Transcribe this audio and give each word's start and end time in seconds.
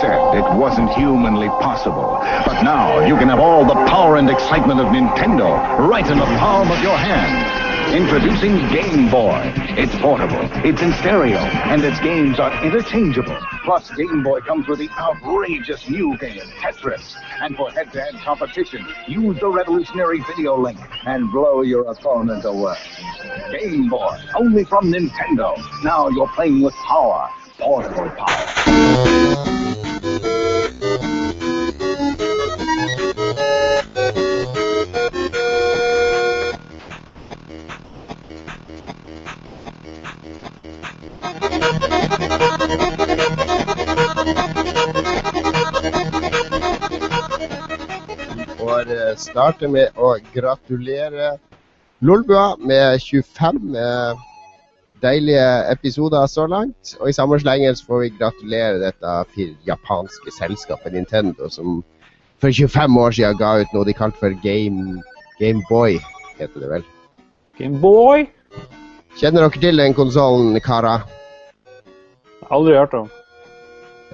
said 0.00 0.34
it 0.34 0.48
wasn't 0.56 0.90
humanly 0.90 1.48
possible. 1.48 2.18
But 2.44 2.62
now 2.62 3.06
you 3.06 3.16
can 3.16 3.28
have 3.28 3.40
all 3.40 3.64
the 3.64 3.74
power 3.86 4.16
and 4.16 4.28
excitement 4.30 4.80
of 4.80 4.86
Nintendo 4.88 5.78
right 5.88 6.06
in 6.06 6.18
the 6.18 6.24
palm 6.38 6.70
of 6.70 6.82
your 6.82 6.96
hand. 6.96 7.66
Introducing 7.94 8.56
Game 8.68 9.08
Boy. 9.10 9.52
It's 9.78 9.94
portable, 10.00 10.40
it's 10.66 10.82
in 10.82 10.92
stereo, 10.94 11.38
and 11.38 11.82
its 11.84 12.00
games 12.00 12.40
are 12.40 12.52
interchangeable. 12.64 13.38
Plus, 13.64 13.90
Game 13.94 14.24
Boy 14.24 14.40
comes 14.40 14.66
with 14.66 14.80
the 14.80 14.90
outrageous 14.98 15.88
new 15.88 16.18
game, 16.18 16.42
Tetris. 16.60 17.14
And 17.40 17.56
for 17.56 17.70
head-to-head 17.70 18.14
competition, 18.24 18.84
use 19.06 19.38
the 19.38 19.48
revolutionary 19.48 20.20
video 20.26 20.58
link 20.58 20.80
and 21.06 21.30
blow 21.30 21.62
your 21.62 21.84
opponent 21.90 22.44
away. 22.44 22.76
Game 23.52 23.88
Boy, 23.88 24.18
only 24.34 24.64
from 24.64 24.92
Nintendo. 24.92 25.56
Now 25.84 26.08
you're 26.08 26.28
playing 26.34 26.62
with 26.62 26.74
power, 26.74 27.30
portable 27.58 28.10
power. 28.10 29.55
Får 48.86 48.92
eh, 48.92 49.16
starte 49.16 49.68
med 49.68 49.96
å 49.96 50.16
gratulere 50.34 51.36
Lolbua 52.04 52.56
med 52.60 53.00
25 53.00 53.76
eh, 53.80 54.24
deilige 55.00 55.46
episoder 55.72 56.26
så 56.26 56.46
langt. 56.46 56.96
Og 57.00 57.08
i 57.08 57.16
samme 57.16 57.38
slengen 57.40 57.76
får 57.86 58.02
vi 58.02 58.12
gratulere 58.18 58.82
dette 58.82 59.46
japanske 59.66 60.34
selskapet 60.38 60.92
Nintendo, 60.92 61.48
som 61.48 61.82
for 62.40 62.52
25 62.52 62.98
år 63.00 63.16
siden 63.16 63.38
ga 63.40 63.54
ut 63.62 63.72
noe 63.72 63.88
de 63.88 63.96
kalte 63.96 64.20
for 64.20 64.36
Game, 64.44 65.00
Gameboy, 65.40 65.98
heter 66.38 66.60
det 66.60 66.72
vel. 66.74 66.88
Gameboy? 67.58 68.26
Kjenner 69.16 69.46
dere 69.46 69.62
til 69.62 69.80
den 69.80 69.96
konsollen, 69.96 70.58
karer? 70.60 71.06
Aldri 72.50 72.76
hørt 72.76 72.94
om. 72.94 73.08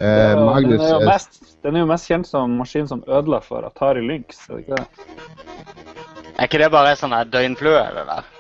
Eh, 0.00 0.34
Magnus 0.40 0.80
den, 0.80 0.86
er 0.86 0.94
jo 0.94 1.08
mest, 1.08 1.40
den 1.62 1.76
er 1.76 1.84
jo 1.84 1.88
mest 1.90 2.08
kjent 2.08 2.26
som 2.26 2.54
maskin 2.58 2.88
som 2.88 3.02
ødela 3.06 3.42
for 3.44 3.66
Atari 3.68 4.00
Lynx. 4.06 4.46
Er 4.48 4.54
det 4.54 4.64
ikke 4.64 4.76
det? 4.76 4.86
Er 6.38 6.48
ikke 6.48 6.62
det 6.62 6.70
bare 6.72 6.94
sånn 6.96 7.12
her 7.14 7.28
døgnflue, 7.28 7.82
det 7.98 8.06
der? 8.08 8.30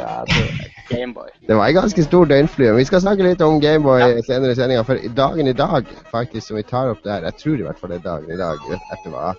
Ja, 0.00 0.16
det. 0.26 0.70
Gameboy. 0.90 1.28
Det 1.46 1.54
var 1.54 1.70
en 1.70 1.76
ganske 1.76 2.02
stor 2.02 2.26
døgnflue. 2.26 2.72
Vi 2.74 2.84
skal 2.88 3.04
snakke 3.04 3.22
litt 3.22 3.42
om 3.46 3.60
Gameboy 3.62 4.00
Ja. 4.00 4.08
senere 4.26 4.56
i 4.56 4.58
sendinga. 4.58 4.82
For 4.84 4.98
dagen 5.14 5.46
i 5.46 5.54
dag, 5.54 5.86
faktisk, 6.10 6.48
som 6.48 6.58
vi 6.58 6.66
tar 6.66 6.90
opp 6.90 7.04
der, 7.04 7.22
jeg 7.30 7.38
tror 7.38 7.54
i 7.54 7.62
hvert 7.68 7.78
fall 7.78 7.94
det 7.94 8.00
er 8.00 8.08
dagen 8.08 8.34
i 8.34 8.40
dag, 8.40 8.58
etter 8.74 9.14
hva 9.14 9.34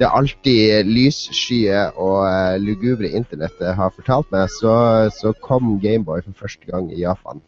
det 0.00 0.08
alltid 0.10 0.88
lysskyer 0.88 1.92
og 2.00 2.24
uh, 2.26 2.56
lugubre 2.58 3.12
internettet 3.12 3.74
har 3.78 3.92
fortalt 3.94 4.30
meg, 4.34 4.48
så, 4.50 4.74
så 5.14 5.34
kom 5.44 5.76
Gameboy 5.82 6.24
for 6.24 6.46
første 6.46 6.66
gang 6.66 6.90
i 6.92 7.02
Japan. 7.04 7.42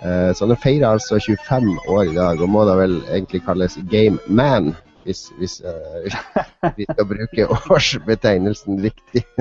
Eh, 0.00 0.30
så 0.34 0.46
han 0.48 0.56
feirer 0.56 0.94
altså 0.94 1.18
25 1.20 1.74
år 1.88 2.04
i 2.08 2.14
dag, 2.16 2.40
og 2.40 2.48
må 2.48 2.64
da 2.68 2.76
vel 2.78 3.00
egentlig 3.10 3.42
kalles 3.44 3.78
Game 3.90 4.18
Man. 4.26 4.72
Hvis, 5.04 5.26
hvis 5.40 5.60
eh, 5.64 6.12
vi 6.76 6.84
skal 6.84 7.06
bruke 7.08 7.46
årsbetegnelsen 7.70 8.82
riktig. 8.84 9.24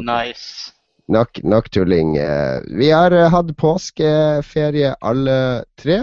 Nice. 0.00 0.72
Nok, 1.10 1.40
nok 1.42 1.66
tulling. 1.74 2.14
Eh, 2.20 2.60
Vi 2.78 2.90
har 2.94 3.12
hatt 3.32 3.50
påskeferie 3.58 4.92
alle 5.02 5.36
tre. 5.80 5.98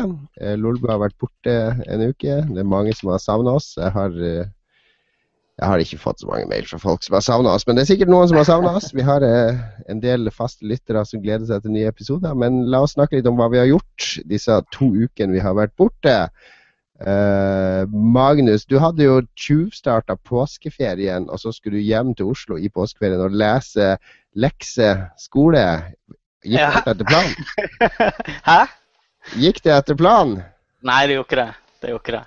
Lolbu 0.59 0.89
har 0.91 0.99
vært 1.05 1.17
borte 1.21 1.55
en 1.87 2.03
uke. 2.09 2.41
Det 2.49 2.61
er 2.61 2.67
mange 2.67 2.93
som 2.97 3.13
har 3.13 3.21
savna 3.23 3.55
oss. 3.57 3.71
Jeg 3.79 3.93
har, 3.95 4.17
jeg 5.57 5.65
har 5.71 5.81
ikke 5.81 5.97
fått 5.97 6.21
så 6.21 6.27
mange 6.29 6.45
mail 6.51 6.67
fra 6.69 6.77
folk 6.77 7.01
som 7.05 7.15
har 7.17 7.23
savna 7.25 7.55
oss, 7.57 7.63
men 7.65 7.75
det 7.77 7.83
er 7.85 7.89
sikkert 7.89 8.11
noen 8.13 8.27
som 8.29 8.37
har 8.37 8.45
savna 8.45 8.75
oss. 8.77 8.91
Vi 8.93 9.01
har 9.05 9.23
eh, 9.25 9.57
en 9.89 10.01
del 10.03 10.29
faste 10.29 10.67
lyttere 10.69 11.01
som 11.09 11.23
gleder 11.23 11.47
seg 11.49 11.63
til 11.63 11.73
nye 11.73 11.89
episoder. 11.89 12.35
Men 12.37 12.59
la 12.69 12.83
oss 12.85 12.93
snakke 12.93 13.17
litt 13.17 13.29
om 13.29 13.39
hva 13.39 13.47
vi 13.49 13.57
har 13.63 13.69
gjort 13.71 14.11
disse 14.29 14.59
to 14.75 14.91
ukene 15.07 15.33
vi 15.33 15.41
har 15.41 15.57
vært 15.57 15.73
borte. 15.81 16.13
Eh, 17.01 17.83
Magnus, 17.89 18.67
du 18.69 18.77
hadde 18.81 19.05
jo 19.07 19.17
tjuvstarta 19.37 20.15
påskeferien, 20.29 21.25
og 21.29 21.41
så 21.41 21.49
skulle 21.53 21.81
du 21.81 21.85
hjem 21.89 22.13
til 22.17 22.29
Oslo 22.35 22.57
i 22.61 22.69
påskeferien 22.73 23.21
og 23.25 23.33
lese 23.37 23.95
lekse 24.37 24.91
skole. 25.17 25.65
Gikk 26.45 26.61
Ja. 26.61 26.69
det 26.85 26.93
etter 26.93 27.09
planen? 27.09 27.33
Hæ? 28.49 28.59
Gikk 29.41 29.63
det 29.65 29.73
etter 29.73 29.97
planen? 29.97 30.43
Nei, 30.85 31.01
det 31.09 31.17
gjorde 31.17 31.27
ikke 31.33 31.41
det. 31.41 31.53
Det 31.81 31.89
gjorde 31.91 32.05
ikke 32.05 32.17
det. 32.21 32.25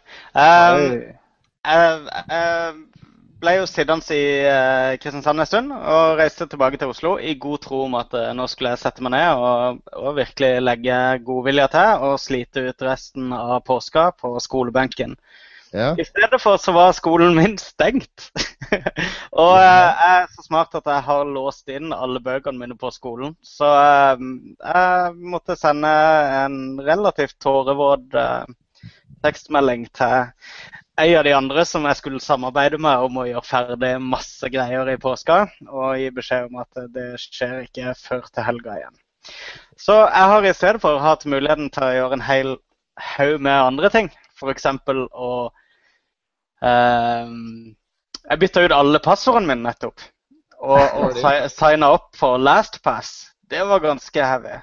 Um, 1.94 2.86
ble 3.40 3.54
jo 3.56 3.66
sittende 3.68 4.16
i 4.16 4.24
eh, 4.44 4.96
Kristiansand 5.00 5.42
en 5.42 5.48
stund 5.48 5.74
og 5.74 6.18
reiste 6.20 6.46
tilbake 6.50 6.80
til 6.80 6.92
Oslo 6.92 7.14
i 7.16 7.36
god 7.40 7.62
tro 7.64 7.84
om 7.86 7.96
at 8.00 8.14
eh, 8.16 8.32
nå 8.36 8.46
skulle 8.50 8.74
jeg 8.74 8.82
sette 8.82 9.04
meg 9.04 9.14
ned 9.14 9.40
og, 9.40 9.80
og 9.96 10.18
virkelig 10.18 10.50
legge 10.62 10.96
godvilje 11.26 11.68
til 11.74 12.04
og 12.08 12.18
slite 12.20 12.66
ut 12.68 12.84
resten 12.84 13.32
av 13.36 13.62
påska 13.66 14.10
på 14.20 14.34
skolebenken. 14.44 15.16
Ja. 15.70 15.92
I 15.94 16.04
stedet 16.04 16.40
for 16.42 16.58
så 16.58 16.74
var 16.74 16.92
skolen 16.96 17.36
min 17.38 17.56
stengt. 17.62 18.30
og 19.42 19.54
eh, 19.56 19.64
jeg 19.64 20.16
er 20.20 20.30
så 20.34 20.46
smart 20.46 20.76
at 20.76 20.90
jeg 20.90 21.06
har 21.08 21.34
låst 21.38 21.70
inn 21.72 21.94
alle 21.96 22.20
bøkene 22.24 22.60
mine 22.60 22.76
på 22.80 22.92
skolen. 22.92 23.36
Så 23.40 23.68
jeg 23.70 25.14
måtte 25.16 25.56
sende 25.56 25.92
en 26.44 26.80
relativt 26.84 27.38
tårevåt 27.40 28.18
tekstmelding 29.24 29.86
til 29.96 30.28
en 31.00 31.18
av 31.18 31.24
de 31.26 31.34
andre 31.36 31.64
som 31.68 31.86
jeg 31.88 31.98
skulle 31.98 32.22
samarbeide 32.24 32.80
med 32.82 33.06
om 33.06 33.20
å 33.20 33.26
gjøre 33.28 33.46
ferdig 33.46 33.92
masse 34.04 34.50
greier 34.52 34.88
i 34.92 34.98
påska, 35.00 35.42
og 35.68 36.00
gi 36.00 36.10
beskjed 36.16 36.50
om 36.50 36.60
at 36.62 36.82
det 36.94 37.12
skjer 37.22 37.64
ikke 37.66 37.94
før 37.98 38.26
til 38.28 38.46
helga 38.48 38.80
igjen. 38.80 38.98
Så 39.80 39.96
jeg 40.02 40.28
har 40.32 40.46
i 40.46 40.56
stedet 40.56 40.82
for 40.82 41.00
hatt 41.02 41.26
muligheten 41.28 41.72
til 41.72 41.86
å 41.86 41.94
gjøre 41.96 42.18
en 42.18 42.28
hel 42.28 42.54
haug 43.16 43.40
med 43.40 43.56
andre 43.56 43.90
ting. 43.92 44.12
F.eks. 44.40 44.68
å 45.12 45.32
Ehm, 46.60 47.74
jeg 48.28 48.40
bytta 48.40 48.64
ut 48.66 48.74
alle 48.76 49.00
passordene 49.04 49.48
mine 49.54 49.68
nettopp. 49.68 50.02
Og, 50.60 50.80
og 51.00 51.20
signa 51.52 51.92
opp 51.96 52.12
for 52.20 52.40
LastPass. 52.40 53.30
Det 53.50 53.62
var 53.66 53.82
ganske 53.84 54.26
heavy. 54.26 54.60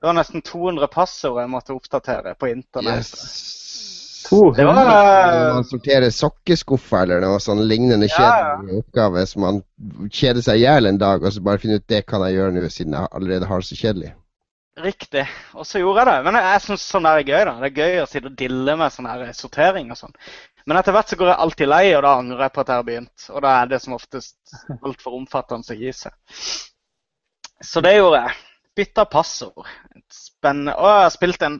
Det 0.00 0.08
var 0.08 0.16
nesten 0.16 0.42
200 0.44 0.88
passord 0.92 1.40
jeg 1.42 1.52
måtte 1.52 1.76
oppdatere 1.76 2.34
på 2.40 2.50
internett. 2.50 3.10
Yes. 3.12 3.99
To 4.30 4.52
Det 4.54 4.64
var 4.66 4.78
Når 4.78 5.54
man 5.56 5.64
sorterer 5.66 6.12
sokkeskuffer 6.14 7.02
eller 7.02 7.24
noe 7.24 7.40
sånn 7.42 7.64
lignende 7.66 8.06
Ja, 8.12 8.30
ja. 8.30 8.78
oppgave 8.78 9.24
som 9.26 9.42
man 9.46 9.60
kjeder 10.08 10.44
seg 10.44 10.60
i 10.60 10.64
hjel 10.64 10.86
en 10.86 11.00
dag, 11.00 11.24
og 11.24 11.34
så 11.34 11.42
bare 11.44 11.58
finner 11.62 11.80
ut 11.82 11.88
det 11.90 12.04
kan 12.06 12.22
jeg 12.26 12.38
gjøre 12.38 12.54
nå, 12.54 12.62
siden 12.70 12.94
jeg 12.96 13.10
allerede 13.10 13.48
har 13.50 13.62
det 13.64 13.68
så 13.70 13.78
kjedelig. 13.80 14.12
Riktig. 14.80 15.24
Og 15.58 15.66
så 15.66 15.80
gjorde 15.82 16.04
jeg 16.04 16.08
det. 16.08 16.24
Men 16.28 16.38
jeg, 16.38 16.46
jeg 16.54 16.62
syns 16.68 16.84
sånn 16.92 17.08
der 17.08 17.18
er 17.20 17.26
gøy. 17.28 17.42
da. 17.48 17.54
Det 17.60 17.68
er 17.70 17.80
gøy 17.82 17.98
å 18.00 18.06
sitte 18.08 18.30
og 18.30 18.36
dille 18.38 18.76
med 18.80 18.94
sånn 18.94 19.08
her 19.10 19.32
sortering 19.36 19.90
og 19.92 19.98
sånn. 19.98 20.14
Men 20.68 20.78
etter 20.78 20.94
hvert 20.94 21.10
så 21.10 21.18
går 21.20 21.32
jeg 21.32 21.42
alltid 21.44 21.68
lei, 21.72 21.82
og 21.96 22.04
da 22.06 22.12
angrer 22.20 22.44
jeg 22.46 22.54
på 22.54 22.62
at 22.62 22.70
jeg 22.70 22.80
har 22.80 22.86
begynt. 22.86 23.26
Og 23.34 23.42
da 23.44 23.54
er 23.58 23.72
det 23.72 23.80
som 23.82 23.96
oftest 23.96 24.54
altfor 24.78 25.16
omfattende 25.18 25.74
å 25.74 25.80
gi 25.80 25.92
seg. 25.96 26.14
Så 27.66 27.82
det 27.84 27.96
gjorde 27.98 28.22
jeg. 28.22 28.38
Bytta 28.80 29.04
passord. 29.10 29.68
Spennende. 30.14 30.76
Og 30.78 30.88
jeg 30.88 31.02
har 31.04 31.12
spilt 31.16 31.44
en 31.48 31.58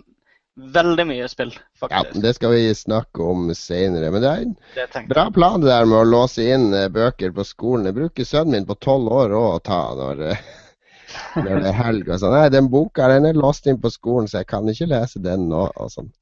veldig 0.75 1.06
mye 1.09 1.26
spill, 1.31 1.53
faktisk. 1.81 2.15
Ja. 2.15 2.22
Det 2.22 2.34
skal 2.37 2.54
vi 2.54 2.75
snakke 2.75 3.26
om 3.32 3.50
senere. 3.56 4.10
Men 4.15 4.25
det 4.25 4.31
er 4.31 4.44
en 4.44 4.54
det 4.76 5.04
bra 5.10 5.26
plan 5.34 5.60
det 5.62 5.71
der 5.71 5.88
med 5.88 6.00
å 6.03 6.09
låse 6.09 6.47
inn 6.54 6.71
eh, 6.76 6.88
bøker 6.93 7.34
på 7.37 7.47
skolen. 7.47 7.88
Jeg 7.91 7.98
bruker 7.98 8.28
sønnen 8.28 8.59
min 8.59 8.69
på 8.69 8.78
tolv 8.82 9.12
år 9.22 9.37
òg 9.37 9.50
å 9.56 9.65
ta 9.71 9.82
når, 9.98 10.25
eh, 10.31 10.47
når 11.44 11.53
det 11.65 11.72
er 11.72 11.78
helg. 11.81 12.09
og 12.09 12.22
sånn. 12.22 12.37
Nei, 12.37 12.47
den 12.54 12.71
boka 12.72 13.10
den 13.12 13.28
er 13.31 13.38
låst 13.38 13.69
inn 13.71 13.81
på 13.81 13.93
skolen, 13.93 14.31
så 14.31 14.43
jeg 14.43 14.50
kan 14.53 14.69
ikke 14.71 14.91
lese 14.93 15.22
den 15.25 15.48
nå. 15.53 15.66
og 15.75 15.93
sånn. 15.94 16.12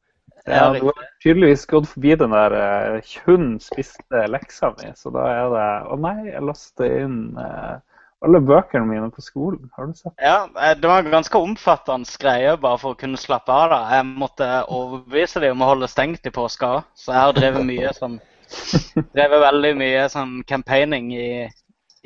Ja, 0.49 0.73
du 0.73 0.87
har 0.87 1.08
tydeligvis 1.23 1.67
gått 1.69 1.91
forbi 1.91 2.14
den 2.17 2.32
der 2.32 2.55
uh, 2.56 3.17
hun 3.26 3.58
spiste 3.61 4.23
leksa 4.32 4.70
mi, 4.79 4.93
så 4.96 5.12
da 5.12 5.26
er 5.29 5.50
det 5.52 5.67
Å 5.93 5.99
nei, 6.00 6.17
jeg 6.31 6.44
låste 6.46 6.88
inn 7.02 7.19
eh, 7.37 7.75
alle 8.25 8.41
bøkene 8.43 8.87
mine 8.88 9.11
på 9.15 9.23
skolen. 9.23 9.69
Har 9.76 9.87
du 9.87 9.94
sett? 9.94 10.15
Ja, 10.23 10.49
eh, 10.61 10.75
det 10.79 10.88
var 10.91 11.05
en 11.05 11.12
ganske 11.12 11.38
omfattende 11.38 12.19
greie 12.20 12.56
bare 12.61 12.81
for 12.82 12.94
å 12.94 12.99
kunne 12.99 13.20
slappe 13.20 13.53
av. 13.53 13.70
da. 13.70 13.81
Jeg 13.97 14.09
måtte 14.09 14.49
overbevise 14.67 15.43
dem 15.44 15.56
om 15.56 15.67
å 15.67 15.70
holde 15.73 15.91
stengt 15.91 16.26
i 16.26 16.35
påska 16.35 16.73
òg. 16.79 16.88
Så 16.94 17.12
jeg 17.12 17.20
har 17.20 17.37
drevet 17.37 17.67
mye 17.69 17.94
sånn 17.97 18.19
Drevet 19.15 19.43
veldig 19.43 19.75
mye 19.76 20.06
sånn 20.09 20.38
campaigning 20.49 21.11
i, 21.12 21.31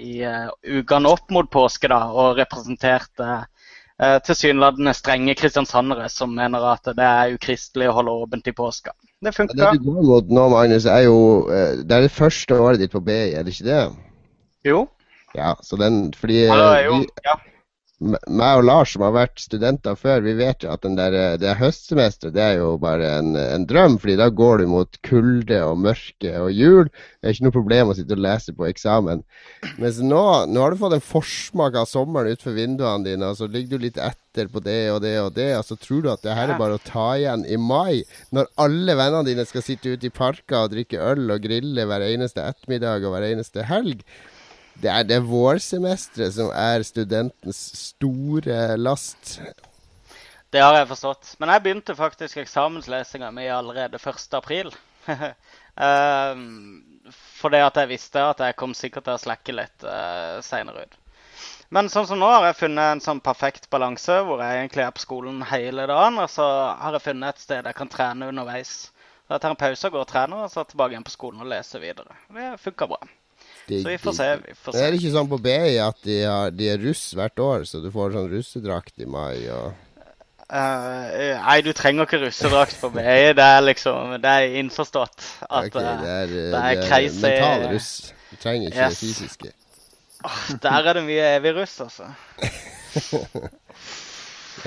i 0.02 0.12
uh, 0.26 0.48
ukene 0.66 1.12
opp 1.14 1.30
mot 1.30 1.46
påske, 1.46 1.86
da, 1.86 2.00
og 2.10 2.40
representert 2.40 3.22
uh, 3.22 3.44
tilsynelatende 4.26 4.90
strenge 4.98 5.36
kristiansandere 5.38 6.08
som 6.10 6.34
mener 6.34 6.64
at 6.72 6.90
det 6.98 7.06
er 7.06 7.36
ukristelig 7.36 7.92
å 7.92 7.94
holde 8.00 8.16
åpent 8.24 8.50
i 8.50 8.56
påska. 8.58 8.96
Det 9.22 9.30
Ja, 9.30 9.36
funka. 9.36 9.54
Det 9.54 9.78
du 9.78 9.84
går 9.86 10.02
mot 10.02 10.30
nå, 10.34 10.48
Magnus, 10.50 10.84
er 10.84 11.04
jo 11.06 11.46
eh, 11.46 11.84
Det 11.86 11.94
er 11.94 12.00
det 12.00 12.10
første 12.10 12.58
året 12.58 12.80
ditt 12.82 12.90
på 12.90 13.00
BI, 13.00 13.34
er 13.38 13.46
det 13.46 13.54
ikke 13.54 13.68
det? 13.68 13.82
Jo. 14.66 14.88
Ja, 15.34 15.56
så 15.62 15.76
den 15.80 16.12
Fordi 16.16 16.44
ja, 16.44 16.82
jo. 16.84 17.00
vi, 17.00 17.08
Ja. 17.24 17.38
meg 18.02 18.58
og 18.58 18.64
Lars 18.66 18.92
som 18.96 19.04
har 19.06 19.12
vært 19.14 19.38
studenter 19.38 19.94
før, 19.94 20.24
vi 20.24 20.32
vet 20.34 20.64
jo 20.64 20.72
at 20.72 20.82
den 20.82 20.96
der, 20.98 21.14
eh, 21.14 21.36
det 21.38 21.52
høstsemesteret 21.60 22.34
det 22.34 22.42
er 22.42 22.56
jo 22.58 22.72
bare 22.82 23.06
en, 23.20 23.36
en, 23.38 23.64
drøm. 23.64 23.94
fordi 24.02 24.16
da 24.18 24.26
går 24.28 24.58
du 24.58 24.66
mot 24.66 24.98
kulde 25.06 25.60
og 25.62 25.78
mørke 25.78 26.32
og 26.40 26.50
jul. 26.50 26.90
Det 26.90 27.28
er 27.28 27.36
ikke 27.36 27.46
noe 27.46 27.54
problem 27.54 27.92
å 27.92 27.94
sitte 27.94 28.16
og 28.16 28.24
lese 28.24 28.56
på 28.58 28.66
eksamen. 28.66 29.22
Mens 29.78 30.02
nå, 30.02 30.24
nå 30.50 30.64
har 30.64 30.74
du 30.74 30.82
fått 30.82 30.98
en 30.98 31.06
forsmak 31.12 31.78
av 31.78 31.86
sommeren 31.86 32.34
utenfor 32.34 32.58
vinduene 32.58 33.06
dine, 33.06 33.30
og 33.30 33.38
så 33.38 33.46
ligger 33.46 33.78
du 33.78 33.86
litt 33.86 34.02
etter 34.02 34.50
på 34.50 34.64
det 34.66 34.90
og 34.90 35.00
det 35.06 35.14
og 35.22 35.32
det, 35.38 35.52
og 35.60 35.64
så 35.70 35.78
tror 35.78 36.02
du 36.02 36.10
at 36.10 36.26
det 36.26 36.34
her 36.34 36.50
er 36.50 36.58
bare 36.58 36.80
å 36.80 36.82
ta 36.82 37.12
igjen 37.20 37.46
i 37.46 37.56
mai, 37.56 38.02
når 38.34 38.50
alle 38.66 38.98
vennene 38.98 39.30
dine 39.30 39.46
skal 39.46 39.62
sitte 39.62 39.94
ute 39.94 40.10
i 40.10 40.14
parker 40.14 40.64
og 40.64 40.74
drikke 40.74 40.98
øl 40.98 41.30
og 41.30 41.46
grille 41.46 41.86
hver 41.86 42.10
eneste 42.10 42.42
ettermiddag 42.42 43.06
og 43.06 43.14
hver 43.14 43.30
eneste 43.30 43.70
helg. 43.70 44.02
Det 44.80 44.90
er 44.90 45.04
det 45.06 45.20
vårsemesteret 45.28 46.34
som 46.36 46.48
er 46.56 46.84
studentens 46.86 47.60
store 47.92 48.76
last. 48.80 49.36
Det 50.52 50.60
har 50.60 50.76
jeg 50.76 50.88
forstått. 50.90 51.34
Men 51.40 51.52
jeg 51.54 51.64
begynte 51.64 51.96
faktisk 51.96 52.40
eksamenslesinga 52.42 53.30
mi 53.32 53.46
allerede 53.48 54.00
1.4. 54.00 54.72
um, 55.76 56.42
fordi 57.42 57.62
at 57.64 57.78
jeg 57.80 57.90
visste 57.90 58.24
at 58.24 58.42
jeg 58.44 58.58
kom 58.60 58.74
sikkert 58.76 59.08
til 59.08 59.16
å 59.16 59.22
slekke 59.22 59.54
litt 59.56 59.86
uh, 59.86 60.40
seinere 60.44 60.84
ut. 60.84 60.98
Men 61.72 61.88
sånn 61.88 62.04
som 62.04 62.20
nå 62.20 62.28
har 62.28 62.44
jeg 62.50 62.58
funnet 62.66 62.98
en 62.98 63.00
sånn 63.00 63.22
perfekt 63.24 63.70
balanse 63.72 64.18
hvor 64.26 64.42
jeg 64.44 64.58
egentlig 64.60 64.84
er 64.84 64.92
på 64.92 65.06
skolen 65.06 65.40
hele 65.48 65.86
dagen. 65.88 66.20
Og 66.20 66.28
så 66.28 66.44
har 66.82 66.98
jeg 66.98 67.06
funnet 67.06 67.32
et 67.32 67.46
sted 67.46 67.64
jeg 67.70 67.78
kan 67.78 67.92
trene 67.92 68.28
underveis. 68.28 68.74
Så 69.24 69.38
jeg 69.38 69.40
tar 69.40 69.54
en 69.54 69.62
pause 69.62 69.88
og 69.88 69.96
går 69.96 70.04
og 70.04 70.10
trener, 70.10 70.44
og 70.44 70.52
så 70.52 70.66
tilbake 70.68 70.92
igjen 70.92 71.06
på 71.08 71.14
skolen 71.14 71.40
og 71.40 71.48
leser 71.48 71.80
videre. 71.80 72.18
Det 72.28 72.50
funker 72.60 72.90
bra. 72.92 73.00
Så 73.68 73.88
vi 73.88 73.98
får 74.02 74.12
se. 74.16 74.36
vi 74.42 74.54
får 74.58 74.72
se. 74.72 74.78
Det 74.78 74.84
er 74.88 74.92
ikke 74.98 75.12
sånn 75.14 75.30
på 75.30 75.38
BI 75.42 75.78
at 75.82 75.98
de, 76.06 76.18
har, 76.26 76.50
de, 76.54 76.64
er 76.74 76.78
russ 76.82 77.14
hvert 77.18 77.38
år, 77.42 77.64
så 77.68 77.76
du 77.82 77.90
får 77.94 78.14
sånn 78.16 78.30
russedrakt 78.32 78.94
i 79.02 79.06
mai 79.08 79.48
og 79.54 79.72
Uh, 80.52 81.40
nei, 81.40 81.62
du 81.64 81.72
trenger 81.72 82.04
ikke 82.04 82.18
russedrakt 82.26 82.76
på 82.76 82.90
BI. 82.92 83.30
Det 83.32 83.40
er 83.40 83.62
liksom 83.64 84.20
Det 84.20 84.28
er 84.28 84.56
innforstått 84.60 85.24
at 85.46 85.70
okay, 85.70 85.72
det 85.72 85.84
er, 85.86 86.02
det 86.02 86.10
er, 86.10 86.26
det 86.52 86.58
er 86.98 87.06
mental 87.22 87.64
russ. 87.70 88.12
Du 88.28 88.36
trenger 88.42 88.68
ikke 88.68 88.82
yes. 88.82 88.98
det 88.98 89.00
fysiske. 89.00 89.48
Oh, 90.28 90.42
der 90.60 90.90
er 90.90 90.98
det 90.98 91.04
mye 91.06 91.30
evig 91.38 91.54
russ, 91.56 91.78
altså. 91.80 92.04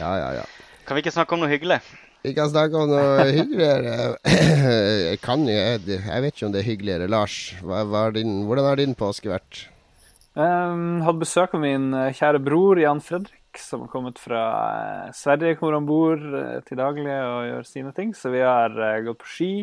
ja, 0.01 0.09
ja, 0.18 0.31
ja. 0.39 0.45
Kan 0.88 0.97
vi 0.97 1.06
ikke 1.06 1.13
snakke 1.13 1.38
om 1.38 1.45
noe 1.45 1.53
hyggelig? 1.53 1.77
Vi 2.25 2.33
kan 2.33 2.50
snakke 2.50 2.80
om 2.80 2.89
noe 2.89 3.25
hyggeligere. 3.30 4.16
Jeg, 5.12 5.19
kan, 5.22 5.44
jeg, 5.45 5.81
jeg 5.86 6.24
vet 6.24 6.33
ikke 6.33 6.48
om 6.48 6.54
det 6.54 6.62
er 6.63 6.68
hyggeligere. 6.68 7.07
Lars, 7.12 7.36
hva, 7.62 7.83
hva 7.86 8.07
din, 8.16 8.39
hvordan 8.48 8.66
har 8.66 8.80
din 8.80 8.95
påske 8.98 9.30
vært? 9.30 9.68
Um, 10.33 11.04
hadde 11.06 11.22
besøk 11.22 11.54
av 11.56 11.62
min 11.63 11.94
eh, 11.95 12.16
kjære 12.18 12.42
bror 12.44 12.80
Jan 12.81 13.00
Fredrik, 13.04 13.60
som 13.62 13.86
har 13.86 13.92
kommet 13.94 14.18
fra 14.19 14.42
eh, 15.06 15.13
Sverige, 15.16 15.56
hvor 15.62 15.77
han 15.77 15.88
bor 15.88 16.18
eh, 16.18 16.57
til 16.66 16.81
daglig 16.81 17.06
og 17.06 17.45
gjør 17.51 17.69
sine 17.69 17.94
ting. 17.95 18.12
Så 18.18 18.33
vi 18.33 18.42
har 18.44 18.74
gått 19.06 19.21
på 19.21 19.31
ski. 19.31 19.54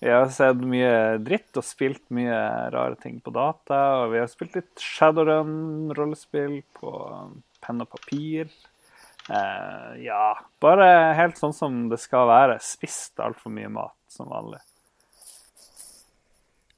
Vi 0.00 0.10
har 0.10 0.26
sett 0.34 0.64
mye 0.64 1.20
dritt 1.24 1.60
og 1.60 1.68
spilt 1.68 2.04
mye 2.16 2.40
rare 2.74 2.96
ting 3.02 3.20
på 3.22 3.34
data. 3.34 3.82
Og 4.02 4.14
vi 4.16 4.22
har 4.24 4.30
spilt 4.32 4.56
litt 4.56 4.72
Shadowrun-rollespill 4.82 6.62
på 6.80 6.94
penn 7.64 7.84
og 7.84 7.92
papir. 7.92 8.48
Uh, 9.30 9.96
ja, 10.04 10.34
bare 10.60 10.86
helt 11.16 11.40
sånn 11.40 11.54
som 11.56 11.84
det 11.88 12.00
skal 12.02 12.28
være. 12.28 12.60
Spist 12.62 13.20
altfor 13.24 13.52
mye 13.54 13.70
mat 13.72 13.96
som 14.12 14.28
vanlig. 14.32 14.60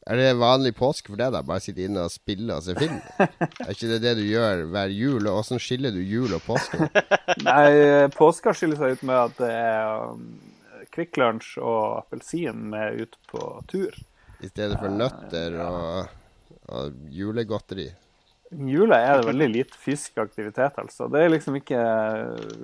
Er 0.07 0.21
det 0.21 0.27
vanlig 0.39 0.71
påske 0.79 1.11
for 1.11 1.19
deg, 1.19 1.33
da? 1.35 1.41
Bare 1.43 1.63
sitte 1.65 1.83
inne 1.83 2.05
og 2.07 2.13
spille 2.15 2.55
og 2.55 2.63
se 2.63 2.77
film? 2.79 3.01
er 3.19 3.73
ikke 3.73 3.89
det 3.91 4.03
det 4.05 4.13
du 4.21 4.23
gjør 4.23 4.63
hver 4.71 4.93
jul? 4.95 5.19
Og 5.27 5.41
Hvordan 5.41 5.63
skiller 5.65 5.91
du 5.91 5.99
jul 5.99 6.37
og 6.37 6.45
påske? 6.47 6.87
Nei, 7.49 8.07
påska 8.15 8.55
skiller 8.55 8.79
seg 8.79 8.95
ut 8.95 9.03
med 9.11 9.19
at 9.19 9.41
det 9.41 9.51
er 9.51 10.13
um, 10.13 10.29
Kvikk 10.95 11.19
Lunsj 11.19 11.57
og 11.59 11.81
appelsin 12.05 12.69
med 12.71 13.03
ut 13.03 13.19
på 13.33 13.43
tur. 13.73 13.99
I 14.39 14.53
stedet 14.53 14.79
for 14.79 14.95
nøtter 14.95 15.59
og, 15.65 16.15
og 16.71 17.03
julegodteri? 17.11 17.89
Jula 18.51 18.99
er 19.03 19.21
det 19.21 19.31
veldig 19.31 19.49
lite 19.53 19.79
fysisk 19.81 20.21
aktivitet, 20.23 20.77
altså. 20.79 21.09
Det 21.13 21.23
er 21.23 21.33
liksom 21.33 21.57
ikke 21.59 21.81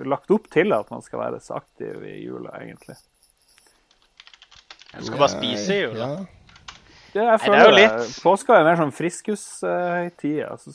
lagt 0.07 0.31
opp 0.33 0.47
til 0.53 0.75
at 0.75 0.91
man 0.93 1.03
skal 1.05 1.23
være 1.25 1.41
så 1.43 1.57
aktiv 1.59 2.05
i 2.07 2.15
jula, 2.23 2.53
egentlig. 2.61 2.95
Du 4.93 5.03
skal 5.07 5.19
bare 5.19 5.33
spise 5.33 5.75
i 5.75 5.81
jula. 5.83 6.07
Ja. 6.07 6.23
Jeg 7.13 7.41
føler 7.43 7.59
Nei, 7.59 7.65
det 7.65 7.71
er 7.71 7.75
litt... 7.77 8.13
Påska 8.25 8.55
er 8.57 8.63
mer 8.65 8.79
sånn 8.79 8.93
friskushøytid. 8.93 10.39
Altså, 10.47 10.73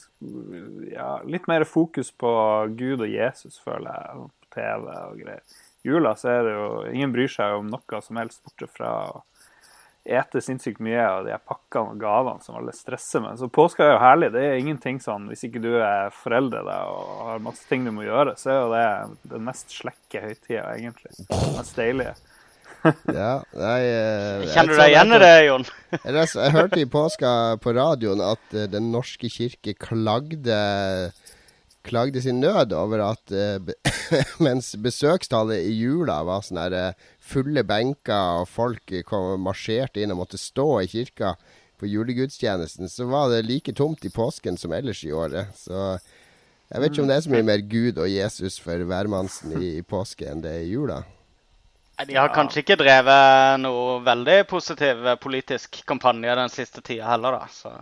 ja, 0.93 1.09
litt 1.27 1.49
mer 1.51 1.65
fokus 1.67 2.13
på 2.15 2.31
Gud 2.79 3.03
og 3.03 3.11
Jesus, 3.11 3.59
føler 3.65 3.91
jeg, 3.91 4.29
på 4.45 4.53
TV 4.55 4.87
og 4.93 5.17
greier. 5.19 5.57
Jula 5.87 6.13
så 6.19 6.31
er 6.31 6.47
det 6.47 6.53
jo 6.53 6.69
Ingen 6.91 7.15
bryr 7.15 7.31
seg 7.33 7.57
om 7.59 7.69
noe 7.71 8.01
som 8.05 8.19
helst 8.21 8.43
bortsett 8.47 8.75
fra 8.75 8.93
ete 10.09 10.41
sinnssykt 10.45 10.81
mye 10.85 11.03
av 11.05 11.27
de 11.27 11.37
pakkene 11.49 11.95
og 11.95 12.01
gavene 12.03 12.45
som 12.45 12.57
alle 12.59 12.75
stresser 12.77 13.23
med. 13.25 13.39
Så 13.41 13.51
påska 13.53 13.85
er 13.85 13.93
jo 13.95 14.01
herlig. 14.03 14.33
Det 14.35 14.45
er 14.47 14.57
ingenting 14.63 15.03
sånn 15.05 15.29
Hvis 15.31 15.45
ikke 15.49 15.63
du 15.65 15.71
er 15.77 16.15
forelder 16.15 16.67
og 16.69 17.13
har 17.29 17.45
masse 17.45 17.69
ting 17.69 17.85
du 17.87 17.93
må 17.95 18.07
gjøre, 18.07 18.37
så 18.41 18.51
er 18.53 18.59
jo 18.59 18.73
det 18.73 19.31
den 19.35 19.47
mest 19.49 19.77
slekke 19.77 20.25
høytida, 20.25 20.65
egentlig. 20.75 21.15
Den 21.29 21.57
mest 21.59 21.79
deilige. 21.79 22.17
ja, 23.11 23.33
nei, 23.59 23.79
eh, 23.91 24.45
Kjenner 24.53 24.71
du 24.71 24.79
deg 24.79 24.93
igjen 24.93 25.15
i 25.17 25.21
det, 25.23 25.33
Jon? 25.49 25.65
jeg, 26.05 26.53
hørte 26.55 26.79
i 26.79 26.87
påska 26.91 27.31
på 27.63 27.75
radioen 27.75 28.23
at 28.23 28.55
uh, 28.55 28.67
Den 28.71 28.93
norske 28.95 29.31
kirke 29.33 29.75
klagde 29.75 30.59
klagde 31.89 32.23
sin 32.23 32.43
nød 32.43 32.75
over 32.77 33.03
at 33.09 33.33
uh, 33.33 33.73
mens 34.47 34.75
besøkstallet 34.79 35.65
i 35.67 35.75
jula 35.81 36.21
var 36.29 36.45
sånn 36.47 36.61
her 36.61 36.77
uh, 36.77 37.09
fulle 37.19 37.65
benker, 37.67 38.43
og 38.43 38.51
folk 38.53 38.95
kom 39.09 39.41
marsjerte 39.47 40.05
inn 40.05 40.15
og 40.15 40.23
måtte 40.23 40.41
stå 40.41 40.69
i 40.85 40.93
kirka 40.93 41.35
på 41.79 41.87
julegudstjenesten, 41.87 42.89
så 42.91 43.07
var 43.11 43.31
det 43.31 43.45
like 43.47 43.73
tomt 43.73 44.05
i 44.05 44.11
påsken 44.11 44.59
som 44.59 44.73
ellers 44.75 45.05
i 45.07 45.13
året. 45.15 45.55
Så 45.57 45.99
jeg 46.69 46.83
vet 46.83 46.93
ikke 46.93 47.05
om 47.05 47.11
det 47.11 47.19
er 47.19 47.25
så 47.25 47.33
mye 47.33 47.47
mer 47.47 47.63
Gud 47.65 48.01
og 48.03 48.11
Jesus 48.11 48.59
for 48.61 48.83
hvermannsen 48.91 49.55
i, 49.61 49.79
i 49.79 49.87
påske 49.87 50.27
enn 50.29 50.43
det 50.45 50.57
er 50.57 50.67
i 50.67 50.73
jula. 50.75 51.03
De 52.07 52.15
har 52.15 52.31
kanskje 52.31 52.63
ikke 52.63 52.77
drevet 52.79 53.59
noe 53.59 53.97
veldig 54.07 54.37
positiv 54.51 55.01
politisk 55.19 55.81
kampanje 55.89 56.37
den 56.39 56.53
siste 56.53 56.83
tida 56.85 57.09
heller, 57.11 57.41
da. 57.41 57.49
Så 57.51 57.73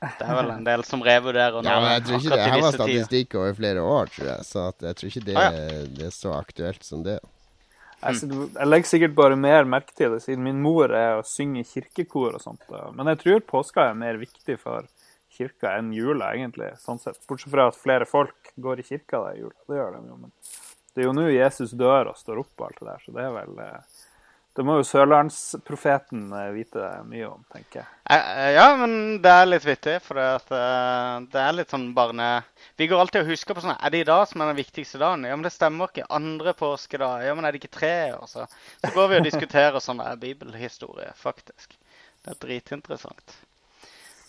det 0.00 0.24
er 0.24 0.36
vel 0.38 0.54
en 0.54 0.64
del 0.64 0.82
som 0.88 1.02
revurderer 1.04 1.58
nå. 1.60 1.68
Ja, 1.68 1.80
men 1.82 1.90
jeg 1.98 2.06
tror 2.06 2.22
ikke 2.22 2.36
det 2.38 2.46
her 2.46 2.62
var 2.64 2.76
statistikk 2.76 3.36
over 3.36 3.58
flere 3.58 3.82
år, 3.84 4.12
tror 4.14 4.30
jeg. 4.30 4.46
Så 4.48 4.62
jeg 4.86 4.96
tror 5.00 5.10
ikke 5.10 5.24
det, 5.26 5.36
ah, 5.36 5.58
ja. 5.58 5.82
det 5.98 6.06
er 6.08 6.14
så 6.16 6.32
aktuelt 6.38 6.86
som 6.86 7.02
det. 7.04 7.18
Jeg, 8.00 8.16
jeg, 8.24 8.64
legger 8.64 8.88
sikkert 8.88 9.16
bare 9.18 9.36
mer 9.36 9.68
merke 9.68 9.92
til 9.92 10.14
det, 10.14 10.22
siden 10.24 10.46
min 10.46 10.62
mor 10.64 10.88
er 10.96 11.18
å 11.18 11.26
synge 11.28 11.66
kirkekor 11.68 12.38
og 12.38 12.40
sånt. 12.40 12.64
Men 12.96 13.12
jeg 13.12 13.20
tror 13.26 13.44
påska 13.52 13.90
er 13.90 14.00
mer 14.00 14.16
viktig 14.22 14.56
for 14.62 14.88
kirka 15.36 15.74
enn 15.76 15.92
jula, 15.92 16.32
egentlig. 16.32 16.72
sånn 16.80 17.00
sett. 17.02 17.20
Bortsett 17.28 17.52
fra 17.52 17.68
at 17.68 17.78
flere 17.78 18.08
folk 18.08 18.54
går 18.56 18.80
i 18.80 18.86
kirka 18.88 19.20
da 19.26 19.34
i 19.36 19.42
jula. 19.42 19.56
Det 19.68 19.80
gjør 19.82 19.98
de 19.98 20.02
jo. 20.08 20.16
Men 20.24 20.32
det 20.94 21.04
er 21.04 21.10
jo 21.10 21.16
nå 21.16 21.28
Jesus 21.28 21.76
dør 21.76 22.14
og 22.14 22.18
står 22.18 22.40
opp 22.42 22.56
og 22.56 22.70
alt 22.70 22.80
det 22.80 22.88
der, 22.88 23.04
så 23.04 23.14
det 23.18 23.26
er 23.26 23.36
vel 23.36 23.60
eh, 23.66 24.00
det 24.58 24.64
må 24.66 24.80
jo 24.80 24.86
sørlandsprofeten 24.86 26.24
eh, 26.34 26.48
vite 26.56 26.88
mye 27.06 27.28
om, 27.28 27.42
tenker 27.54 27.80
jeg. 27.80 27.90
Eh, 28.10 28.48
ja, 28.56 28.64
men 28.80 29.20
det 29.22 29.30
er 29.30 29.46
litt 29.46 29.66
vittig. 29.66 29.94
For 30.02 30.18
det 30.18 31.42
er 31.42 31.54
litt 31.54 31.70
sånn 31.70 31.92
barne... 31.94 32.30
Vi 32.80 32.88
går 32.90 32.98
alltid 32.98 33.22
og 33.22 33.30
husker 33.30 33.54
på 33.54 33.62
sånn 33.62 33.76
Er 33.76 33.92
det 33.92 34.00
i 34.02 34.08
dag 34.08 34.24
som 34.26 34.42
er 34.42 34.50
den 34.50 34.58
viktigste 34.58 34.98
dagen? 34.98 35.22
Ja, 35.28 35.36
men 35.38 35.46
det 35.46 35.52
stemmer 35.54 35.92
ikke. 35.92 36.08
Andre 36.10 36.54
påskedag. 36.58 37.22
Ja, 37.28 37.36
men 37.38 37.46
er 37.46 37.54
det 37.54 37.62
ikke 37.62 37.78
tre? 37.78 37.94
Og 38.18 38.26
så, 38.32 38.48
så 38.80 38.90
går 38.96 39.12
vi 39.12 39.20
og 39.20 39.28
diskuterer 39.28 39.84
sånn 39.84 40.02
bibelhistorie, 40.18 41.12
faktisk. 41.20 41.78
Det 42.24 42.34
er 42.34 42.42
dritinteressant. 42.42 43.38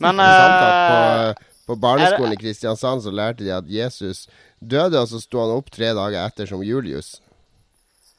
Men 0.01 0.21
er 0.21 1.33
på, 1.33 1.49
på, 1.71 1.79
barneskolen 1.81 2.37
i 2.37 2.39
Kristiansand 2.41 3.03
så 3.05 3.13
lærte 3.13 3.43
de 3.43 3.51
at 3.57 3.67
Jesus 3.69 4.27
døde, 4.61 5.01
og 5.01 5.09
så 5.09 5.19
sto 5.21 5.41
han 5.41 5.57
opp 5.57 5.73
tre 5.73 5.91
dager 5.97 6.21
etter 6.23 6.49
som 6.49 6.61
Julius. 6.65 7.17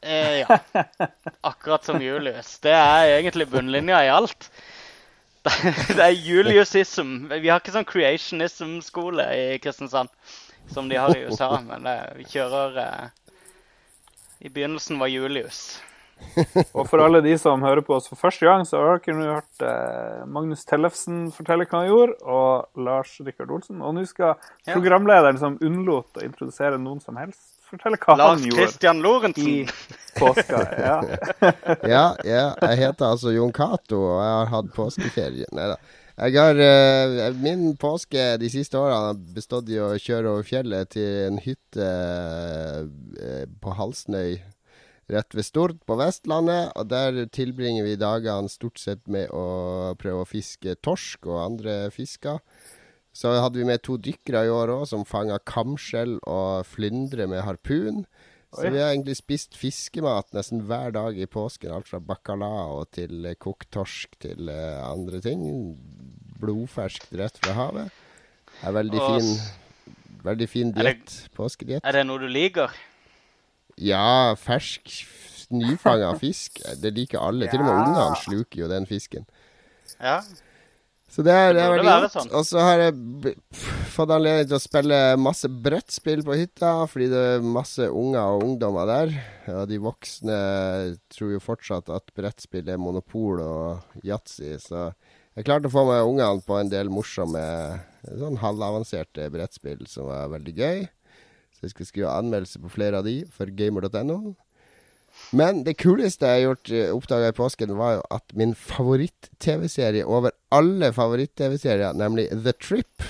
Eh, 0.02 0.38
ja. 0.42 0.58
Akkurat 1.40 1.84
som 1.84 2.02
Julius. 2.02 2.58
Det 2.58 2.74
er 2.74 3.16
egentlig 3.18 3.48
bunnlinja 3.48 4.04
i 4.04 4.10
alt. 4.10 4.50
det 5.96 6.02
er 6.02 6.10
Juliusism. 6.10 7.28
Vi 7.30 7.50
har 7.50 7.62
ikke 7.62 7.74
sånn 7.74 7.86
creationism-skole 7.86 9.26
i 9.34 9.46
Kristiansand 9.62 10.10
som 10.70 10.88
de 10.90 10.98
har 10.98 11.14
i 11.16 11.24
USA, 11.26 11.56
men 11.66 11.86
det, 11.86 11.96
vi 12.18 12.26
kjører 12.30 12.76
eh, 12.82 13.32
I 14.46 14.50
begynnelsen 14.50 15.00
var 15.02 15.10
Julius. 15.10 15.80
Og 16.72 16.86
for 16.86 17.02
alle 17.02 17.20
de 17.24 17.32
som 17.40 17.62
hører 17.64 17.82
på 17.84 17.96
oss 17.96 18.06
for 18.10 18.20
første 18.20 18.46
gang, 18.46 18.62
så 18.66 18.78
har 18.78 19.02
dere 19.02 19.18
nå 19.18 19.26
hørt 19.36 19.64
eh, 19.66 20.22
Magnus 20.30 20.62
Tellefsen 20.68 21.24
fortelle 21.34 21.66
hva 21.66 21.82
han 21.82 21.90
gjorde, 21.90 22.18
og 22.22 22.82
Lars 22.86 23.16
Rikard 23.22 23.50
Olsen. 23.54 23.82
Og 23.82 23.96
nå 23.96 24.06
skal 24.08 24.38
programlederen 24.68 25.40
som 25.40 25.58
unnlot 25.62 26.18
å 26.18 26.26
introdusere 26.26 26.78
noen 26.80 27.02
som 27.02 27.18
helst, 27.20 27.51
fortelle 27.72 27.98
hva 28.02 28.16
Lars 28.20 28.36
han 28.36 28.44
gjorde. 28.46 28.60
Lars 28.60 28.70
Christian 28.70 29.02
Lorentzen. 29.04 29.48
I 29.48 30.18
påska, 30.18 30.60
ja. 30.78 30.98
ja, 31.94 32.04
ja. 32.28 32.46
Jeg 32.68 32.78
heter 32.84 33.08
altså 33.08 33.32
Jon 33.34 33.52
Cato, 33.56 34.00
og 34.12 34.22
jeg 34.22 34.38
har 34.38 34.54
hatt 34.56 34.70
påskeferie. 34.76 35.50
Nei 35.56 35.72
da. 35.72 35.80
Jeg 36.22 36.36
har 36.36 36.58
uh, 36.60 37.36
Min 37.40 37.70
påske 37.80 38.36
de 38.38 38.50
siste 38.52 38.76
årene 38.76 39.12
har 39.12 39.20
bestått 39.34 39.70
i 39.72 39.78
å 39.80 39.94
kjøre 39.96 40.34
over 40.34 40.46
fjellet 40.46 40.92
til 40.92 41.22
en 41.30 41.40
hytte 41.40 41.86
uh, 41.88 43.46
på 43.62 43.76
Halsnøy 43.78 44.36
rett 45.12 45.34
ved 45.34 45.46
Stord 45.46 45.80
på 45.88 45.96
Vestlandet. 46.00 46.72
Og 46.76 46.88
der 46.92 47.24
tilbringer 47.32 47.86
vi 47.88 47.96
dagene 48.00 48.52
stort 48.52 48.80
sett 48.82 49.02
med 49.10 49.32
å 49.32 49.96
prøve 50.00 50.24
å 50.24 50.28
fiske 50.28 50.76
torsk 50.84 51.28
og 51.30 51.42
andre 51.46 51.76
fisker. 51.94 52.40
Så 53.12 53.32
hadde 53.36 53.60
vi 53.60 53.68
med 53.68 53.82
to 53.84 53.98
dykkere 54.00 54.46
i 54.48 54.52
år 54.52 54.72
òg, 54.72 54.84
som 54.88 55.04
fanga 55.08 55.36
kamskjell 55.44 56.16
og 56.24 56.64
flyndre 56.68 57.28
med 57.28 57.44
harpun. 57.44 58.06
Så 58.52 58.68
vi 58.68 58.80
har 58.80 58.90
egentlig 58.92 59.16
spist 59.16 59.56
fiskemat 59.56 60.34
nesten 60.36 60.64
hver 60.68 60.92
dag 60.92 61.16
i 61.16 61.28
påsken. 61.28 61.72
Alt 61.72 61.88
fra 61.88 62.00
bacalao 62.04 62.82
til 62.92 63.30
kokt 63.40 63.70
torsk 63.72 64.18
til 64.20 64.50
uh, 64.52 64.82
andre 64.90 65.22
ting. 65.24 65.44
Blodferskt 66.40 67.14
rett 67.16 67.40
fra 67.40 67.56
havet. 67.56 68.00
Det 68.58 68.68
er 68.68 68.76
veldig 68.76 69.00
fin, 69.08 69.30
veldig 70.28 70.48
fin 70.52 70.72
diett. 70.76 71.16
Påskediett. 71.36 71.84
Er 71.84 71.96
det 71.96 72.04
noe 72.08 72.20
du 72.20 72.28
liker? 72.28 72.76
Ja, 73.80 74.34
fersk, 74.36 74.92
nyfanga 75.52 76.12
fisk. 76.20 76.60
Det 76.82 76.92
liker 76.92 77.24
alle. 77.24 77.48
Ja. 77.48 77.54
Til 77.54 77.64
og 77.64 77.70
med 77.70 77.78
ungene 77.78 78.20
sluker 78.20 78.64
jo 78.66 78.68
den 78.72 78.88
fisken. 78.88 79.24
Ja. 79.96 80.20
Så 81.12 81.20
det 81.26 81.32
er, 81.36 81.50
det 81.52 81.60
er 81.60 81.72
veldig 81.74 81.92
godt. 81.92 82.14
Sånn. 82.14 82.30
Og 82.38 82.44
så 82.48 82.60
har 82.64 82.80
jeg 82.80 83.34
fått 83.92 84.12
anledning 84.14 84.46
til 84.48 84.56
å 84.56 84.62
spille 84.62 85.00
masse 85.20 85.50
brettspill 85.64 86.22
på 86.24 86.38
hytta, 86.40 86.70
fordi 86.88 87.10
det 87.12 87.24
er 87.34 87.44
masse 87.44 87.84
unger 87.84 88.38
og 88.38 88.46
ungdommer 88.46 88.88
der. 88.88 89.12
Og 89.52 89.66
de 89.68 89.80
voksne 89.84 90.38
tror 91.12 91.34
jo 91.34 91.42
fortsatt 91.44 91.92
at 91.92 92.14
brettspill 92.16 92.70
er 92.72 92.80
monopol 92.80 93.42
og 93.44 94.00
yatzy, 94.08 94.54
så 94.62 94.88
jeg 95.36 95.46
klarte 95.48 95.68
å 95.68 95.72
få 95.72 95.84
med 95.88 96.04
ungene 96.04 96.44
på 96.44 96.56
en 96.58 96.72
del 96.72 96.88
morsomme 96.92 97.42
sånn 98.04 98.40
halvavanserte 98.40 99.28
brettspill 99.32 99.84
som 99.88 100.08
var 100.08 100.32
veldig 100.32 100.56
gøy. 100.56 100.82
Så 101.52 101.66
jeg 101.66 101.74
skal 101.74 101.88
skrive 101.88 102.16
anmeldelse 102.16 102.60
på 102.60 102.72
flere 102.72 103.00
av 103.00 103.06
de 103.08 103.18
for 103.32 103.52
gamer.no. 103.52 104.34
Men 105.32 105.62
det 105.64 105.78
kuleste 105.80 106.28
jeg 106.28 106.42
har 106.42 106.44
gjort, 106.50 106.70
eh, 106.70 106.92
oppdaga 106.92 107.28
i 107.32 107.36
påsken, 107.36 107.76
var 107.78 107.94
jo 107.96 108.02
at 108.12 108.34
min 108.36 108.54
favoritt-TV-serie 108.54 110.04
over 110.04 110.34
alle 110.52 110.92
favoritt-TV-serier, 110.92 111.96
nemlig 111.96 112.28
The 112.30 112.52
Trip, 112.52 113.02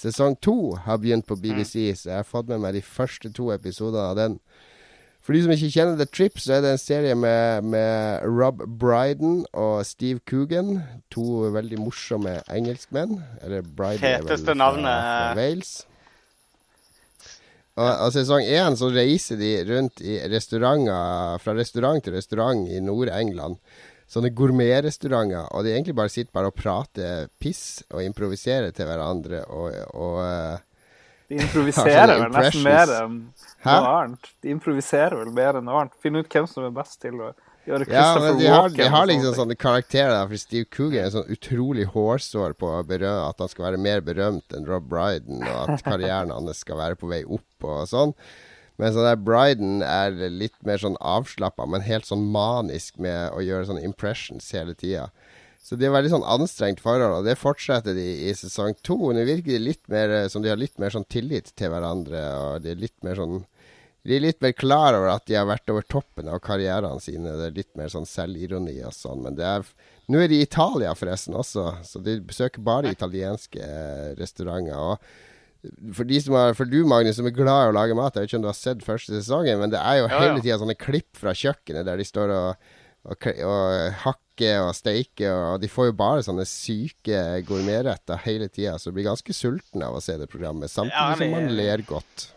sesong 0.00 0.38
to, 0.40 0.74
har 0.86 0.96
begynt 0.96 1.26
på 1.28 1.36
BBC. 1.36 1.92
Så 1.94 2.08
jeg 2.08 2.16
har 2.16 2.28
fått 2.28 2.48
med 2.48 2.62
meg 2.62 2.78
de 2.78 2.82
første 2.82 3.32
to 3.36 3.50
episodene 3.52 4.08
av 4.08 4.16
den. 4.16 4.40
For 5.20 5.36
de 5.36 5.42
som 5.44 5.52
ikke 5.52 5.68
kjenner 5.74 5.98
The 6.00 6.08
Trip, 6.08 6.40
så 6.40 6.56
er 6.56 6.64
det 6.64 6.72
en 6.72 6.80
serie 6.80 7.14
med, 7.14 7.68
med 7.68 8.24
Rob 8.24 8.64
Bryden 8.80 9.44
og 9.52 9.84
Steve 9.84 10.24
Coogan. 10.24 10.80
To 11.12 11.50
veldig 11.52 11.76
morsomme 11.78 12.38
engelskmenn. 12.48 13.20
Eller 13.44 13.60
Bryden 13.60 14.00
Feteste 14.00 14.56
navnet. 14.56 14.88
Fra 14.88 15.36
Wales. 15.36 15.74
Og, 17.80 17.88
og 17.88 18.10
sesong 18.12 18.44
én 18.44 18.76
så 18.76 18.90
reiser 18.92 19.38
de 19.40 19.54
rundt 19.70 20.02
i 20.04 20.18
restauranter, 20.28 21.38
fra 21.40 21.54
restaurant 21.56 22.04
til 22.04 22.16
restaurant 22.16 22.66
i 22.68 22.80
Nord-England. 22.84 23.56
Sånne 24.10 24.32
gourmetrestauranter. 24.36 25.46
Og 25.54 25.64
de 25.64 25.72
egentlig 25.72 25.94
bare 25.96 26.12
sitter 26.12 26.34
bare 26.34 26.50
og 26.50 26.58
prater 26.58 27.30
piss 27.40 27.84
og 27.94 28.02
improviserer 28.04 28.74
til 28.74 28.90
hverandre 28.90 29.44
og, 29.54 29.76
og 29.94 30.18
uh, 30.24 30.58
De 31.30 31.38
improviserer 31.44 32.16
vel 32.18 32.34
nesten 32.34 32.66
mer 32.66 32.96
enn 32.98 33.20
noe 33.62 33.92
annet. 33.94 34.32
De 34.42 34.52
improviserer 34.56 35.14
vel 35.22 35.30
mer 35.36 35.60
enn 35.60 35.68
noe 35.70 35.84
annet. 35.84 35.96
Finne 36.02 36.24
ut 36.24 36.34
hvem 36.34 36.50
som 36.50 36.66
er 36.66 36.74
best 36.74 36.98
til 37.06 37.22
å 37.22 37.30
ja, 37.66 38.18
men 38.20 38.38
de 38.40 38.46
har, 38.48 38.68
de 38.72 38.86
har 38.88 39.06
liksom 39.06 39.34
sånne 39.36 39.56
karakterer 39.58 40.14
der. 40.14 40.28
For 40.30 40.40
Steve 40.40 40.68
Coogan 40.72 41.04
er 41.04 41.12
sånn 41.14 41.32
utrolig 41.32 41.86
hårsår 41.92 42.54
på 42.58 42.70
at 42.80 43.42
han 43.42 43.50
skal 43.52 43.66
være 43.68 43.80
mer 43.82 44.04
berømt 44.04 44.56
enn 44.56 44.68
Rob 44.68 44.88
Bryden, 44.90 45.44
og 45.44 45.74
at 45.74 45.84
karrieren 45.86 46.32
hans 46.34 46.64
skal 46.64 46.80
være 46.80 46.98
på 46.98 47.10
vei 47.10 47.20
opp 47.26 47.68
og 47.68 47.84
sånn. 47.90 48.14
Men 48.80 48.94
sånn 48.96 49.04
der 49.04 49.20
Bryden 49.20 49.82
er 49.84 50.16
litt 50.32 50.56
mer 50.64 50.80
sånn 50.80 50.96
avslappa, 51.04 51.66
men 51.68 51.84
helt 51.84 52.08
sånn 52.08 52.24
manisk 52.32 52.96
med 52.96 53.28
å 53.36 53.44
gjøre 53.44 53.68
sånne 53.68 53.84
impressions 53.84 54.48
hele 54.56 54.72
tida. 54.72 55.10
Så 55.60 55.76
det 55.76 55.86
er 55.86 55.92
veldig 55.92 56.14
sånn 56.14 56.24
anstrengt 56.24 56.80
forhold, 56.80 57.18
og 57.18 57.26
det 57.28 57.36
fortsetter 57.38 57.92
de 57.94 58.06
i 58.24 58.32
sesong 58.34 58.72
to. 58.80 58.96
Nå 59.12 59.26
virker 59.28 59.52
de 59.52 59.60
litt 59.60 59.84
mer 59.92 60.14
som 60.32 60.40
de 60.42 60.48
har 60.48 60.58
litt 60.58 60.80
mer 60.80 60.94
sånn 60.94 61.04
tillit 61.12 61.52
til 61.60 61.70
hverandre, 61.70 62.22
og 62.40 62.64
de 62.64 62.72
er 62.72 62.80
litt 62.80 62.96
mer 63.06 63.20
sånn 63.20 63.42
de 64.06 64.16
er 64.16 64.22
litt 64.24 64.40
mer 64.40 64.54
klar 64.56 64.96
over 64.96 65.10
at 65.12 65.26
de 65.28 65.36
har 65.36 65.48
vært 65.48 65.70
over 65.72 65.84
toppen 65.84 66.28
av 66.32 66.40
karrierene 66.44 67.02
sine. 67.04 67.34
Det 67.36 67.48
er 67.50 67.56
litt 67.58 67.72
mer 67.76 67.90
sånn 67.92 68.08
selvironi 68.08 68.78
og 68.88 68.94
sånn. 68.96 69.24
Men 69.26 69.36
det 69.38 69.48
er 69.48 69.66
Nå 70.10 70.18
er 70.18 70.26
de 70.26 70.40
i 70.40 70.42
Italia 70.42 70.90
forresten 70.98 71.36
også, 71.38 71.68
så 71.86 72.00
de 72.02 72.16
besøker 72.26 72.64
bare 72.66 72.90
italienske 72.90 73.60
eh, 73.62 74.08
restauranter. 74.18 74.96
For, 75.94 76.02
de 76.08 76.18
som 76.24 76.34
er, 76.34 76.56
for 76.58 76.66
du, 76.66 76.80
Magnus, 76.88 77.20
som 77.20 77.28
er 77.28 77.36
glad 77.36 77.68
i 77.68 77.70
å 77.70 77.76
lage 77.76 77.94
mat, 77.94 78.16
jeg 78.16 78.24
vet 78.24 78.32
ikke 78.32 78.40
om 78.40 78.46
du 78.46 78.48
har 78.50 78.58
sett 78.58 78.82
første 78.82 79.14
sesongen, 79.14 79.60
men 79.60 79.70
det 79.70 79.78
er 79.78 80.00
jo 80.00 80.08
ja, 80.08 80.18
hele 80.24 80.42
tida 80.42 80.56
sånne 80.58 80.74
klipp 80.80 81.20
fra 81.20 81.36
kjøkkenet 81.36 81.86
der 81.86 82.02
de 82.02 82.08
står 82.08 82.34
og, 82.34 82.72
og, 83.06 83.28
og 83.46 84.00
hakker 84.02 84.64
og 84.64 84.74
steiker, 84.80 85.36
og 85.52 85.62
de 85.62 85.70
får 85.70 85.92
jo 85.92 85.96
bare 86.00 86.26
sånne 86.26 86.48
syke 86.48 87.22
gourmetretter 87.46 88.24
hele 88.24 88.50
tida, 88.50 88.80
så 88.80 88.90
du 88.90 88.98
blir 88.98 89.12
ganske 89.12 89.36
sulten 89.36 89.86
av 89.86 89.94
å 89.94 90.02
se 90.02 90.18
det 90.18 90.26
programmet, 90.32 90.74
samtidig 90.74 91.22
som 91.22 91.36
man 91.38 91.54
ler 91.54 91.86
godt. 91.86 92.32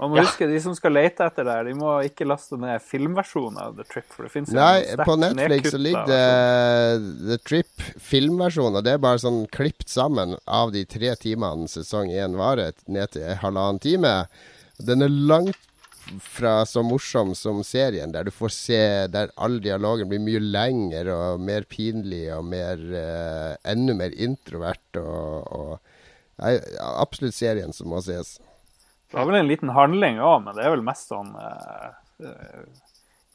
Man 0.00 0.14
må 0.14 0.16
ja. 0.16 0.24
huske, 0.24 0.48
De 0.48 0.60
som 0.64 0.72
skal 0.76 0.94
lete 0.96 1.26
etter 1.28 1.44
det, 1.44 1.56
de 1.68 1.74
må 1.76 1.92
ikke 2.08 2.24
laste 2.28 2.56
ned 2.60 2.80
filmversjonen 2.80 3.58
av 3.60 3.74
The 3.76 3.84
Trip. 3.84 4.06
for 4.08 4.24
det 4.24 4.32
finnes 4.32 4.52
Nei, 4.56 4.80
på 5.04 5.16
Netflix 5.20 5.74
så 5.74 5.80
ligger 5.80 6.08
det 6.08 7.16
The 7.28 7.38
Trip 7.44 7.88
filmversjon, 8.10 8.78
og 8.80 8.86
det 8.86 8.96
er 8.96 9.02
bare 9.04 9.20
sånn 9.20 9.42
klipt 9.52 9.92
sammen 9.92 10.38
av 10.48 10.72
de 10.72 10.86
tre 10.88 11.12
timene 11.20 11.68
sesong 11.68 12.08
én 12.16 12.38
varer, 12.40 12.72
ned 12.88 13.12
til 13.12 13.36
halvannen 13.42 13.82
time. 13.84 14.14
Den 14.80 15.04
er 15.04 15.12
langt 15.12 15.66
fra 16.24 16.64
så 16.66 16.82
morsom 16.82 17.34
som 17.36 17.60
serien, 17.64 18.12
der 18.12 18.24
du 18.24 18.32
får 18.34 18.54
se 18.56 18.82
der 19.12 19.30
all 19.36 19.60
dialogen 19.62 20.08
blir 20.10 20.22
mye 20.24 20.40
lengre 20.40 21.12
og 21.14 21.44
mer 21.44 21.68
pinlig 21.68 22.24
og 22.34 22.46
mer 22.48 22.80
uh, 22.80 23.52
enda 23.68 23.94
mer 24.00 24.16
introvert. 24.16 24.96
og, 24.96 25.52
og 25.52 26.40
nei, 26.40 26.56
Absolutt 26.96 27.36
serien 27.36 27.76
som 27.76 27.92
må 27.92 28.00
ses. 28.04 28.38
Det 29.10 29.18
var 29.18 29.26
vel 29.26 29.40
en 29.40 29.48
liten 29.48 29.72
handling 29.74 30.20
òg, 30.22 30.44
men 30.44 30.54
det 30.54 30.62
er 30.62 30.70
vel 30.70 30.84
mest 30.86 31.10
sånn 31.10 31.32
uh, 31.34 31.90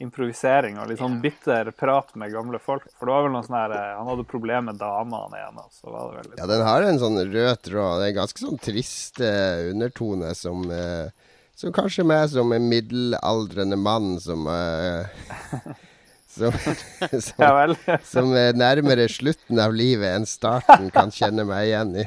improvisering 0.00 0.78
og 0.80 0.88
litt 0.88 1.02
sånn 1.02 1.18
bitter 1.20 1.68
prat 1.76 2.14
med 2.16 2.32
gamle 2.32 2.60
folk. 2.62 2.86
For 2.96 3.08
det 3.08 3.12
var 3.12 3.26
vel 3.26 3.34
noe 3.34 3.44
sånn 3.44 3.58
her 3.58 3.74
uh, 3.76 3.98
Han 3.98 4.08
hadde 4.08 4.24
problemer 4.30 4.70
med 4.70 4.80
damene 4.80 5.36
igjen. 5.36 5.60
Så 5.76 5.92
var 5.92 6.08
det 6.08 6.22
vel 6.22 6.30
litt... 6.30 6.40
Ja, 6.40 6.48
den 6.48 6.64
har 6.64 6.86
en 6.86 7.02
sånn 7.02 7.20
rød 7.20 7.62
tråd. 7.68 8.00
Det 8.00 8.06
er 8.06 8.14
en 8.14 8.20
ganske 8.22 8.44
sånn 8.46 8.62
trist 8.70 9.20
uh, 9.20 9.68
undertone 9.74 10.34
som 10.38 10.64
som 11.56 11.72
kanskje 11.72 12.04
meg 12.04 12.26
som 12.28 12.50
en 12.52 12.66
middelaldrende 12.68 13.78
mann 13.80 14.18
som 14.20 14.42
som, 16.36 16.52
som, 17.26 17.38
ja 17.40 17.96
som 18.04 18.28
nærmere 18.60 19.06
slutten 19.08 19.62
av 19.64 19.72
livet 19.72 20.18
enn 20.18 20.28
starten 20.28 20.92
kan 20.92 21.08
kjenne 21.08 21.48
meg 21.48 21.70
igjen 21.70 21.96
i. 21.96 22.04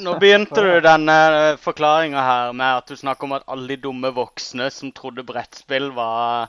Nå 0.00 0.14
begynte 0.20 0.62
du 0.64 0.70
denne 0.80 1.14
eh, 1.36 1.56
forklaringa 1.60 2.20
her 2.24 2.52
med 2.56 2.78
at 2.80 2.88
du 2.88 2.96
snakker 2.96 3.28
om 3.28 3.34
at 3.36 3.48
alle 3.50 3.74
de 3.74 3.82
dumme 3.82 4.08
voksne 4.16 4.70
som 4.72 4.92
trodde 4.96 5.24
brettspill 5.28 5.90
var, 5.92 6.48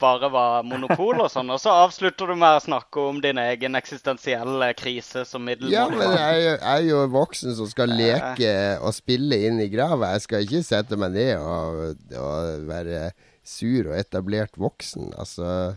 bare 0.00 0.30
var 0.34 0.66
monopol 0.66 1.22
og 1.22 1.30
sånn, 1.30 1.52
og 1.54 1.60
så 1.62 1.70
avslutter 1.84 2.32
du 2.32 2.34
med 2.40 2.56
å 2.58 2.64
snakke 2.64 3.04
om 3.12 3.20
din 3.22 3.38
egen 3.38 3.78
eksistensielle 3.78 4.72
krise 4.74 5.22
som 5.28 5.46
middelmådig. 5.46 5.76
Ja, 5.76 5.86
men 5.92 6.16
jeg 6.16 6.24
er, 6.24 6.40
jo, 6.40 6.56
jeg 6.56 6.72
er 6.72 6.88
jo 6.88 7.04
voksen 7.14 7.54
som 7.60 7.70
skal 7.70 7.94
leke 7.94 8.56
og 8.80 8.96
spille 8.96 9.38
inn 9.46 9.62
i 9.62 9.70
grava. 9.70 10.10
Jeg 10.16 10.26
skal 10.26 10.48
ikke 10.48 10.66
sette 10.66 10.98
meg 10.98 11.14
ned 11.14 11.38
og, 11.38 12.02
og 12.18 12.68
være 12.72 13.06
sur 13.46 13.92
og 13.92 13.96
etablert 14.00 14.58
voksen. 14.58 15.12
Altså 15.20 15.76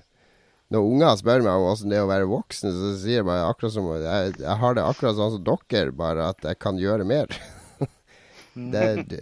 når 0.74 0.88
unger 0.92 1.20
spør 1.20 1.44
meg 1.46 1.60
om 1.60 1.68
åssen 1.70 1.92
det 1.92 2.00
er 2.00 2.06
å 2.06 2.10
være 2.10 2.30
voksen, 2.32 2.74
så 2.76 2.94
sier 3.00 3.22
jeg 3.22 3.28
bare 3.28 3.46
akkurat 3.48 3.76
som 3.76 3.86
jeg, 3.94 4.34
jeg 4.42 4.56
har 4.64 4.76
det 4.76 4.84
akkurat 4.84 5.16
sånn 5.20 5.38
som 5.38 5.46
dere, 5.48 5.94
bare 5.96 6.32
at 6.34 6.44
jeg 6.44 6.60
kan 6.60 6.82
gjøre 6.82 7.08
mer. 7.08 7.32
det, 8.74 8.88
det, 9.08 9.22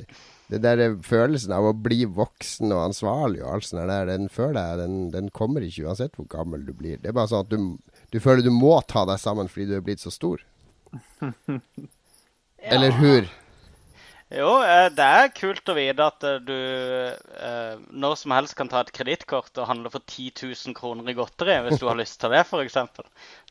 det 0.50 0.62
der 0.64 0.84
følelsen 1.06 1.54
av 1.54 1.70
å 1.70 1.76
bli 1.78 2.04
voksen 2.06 2.74
og 2.74 2.84
ansvarlig 2.88 3.44
og 3.44 3.52
alt 3.54 3.70
sånt 3.70 3.86
der, 3.90 4.10
den 4.10 4.30
føler 4.34 4.60
jeg 4.62 4.82
den, 4.84 4.98
den, 5.14 5.30
kommer 5.34 5.66
ikke 5.66 5.86
uansett 5.86 6.18
hvor 6.18 6.30
gammel 6.34 6.66
du 6.66 6.74
blir. 6.74 6.98
Det 7.02 7.12
er 7.12 7.18
bare 7.18 7.30
sånn 7.32 7.46
at 7.46 7.54
du, 7.54 8.02
du 8.14 8.20
føler 8.22 8.46
du 8.46 8.54
må 8.54 8.78
ta 8.90 9.06
deg 9.10 9.22
sammen 9.22 9.50
fordi 9.52 9.70
du 9.70 9.78
er 9.80 9.86
blitt 9.86 10.02
så 10.02 10.14
stor. 10.14 10.42
Eller 12.76 12.94
hur? 12.98 13.30
Jo, 14.34 14.56
eh, 14.66 14.88
det 14.90 15.06
er 15.06 15.28
kult 15.38 15.70
å 15.70 15.76
vite 15.78 16.02
at 16.02 16.24
eh, 16.26 16.40
du 16.42 16.56
eh, 16.58 17.76
når 17.94 18.16
som 18.18 18.34
helst 18.34 18.56
kan 18.58 18.72
ta 18.72 18.82
et 18.82 18.90
kredittkort 18.96 19.54
og 19.62 19.68
handle 19.70 19.92
for 19.94 20.02
10 20.02 20.42
000 20.42 20.74
kroner 20.78 21.12
i 21.12 21.14
godteri 21.18 21.60
hvis 21.68 21.78
du 21.78 21.86
har 21.86 22.00
lyst 22.00 22.18
til 22.24 22.34
det, 22.34 22.42
f.eks. 22.42 22.80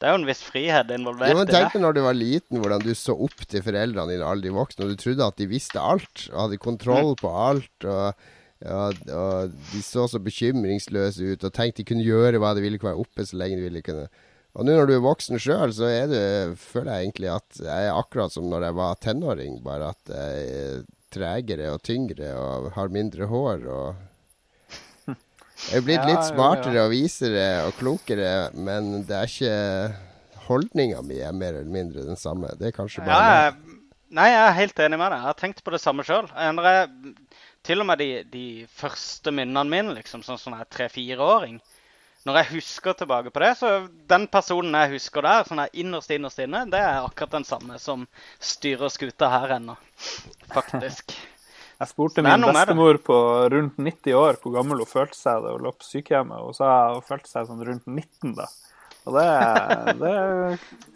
Det 0.00 0.08
er 0.08 0.10
jo 0.10 0.18
en 0.18 0.26
viss 0.26 0.42
frihet 0.42 0.90
involvert 0.96 1.30
jo, 1.30 1.38
men 1.38 1.52
tenk 1.52 1.76
deg 1.76 1.84
når 1.84 1.94
du 1.94 2.02
var 2.08 2.18
liten, 2.18 2.58
hvordan 2.58 2.82
du 2.82 2.90
så 2.98 3.14
opp 3.14 3.46
til 3.46 3.62
foreldrene 3.62 4.16
dine, 4.16 4.26
alle 4.26 4.48
de 4.48 4.54
voksne, 4.56 4.88
og 4.88 4.90
du 4.90 5.04
trodde 5.04 5.30
at 5.30 5.38
de 5.38 5.50
visste 5.54 5.78
alt 5.78 6.26
og 6.32 6.40
hadde 6.42 6.62
kontroll 6.66 7.14
mm. 7.14 7.20
på 7.22 7.36
alt. 7.48 7.76
og... 7.84 8.30
Ja, 8.64 8.86
og 9.12 9.50
de 9.74 9.80
så 9.84 10.06
så 10.08 10.16
bekymringsløse 10.24 11.34
ut 11.34 11.42
og 11.44 11.52
tenkte 11.52 11.82
de 11.82 11.84
kunne 11.90 12.04
gjøre 12.06 12.38
hva 12.40 12.54
de 12.56 12.62
ville, 12.64 12.78
kunne 12.80 12.94
være 12.94 13.02
oppe 13.02 13.26
så 13.28 13.36
lenge 13.36 13.58
de 13.58 13.66
ville. 13.66 13.82
kunne 13.84 14.06
Og 14.54 14.66
nå 14.66 14.74
når 14.76 14.86
du 14.86 14.94
er 14.94 15.02
voksen 15.02 15.40
sjøl, 15.42 15.72
så 15.74 15.88
er 15.90 16.10
det, 16.10 16.24
føler 16.62 16.92
jeg 16.92 17.08
egentlig 17.08 17.30
at 17.34 17.58
jeg 17.58 17.88
er 17.88 17.96
akkurat 17.98 18.34
som 18.34 18.46
når 18.50 18.68
jeg 18.68 18.76
var 18.78 19.00
tenåring, 19.02 19.56
bare 19.64 19.90
at 19.90 20.12
jeg 20.14 20.44
er 20.60 20.84
tregere 21.14 21.72
og 21.74 21.82
tyngre 21.86 22.30
og 22.38 22.70
har 22.76 22.92
mindre 22.94 23.26
hår. 23.30 23.66
og 23.66 25.10
Jeg 25.64 25.80
er 25.80 25.86
blitt 25.86 26.02
ja, 26.02 26.08
litt 26.10 26.28
smartere 26.30 26.76
ja, 26.76 26.84
ja. 26.84 26.86
og 26.86 26.94
visere 26.94 27.46
og 27.66 27.76
klokere, 27.80 28.32
men 28.54 29.06
det 29.08 29.18
er 29.18 29.30
ikke 29.30 30.44
holdninga 30.46 31.02
mi 31.06 31.18
er 31.24 31.34
mer 31.34 31.58
eller 31.58 31.74
mindre 31.74 32.06
den 32.06 32.18
samme. 32.20 32.52
Det 32.58 32.70
er 32.70 32.76
kanskje 32.76 33.06
bare 33.06 33.24
ja, 33.24 33.54
Nei, 34.14 34.28
jeg 34.30 34.42
er 34.46 34.58
helt 34.60 34.80
enig 34.84 34.98
med 35.00 35.10
deg. 35.10 35.18
Jeg 35.18 35.26
har 35.26 35.38
tenkt 35.40 35.60
på 35.66 35.72
det 35.74 35.80
samme 35.82 36.04
sjøl. 36.06 36.28
Til 37.66 37.80
og 37.82 37.86
med 37.88 37.98
de, 37.98 38.08
de 38.30 38.46
første 38.70 39.32
minnene 39.34 39.64
mine, 39.66 39.94
liksom, 39.96 40.22
sånn 40.22 40.38
som 40.38 40.54
jeg 40.54 40.62
er 40.62 40.70
tre-fireåring, 40.70 41.56
når 42.24 42.38
jeg 42.40 42.50
husker 42.54 42.96
tilbake 42.96 43.30
på 43.34 43.42
det, 43.42 43.52
så 43.60 43.70
den 44.08 44.24
personen 44.32 44.74
jeg 44.78 44.94
husker 44.96 45.26
der, 45.26 45.44
sånn 45.44 45.60
innerst 45.76 46.12
innerst 46.14 46.40
inne, 46.40 46.64
det 46.72 46.80
er 46.80 47.04
akkurat 47.04 47.36
den 47.36 47.44
samme 47.44 47.76
som 47.82 48.06
styrer 48.40 48.92
skuta 48.92 49.28
her 49.28 49.58
ennå. 49.58 49.76
Faktisk. 50.54 51.12
jeg 51.80 51.90
spurte 51.90 52.24
min 52.24 52.46
bestemor 52.48 53.00
på 53.04 53.18
rundt 53.52 53.76
90 53.76 54.16
år 54.16 54.40
hvor 54.40 54.56
gammel 54.56 54.80
hun 54.80 54.88
følte 54.88 55.18
seg 55.18 55.44
da 55.44 55.52
hun 55.52 55.66
lå 55.66 55.74
på 55.76 55.88
sykehjemmet. 55.90 56.40
Og 56.40 56.56
sa 56.56 56.70
hun 56.94 57.04
følte 57.04 57.28
seg 57.28 57.50
sånn 57.50 57.64
rundt 57.68 57.84
19 57.90 58.36
da. 58.40 58.48
Og 59.04 59.18
det, 59.18 59.28
det, 60.00 60.16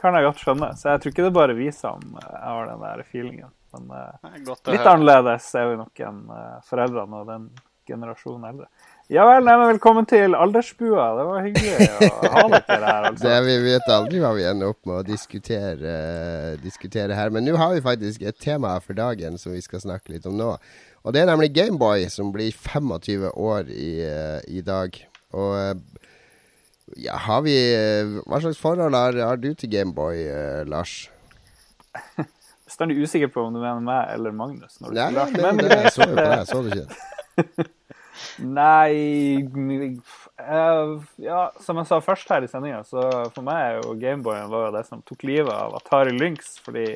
kan 0.00 0.16
jeg 0.16 0.24
godt 0.30 0.40
skjønne. 0.40 0.72
Så 0.80 0.94
jeg 0.94 1.02
tror 1.02 1.12
ikke 1.12 1.26
det 1.26 1.32
er 1.32 1.40
bare 1.42 1.58
vi 1.58 1.68
som 1.76 2.04
har 2.24 2.70
den 2.70 2.84
der 2.86 3.04
feelingen. 3.04 3.52
Men 3.76 4.46
litt 4.46 4.70
litt 4.72 4.86
annerledes 4.88 5.50
er 5.60 5.66
vi 5.68 5.76
nok 5.76 6.00
enn 6.08 6.22
uh, 6.32 6.54
foreldrene 6.64 7.20
og 7.20 7.28
den 7.28 7.50
generasjonen 7.88 8.48
eldre. 8.48 8.68
Ja 9.08 9.22
vel, 9.24 9.40
nei, 9.40 9.54
men 9.56 9.70
velkommen 9.70 10.04
til 10.04 10.34
Aldersbua. 10.36 11.04
Det 11.16 11.22
var 11.24 11.44
hyggelig 11.46 11.70
å 11.72 12.18
ha 12.28 12.42
dere 12.52 12.74
her. 12.76 13.06
altså. 13.08 13.22
Det, 13.24 13.36
vi 13.46 13.54
vet 13.64 13.86
aldri 13.88 14.18
hva 14.20 14.32
vi 14.36 14.42
ender 14.44 14.74
opp 14.74 14.82
med 14.84 14.98
å 14.98 15.06
diskutere, 15.06 15.94
diskutere 16.60 17.16
her. 17.16 17.32
Men 17.32 17.48
nå 17.48 17.54
har 17.56 17.72
vi 17.72 17.80
faktisk 17.86 18.26
et 18.28 18.36
tema 18.36 18.74
for 18.84 18.98
dagen 18.98 19.40
som 19.40 19.54
vi 19.54 19.62
skal 19.64 19.80
snakke 19.80 20.12
litt 20.12 20.28
om 20.28 20.36
nå. 20.36 20.50
Og 21.08 21.16
det 21.16 21.22
er 21.22 21.30
nemlig 21.30 21.54
Gameboy, 21.56 22.04
som 22.12 22.34
blir 22.34 22.52
25 22.52 23.24
år 23.32 23.72
i, 23.72 23.94
i 24.44 24.60
dag. 24.66 25.00
Og 25.32 25.80
ja, 27.00 27.16
har 27.24 27.40
vi 27.48 27.56
Hva 28.28 28.42
slags 28.44 28.60
forhold 28.60 28.92
har, 28.92 29.16
har 29.24 29.40
du 29.40 29.54
til 29.56 29.72
Gameboy, 29.72 30.20
Lars? 30.68 30.98
Bestandig 32.68 33.00
usikker 33.00 33.32
på 33.32 33.48
om 33.48 33.56
du 33.56 33.62
mener 33.64 33.80
meg 33.80 34.12
eller 34.18 34.36
Magnus. 34.36 34.76
Når 34.84 34.92
du 34.92 35.00
Nei, 35.00 35.10
men, 35.16 35.40
men, 35.40 35.64
det, 35.64 35.80
jeg 35.86 35.96
så 35.96 36.04
jo 36.04 36.12
på 36.12 36.28
deg, 36.28 36.46
så 36.52 36.60
du 36.60 36.72
ikke? 36.76 37.68
Nei 38.42 39.42
uh, 39.44 40.96
Ja, 41.20 41.40
som 41.64 41.80
jeg 41.80 41.88
sa 41.90 42.00
først 42.04 42.30
her 42.32 42.46
i 42.46 42.50
sendinga, 42.50 42.82
så 42.86 43.04
for 43.34 43.46
meg 43.46 43.62
er 43.62 43.78
jo 43.80 43.96
Gameboyen 44.00 44.50
var 44.52 44.74
det 44.74 44.84
som 44.88 45.02
tok 45.06 45.26
livet 45.28 45.52
av 45.54 45.76
Atari 45.78 46.14
Lynx. 46.16 46.56
Fordi 46.64 46.90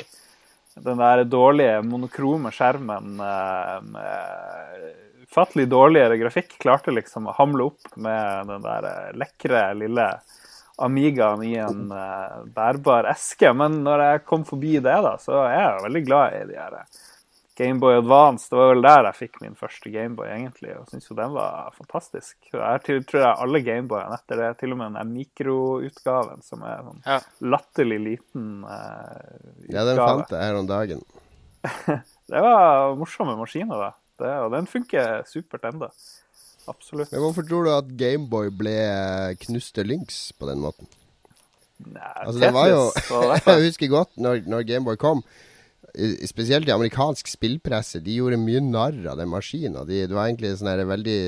den 0.82 1.00
der 1.02 1.24
dårlige 1.28 1.82
monokrome 1.84 2.52
skjermen 2.54 3.18
uh, 3.20 3.78
med 3.84 4.92
ufattelig 5.32 5.68
dårligere 5.68 6.18
grafikk 6.20 6.58
klarte 6.60 6.92
liksom 6.92 7.30
å 7.30 7.34
hamle 7.38 7.70
opp 7.70 7.94
med 7.96 8.50
den 8.50 8.64
der 8.66 8.88
eh, 8.88 9.12
lekre, 9.16 9.62
lille 9.80 10.08
Amigaen 10.82 11.42
i 11.44 11.54
en 11.60 11.86
uh, 11.92 12.42
bærbar 12.52 13.06
eske. 13.10 13.52
Men 13.56 13.82
når 13.84 14.02
jeg 14.06 14.22
kom 14.28 14.44
forbi 14.48 14.74
det, 14.80 14.96
da, 15.04 15.14
så 15.20 15.44
er 15.44 15.54
jeg 15.54 15.84
veldig 15.86 16.02
glad 16.08 16.36
i 16.36 16.44
de 16.48 16.58
her 16.58 16.76
Gameboy 17.58 17.98
Advance. 17.98 18.48
Det 18.50 18.56
var 18.56 18.70
vel 18.72 18.84
der 18.84 19.06
jeg 19.08 19.18
fikk 19.18 19.40
min 19.42 19.56
første 19.58 19.90
Gameboy, 19.92 20.28
egentlig. 20.32 20.72
Og 20.78 20.88
syns 20.90 21.10
jo 21.10 21.16
den 21.18 21.34
var 21.34 21.74
fantastisk. 21.76 22.36
Jeg 22.48 22.82
tror 22.84 23.20
jeg 23.20 23.28
alle 23.30 23.62
Gameboyene 23.66 24.16
etter 24.16 24.40
det, 24.40 24.50
til 24.62 24.74
og 24.74 24.80
med 24.80 24.96
den 24.96 25.12
mikroutgaven 25.18 26.44
som 26.46 26.64
er 26.68 26.80
sånn 26.86 27.02
ja. 27.04 27.18
latterlig 27.44 28.00
liten 28.06 28.48
uh, 28.64 28.72
utgave. 28.72 29.74
Ja, 29.76 29.84
den 29.90 30.00
fant 30.00 30.32
jeg 30.32 30.48
her 30.48 30.60
om 30.62 30.70
dagen. 30.70 31.04
det 32.32 32.42
var 32.48 32.96
morsomme 32.98 33.36
maskiner, 33.38 33.86
da. 33.88 33.92
Det, 34.22 34.32
og 34.46 34.50
den 34.54 34.68
funker 34.70 35.22
supert 35.28 35.68
enda. 35.68 35.92
Absolutt. 36.70 37.10
Men 37.12 37.24
hvorfor 37.24 37.46
tror 37.46 37.66
du 37.66 37.72
at 37.74 37.94
Gameboy 37.98 38.52
ble 38.54 38.76
knuste 39.42 39.84
lynx 39.86 40.28
på 40.38 40.48
den 40.48 40.62
måten? 40.62 40.90
Nei, 41.82 42.12
altså, 42.22 42.38
det 42.38 42.52
var 42.54 42.68
jo 42.70 42.82
Jeg 43.50 43.64
husker 43.66 43.88
godt 43.90 44.12
når, 44.22 44.44
når 44.46 44.68
Gameboy 44.68 44.98
kom 45.00 45.24
spesielt 46.28 46.68
i 46.68 46.74
amerikansk 46.74 47.28
spillpresse, 47.28 48.00
de 48.00 48.16
gjorde 48.16 48.40
mye 48.40 48.62
narr 48.64 48.98
av 49.12 49.18
den 49.20 49.30
maskinen. 49.32 49.84
De, 49.88 50.04
det 50.08 50.16
var 50.16 50.28
egentlig 50.28 50.54
sånn 50.58 50.86
veldig 50.88 51.20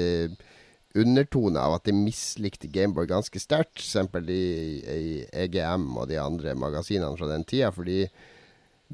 undertone 0.94 1.58
av 1.58 1.76
at 1.76 1.88
de 1.88 1.94
mislikte 1.96 2.70
Gameboy 2.70 3.08
ganske 3.10 3.40
sterkt. 3.42 3.82
F.eks. 3.82 4.30
i, 4.30 4.44
i 4.84 5.16
EGM 5.44 5.90
og 5.98 6.08
de 6.10 6.20
andre 6.22 6.54
magasinene 6.58 7.16
fra 7.18 7.28
den 7.32 7.44
tida. 7.48 7.72
Fordi 7.74 8.04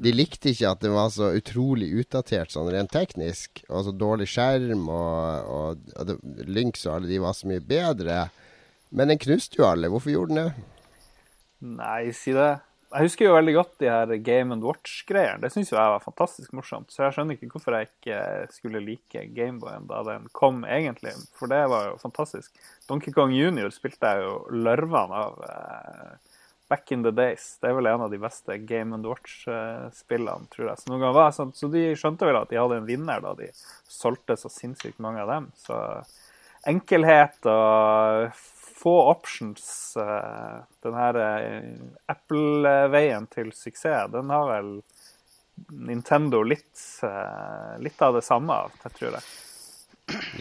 de 0.01 0.13
likte 0.15 0.51
ikke 0.51 0.71
at 0.71 0.81
det 0.81 0.91
var 0.93 1.11
så 1.13 1.29
utrolig 1.37 1.91
utdatert 2.01 2.53
sånn 2.53 2.71
rent 2.73 2.93
teknisk. 2.93 3.63
Og 3.69 3.85
så 3.85 3.93
dårlig 3.93 4.31
skjerm, 4.33 4.87
og, 4.89 5.51
og, 5.53 5.85
og 5.95 6.09
det, 6.09 6.17
Lynx 6.49 6.87
og 6.87 6.97
alle 6.97 7.11
de 7.11 7.21
var 7.21 7.37
så 7.37 7.51
mye 7.51 7.63
bedre. 7.63 8.25
Men 8.91 9.13
den 9.13 9.21
knuste 9.21 9.61
jo 9.61 9.69
alle. 9.69 9.91
Hvorfor 9.93 10.13
gjorde 10.13 10.35
den 10.35 10.43
det? 10.49 10.67
Nei, 11.77 12.09
si 12.17 12.33
det. 12.33 12.55
Jeg 12.91 13.07
husker 13.07 13.23
jo 13.23 13.35
veldig 13.37 13.53
godt 13.55 13.75
de 13.79 13.87
her 13.87 14.09
Game 14.19 14.51
and 14.51 14.65
Watch-greiene. 14.67 15.39
Det 15.39 15.51
syns 15.53 15.69
jeg 15.71 15.91
var 15.93 16.03
fantastisk 16.03 16.51
morsomt. 16.57 16.89
Så 16.91 17.05
jeg 17.05 17.15
skjønner 17.15 17.37
ikke 17.37 17.47
hvorfor 17.53 17.77
jeg 17.77 17.87
ikke 17.87 18.17
skulle 18.51 18.81
like 18.83 19.23
Gameboyen 19.31 19.87
da 19.87 20.01
den 20.09 20.25
kom, 20.35 20.65
egentlig. 20.67 21.13
For 21.39 21.51
det 21.51 21.61
var 21.71 21.87
jo 21.87 22.01
fantastisk. 22.01 22.51
Donkey 22.89 23.15
Kong 23.15 23.31
Junior 23.31 23.71
spilte 23.71 24.11
jeg 24.11 24.25
jo 24.25 24.35
lørvene 24.51 25.21
av 25.23 25.39
eh, 25.47 26.35
back 26.71 26.91
in 26.91 27.07
the 27.07 27.15
days. 27.15 27.53
Det 27.63 27.71
er 27.71 27.79
vel 27.79 27.87
en 27.93 28.03
av 28.09 28.11
de 28.11 28.19
beste 28.19 28.59
Game 28.67 28.95
and 28.95 29.07
Watch-spillene, 29.07 30.51
tror 30.51 30.73
jeg. 30.73 30.83
Så, 30.83 30.91
noen 30.91 31.15
var 31.15 31.31
sånn, 31.35 31.55
så 31.55 31.71
de 31.71 31.93
skjønte 31.95 32.27
vel 32.27 32.41
at 32.43 32.51
de 32.51 32.59
hadde 32.59 32.81
en 32.81 32.91
vinner 32.91 33.23
da 33.23 33.31
de 33.39 33.53
solgte 33.87 34.35
så 34.35 34.51
sinnssykt 34.51 34.99
mange 34.99 35.23
av 35.23 35.31
dem. 35.31 35.47
Så 35.63 35.79
enkelhet 36.67 37.39
og 37.47 38.35
få 38.81 39.01
options. 39.11 39.97
Eh, 39.97 40.63
den 40.83 40.97
her 40.97 41.19
eh, 41.21 41.71
Apple-veien 42.11 43.27
til 43.31 43.51
suksess, 43.53 44.11
den 44.11 44.33
har 44.33 44.47
vel 44.49 44.71
Nintendo 45.69 46.41
litt, 46.43 46.79
eh, 47.05 47.75
litt 47.83 48.01
av 48.01 48.17
det 48.17 48.25
samme 48.25 48.55
av, 48.65 48.73
jeg 48.83 48.97
tror 48.97 49.19
jeg. 49.19 49.27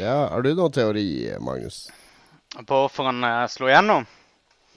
Ja, 0.00 0.14
Har 0.32 0.42
du 0.42 0.54
noen 0.54 0.72
teori, 0.72 1.08
Magnus? 1.40 1.90
På 2.66 2.86
hvorfor 2.86 3.10
han 3.10 3.22
slo 3.52 3.68
igjennom? 3.68 4.08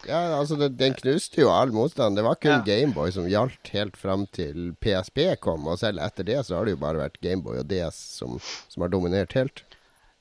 Ja, 0.05 0.19
altså 0.35 0.57
det, 0.59 0.73
Den 0.77 0.93
knuste 0.93 1.41
jo 1.41 1.49
all 1.49 1.71
motstand. 1.73 2.19
Det 2.19 2.25
var 2.25 2.35
kun 2.35 2.51
ja. 2.51 2.63
Gameboy 2.67 3.13
som 3.15 3.29
gjaldt 3.29 3.71
helt 3.73 3.95
fram 3.97 4.27
til 4.35 4.73
PSP 4.83 5.39
kom. 5.41 5.65
Og 5.71 5.79
selv 5.79 6.03
etter 6.03 6.27
det 6.27 6.41
så 6.45 6.59
har 6.59 6.67
det 6.67 6.75
jo 6.75 6.81
bare 6.83 7.05
vært 7.05 7.21
Gameboy 7.23 7.61
og 7.61 7.69
DS 7.71 8.01
som, 8.19 8.35
som 8.69 8.83
har 8.83 8.91
dominert 8.93 9.33
helt. 9.39 9.63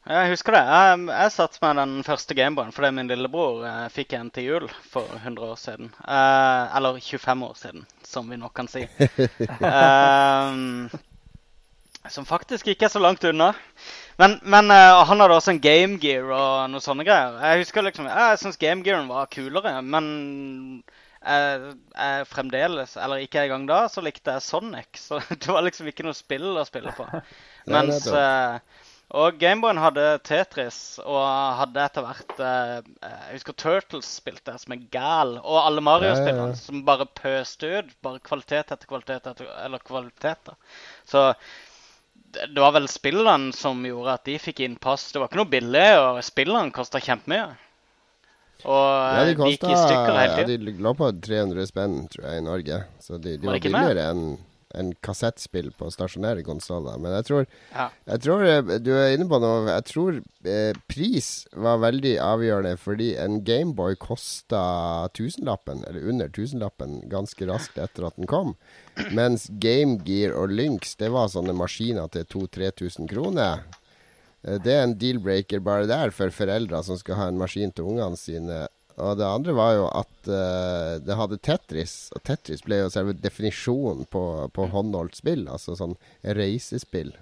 Jeg 0.03 0.33
husker 0.33 0.57
det. 0.57 0.63
Jeg, 0.67 1.03
jeg 1.13 1.33
satt 1.37 1.61
med 1.63 1.79
den 1.79 1.93
første 2.03 2.35
Gameboyen 2.35 2.75
fordi 2.75 2.91
min 2.97 3.11
lillebror 3.11 3.63
eh, 3.69 3.85
fikk 3.95 4.17
en 4.19 4.33
til 4.35 4.49
jul 4.49 4.67
for 4.91 5.07
100 5.21 5.47
år 5.47 5.61
siden. 5.61 5.93
Eh, 6.03 6.77
eller 6.77 6.99
25 6.99 7.45
år 7.47 7.55
siden, 7.61 7.87
som 8.03 8.31
vi 8.31 8.41
nok 8.41 8.55
kan 8.57 8.71
si. 8.71 8.83
eh, 9.71 10.51
som 12.11 12.27
faktisk 12.27 12.73
ikke 12.73 12.89
er 12.89 12.95
så 12.97 13.03
langt 13.03 13.25
unna. 13.25 13.53
Men, 14.19 14.41
men 14.43 14.71
uh, 14.71 15.03
han 15.07 15.23
hadde 15.23 15.37
også 15.39 15.55
en 15.55 15.63
Game 15.63 16.01
Gear 16.03 16.27
og 16.35 16.71
noe 16.73 16.83
sånne 16.83 17.07
greier. 17.07 17.39
Jeg 17.47 17.63
husker 17.63 17.87
liksom, 17.87 18.11
jeg 18.11 18.41
syns 18.43 18.59
Game 18.61 18.85
Gearen 18.85 19.09
var 19.11 19.31
kulere, 19.33 19.77
men 19.87 20.09
jeg, 21.23 21.73
jeg 21.95 22.27
fremdeles, 22.31 22.97
eller 22.99 23.23
ikke 23.23 23.47
engang 23.47 23.69
da, 23.71 23.85
så 23.91 24.03
likte 24.05 24.35
jeg 24.35 24.45
Sonic. 24.45 24.99
Så 25.07 25.23
det 25.31 25.47
var 25.49 25.65
liksom 25.67 25.89
ikke 25.91 26.07
noe 26.07 26.19
spill 26.19 26.59
å 26.59 26.67
spille 26.69 26.95
på. 26.99 27.07
Mens 27.73 28.09
uh, 28.11 28.59
og 29.13 29.37
Gameboyen 29.37 29.81
hadde 29.81 30.05
Tetris 30.25 30.77
og 31.03 31.21
hadde 31.59 31.83
etter 31.85 32.05
hvert 32.07 32.39
eh, 32.41 32.79
Jeg 33.05 33.35
husker 33.35 33.57
Turtles 33.61 34.09
spilte 34.21 34.55
som 34.57 34.73
en 34.73 34.87
gal. 34.95 35.35
Og 35.43 35.59
alle 35.61 35.85
Mario-spillene 35.85 36.47
ja, 36.47 36.55
ja, 36.55 36.55
ja. 36.55 36.61
som 36.63 36.85
bare 36.87 37.05
pøste 37.19 37.69
ut. 37.75 37.91
Bare 38.05 38.23
kvalitet 38.25 38.73
etter 38.73 38.89
kvalitet 38.89 39.29
etter, 39.29 39.51
eller 39.67 39.85
kvaliteter. 39.85 40.57
Så 41.05 41.27
det 42.33 42.57
var 42.57 42.73
vel 42.73 42.89
spillene 42.89 43.53
som 43.53 43.85
gjorde 43.85 44.15
at 44.17 44.25
de 44.31 44.39
fikk 44.41 44.63
innpass. 44.65 45.11
Det 45.13 45.21
var 45.21 45.29
ikke 45.29 45.43
noe 45.43 45.53
billig, 45.53 45.91
og 46.01 46.23
spillene 46.25 46.73
kosta 46.73 47.03
kjempemye. 47.05 47.51
Og 48.63 48.87
ja, 48.87 49.27
de, 49.27 49.35
kosta, 49.37 49.45
de 49.45 49.53
gikk 49.53 49.67
i 49.67 49.77
stykker 49.77 50.17
hele 50.23 50.39
tiden. 50.39 50.55
Ja, 50.55 50.73
de 50.73 50.87
lå 50.87 50.95
på 50.97 51.11
300 51.29 51.69
spenn, 51.69 51.99
tror 52.15 52.31
jeg, 52.31 52.41
i 52.41 52.47
Norge. 52.47 52.81
Så 53.03 53.19
de, 53.19 53.37
de 53.37 53.51
var, 53.51 53.59
var 53.59 53.67
billigere 53.69 54.09
enn 54.15 54.25
en 54.79 54.93
kassettspill 55.05 55.71
på 55.79 55.91
stasjonære 55.93 56.45
konsoller. 56.47 56.99
Men 57.03 57.17
jeg 57.19 57.29
tror, 57.29 57.47
ja. 57.73 57.89
jeg 58.13 58.23
tror, 58.27 58.45
eh, 58.47 58.79
Du 58.83 58.93
er 58.97 59.15
inne 59.15 59.29
på 59.31 59.41
noe. 59.43 59.67
Jeg 59.69 59.87
tror 59.91 60.21
eh, 60.49 60.79
pris 60.91 61.31
var 61.53 61.83
veldig 61.85 62.15
avgjørende 62.23 62.77
fordi 62.81 63.13
en 63.21 63.41
Gameboy 63.47 63.97
kosta 64.01 64.63
tusenlappen, 65.17 65.85
eller 65.89 66.09
under 66.13 66.33
tusenlappen, 66.33 67.03
ganske 67.13 67.49
raskt 67.49 67.79
etter 67.83 68.09
at 68.09 68.19
den 68.19 68.31
kom. 68.31 68.57
Mens 69.13 69.49
Game 69.63 70.01
Gear 70.07 70.35
og 70.37 70.53
Lynx, 70.53 70.97
det 71.01 71.13
var 71.15 71.31
sånne 71.33 71.55
maskiner 71.57 72.11
til 72.13 72.27
2000-3000 72.33 73.09
kroner. 73.13 73.65
Eh, 74.43 74.59
det 74.63 74.75
er 74.75 74.87
en 74.87 74.97
deal-breaker 74.99 75.63
bare 75.65 75.89
der 75.91 76.15
for 76.15 76.35
foreldre 76.35 76.83
som 76.87 76.99
skal 77.01 77.21
ha 77.21 77.29
en 77.31 77.41
maskin 77.41 77.75
til 77.75 77.93
ungene 77.95 78.19
sine. 78.19 78.67
Og 79.01 79.17
det 79.19 79.27
andre 79.27 79.55
var 79.57 79.75
jo 79.77 79.85
at 79.89 80.29
uh, 80.29 81.01
det 81.01 81.17
hadde 81.17 81.41
Tetris. 81.41 81.95
Og 82.17 82.23
Tetris 82.27 82.65
ble 82.67 82.83
jo 82.83 82.91
selve 82.93 83.15
definisjonen 83.17 84.05
på, 84.13 84.25
på 84.53 84.69
håndholdt 84.73 85.17
spill. 85.19 85.47
Altså 85.49 85.77
sånn 85.79 85.97
reisespill. 86.23 87.15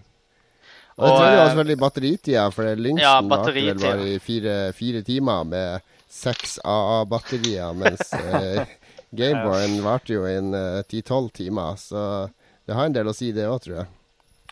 Og, 1.00 1.06
det 1.06 1.12
trenger 1.14 1.36
jo 1.36 1.38
eh, 1.38 1.46
selvfølgelig 1.48 1.80
batteritida, 1.80 2.48
for 2.52 2.82
Lynxen 2.84 3.06
ja, 3.06 3.14
varte 3.24 3.54
vel 3.56 3.78
bare 3.80 4.08
i 4.10 4.18
fire, 4.20 4.56
fire, 4.76 5.00
timer 5.06 5.46
med 5.48 5.86
seks 6.10 6.58
AA-batterier, 6.66 7.78
mens 7.78 8.10
uh, 8.18 8.74
Gameboyen 9.16 9.78
varte 9.86 10.18
jo 10.18 10.26
i 10.28 10.36
ti-tolv 10.90 11.30
uh, 11.30 11.32
timer. 11.38 11.78
Så 11.80 12.02
det 12.66 12.76
har 12.76 12.90
en 12.90 12.98
del 12.98 13.08
å 13.08 13.16
si, 13.16 13.30
det 13.32 13.48
òg, 13.48 13.62
tror 13.64 13.78
jeg. 13.78 13.88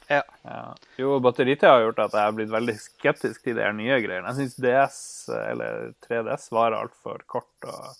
Ja. 0.09 0.23
ja. 0.43 0.75
Jo, 0.97 1.19
batteritida 1.21 1.73
har 1.73 1.83
gjort 1.85 1.99
at 2.07 2.15
jeg 2.17 2.25
har 2.25 2.37
blitt 2.37 2.53
veldig 2.53 2.75
skeptisk 2.81 3.43
til 3.45 3.59
de 3.59 3.65
her 3.65 3.75
nye 3.77 3.99
greiene. 4.01 4.31
Jeg 4.31 4.39
syns 4.39 4.61
DS, 4.65 5.01
eller 5.37 5.91
3DS, 6.07 6.47
varer 6.55 6.79
altfor 6.81 7.25
kort. 7.29 7.69
og 7.69 7.91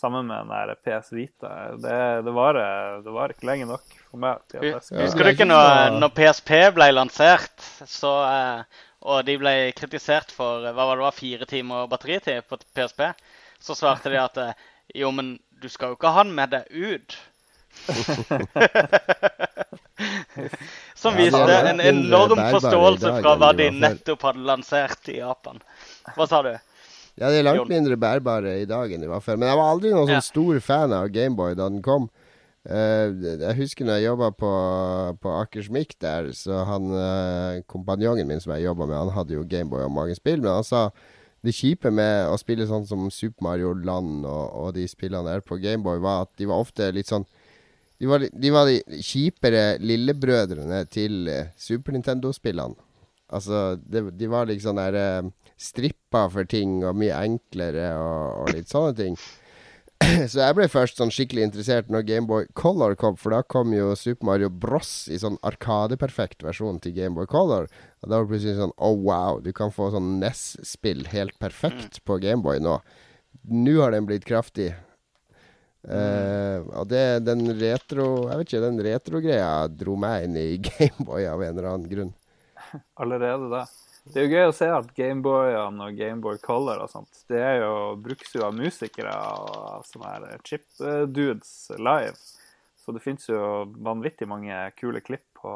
Sammen 0.00 0.30
med 0.30 0.46
den 0.46 0.52
der 0.54 0.78
PS 0.80 1.10
Vita. 1.12 1.50
Det, 1.76 1.96
det, 2.24 2.32
varer, 2.32 3.02
det 3.04 3.12
varer 3.12 3.34
ikke 3.34 3.50
lenge 3.50 3.66
nok 3.68 3.84
for 4.06 4.22
meg. 4.22 4.40
til 4.48 4.62
at 4.62 4.88
jeg 4.88 5.02
Husker 5.04 5.28
du 5.28 5.32
ikke 5.34 5.48
når, 5.50 5.98
når 6.00 6.14
PSP 6.16 6.52
ble 6.78 6.86
lansert, 6.96 7.66
så, 7.84 8.14
eh, 8.30 8.80
og 9.04 9.20
de 9.28 9.36
ble 9.42 9.54
kritisert 9.76 10.32
for 10.32 10.64
hva 10.64 10.72
var 10.88 10.96
det 10.96 11.04
var, 11.04 11.18
fire 11.18 11.50
timer 11.50 11.90
batteritid 11.92 12.48
på 12.48 12.56
PSP, 12.72 13.10
så 13.60 13.76
svarte 13.76 14.08
de 14.08 14.16
at 14.22 14.40
eh, 14.40 14.66
jo, 15.02 15.12
men 15.12 15.34
du 15.60 15.68
skal 15.68 15.92
jo 15.92 16.00
ikke 16.00 16.16
ha 16.16 16.24
den 16.24 16.32
med 16.38 16.56
deg 16.56 16.64
ut. 16.72 17.20
Som 21.02 21.16
viste 21.18 21.58
en 21.72 21.82
enorm 21.84 22.40
forståelse 22.56 23.14
fra 23.20 23.36
hva 23.40 23.52
de 23.56 23.70
nettopp 23.74 24.26
hadde 24.28 24.44
lansert 24.48 25.12
i 25.12 25.20
Japan. 25.20 25.62
Hva 26.16 26.26
sa 26.30 26.42
du? 26.46 26.52
Ja, 27.20 27.28
de 27.28 27.40
er 27.40 27.44
langt 27.44 27.68
mindre 27.68 27.98
bærbare 28.00 28.56
i 28.62 28.66
dag 28.68 28.92
enn 28.92 29.02
de 29.04 29.10
var 29.10 29.22
før. 29.24 29.38
Men 29.40 29.50
jeg 29.50 29.60
var 29.60 29.70
aldri 29.74 29.92
noen 29.92 30.08
sånn 30.08 30.26
stor 30.26 30.60
fan 30.64 30.94
av 30.96 31.10
Gameboy 31.12 31.56
da 31.58 31.68
den 31.68 31.82
kom. 31.84 32.08
Uh, 32.60 33.16
jeg 33.40 33.56
husker 33.56 33.86
når 33.88 33.98
jeg 33.98 34.06
jobba 34.10 34.26
på, 34.36 34.50
på 35.24 35.32
Akersmik 35.38 35.94
der, 36.02 36.28
så 36.36 36.60
han 36.68 36.90
uh, 36.92 37.62
kompanjongen 37.72 38.28
min 38.28 38.42
som 38.42 38.52
jeg 38.52 38.66
jobba 38.66 38.84
med, 38.84 38.98
han 38.98 39.14
hadde 39.16 39.38
jo 39.38 39.46
Gameboy 39.48 39.86
og 39.86 39.94
mange 39.96 40.16
spill, 40.18 40.42
men 40.44 40.58
han 40.58 40.66
sa 40.68 40.90
det 41.40 41.54
kjipe 41.56 41.88
med 41.88 42.28
å 42.28 42.36
spille 42.36 42.66
sånn 42.68 42.84
som 42.84 43.06
Super 43.08 43.46
Mario 43.46 43.72
Land 43.72 44.26
og, 44.28 44.44
og 44.60 44.74
de 44.76 44.84
spillene 44.88 45.24
der 45.24 45.40
på 45.44 45.56
Gameboy, 45.60 46.02
var 46.04 46.26
at 46.26 46.34
de 46.36 46.50
var 46.50 46.60
ofte 46.60 46.90
litt 46.92 47.08
sånn 47.08 47.24
de 48.00 48.08
var, 48.08 48.24
de 48.32 48.52
var, 48.54 48.70
de 48.70 49.02
kjipere 49.04 49.64
lillebrødrene 49.84 50.84
til 50.88 51.28
uh, 51.28 51.50
Super 51.60 51.92
Nintendo-spillene. 51.92 52.78
Altså, 53.30 53.76
de, 53.76 54.08
de, 54.16 54.30
var 54.32 54.48
liksom 54.48 54.80
der 54.80 54.96
uh, 54.96 55.28
strippa 55.60 56.24
for 56.32 56.48
ting 56.48 56.80
og 56.80 56.96
mye 56.98 57.18
enklere 57.28 57.92
og, 58.00 58.40
og 58.40 58.56
litt 58.56 58.72
sånne 58.72 58.96
ting. 58.96 59.20
Så 60.32 60.40
jeg 60.40 60.56
ble 60.56 60.64
først 60.72 60.96
sånn 60.96 61.12
skikkelig 61.12 61.44
interessert 61.50 61.92
når 61.92 62.06
Gameboy 62.08 62.48
Color 62.56 62.96
kom, 62.98 63.18
for 63.20 63.36
da 63.36 63.42
kom 63.44 63.74
jo 63.76 63.92
Super 63.98 64.30
Mario 64.30 64.48
Bros 64.48 65.04
i 65.12 65.20
sånn 65.20 65.36
arkadeperfekt 65.46 66.44
versjon 66.46 66.80
til 66.80 66.96
Gameboy 66.96 67.28
Color. 67.28 67.68
Og 68.00 68.08
da 68.08 68.16
var 68.16 68.24
det 68.24 68.32
plutselig 68.32 68.56
sånn 68.62 68.76
Oh 68.80 68.96
wow, 68.96 69.42
du 69.44 69.52
kan 69.56 69.74
få 69.74 69.92
sånn 69.92 70.14
NES-spill 70.22 71.04
helt 71.12 71.36
perfekt 71.42 72.00
mm. 72.00 72.04
på 72.08 72.16
Gameboy 72.24 72.64
nå. 72.64 72.78
Nå 73.52 73.76
har 73.82 73.92
den 73.92 74.08
blitt 74.08 74.24
kraftig. 74.28 74.72
Uh, 75.80 76.60
og 76.76 76.90
det, 76.90 77.22
den 77.24 77.46
retro 77.56 78.28
Jeg 78.28 78.36
vet 78.36 78.50
ikke, 78.50 78.58
den 78.66 78.80
retro-greia 78.84 79.52
dro 79.72 79.94
meg 79.96 80.26
inn 80.26 80.34
i 80.36 80.48
Gameboy 80.66 81.24
av 81.24 81.40
en 81.40 81.54
eller 81.54 81.70
annen 81.70 81.88
grunn. 81.88 82.10
Allerede 83.00 83.48
da. 83.52 83.62
Det 84.10 84.20
er 84.20 84.26
jo 84.26 84.34
gøy 84.34 84.48
å 84.48 84.56
se 84.56 84.68
at 84.72 84.90
Gameboyene 84.96 85.86
og 85.86 85.96
Gameboy 85.96 86.40
Color 86.42 86.82
og 86.84 86.92
sånt, 86.92 87.22
det 87.30 87.40
er 87.44 87.60
jo, 87.62 87.72
brukes 88.00 88.32
jo 88.34 88.44
av 88.46 88.56
musikere 88.56 89.12
og 89.12 89.88
sånne 89.88 90.12
her 90.12 90.44
chip-dudes 90.46 91.52
live. 91.78 92.16
Så 92.80 92.94
det 92.96 93.02
fins 93.04 93.28
jo 93.28 93.40
vanvittig 93.84 94.26
mange 94.28 94.56
kule 94.78 95.02
klipp 95.04 95.26
på 95.40 95.52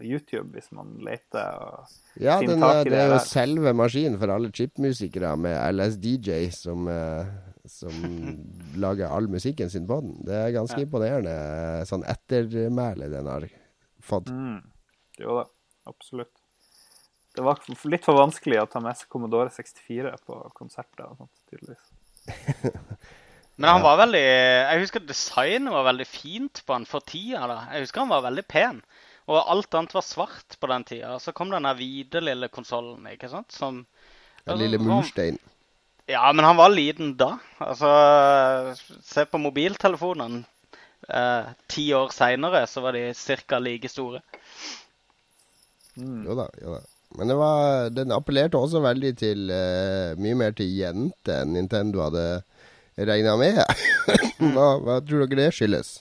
YouTube 0.00 0.54
hvis 0.54 0.70
man 0.74 0.94
leter. 1.04 1.58
og 1.58 2.22
Ja, 2.22 2.38
den, 2.40 2.62
det 2.86 2.96
er 2.96 3.12
jo 3.12 3.20
selve 3.26 3.74
maskinen 3.76 4.18
for 4.20 4.32
alle 4.34 4.52
chipmusikere 4.54 5.34
med 5.42 5.58
LSDJ 5.74 6.48
som 6.54 6.86
uh, 6.90 7.26
som 7.72 7.94
lager 8.82 9.12
all 9.12 9.28
musikken 9.30 9.70
sin 9.70 9.86
på 9.88 10.00
den. 10.04 10.16
Det 10.26 10.36
er 10.36 10.56
ganske 10.56 10.80
ja. 10.80 10.86
imponerende 10.86 11.36
sånn 11.88 12.06
ettermæle 12.08 13.10
den 13.12 13.30
har 13.30 13.48
fått. 14.04 14.32
Mm. 14.32 14.60
Jo 15.18 15.40
da, 15.40 15.46
absolutt. 15.90 16.34
Det 17.36 17.44
var 17.46 17.60
litt 17.86 18.06
for 18.06 18.18
vanskelig 18.18 18.62
å 18.64 18.68
ta 18.70 18.80
med 18.82 18.98
seg 18.98 19.10
Commodore 19.12 19.52
64 19.54 20.16
på 20.26 20.40
konserter 20.58 21.06
og 21.06 21.20
sånt, 21.20 21.34
tydeligvis. 21.50 21.84
Men 23.58 23.72
han 23.72 23.82
var 23.82 23.98
veldig 23.98 24.22
Jeg 24.22 24.82
husker 24.84 25.02
designet 25.02 25.74
var 25.74 25.86
veldig 25.88 26.06
fint 26.06 26.60
på 26.66 26.74
han 26.76 26.86
for 26.86 27.02
tida. 27.02 27.46
da. 27.50 27.58
Jeg 27.74 27.86
husker 27.86 28.04
han 28.04 28.12
var 28.12 28.26
veldig 28.28 28.44
pen. 28.46 28.80
Og 29.28 29.38
alt 29.38 29.74
annet 29.74 29.94
var 29.96 30.06
svart 30.06 30.56
på 30.60 30.70
den 30.70 30.86
tida. 30.88 31.16
Så 31.20 31.34
kom 31.36 31.50
den 31.52 31.66
hvite 31.78 32.22
lille 32.22 32.48
konsollen, 32.54 33.06
ikke 33.10 33.30
sant? 33.32 33.50
Som 33.52 33.82
Den 34.46 34.62
lille 34.62 34.78
murstein. 34.80 35.40
Ja, 36.08 36.32
men 36.32 36.44
han 36.44 36.56
var 36.56 36.72
liten 36.72 37.16
da. 37.16 37.34
Altså, 37.60 37.88
se 39.04 39.26
på 39.28 39.38
mobiltelefonene. 39.38 40.44
Eh, 41.08 41.50
ti 41.68 41.84
år 41.94 42.08
seinere 42.16 42.62
så 42.66 42.80
var 42.80 42.96
de 42.96 43.12
ca. 43.14 43.58
like 43.58 43.88
store. 43.92 44.22
Mm. 46.00 46.24
Jo 46.24 46.38
da, 46.38 46.48
jo 46.62 46.78
da. 46.78 46.80
Men 47.18 47.36
var, 47.36 47.90
den 47.92 48.12
appellerte 48.12 48.56
også 48.56 48.80
veldig 48.84 49.12
til 49.20 49.52
eh, 49.52 50.16
mye 50.20 50.36
mer 50.36 50.56
til 50.56 50.72
jenter 50.80 51.42
enn 51.42 51.54
Nintendo 51.56 52.06
hadde 52.06 52.26
regna 52.96 53.36
med. 53.40 53.62
hva, 54.56 54.68
hva, 54.80 54.98
tror 55.04 55.26
dere 55.26 55.44
det 55.44 55.52
skyldes? 55.60 55.94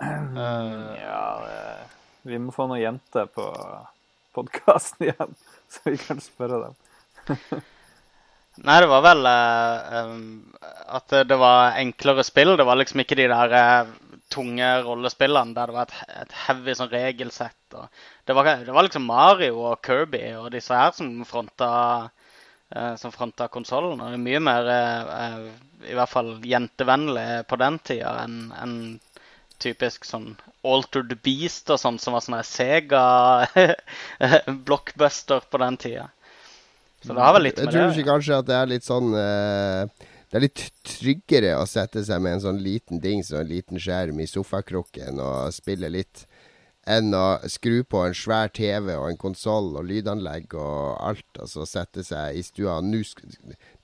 Uh, 0.00 0.94
ja, 0.96 1.22
vi 2.24 2.40
må 2.40 2.52
få 2.54 2.68
noen 2.68 2.80
jenter 2.80 3.28
på 3.28 3.48
podkasten 4.36 5.04
igjen, 5.10 5.42
så 5.68 5.90
vi 5.90 5.98
kan 6.00 6.22
spørre 6.24 6.68
dem. 6.68 7.66
Nei, 8.64 8.80
det 8.82 8.88
var 8.90 9.02
vel 9.04 9.26
uh, 9.28 10.14
at 10.98 11.14
det 11.30 11.38
var 11.38 11.78
enklere 11.78 12.24
spill. 12.26 12.56
Det 12.58 12.66
var 12.66 12.78
liksom 12.80 13.02
ikke 13.04 13.18
de 13.18 13.28
der 13.30 13.54
uh, 13.54 13.92
tunge 14.32 14.70
rollespillene 14.84 15.54
der 15.56 15.70
det 15.70 15.76
var 15.76 15.86
et, 15.88 16.00
et 16.24 16.34
heavy 16.46 16.74
sånn 16.74 16.90
regelsett. 16.90 17.56
Det 17.70 18.34
var, 18.36 18.50
det, 18.64 18.72
var, 18.74 18.86
liksom 18.86 19.06
Mario 19.06 19.62
og 19.70 19.84
Kirby 19.86 20.24
og 20.40 20.50
disse 20.52 20.74
her 20.74 20.90
som 20.96 21.22
fronta, 21.28 21.70
uh, 22.74 22.94
som 23.00 23.14
fronta 23.14 23.46
konsollen. 23.52 24.02
Og 24.02 24.16
er 24.16 24.26
mye 24.26 24.42
mer 24.42 24.72
i 25.86 25.94
hvert 25.94 26.10
fall 26.10 26.34
jentevennlig 26.42 27.44
på 27.48 27.56
den 27.62 27.78
tida 27.86 28.16
enn 28.24 28.48
en 28.58 28.78
typisk 29.62 30.06
sånn 30.06 30.32
Altered 30.66 31.14
Beast 31.22 31.70
og 31.70 31.78
sånn, 31.78 31.98
som 32.02 32.14
var 32.14 32.22
sånn 32.24 32.38
Sega 32.46 33.02
blockbuster 34.66 35.46
på 35.50 35.60
den 35.62 35.78
tida. 35.78 36.08
Så 37.04 37.14
det 37.14 37.22
har 37.22 37.34
vel 37.36 37.46
litt 37.46 37.58
med 37.58 37.68
det 37.68 37.78
Jeg 37.78 37.88
tror 37.88 37.96
ikke 37.96 38.10
kanskje 38.10 38.38
at 38.42 38.48
det 38.48 38.56
er 38.58 38.70
litt 38.72 38.86
sånn 38.86 39.12
uh, 39.14 40.08
Det 40.28 40.38
er 40.38 40.44
litt 40.44 40.64
tryggere 40.88 41.54
å 41.60 41.66
sette 41.68 42.02
seg 42.06 42.22
med 42.24 42.38
en 42.38 42.44
sånn 42.48 42.60
liten 42.64 43.02
dings 43.04 43.30
og 43.32 43.42
en 43.42 43.52
liten 43.52 43.82
skjerm 43.82 44.18
i 44.20 44.28
sofakroken 44.28 45.22
og 45.22 45.54
spille 45.56 45.88
litt, 45.92 46.26
enn 46.88 47.14
å 47.16 47.38
skru 47.48 47.80
på 47.84 48.02
en 48.04 48.16
svær 48.16 48.50
TV 48.52 48.92
og 48.96 49.06
en 49.08 49.20
konsoll 49.20 49.70
og 49.78 49.86
lydanlegg 49.88 50.52
og 50.58 50.98
alt, 51.04 51.28
altså 51.40 51.64
sette 51.68 52.04
seg 52.04 52.36
i 52.36 52.44
stua. 52.44 52.80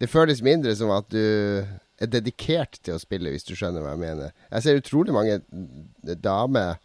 Det 0.00 0.11
føles 0.11 0.44
mindre 0.44 0.74
som 0.77 0.92
at 0.92 1.09
du 1.12 1.24
er 2.00 2.11
dedikert 2.11 2.81
til 2.83 2.96
å 2.96 3.00
spille, 3.00 3.33
hvis 3.33 3.46
du 3.46 3.55
skjønner 3.57 3.85
hva 3.85 3.94
jeg 3.94 4.03
mener. 4.03 4.33
Jeg 4.50 4.66
ser 4.66 4.81
utrolig 4.81 5.14
mange 5.16 5.40
damer 6.20 6.81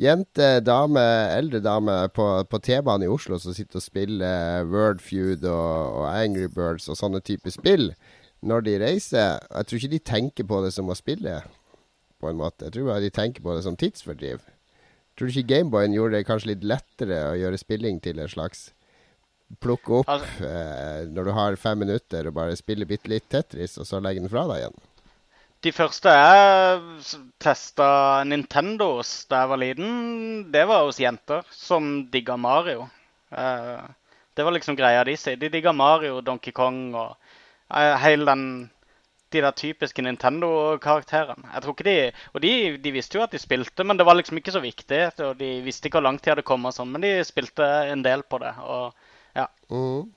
jente, 0.00 0.48
dame, 0.64 1.02
eldre 1.36 1.60
dame 1.64 1.96
på, 2.16 2.26
på 2.48 2.60
T-banen 2.64 3.06
i 3.06 3.12
Oslo 3.12 3.38
som 3.40 3.54
sitter 3.56 3.80
og 3.80 3.84
spiller 3.84 4.64
Wordfeud 4.70 5.44
og, 5.44 6.00
og 6.00 6.06
Angry 6.08 6.48
Birds 6.52 6.88
og 6.88 6.98
sånne 7.00 7.22
typer 7.24 7.52
spill 7.54 7.90
når 8.40 8.64
de 8.64 8.78
reiser. 8.80 9.36
Jeg 9.50 9.68
tror 9.68 9.80
ikke 9.80 9.94
de 9.94 10.04
tenker 10.12 10.48
på 10.48 10.62
det 10.64 10.72
som 10.72 10.88
å 10.88 10.96
spille, 10.96 11.42
på 12.20 12.30
en 12.30 12.40
måte. 12.40 12.66
Jeg 12.66 12.78
tror 12.78 12.90
bare 12.92 13.04
de 13.04 13.12
tenker 13.12 13.44
på 13.44 13.54
det 13.56 13.64
som 13.66 13.76
tidsfordriv. 13.76 14.40
Tror 15.16 15.28
du 15.28 15.34
ikke 15.34 15.54
Gameboyen 15.54 15.96
gjorde 15.96 16.16
det 16.16 16.28
kanskje 16.28 16.54
litt 16.54 16.64
lettere 16.64 17.24
å 17.28 17.36
gjøre 17.36 17.60
spilling 17.60 18.00
til 18.00 18.22
en 18.22 18.30
slags 18.30 18.70
plukke 19.60 19.98
opp 19.98 20.10
altså, 20.12 20.46
eh, 20.46 21.08
når 21.10 21.26
du 21.26 21.32
har 21.34 21.56
fem 21.58 21.80
minutter 21.82 22.28
og 22.28 22.36
bare 22.36 22.54
spiller 22.58 22.86
bitte 22.88 23.10
litt 23.10 23.26
Tetris, 23.32 23.74
og 23.82 23.88
så 23.88 23.98
legge 24.00 24.22
den 24.22 24.32
fra 24.32 24.46
deg 24.48 24.62
igjen? 24.62 24.78
De 25.60 25.72
første 25.76 26.08
jeg 26.08 27.16
testa 27.42 27.86
Nintendos 28.24 29.26
da 29.28 29.42
jeg 29.42 29.50
var 29.52 29.60
liten, 29.60 29.90
det 30.52 30.62
var 30.70 30.86
hos 30.86 31.00
jenter 31.02 31.44
som 31.52 32.06
digga 32.12 32.38
Mario. 32.40 32.86
Eh, 33.28 33.82
det 34.36 34.46
var 34.46 34.56
liksom 34.56 34.78
greia 34.78 35.04
de 35.04 35.18
sier. 35.20 35.36
De 35.36 35.50
digga 35.52 35.74
Mario, 35.76 36.22
Donkey 36.24 36.54
Kong 36.56 36.94
og 36.94 37.12
eh, 37.76 37.96
hele 38.00 38.24
den 38.30 38.46
de 39.30 39.42
der 39.44 39.54
typiske 39.54 40.02
Nintendo-karakterene. 40.02 41.52
Jeg 41.54 41.62
tror 41.62 41.74
ikke 41.76 41.86
de, 41.86 42.12
Og 42.34 42.42
de, 42.42 42.52
de, 42.82 42.92
visste 42.92 43.18
jo 43.18 43.22
at 43.22 43.30
de 43.30 43.38
spilte, 43.38 43.84
men 43.86 43.98
det 43.98 44.06
var 44.06 44.16
liksom 44.18 44.40
ikke 44.40 44.56
så 44.56 44.62
viktig. 44.64 45.02
og 45.22 45.38
De 45.38 45.60
visste 45.62 45.86
ikke 45.86 46.00
hvor 46.00 46.08
lang 46.08 46.18
tid 46.18 46.40
det 46.40 46.48
kommet, 46.48 46.74
sånn, 46.74 46.90
men 46.90 47.04
de 47.04 47.12
spilte 47.22 47.68
en 47.92 48.02
del 48.02 48.24
på 48.26 48.40
det. 48.42 48.56
og 48.58 48.90
ja. 49.36 49.46
Mm. 49.70 50.08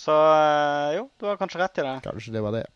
Så 0.00 0.16
uh, 0.16 0.96
jo, 0.96 1.08
du 1.20 1.28
har 1.28 1.38
kanskje 1.38 1.60
rett 1.60 1.78
i 1.78 1.86
det. 1.86 1.98
Kanskje 2.08 2.34
det 2.34 2.42
var 2.42 2.56
det. 2.58 2.66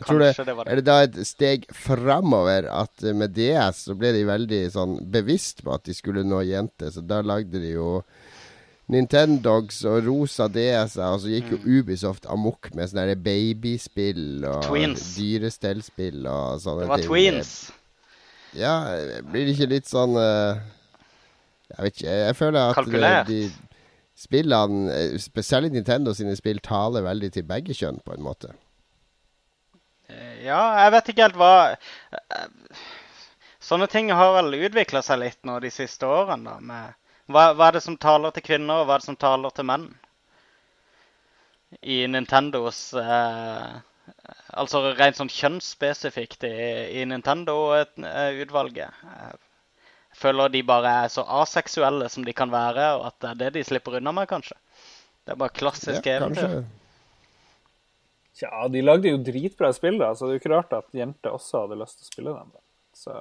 Jeg 0.00 0.08
tror 0.08 0.22
det, 0.22 0.30
det, 0.38 0.46
det. 0.56 0.64
Er 0.64 0.78
det 0.80 0.84
da 0.88 0.96
et 1.04 1.16
steg 1.28 1.64
framover 1.76 2.66
at 2.72 3.04
med 3.16 3.34
DS 3.36 3.84
så 3.84 3.96
ble 3.98 4.14
de 4.16 4.22
veldig 4.24 4.60
sånn 4.72 4.94
bevisst 5.12 5.60
på 5.66 5.74
at 5.74 5.84
de 5.84 5.96
skulle 5.96 6.24
nå 6.24 6.40
jenter, 6.48 6.88
så 6.94 7.04
da 7.04 7.20
lagde 7.20 7.60
de 7.60 7.74
jo 7.74 8.00
Nintendogs 8.90 9.84
og 9.86 10.00
rosa 10.08 10.48
DS-er, 10.50 11.12
og 11.12 11.20
så 11.22 11.30
gikk 11.30 11.52
jo 11.52 11.58
mm. 11.60 11.66
Ubisoft 11.76 12.24
amok 12.32 12.72
med 12.74 12.90
sånne 12.90 13.14
babyspill 13.22 14.42
og 14.48 14.64
Twins. 14.66 15.04
dyrestellspill 15.14 16.24
og 16.24 16.62
sånne 16.64 16.88
ting. 16.88 16.88
Det 16.88 16.90
var 16.90 17.04
ting. 17.04 17.12
Twins. 17.12 17.52
Ja, 18.58 18.74
blir 19.30 19.46
det 19.46 19.54
ikke 19.54 19.68
litt 19.70 19.86
sånn 19.86 20.16
uh, 20.18 20.58
Jeg 21.70 21.84
vet 21.84 22.00
ikke. 22.00 22.16
Jeg 22.24 22.38
føler 22.40 22.72
at 22.72 22.80
Kalkulert. 22.80 23.30
de 23.30 23.44
spillene, 24.18 25.04
spesielt 25.22 25.70
Nintendo 25.72 26.16
sine 26.16 26.34
spill, 26.36 26.58
taler 26.64 27.06
veldig 27.06 27.30
til 27.36 27.46
begge 27.46 27.76
kjønn, 27.76 28.02
på 28.02 28.16
en 28.16 28.26
måte. 28.26 28.50
Eh, 30.10 30.46
ja, 30.46 30.60
jeg 30.84 30.94
vet 30.96 31.12
ikke 31.12 31.28
helt 31.28 31.38
hva 31.40 31.54
eh, 31.74 32.48
Sånne 33.70 33.86
ting 33.92 34.08
har 34.16 34.32
vel 34.34 34.56
utvikla 34.56 35.02
seg 35.04 35.20
litt 35.20 35.44
nå 35.46 35.58
de 35.62 35.70
siste 35.70 36.08
årene, 36.08 36.48
da. 36.48 36.56
med 36.60 36.96
hva, 37.30 37.52
hva, 37.54 37.68
er 37.68 37.76
det 37.76 37.84
som 37.84 37.98
taler 38.00 38.32
til 38.34 38.42
kvinner, 38.48 38.80
og 38.80 38.88
hva 38.88 38.96
er 38.96 39.02
det 39.02 39.06
som 39.06 39.18
taler 39.20 39.52
til 39.54 39.66
menn? 39.68 39.84
I 41.86 42.00
Nintendos 42.10 42.80
eh, 42.98 43.76
Altså 44.58 44.80
rent 44.98 45.20
sånn 45.20 45.30
kjønnsspesifikt 45.30 46.42
i, 46.48 46.56
i 46.98 47.04
Nintendo-utvalget. 47.06 49.04
Jeg 49.04 50.18
føler 50.18 50.50
de 50.50 50.64
bare 50.66 50.94
er 51.04 51.12
så 51.14 51.22
aseksuelle 51.38 52.08
som 52.10 52.26
de 52.26 52.34
kan 52.34 52.50
være, 52.50 52.88
og 52.98 53.06
at 53.12 53.20
det 53.22 53.30
er 53.30 53.38
det 53.44 53.52
de 53.60 53.64
slipper 53.68 54.00
unna 54.00 54.10
med, 54.16 54.26
kanskje. 54.32 54.58
Det 55.22 55.36
er 55.36 55.38
bare 55.44 55.54
klassisk 55.60 56.10
ja, 56.10 56.16
eventyr. 56.18 56.64
Tja, 58.40 58.66
de 58.72 58.80
lagde 58.80 59.12
jo 59.12 59.20
dritbra 59.20 59.68
spill, 59.76 59.98
da, 60.00 60.14
så 60.16 60.24
det 60.24 60.32
er 60.32 60.38
jo 60.38 60.42
ikke 60.42 60.52
rart 60.54 60.70
at 60.78 60.94
jenter 60.96 61.34
også 61.36 61.66
hadde 61.66 61.76
lyst 61.82 61.98
til 62.00 62.06
å 62.06 62.12
spille 62.14 62.36
dem. 62.38 62.52
Da. 62.54 62.62
Så 62.96 63.16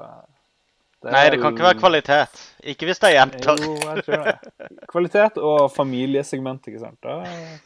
det 0.99 1.11
Nei, 1.15 1.25
det 1.31 1.39
kan 1.39 1.55
ikke 1.55 1.63
være 1.63 1.79
kvalitet. 1.79 2.39
Ikke 2.73 2.87
hvis 2.87 2.99
det 2.99 3.09
er 3.09 3.17
jenter. 3.17 3.61
Jo, 3.63 3.75
jeg 3.83 4.05
tror 4.07 4.25
det. 4.25 4.79
Kvalitet 4.91 5.37
og 5.43 5.59
familiesegment, 5.71 6.65
ikke 6.67 6.81
sant. 6.81 6.99
Da 7.03 7.19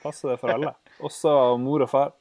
passer 0.03 0.33
det 0.33 0.41
for 0.41 0.53
alle. 0.53 0.73
Også 1.01 1.33
mor 1.61 1.85
og 1.85 1.89
far. 1.89 2.11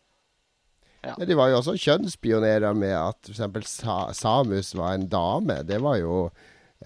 Ja. 1.02 1.16
De 1.18 1.36
var 1.36 1.50
jo 1.50 1.58
også 1.58 1.74
kjønnspionerer 1.82 2.76
med 2.78 2.94
at 2.94 3.32
f.eks. 3.32 3.74
Sa 3.82 3.96
Samus 4.14 4.72
var 4.78 4.94
en 4.96 5.08
dame. 5.10 5.58
Det 5.68 5.80
var 5.82 5.98
jo 6.00 6.16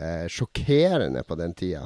eh, 0.01 0.27
sjokkerende 0.33 1.23
på 1.27 1.39
den 1.39 1.55
tida. 1.55 1.85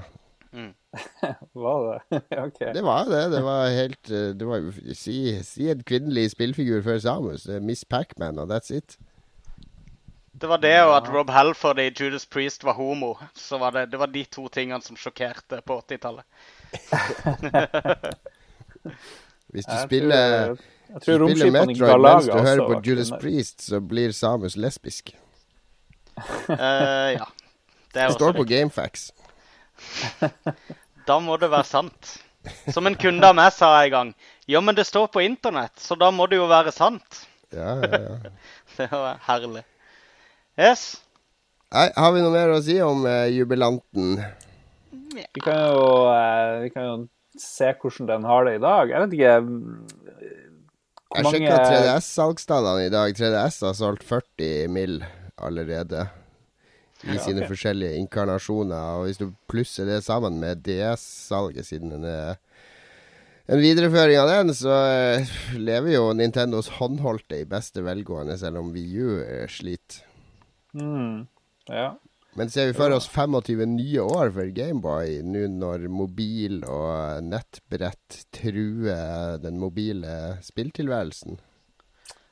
Var 1.52 2.02
det? 2.10 2.22
ok. 2.46 2.58
Det 2.58 2.82
var 2.82 3.04
det. 3.04 3.30
Det 3.30 3.42
var 3.42 3.68
helt 3.68 4.10
eh, 4.10 4.16
det 4.34 4.46
var, 4.46 4.72
si, 4.94 5.44
si 5.44 5.70
en 5.70 5.82
kvinnelig 5.82 6.30
spillfigur 6.30 6.82
før 6.82 6.98
Samus. 6.98 7.46
Miss 7.62 7.84
Pacman, 7.84 8.38
og 8.38 8.50
that's 8.50 8.74
it. 8.74 8.98
Det 10.40 10.48
var 10.48 10.56
det, 10.56 10.82
og 10.82 10.96
at 10.96 11.08
Rob 11.12 11.30
Halford 11.30 11.78
i 11.78 11.90
Judas 12.00 12.26
Priest 12.26 12.64
var 12.64 12.72
homo. 12.72 13.14
Så 13.34 13.58
var 13.58 13.70
det, 13.70 13.90
det 13.92 13.98
var 13.98 14.06
de 14.06 14.24
to 14.24 14.48
tingene 14.48 14.82
som 14.82 14.96
sjokkerte 14.96 15.60
på 15.66 15.82
80-tallet. 15.82 16.24
Hvis 19.52 19.66
du 19.66 19.74
spiller, 19.84 20.54
tror, 20.54 21.00
tror 21.04 21.18
du 21.26 21.36
spiller 21.36 21.66
Metroid 21.66 22.00
mens 22.00 22.26
du 22.30 22.38
hører 22.38 22.66
på 22.66 22.80
Judas 22.86 23.12
Priest, 23.20 23.66
så 23.66 23.80
blir 23.80 24.12
Samus 24.16 24.56
lesbisk. 24.56 25.12
uh, 26.16 26.54
ja. 27.18 27.26
Det, 27.94 28.00
det 28.06 28.12
står 28.12 28.32
på 28.32 28.44
Gamefax. 28.44 29.10
da 31.08 31.18
må 31.22 31.36
det 31.40 31.50
være 31.52 31.68
sant. 31.68 32.16
Som 32.72 32.88
en 32.88 32.96
kunde 32.96 33.26
av 33.26 33.36
meg 33.36 33.52
sa 33.52 33.72
en 33.82 33.92
gang. 33.92 34.12
Ja, 34.48 34.62
men 34.64 34.76
det 34.76 34.86
står 34.88 35.10
på 35.12 35.22
internett, 35.22 35.76
så 35.80 35.96
da 35.98 36.10
må 36.14 36.26
det 36.30 36.40
jo 36.40 36.48
være 36.50 36.72
sant. 36.72 37.22
Ja, 37.52 37.76
ja, 37.82 38.00
ja. 38.00 38.32
det 38.78 38.88
var 38.92 39.20
herlig. 39.26 39.64
Yes. 40.58 41.00
Nei, 41.70 41.88
har 41.94 42.12
vi 42.14 42.22
noe 42.24 42.34
mer 42.34 42.52
å 42.54 42.60
si 42.64 42.80
om 42.82 43.04
uh, 43.06 43.28
jubilanten? 43.30 44.18
Vi 45.10 45.42
kan, 45.42 45.60
jo, 45.70 45.86
uh, 46.10 46.60
vi 46.64 46.70
kan 46.74 46.86
jo 46.86 46.94
se 47.38 47.70
hvordan 47.74 48.08
den 48.10 48.26
har 48.26 48.46
det 48.46 48.56
i 48.58 48.62
dag. 48.62 48.90
Jeg 48.90 49.04
vet 49.04 49.16
ikke 49.18 49.34
Jeg 51.10 51.24
mange... 51.26 51.34
sjekka 51.34 51.60
3DS-salgstallene 51.66 52.88
i 52.88 52.92
dag. 52.94 53.14
3DS 53.18 53.62
har 53.66 53.78
solgt 53.78 54.06
40 54.08 54.70
mill. 54.74 55.00
allerede. 55.40 56.06
I 57.04 57.14
ja, 57.14 57.22
sine 57.22 57.40
okay. 57.40 57.48
forskjellige 57.54 57.96
inkarnasjoner. 58.02 59.00
Og 59.00 59.08
hvis 59.08 59.20
du 59.20 59.30
plusser 59.48 59.88
det 59.88 60.02
sammen 60.04 60.36
med 60.42 60.60
DS-salget, 60.66 61.68
siden 61.70 61.94
den 61.94 62.04
er 62.08 62.36
en 63.50 63.62
videreføring 63.62 64.20
av 64.20 64.28
den, 64.30 64.52
så 64.54 64.74
uh, 64.76 65.32
lever 65.58 65.96
jo 65.96 66.12
Nintendos 66.14 66.68
håndholdte 66.76 67.40
i 67.40 67.48
beste 67.48 67.82
velgående, 67.82 68.36
selv 68.38 68.60
om 68.60 68.70
VU 68.74 69.18
sliter. 69.50 70.04
Mm. 70.76 71.26
Ja. 71.66 71.88
Men 72.38 72.50
ser 72.50 72.68
vi 72.70 72.76
for 72.78 72.94
oss 72.94 73.08
25 73.10 73.64
nye 73.74 74.04
år 74.06 74.30
for 74.36 74.52
Gameboy, 74.54 75.18
nå 75.26 75.48
når 75.50 75.88
mobil 75.90 76.60
og 76.62 77.24
nettbrett 77.26 78.20
truer 78.36 79.40
den 79.42 79.58
mobile 79.58 80.36
spilltilværelsen? 80.46 81.40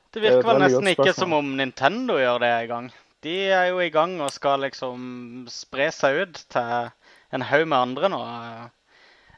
Det 0.09 0.23
virker 0.23 0.47
vel 0.47 0.63
nesten 0.63 0.89
ikke 0.93 1.13
som 1.13 1.35
om 1.35 1.51
Nintendo 1.59 2.15
gjør 2.17 2.39
det 2.45 2.53
engang. 2.63 2.87
De 3.25 3.35
er 3.51 3.69
jo 3.71 3.79
i 3.83 3.91
gang 3.91 4.17
og 4.23 4.31
skal 4.31 4.61
liksom 4.63 5.47
spre 5.51 5.89
seg 5.91 6.21
ut 6.23 6.43
til 6.51 6.91
en 7.35 7.47
haug 7.49 7.65
med 7.67 7.77
andre 7.77 8.09
nå. 8.11 8.19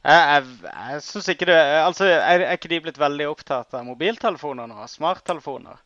Jeg, 0.01 0.17
jeg, 0.17 0.43
jeg 0.65 1.01
synes 1.05 1.29
ikke 1.29 1.47
det 1.49 1.55
Altså, 1.61 2.05
er, 2.09 2.45
er 2.45 2.57
ikke 2.57 2.71
de 2.71 2.81
blitt 2.87 2.99
veldig 3.01 3.27
opptatt 3.29 3.73
av 3.77 3.85
mobiltelefoner 3.85 4.69
nå? 4.69 4.85
Smarttelefoner? 4.89 5.81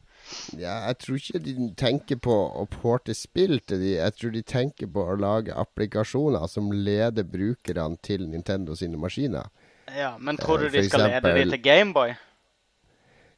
Ja, 0.58 0.79
jeg 0.88 0.97
tror 1.03 1.19
ikke 1.19 1.41
de 1.45 1.67
tenker 1.77 2.19
på 2.27 2.36
å 2.58 2.65
porte 2.71 3.13
spill 3.17 3.60
til 3.67 3.84
de. 3.84 3.91
Jeg 3.99 4.15
tror 4.17 4.34
de 4.34 4.41
tenker 4.41 4.89
på 4.91 5.03
å 5.05 5.17
lage 5.19 5.53
applikasjoner 5.53 6.47
som 6.51 6.71
leder 6.73 7.27
brukerne 7.29 7.99
til 8.03 8.25
Nintendo 8.31 8.75
sine 8.77 8.97
maskiner. 8.99 9.51
Ja, 9.93 10.15
Men 10.17 10.39
tror 10.41 10.63
du 10.63 10.69
de 10.73 10.81
skal 10.89 11.05
lede 11.12 11.36
de 11.36 11.43
til 11.51 11.62
Gameboy? 11.62 12.15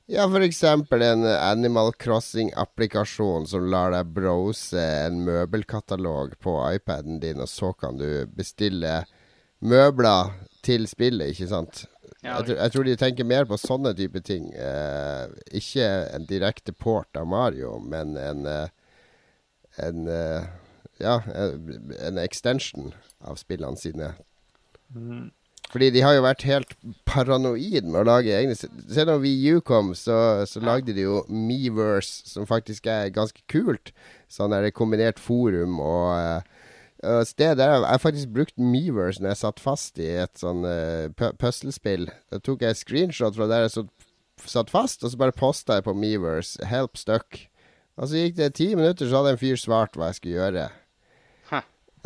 Ja, 0.10 0.24
f.eks. 0.24 0.64
en 0.64 1.26
Animal 1.26 1.92
Crossing-applikasjon 2.00 3.48
som 3.52 3.66
lar 3.68 3.92
deg 3.92 4.14
browse 4.16 4.80
en 4.80 5.20
møbelkatalog 5.28 6.38
på 6.40 6.54
iPaden 6.78 7.20
din, 7.20 7.42
og 7.44 7.50
så 7.52 7.74
kan 7.76 8.00
du 8.00 8.24
bestille 8.32 9.02
møbler 9.60 10.32
til 10.64 10.88
spillet, 10.88 11.34
ikke 11.34 11.50
sant? 11.52 11.84
jeg, 12.24 12.46
tror, 12.46 12.56
jeg, 12.56 12.72
tror, 12.72 12.88
de 12.88 12.96
tenker 13.00 13.28
mer 13.28 13.48
på 13.50 13.60
sånne 13.60 13.92
type 13.98 14.22
ting. 14.24 14.48
Eh, 14.56 15.28
ikke 15.60 15.88
en 16.16 16.28
direkte 16.30 16.72
port 16.72 17.20
av 17.20 17.28
Mario, 17.28 17.76
men 17.84 18.16
en, 18.22 18.46
eh, 18.48 19.04
en 19.88 20.08
eh, 20.08 20.48
Ja, 20.98 21.20
en 22.02 22.18
extension 22.18 22.88
av 23.22 23.36
spillene 23.38 23.78
sine. 23.78 24.08
Mm. 24.96 25.28
Fordi 25.72 25.90
de 25.92 26.04
har 26.04 26.16
jo 26.16 26.24
vært 26.24 26.46
helt 26.48 26.76
paranoid 27.08 27.88
med 27.88 28.00
å 28.00 28.08
lage 28.08 28.36
egne 28.36 28.56
Se 28.56 29.04
om 29.04 29.24
VU 29.24 29.60
kom, 29.68 29.92
så, 30.00 30.46
så 30.48 30.62
lagde 30.64 30.96
de 30.96 31.04
jo 31.04 31.24
Meverse, 31.28 32.24
som 32.30 32.48
faktisk 32.48 32.88
er 32.92 33.12
ganske 33.16 33.44
kult. 33.52 33.92
Sånn 34.32 34.56
er 34.56 34.64
det 34.64 34.76
kombinert 34.78 35.20
forum 35.20 35.82
og 35.84 36.14
uh, 37.04 37.22
sted 37.28 37.60
Jeg 37.60 37.84
har 37.84 38.04
faktisk 38.04 38.32
brukt 38.36 38.56
Meverse 38.56 39.24
når 39.24 39.34
jeg 39.34 39.42
satt 39.44 39.64
fast 39.64 40.00
i 40.00 40.08
et 40.24 40.40
sånn 40.40 40.64
uh, 40.64 41.32
puslespill. 41.42 42.08
Da 42.32 42.40
tok 42.40 42.64
jeg 42.64 42.80
screenshot 42.80 43.36
fra 43.36 43.50
der 43.52 43.68
jeg 43.68 43.76
så, 43.76 43.86
satt 44.48 44.72
fast, 44.72 45.04
og 45.04 45.12
så 45.12 45.20
bare 45.20 45.36
posta 45.36 45.80
jeg 45.80 45.88
på 45.90 45.98
Meverse 45.98 46.64
'help 46.64 46.96
stuck'. 46.96 47.48
Og 47.98 48.08
så 48.08 48.22
gikk 48.22 48.36
det 48.38 48.54
ti 48.56 48.72
minutter, 48.78 49.10
så 49.10 49.20
hadde 49.20 49.36
en 49.36 49.42
fyr 49.42 49.58
svart 49.58 49.98
hva 49.98 50.12
jeg 50.12 50.20
skulle 50.20 50.38
gjøre. 50.38 50.68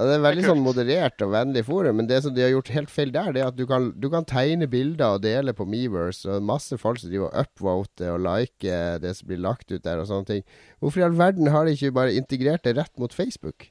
Og 0.01 0.07
det 0.09 0.15
er 0.15 0.23
veldig 0.23 0.43
sånn 0.47 0.61
moderert 0.65 1.21
og 1.21 1.29
vennlig 1.35 1.61
forum, 1.67 1.99
men 1.99 2.07
det 2.09 2.23
som 2.25 2.33
de 2.33 2.41
har 2.41 2.49
gjort 2.55 2.71
helt 2.73 2.89
feil 2.89 3.11
der, 3.13 3.27
det 3.35 3.43
er 3.43 3.51
at 3.51 3.57
du 3.59 3.67
kan, 3.69 3.91
du 4.01 4.07
kan 4.09 4.25
tegne 4.25 4.65
bilder 4.71 5.19
og 5.19 5.21
dele 5.21 5.53
på 5.53 5.67
Meverse, 5.69 6.25
og 6.25 6.47
masse 6.47 6.79
folk 6.81 6.97
som 6.97 7.11
driver 7.11 7.27
og 7.27 7.43
upvoter 7.43 8.15
og 8.15 8.23
liker 8.25 8.97
det 9.03 9.11
som 9.19 9.29
blir 9.29 9.43
lagt 9.45 9.69
ut 9.69 9.83
der 9.85 10.01
og 10.01 10.09
sånne 10.09 10.29
ting. 10.31 10.41
Hvorfor 10.81 11.03
i 11.03 11.05
all 11.05 11.19
verden 11.19 11.51
har 11.53 11.67
de 11.67 11.75
ikke 11.77 11.93
bare 11.99 12.15
integrert 12.17 12.65
det 12.65 12.73
rett 12.79 12.95
mot 12.97 13.13
Facebook? 13.13 13.67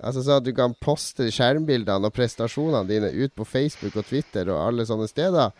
Altså 0.00 0.24
så 0.26 0.36
at 0.36 0.44
du 0.44 0.52
kan 0.56 0.76
poste 0.84 1.30
skjermbildene 1.32 2.08
og 2.08 2.16
prestasjonene 2.16 2.88
dine 2.88 3.12
ut 3.16 3.32
på 3.36 3.48
Facebook 3.48 3.96
og 3.96 4.08
Twitter 4.08 4.52
og 4.52 4.60
alle 4.66 4.88
sånne 4.88 5.08
steder. 5.08 5.56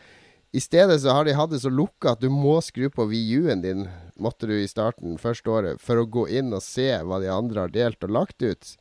I 0.53 0.61
stedet 0.61 0.99
så 1.01 1.15
har 1.15 1.25
de 1.25 1.37
hatt 1.39 1.53
det 1.53 1.63
så 1.63 1.73
lukka 1.73 2.13
at 2.13 2.21
du 2.21 2.29
må 2.33 2.59
skru 2.65 2.89
på 2.93 3.09
VU-en 3.09 3.65
din, 3.65 3.85
måtte 4.21 4.49
du 4.51 4.57
i 4.59 4.69
starten 4.69 5.17
første 5.21 5.49
året, 5.49 5.81
for 5.81 6.01
å 6.01 6.09
gå 6.09 6.27
inn 6.29 6.53
og 6.53 6.65
se 6.65 6.91
hva 7.07 7.21
de 7.23 7.33
andre 7.33 7.65
har 7.65 7.73
delt 7.73 8.05
og 8.05 8.17
lagt 8.17 8.43
ut. 8.43 8.75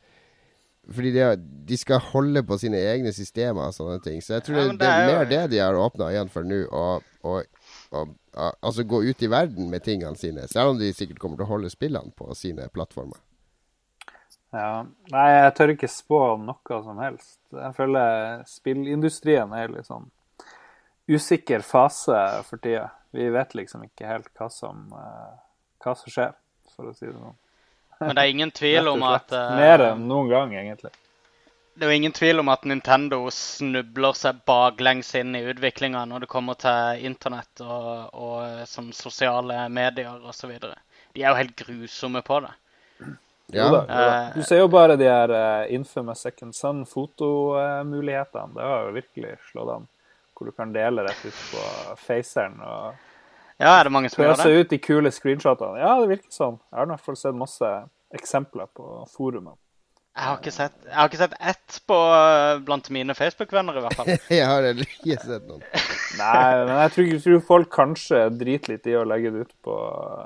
Fordi 0.89 1.11
de, 1.13 1.25
de 1.69 1.77
skal 1.77 2.01
holde 2.11 2.41
på 2.47 2.57
sine 2.61 2.79
egne 2.91 3.11
systemer 3.13 3.69
og 3.69 3.75
sånne 3.75 3.99
ting. 4.03 4.23
Så 4.25 4.37
jeg 4.37 4.47
tror 4.47 4.59
ja, 4.59 4.67
det, 4.71 4.77
det, 4.81 4.89
er 4.89 5.05
jo... 5.05 5.15
mer 5.17 5.29
det 5.29 5.41
de 5.53 5.61
har 5.61 5.77
åpna 5.77 6.09
igjen 6.13 6.31
for 6.33 6.47
nå. 6.49 6.59
Og, 6.73 7.09
og, 7.29 7.55
og, 7.93 8.13
altså 8.35 8.85
gå 8.89 9.03
ut 9.05 9.25
i 9.25 9.31
verden 9.31 9.69
med 9.69 9.85
tingene 9.85 10.17
sine. 10.17 10.47
Selv 10.49 10.73
om 10.73 10.79
de 10.81 10.91
sikkert 10.95 11.21
kommer 11.21 11.39
til 11.39 11.45
å 11.45 11.53
holde 11.53 11.73
spillene 11.73 12.13
på 12.17 12.29
sine 12.37 12.69
plattformer. 12.73 13.19
Ja. 14.55 14.85
Nei, 15.13 15.27
jeg 15.35 15.51
tør 15.57 15.75
ikke 15.75 15.91
spå 15.93 16.21
noe 16.41 16.79
som 16.85 17.01
helst. 17.03 17.37
Jeg 17.53 17.75
føler 17.77 18.41
spillindustrien 18.49 19.53
er 19.53 19.75
litt 19.75 19.89
sånn 19.89 20.09
usikker 21.09 21.61
fase 21.65 22.17
for 22.47 22.61
tida. 22.61 22.87
Vi 23.13 23.29
vet 23.33 23.53
liksom 23.57 23.85
ikke 23.85 24.09
helt 24.09 24.29
hva 24.37 24.49
som, 24.53 24.89
hva 24.89 25.93
som 25.97 26.13
skjer, 26.13 26.33
for 26.75 26.89
å 26.89 26.97
si 26.97 27.07
det 27.07 27.15
sånn. 27.17 27.37
Men 27.99 28.15
det 28.15 28.23
er 28.23 28.33
ingen 28.33 28.51
tvil 28.61 28.87
om 28.87 29.05
at 29.07 29.31
uh, 29.35 29.53
Mer 29.59 29.85
enn 29.91 30.07
noen 30.09 30.31
gang, 30.31 30.55
egentlig. 30.55 30.91
Det 31.79 31.85
er 31.85 31.93
jo 31.93 31.99
ingen 32.01 32.15
tvil 32.15 32.41
om 32.41 32.49
at 32.51 32.65
Nintendo 32.67 33.21
snubler 33.31 34.15
seg 34.17 34.41
baklengs 34.47 35.13
inn 35.15 35.35
i 35.37 35.45
utviklinga 35.47 36.01
når 36.11 36.25
det 36.25 36.31
kommer 36.31 36.57
til 36.59 37.05
internett 37.07 37.61
og, 37.63 38.09
og 38.11 38.65
som 38.67 38.89
sosiale 38.91 39.61
medier 39.71 40.27
osv. 40.27 40.57
De 40.59 41.23
er 41.23 41.29
jo 41.29 41.37
helt 41.37 41.55
grusomme 41.61 42.19
på 42.25 42.41
det. 42.43 42.51
Ja. 42.99 43.13
Jo 43.63 43.69
da, 43.71 43.79
jo 43.79 44.09
da. 44.09 44.17
Du 44.35 44.43
ser 44.43 44.59
jo 44.59 44.67
bare 44.67 44.97
de 44.99 45.07
her 45.07 45.31
uh, 45.31 45.73
infamous 45.73 46.19
second 46.27 46.55
sun-fotomulighetene. 46.55 48.53
Det 48.57 48.67
har 48.73 48.89
jo 48.89 48.97
virkelig 48.99 49.37
slått 49.51 49.71
an. 49.77 49.87
Hvor 50.35 50.51
du 50.51 50.55
kan 50.55 50.75
dele 50.75 51.03
rett 51.07 51.23
ut 51.25 51.39
på 51.51 51.63
faceren 51.99 52.59
og 52.63 52.99
ja, 53.59 53.73
er 53.75 53.87
det 53.87 53.91
mange 53.91 54.09
som 54.11 54.23
gjør 54.23 54.35
det? 54.35 54.43
Pøse 54.43 54.59
ut 54.59 54.69
de 54.71 54.77
kule 54.79 55.11
screenshotene. 55.11 55.79
Ja, 55.81 55.95
det 55.99 56.11
virker 56.13 56.31
sånn. 56.31 56.61
Jeg 56.71 56.79
har 56.79 56.87
i 56.87 56.93
hvert 56.93 57.07
fall 57.09 57.17
sett 57.19 57.35
masse 57.35 57.71
eksempler 58.15 58.69
på 58.75 59.03
forumet. 59.11 59.57
Jeg 60.19 60.25
har 60.25 60.39
ikke 60.41 60.51
sett, 60.51 60.73
jeg 60.83 60.95
har 60.97 61.07
ikke 61.07 61.19
sett 61.21 61.35
ett 61.39 61.75
på, 61.87 61.97
eh, 62.11 62.57
blant 62.67 62.89
mine 62.91 63.13
Facebook-venner, 63.15 63.77
i 63.77 63.83
hvert 63.85 63.95
fall. 63.95 64.09
jeg 64.39 64.47
har 64.49 64.65
heller 64.65 64.89
ikke 64.97 65.15
sett 65.21 65.45
noen. 65.47 65.61
Nei, 66.19 66.65
men 66.65 66.73
jeg 66.73 66.93
tror, 66.95 67.07
jeg 67.07 67.21
tror, 67.23 67.41
folk 67.47 67.69
kanskje 67.71 68.25
driter 68.35 68.73
litt 68.73 68.89
i 68.89 68.97
å 68.99 69.05
legge 69.07 69.31
det 69.35 69.45
ut 69.45 69.53
på 69.63 69.77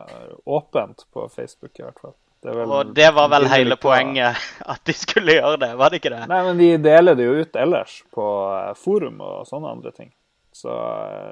eh, 0.07 0.31
åpent 0.57 1.05
på 1.13 1.27
Facebook, 1.29 1.73
i 1.77 1.85
hvert 1.85 1.99
fall. 2.01 2.15
Det 2.43 2.55
vel, 2.57 2.73
og 2.75 2.95
det 2.97 3.11
var 3.15 3.29
vel 3.31 3.45
hele 3.51 3.77
poenget, 3.79 4.39
at 4.73 4.81
de 4.89 4.95
skulle 4.97 5.37
gjøre 5.37 5.61
det, 5.61 5.71
var 5.79 5.93
det 5.93 6.01
ikke 6.01 6.15
det? 6.15 6.23
Nei, 6.31 6.41
men 6.47 6.63
de 6.63 6.71
deler 6.89 7.19
det 7.19 7.29
jo 7.29 7.37
ut 7.43 7.61
ellers 7.65 7.99
på 8.15 8.27
eh, 8.57 8.73
forum 8.79 9.21
og 9.21 9.45
sånne 9.51 9.77
andre 9.77 9.93
ting. 9.93 10.09
Så, 10.53 10.73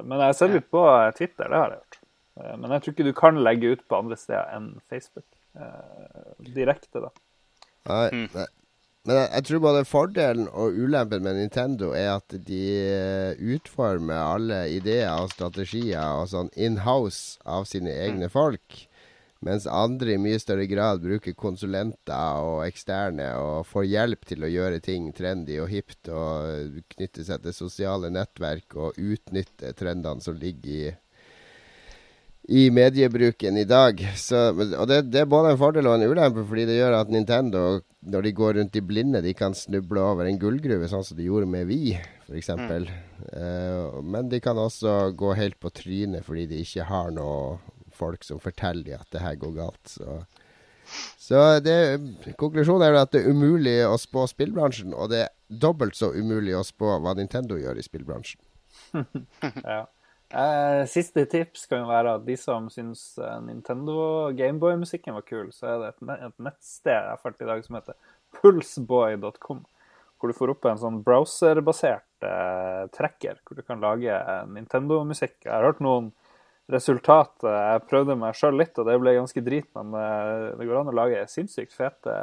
men 0.06 0.20
jeg 0.20 0.28
har 0.28 0.38
sett 0.38 0.54
litt 0.54 0.70
på 0.74 0.86
Twitter, 1.18 1.50
det 1.50 1.58
har 1.58 1.74
jeg 1.74 1.82
gjort. 1.82 1.91
Men 2.40 2.72
jeg 2.72 2.84
tror 2.84 2.94
ikke 2.96 3.06
du 3.10 3.16
kan 3.18 3.40
legge 3.44 3.74
ut 3.74 3.82
på 3.90 3.98
andre 4.00 4.16
steder 4.18 4.54
enn 4.56 4.70
Facebook. 4.90 5.28
Direkte, 6.56 7.04
da. 7.04 7.12
Nei, 7.90 8.08
mm. 8.14 8.28
nei. 8.38 8.48
Men 9.10 9.18
jeg, 9.18 9.30
jeg, 9.34 9.46
tror 9.48 9.62
både 9.64 9.86
fordelen 9.90 10.48
og 10.54 10.78
ulempen 10.78 11.24
med 11.26 11.40
Nintendo 11.40 11.90
er 11.98 12.12
at 12.20 12.36
de 12.46 12.62
eh, 12.86 13.40
utformer 13.56 14.20
alle 14.20 14.60
ideer 14.76 15.10
og 15.16 15.32
strategier 15.34 16.20
og 16.20 16.30
sånn 16.30 16.52
in-house 16.54 17.42
av 17.50 17.66
sine 17.70 17.90
mm. 17.90 18.02
egne 18.06 18.30
mm. 18.30 18.34
folk. 18.36 18.84
Mens 19.42 19.66
andre 19.66 20.14
i 20.14 20.22
mye 20.22 20.38
større 20.38 20.68
grad 20.70 21.02
bruker 21.02 21.34
konsulenter 21.34 22.44
og 22.46 22.60
eksterne 22.68 23.32
og 23.42 23.66
får 23.66 23.88
hjelp 23.90 24.28
til 24.30 24.46
å 24.46 24.52
gjøre 24.54 24.84
ting 24.86 25.08
trendy 25.18 25.58
og 25.64 25.72
hipt 25.74 26.12
og 26.14 26.78
knytte 26.94 27.26
seg 27.26 27.42
til 27.42 27.56
sosiale 27.58 28.14
nettverk 28.14 28.78
og 28.78 29.00
utnytte 29.02 29.74
trendene 29.80 30.22
som 30.22 30.38
ligger 30.38 30.76
i 30.76 30.92
i 32.44 32.70
mediebruken 32.74 33.58
i 33.58 33.66
dag. 33.66 34.02
Så, 34.18 34.50
og 34.52 34.88
det, 34.90 35.02
det, 35.12 35.24
er 35.24 35.30
både 35.30 35.54
en 35.54 35.60
fordel 35.62 35.88
og 35.90 35.98
en 35.98 36.10
ulempe, 36.10 36.44
fordi 36.48 36.66
det 36.70 36.80
gjør 36.80 36.98
at 37.02 37.12
Nintendo, 37.14 37.64
når 38.02 38.26
de 38.26 38.34
går 38.38 38.58
rundt 38.58 38.78
i 38.78 38.84
blinde, 38.86 39.22
de 39.22 39.34
kan 39.38 39.56
snuble 39.58 40.02
over 40.02 40.28
en 40.28 40.40
gullgruve, 40.42 40.90
sånn 40.90 41.06
som 41.06 41.20
de 41.20 41.28
gjorde 41.30 41.50
med 41.52 41.70
Vi, 41.70 41.94
f.eks. 42.26 42.52
Mm. 42.58 42.90
Uh, 43.22 44.02
men 44.02 44.32
de 44.32 44.42
kan 44.44 44.58
også 44.58 45.12
gå 45.18 45.36
helt 45.38 45.60
på 45.62 45.70
trynet 45.76 46.26
fordi 46.26 46.48
de 46.50 46.64
ikke 46.66 46.88
har 46.90 47.12
noe 47.14 47.60
folk 47.94 48.26
som 48.26 48.42
forteller 48.42 48.88
dem 48.88 49.04
at 49.04 49.14
det 49.14 49.22
her 49.22 49.38
går 49.38 49.56
galt. 49.60 49.94
Så, 49.94 50.22
så 51.22 51.44
det, 51.64 51.78
konklusjonen 52.42 52.88
er 52.88 53.02
at 53.04 53.14
det 53.14 53.22
er 53.22 53.36
umulig 53.36 53.78
å 53.86 53.94
spå 54.02 54.26
spillbransjen, 54.32 54.96
og 54.98 55.14
det 55.14 55.26
er 55.28 55.34
dobbelt 55.62 56.00
så 56.00 56.10
umulig 56.16 56.58
å 56.58 56.66
spå 56.66 56.98
hva 57.04 57.14
Nintendo 57.20 57.60
gjør 57.60 57.78
i 57.78 57.86
spillbransjen. 57.86 58.42
ja. 59.76 59.86
Eh, 60.32 60.86
siste 60.88 61.26
tips 61.28 61.66
kan 61.68 61.82
jo 61.82 61.90
være 61.90 62.14
at 62.16 62.24
de 62.24 62.38
som 62.40 62.70
syns 62.72 63.18
eh, 63.20 63.40
Nintendo 63.44 64.30
Gameboy-musikken 64.38 65.18
var 65.18 65.26
kul, 65.28 65.50
så 65.52 65.68
er 65.68 65.82
det 65.82 65.90
et, 65.90 66.12
et 66.30 66.44
nettsted 66.46 66.94
jeg 66.96 67.20
fant 67.20 67.42
i 67.44 67.48
dag 67.50 67.64
som 67.66 67.76
heter 67.76 67.98
pulseboy.com. 68.38 69.60
Hvor 70.22 70.32
du 70.32 70.38
får 70.38 70.54
opp 70.54 70.68
en 70.70 70.80
sånn 70.80 71.02
browserbasert 71.04 72.24
eh, 72.24 72.84
trekker 72.96 73.42
hvor 73.44 73.60
du 73.60 73.66
kan 73.66 73.84
lage 73.84 74.22
Nintendo-musikk. 74.54 75.36
Jeg 75.44 75.52
har 75.52 75.68
hørt 75.68 75.82
noen 75.84 76.14
resultat. 76.72 77.34
Jeg 77.44 77.82
prøvde 77.90 78.16
meg 78.22 78.38
sjøl 78.38 78.56
litt, 78.62 78.78
og 78.80 78.88
det 78.88 78.96
ble 79.02 79.18
ganske 79.18 79.44
drit, 79.44 79.68
men 79.76 79.98
eh, 80.00 80.46
det 80.62 80.68
går 80.70 80.80
an 80.80 80.94
å 80.94 80.96
lage 80.96 81.26
sinnssykt 81.34 81.76
fete 81.76 82.14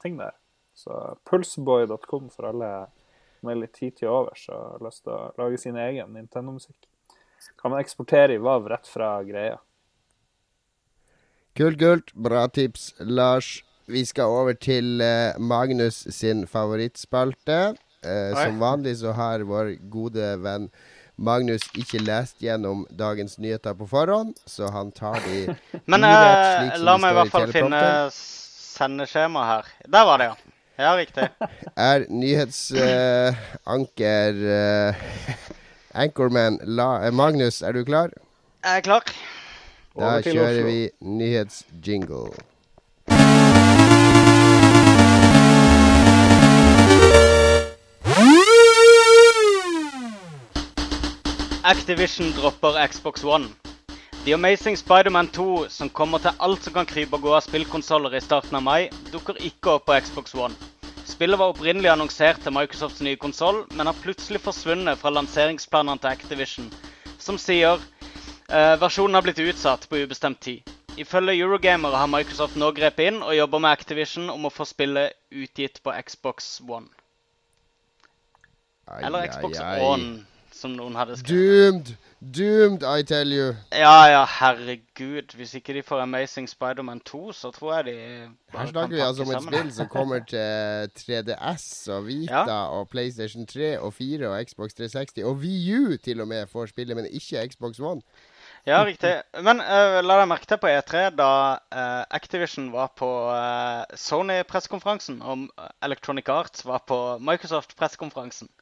ting 0.00 0.16
der. 0.20 0.32
Så 0.72 0.96
pulseboy.com 1.28 2.32
for 2.32 2.54
alle 2.54 2.70
med 3.44 3.60
litt 3.60 3.76
tid 3.76 3.98
til 4.00 4.14
overs 4.14 4.46
og 4.48 4.78
har 4.78 4.86
lyst 4.86 5.04
til 5.04 5.12
å 5.12 5.28
lage 5.36 5.60
sin 5.60 5.76
egen 5.80 6.16
Nintendo-musikk 6.16 6.88
kan 7.60 7.70
man 7.70 7.80
eksportere 7.80 8.34
i 8.34 8.38
VAV 8.38 8.68
rett 8.68 8.88
fra 8.88 9.22
greia. 9.24 9.58
Kult, 11.56 11.78
kult. 11.78 12.14
Bra 12.14 12.48
tips, 12.48 12.94
Lars. 12.98 13.64
Vi 13.90 14.04
skal 14.06 14.24
over 14.30 14.54
til 14.54 15.00
uh, 15.02 15.34
Magnus 15.42 16.06
sin 16.14 16.46
favorittspalte. 16.46 17.74
Uh, 18.06 18.36
som 18.36 18.60
vanlig 18.62 18.96
så 19.02 19.12
har 19.12 19.40
vår 19.44 19.74
gode 19.92 20.36
venn 20.40 20.70
Magnus 21.20 21.60
ikke 21.76 21.98
lest 22.00 22.40
gjennom 22.40 22.86
dagens 22.96 23.36
nyheter 23.38 23.74
på 23.76 23.86
forhånd, 23.90 24.34
så 24.48 24.70
han 24.72 24.88
tar 24.96 25.20
de 25.26 25.52
Men 25.90 26.04
uh, 26.06 26.78
la 26.80 26.96
meg 27.02 27.12
i 27.12 27.14
hvert 27.18 27.32
fall 27.34 27.52
finne 27.52 28.08
sendeskjema 28.14 29.44
her. 29.50 29.64
Der 29.84 30.04
var 30.08 30.16
det, 30.22 30.28
ja. 30.30 30.36
Ja, 30.80 30.96
riktig. 30.96 31.28
er 31.90 32.08
nyhetsanker 32.08 34.32
Anchorman 35.94 36.58
La 36.62 37.06
eh, 37.06 37.10
Magnus, 37.12 37.62
er 37.62 37.72
du 37.72 37.84
klar? 37.84 38.10
Jeg 38.64 38.76
er 38.76 38.80
klar. 38.80 39.02
Da 39.98 40.20
kjører 40.22 40.62
vi 40.62 40.90
nyhetsjingle. 41.02 42.30
Activision 51.64 52.30
dropper 52.38 52.78
Xbox 52.86 53.24
One. 53.24 53.48
The 54.24 54.34
Amazing 54.34 54.78
Spiderman 54.78 55.28
2, 55.28 55.68
som 55.68 55.90
kommer 55.90 56.18
til 56.18 56.30
alt 56.38 56.62
som 56.62 56.72
kan 56.72 56.86
krype 56.86 57.18
og 57.18 57.22
gå 57.26 57.34
av 57.34 57.42
spillkonsoller 57.42 58.14
i 58.14 58.22
starten 58.22 58.54
av 58.54 58.62
mai, 58.62 58.90
dukker 59.10 59.42
ikke 59.42 59.74
opp 59.74 59.90
på 59.90 59.98
Xbox 60.06 60.34
One. 60.38 60.69
Spillet 61.10 61.38
var 61.38 61.50
opprinnelig 61.52 61.90
annonsert 61.90 62.38
til 62.44 62.54
Microsofts 62.54 63.02
nye 63.04 63.18
konsoll, 63.20 63.64
men 63.74 63.88
har 63.90 63.98
plutselig 63.98 64.40
forsvunnet 64.44 64.98
fra 65.00 65.10
lanseringsplanene 65.12 65.98
til 66.00 66.10
Activision, 66.14 66.68
som 67.18 67.38
sier 67.40 67.82
eh, 68.48 68.76
versjonen 68.80 69.18
har 69.18 69.26
blitt 69.26 69.42
utsatt 69.42 69.88
på 69.90 70.00
ubestemt 70.04 70.40
tid. 70.46 70.62
Ifølge 71.00 71.34
Eurogamer 71.40 71.94
har 71.96 72.08
Microsoft 72.10 72.56
nå 72.60 72.70
grepet 72.76 73.10
inn 73.10 73.20
og 73.22 73.34
jobber 73.36 73.62
med 73.62 73.74
Activision 73.74 74.30
om 74.32 74.46
å 74.46 74.54
få 74.54 74.66
spillet 74.68 75.18
utgitt 75.30 75.82
på 75.84 75.94
Xbox 76.06 76.58
One. 76.68 76.88
Eller 79.00 79.26
Xbox 79.30 79.60
ai, 79.60 79.66
ai. 79.76 79.84
One, 79.86 80.10
som 80.60 80.76
noen 80.76 80.96
hadde 80.98 81.16
skrevet. 81.20 81.40
Doomed! 81.40 81.96
Doomed, 82.20 82.82
I 82.84 83.02
tell 83.02 83.32
you. 83.32 83.54
Ja, 83.72 84.04
ja, 84.12 84.24
herregud. 84.28 85.32
Hvis 85.36 85.54
ikke 85.56 85.72
de 85.72 85.82
får 85.82 86.02
Amazing 86.04 86.48
Spiderman 86.48 87.00
2, 87.00 87.32
så 87.32 87.50
tror 87.50 87.74
jeg 87.76 87.84
de 87.84 87.94
Her 88.52 88.66
snakker 88.66 88.96
vi 88.96 89.00
altså 89.00 89.22
om 89.22 89.30
et 89.30 89.42
spill 89.46 89.70
som 89.72 89.88
kommer 89.88 90.20
til 90.32 90.90
3DS 91.00 91.88
og 91.94 92.06
Vita 92.06 92.44
ja. 92.44 92.66
og 92.76 92.88
PlayStation 92.92 93.46
3 93.46 93.78
og 93.80 93.94
4 93.94 94.28
og 94.28 94.44
Xbox 94.44 94.76
360 94.76 95.24
og 95.24 95.40
VU 95.40 95.96
til 96.04 96.20
og 96.20 96.28
med 96.28 96.46
får 96.52 96.66
spille, 96.74 96.94
men 96.94 97.08
ikke 97.08 97.48
Xbox 97.48 97.80
One. 97.80 98.02
Ja, 98.66 98.84
riktig. 98.84 99.14
Men 99.40 99.64
uh, 99.64 100.02
la 100.04 100.20
deg 100.20 100.28
merke 100.28 100.44
til 100.48 100.60
på 100.60 100.68
E3 100.68 101.08
da 101.16 101.32
uh, 101.56 102.04
Activision 102.12 102.68
var 102.74 102.92
på 103.00 103.08
uh, 103.32 103.88
Sony-pressekonferansen, 103.96 105.22
og 105.24 105.48
Electronic 105.82 106.28
Arts 106.28 106.66
var 106.68 106.84
på 106.84 107.16
Microsoft-pressekonferansen. 107.24 108.52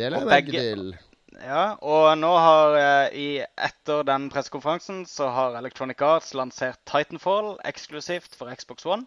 Det 0.00 0.08
la 0.08 0.22
jeg 0.22 0.30
merke 0.30 0.60
til. 0.64 0.90
Ja, 1.40 1.76
og 1.80 2.06
nå 2.18 2.30
har 2.36 2.76
eh, 2.76 3.16
i, 3.16 3.28
etter 3.40 4.02
den 4.08 4.28
pressekonferansen 4.32 5.04
så 5.08 5.28
har 5.32 5.56
Electronic 5.58 6.00
Arts 6.04 6.32
lansert 6.36 6.80
Titanfall 6.88 7.54
eksklusivt 7.68 8.34
for 8.36 8.52
Xbox 8.52 8.86
One. 8.88 9.06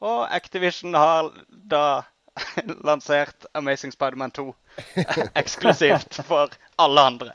Og 0.00 0.24
Activision 0.32 0.94
har 0.96 1.30
da 1.50 2.02
lansert 2.88 3.46
Amazing 3.58 3.92
Spiderman 3.94 4.32
2 4.34 4.48
eksklusivt 5.42 6.22
for 6.26 6.54
alle 6.80 7.06
andre. 7.12 7.34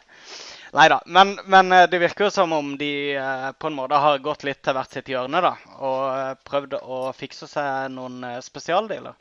Nei 0.75 0.87
da. 0.91 1.01
Men, 1.05 1.37
men, 1.45 1.71
eh, 1.71 1.85
det 1.91 2.01
virker 2.01 2.27
jo 2.27 2.33
som 2.33 2.55
om 2.55 2.73
de 2.79 2.91
eh, 3.15 3.51
på 3.59 3.71
en 3.71 3.77
måte 3.77 3.99
har 4.07 4.23
gått 4.23 4.47
litt 4.47 4.63
til 4.65 4.75
hvert 4.75 4.97
sitt 4.97 5.11
hjørne 5.11 5.43
da, 5.45 5.53
og 5.77 6.41
prøvd 6.47 6.79
å 6.81 7.05
fikse 7.15 7.47
seg 7.51 7.91
noen 7.93 8.23
spesialdeler. 8.43 9.15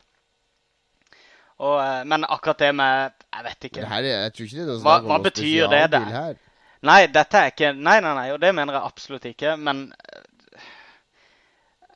Og, 1.62 1.76
eh, 1.78 2.02
men 2.10 2.24
akkurat 2.26 2.58
det 2.58 2.72
med 2.74 3.12
Jeg 3.34 3.44
vet 3.44 3.66
ikke. 3.68 3.86
Her, 3.86 4.06
jeg 4.08 4.32
tror 4.34 4.48
ikke 4.48 4.66
det 4.66 4.74
er 4.74 4.84
hva, 4.86 4.96
hva 5.06 5.18
betyr 5.22 5.68
det? 5.70 5.82
det? 5.92 6.04
Her. 6.10 6.38
Nei, 6.84 7.00
dette 7.14 7.40
er 7.40 7.52
ikke 7.52 7.72
Nei, 7.78 7.98
nei, 8.04 8.14
nei, 8.18 8.28
og 8.34 8.40
det 8.42 8.54
mener 8.56 8.78
jeg 8.78 8.90
absolutt 8.92 9.28
ikke. 9.30 9.56
Men 9.56 9.84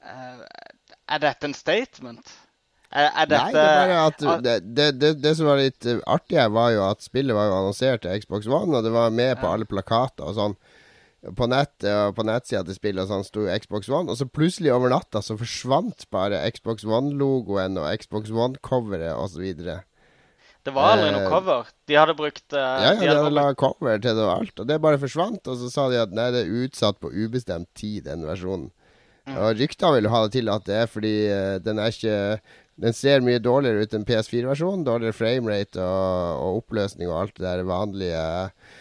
uh, 0.03 0.45
Er 1.09 1.25
dette 1.25 1.51
en 1.51 1.57
statement? 1.59 2.37
Er, 2.89 3.11
er 3.11 3.27
dette 3.29 3.43
Nei, 3.43 3.53
det 3.53 3.67
er 3.67 3.75
bare 3.83 3.99
at 4.07 4.23
det, 4.47 4.55
det, 4.65 4.89
det, 5.01 5.13
det, 5.25 5.35
som 5.37 5.51
var 5.51 5.61
litt 5.61 5.91
artig, 6.07 6.41
var 6.55 6.71
jo 6.73 6.87
at 6.87 7.05
spillet 7.05 7.37
var 7.37 7.51
jo 7.51 7.59
annonsert 7.59 8.07
til 8.07 8.23
Xbox 8.23 8.49
One, 8.49 8.79
og 8.79 8.87
det 8.87 8.95
var 8.95 9.13
med 9.13 9.37
på 9.43 9.51
alle 9.51 9.69
plakater 9.69 10.25
og 10.31 10.39
sånn. 10.39 10.57
På 11.19 11.49
nett 11.51 11.83
og 11.91 12.15
på 12.15 12.23
nettsida 12.23 12.63
til 12.63 12.77
spillet 12.77 13.03
og 13.03 13.11
sånn 13.11 13.25
sto 13.27 13.49
Xbox 13.51 13.89
One, 13.91 14.13
og 14.13 14.21
så 14.21 14.29
plutselig 14.31 14.71
over 14.71 14.93
natta 14.93 15.19
så 15.25 15.35
forsvant 15.39 16.07
bare 16.15 16.45
Xbox 16.55 16.87
One-logoen 16.87 17.75
og 17.81 17.89
Xbox 18.05 18.31
One-coveret 18.31 19.19
osv. 19.19 19.49
Det 20.69 20.75
var 20.77 20.95
aldri 20.95 21.11
noe 21.17 21.27
cover. 21.33 21.73
De 21.91 21.99
hadde 21.99 22.15
brukt 22.19 22.55
uh, 22.55 22.61
Ja, 22.61 22.93
ja, 22.93 22.95
de 23.01 23.11
hadde 23.11 23.35
laga 23.35 23.59
cover 23.59 23.99
til 23.99 24.15
det 24.15 24.25
og 24.29 24.33
alt, 24.37 24.55
og 24.63 24.71
det 24.71 24.79
bare 24.85 25.03
forsvant. 25.03 25.43
Og 25.51 25.59
så 25.59 25.73
sa 25.73 25.89
de 25.91 25.99
at 26.05 26.15
nei, 26.15 26.31
det 26.35 26.45
er 26.45 26.57
utsatt 26.63 27.03
på 27.03 27.11
ubestemt 27.11 27.71
tid, 27.79 28.05
den 28.07 28.27
versjonen. 28.29 28.71
Mm. 29.27 29.37
Og 29.37 29.59
ryktene 29.59 29.95
vil 29.99 30.11
ha 30.13 30.25
det 30.25 30.37
til 30.39 30.51
at 30.55 30.67
det 30.71 30.81
er 30.85 30.91
fordi 30.91 31.15
uh, 31.35 31.59
den 31.65 31.83
er 31.83 31.93
ikke 31.93 32.19
Den 32.79 32.95
ser 32.95 33.25
mye 33.27 33.41
dårligere 33.43 33.83
ut 33.83 33.95
enn 33.97 34.05
PS4-versjonen. 34.07 34.85
Dårligere 34.87 35.17
framerate 35.19 35.83
og, 35.83 36.45
og 36.45 36.61
oppløsning 36.61 37.11
og 37.11 37.25
alt 37.25 37.41
det 37.41 37.49
der 37.49 37.67
vanlige 37.67 38.21
Uh, 38.23 38.78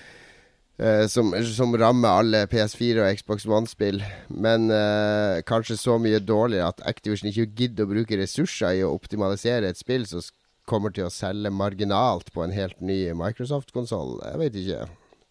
som, 1.10 1.32
som, 1.42 1.74
rammer 1.78 2.20
alle 2.22 2.44
PS4 2.52 3.02
og 3.02 3.18
Xbox 3.18 3.48
One-spill. 3.50 4.04
Men 4.30 4.70
uh, 4.70 5.42
kanskje 5.48 5.78
så 5.80 5.98
mye 6.02 6.22
dårligere 6.22 6.70
at 6.70 6.84
Activision 6.86 7.32
ikke 7.32 7.50
gidder 7.64 7.88
å 7.88 7.94
bruke 7.96 8.20
ressurser 8.20 8.78
i 8.78 8.84
å 8.86 8.94
optimalisere 8.94 9.72
et 9.72 9.80
spill 9.80 10.06
som 10.10 10.22
kommer 10.70 10.94
til 10.94 11.08
å 11.08 11.14
selge 11.14 11.50
marginalt 11.50 12.30
på 12.36 12.44
en 12.46 12.54
helt 12.54 12.78
ny 12.84 13.08
Microsoft-konsoll. 13.18 14.20
Jeg 14.28 14.44
vet 14.44 14.62
ikke. 14.62 14.86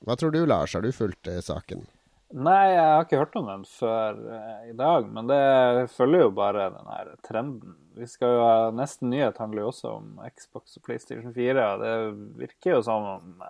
Hva 0.07 0.19
tror 0.19 0.35
du, 0.35 0.43
Lars? 0.49 0.75
Har 0.75 0.83
du 0.83 0.91
fulgt 0.97 1.31
uh, 1.31 1.39
saken? 1.45 1.87
Nei, 2.35 2.73
jeg 2.73 2.83
har 2.83 3.05
ikke 3.05 3.21
hørt 3.21 3.37
om 3.39 3.47
den 3.47 3.67
før 3.71 4.17
i 4.67 4.73
dag. 4.75 5.05
Men 5.15 5.29
det 5.31 5.93
følger 5.95 6.25
jo 6.25 6.33
bare 6.35 6.73
den 6.75 6.89
her 6.91 7.13
trenden. 7.23 7.77
Vi 7.95 8.09
skal 8.11 8.35
jo 8.35 8.41
ha 8.43 8.57
Nesten 8.75 9.13
nyhet 9.15 9.39
handler 9.39 9.63
jo 9.63 9.69
også 9.71 9.93
om 10.01 10.17
Xbox 10.27 10.75
og 10.81 10.89
PlayStation 10.89 11.31
4. 11.37 11.69
og 11.71 11.85
Det 11.85 11.95
virker 12.43 12.75
jo 12.75 12.81
som 12.89 13.07
om 13.13 13.45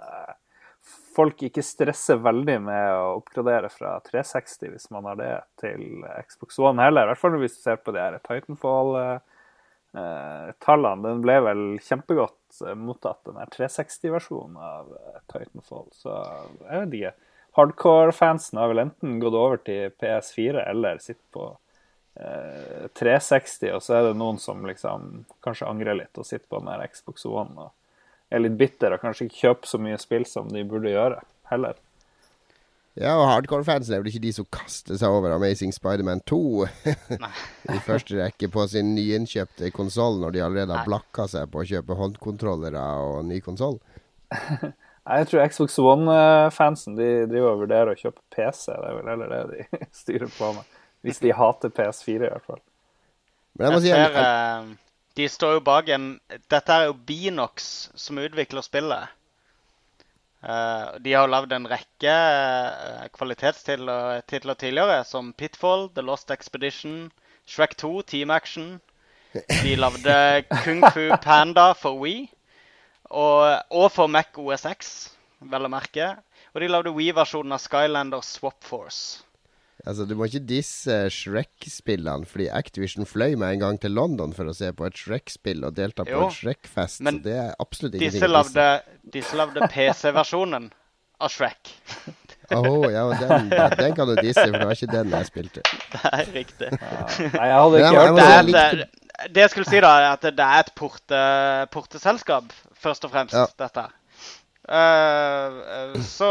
folk 1.17 1.43
ikke 1.47 1.63
stresser 1.65 2.17
veldig 2.23 2.59
med 2.67 2.87
å 2.93 3.17
oppgradere 3.19 3.69
fra 3.73 3.91
360 4.07 4.73
hvis 4.75 4.91
man 4.95 5.05
har 5.11 5.17
det, 5.21 5.37
til 5.63 5.83
Xbox 6.29 6.51
One 6.61 6.85
heller. 6.85 7.05
I 7.07 7.09
hvert 7.13 7.23
fall 7.23 7.41
hvis 7.41 7.57
du 7.57 7.61
ser 7.65 7.79
på 7.81 7.95
de 7.97 8.01
her 8.03 8.15
Titanfall-tallene. 8.21 11.05
Den 11.09 11.25
ble 11.25 11.37
vel 11.49 11.63
kjempegodt 11.83 12.51
mottatt, 12.81 13.23
den 13.29 13.41
her 13.41 13.49
360-versjonen 13.55 14.57
av 14.61 14.85
Titanfall. 15.33 15.89
Så 15.97 16.11
jeg 16.67 16.77
vet 16.85 16.95
ikke. 17.01 17.15
Hardcore-fansen 17.57 18.57
har 18.61 18.69
vel 18.69 18.85
enten 18.85 19.11
gått 19.23 19.37
over 19.37 19.57
til 19.65 19.83
PS4 19.97 20.57
eller 20.69 20.95
sitter 21.01 21.29
på 21.33 21.45
360, 22.17 23.75
og 23.77 23.83
så 23.85 23.91
er 23.97 24.03
det 24.07 24.21
noen 24.21 24.39
som 24.41 24.65
liksom 24.69 25.01
kanskje 25.45 25.69
angrer 25.69 25.95
litt 25.99 26.17
og 26.17 26.29
sitter 26.29 26.49
på 26.49 26.59
den 26.61 26.71
her 26.73 26.81
Xbox 26.89 27.17
One. 27.29 27.53
og 27.57 27.69
er 28.31 28.43
litt 28.43 28.57
bitter 28.59 28.95
og 28.95 29.03
kanskje 29.03 29.29
ikke 29.29 29.43
kjøper 29.43 29.71
så 29.71 29.81
mye 29.83 29.99
spill 30.01 30.27
som 30.29 30.49
de 30.53 30.65
burde 30.69 30.93
gjøre, 30.93 31.21
heller. 31.51 31.79
Ja, 32.97 33.13
og 33.21 33.27
hardcore-fansen 33.29 33.93
er 33.93 34.01
vel 34.01 34.09
ikke 34.09 34.23
de 34.25 34.33
som 34.33 34.47
kaster 34.49 34.97
seg 34.97 35.13
over 35.13 35.35
Amazing 35.35 35.75
Spiderman 35.77 36.23
2 36.25 36.39
i 37.75 37.81
første 37.85 38.17
rekke 38.17 38.49
på 38.53 38.65
sin 38.73 38.95
nyinnkjøpte 38.97 39.69
konsoll, 39.77 40.17
når 40.23 40.33
de 40.33 40.45
allerede 40.47 40.79
har 40.79 40.89
blakka 40.89 41.27
seg 41.29 41.51
på 41.53 41.61
å 41.61 41.69
kjøpe 41.69 41.99
håndkontrollere 41.99 42.87
og 43.05 43.21
ny 43.29 43.43
konsoll? 43.45 43.77
Jeg 45.07 45.29
tror 45.31 45.45
Xbox 45.53 45.77
One-fansen 45.79 46.97
de 46.97 47.11
driver 47.31 47.53
og 47.53 47.61
vurderer 47.67 47.93
å 47.93 48.01
kjøpe 48.01 48.25
PC. 48.35 48.73
Det 48.73 48.89
er 48.89 48.97
vel 48.97 49.11
heller 49.13 49.35
det 49.35 49.43
de 49.53 49.85
styrer 50.01 50.33
på 50.33 50.49
med. 50.57 50.81
Hvis 51.07 51.21
de 51.23 51.37
hater 51.37 51.71
PS4, 51.77 52.17
i 52.17 52.33
hvert 52.33 52.49
fall. 52.49 52.63
Men 53.55 53.69
jeg 53.69 53.77
må 53.77 53.83
si, 53.85 53.93
jeg, 53.93 54.09
jeg, 54.17 54.73
de 55.17 55.29
står 55.33 55.57
jo 55.57 55.61
bak 55.65 55.89
en 55.93 56.09
Dette 56.53 56.73
er 56.73 56.91
jo 56.91 56.97
Binox 57.09 57.89
som 57.97 58.19
utvikler 58.21 58.65
spillet. 58.65 59.13
Uh, 60.47 60.95
de 61.03 61.15
har 61.17 61.31
lagd 61.31 61.55
en 61.57 61.67
rekke 61.67 62.13
uh, 62.13 63.07
kvalitetstitler 63.17 64.21
tidligere, 64.61 65.01
som 65.09 65.33
Pitfall, 65.33 65.89
The 65.97 66.05
Lost 66.05 66.31
Expedition, 66.31 67.09
Shrek 67.49 67.75
2, 67.81 68.03
Team 68.03 68.31
Action. 68.31 68.77
De 69.33 69.75
lagde 69.77 70.17
Kung 70.65 70.85
Fu 70.93 71.09
Panda 71.23 71.73
for 71.75 71.99
We, 71.99 72.29
og, 73.11 73.63
og 73.71 73.91
for 73.93 74.07
Mac 74.07 74.39
OSX, 74.39 75.11
vel 75.41 75.67
å 75.67 75.73
merke. 75.73 76.13
Og 76.55 76.63
de 76.63 76.71
lagde 76.71 76.95
We-versjonen 76.95 77.57
av 77.57 77.65
Skylander 77.65 78.23
Swap 78.25 78.63
Force. 78.65 79.26
Altså, 79.87 80.05
Du 80.05 80.17
må 80.19 80.27
ikke 80.27 80.43
disse 80.43 80.95
Shrek-spillene, 81.15 82.27
fordi 82.27 82.49
Activision 82.51 83.07
fløy 83.07 83.37
med 83.39 83.55
en 83.55 83.63
gang 83.63 83.79
til 83.83 83.95
London 83.95 84.35
for 84.35 84.51
å 84.51 84.55
se 84.57 84.73
på 84.75 84.89
et 84.89 84.99
Shrek-spill 84.99 85.63
og 85.67 85.77
delta 85.79 86.07
på 86.07 86.11
jo, 86.11 86.25
en 86.27 86.35
Shrek-fest. 86.35 87.05
Men 87.07 87.21
det 87.23 87.37
er 87.39 87.55
absolutt 87.63 87.95
ingenting 87.95 88.27
disse 88.27 88.67
disse 89.15 89.39
lagde 89.39 89.71
PC-versjonen 89.71 90.71
av 91.23 91.31
Shrek. 91.33 91.71
oh, 92.59 92.87
ja, 92.91 93.07
den, 93.15 93.51
den, 93.51 93.95
kan 93.97 94.11
du 94.11 94.17
disse, 94.19 94.43
for 94.43 94.59
det 94.59 94.67
var 94.67 94.77
ikke 94.77 94.93
den 94.93 95.15
jeg 95.15 95.31
spilte. 95.31 95.65
Det 95.95 96.03
er 96.11 96.33
riktig. 96.35 96.71
Ja. 96.75 97.05
Nei, 97.39 97.47
jeg 97.47 97.61
hadde 97.61 97.81
ikke 97.81 98.01
hørt 98.01 98.19
det. 98.19 98.57
Det, 98.57 99.29
det, 99.31 99.45
jeg 99.45 99.53
skulle 99.55 99.71
si, 99.71 99.79
da, 99.87 99.93
er 100.03 100.09
at 100.17 100.27
det 100.27 100.49
er 100.49 100.65
et 100.65 100.75
porte, 100.77 101.23
porteselskap, 101.73 102.51
først 102.75 103.07
og 103.07 103.15
fremst, 103.15 103.39
ja. 103.39 103.47
dette. 103.63 103.87
Uh, 104.67 105.95
så, 106.03 106.29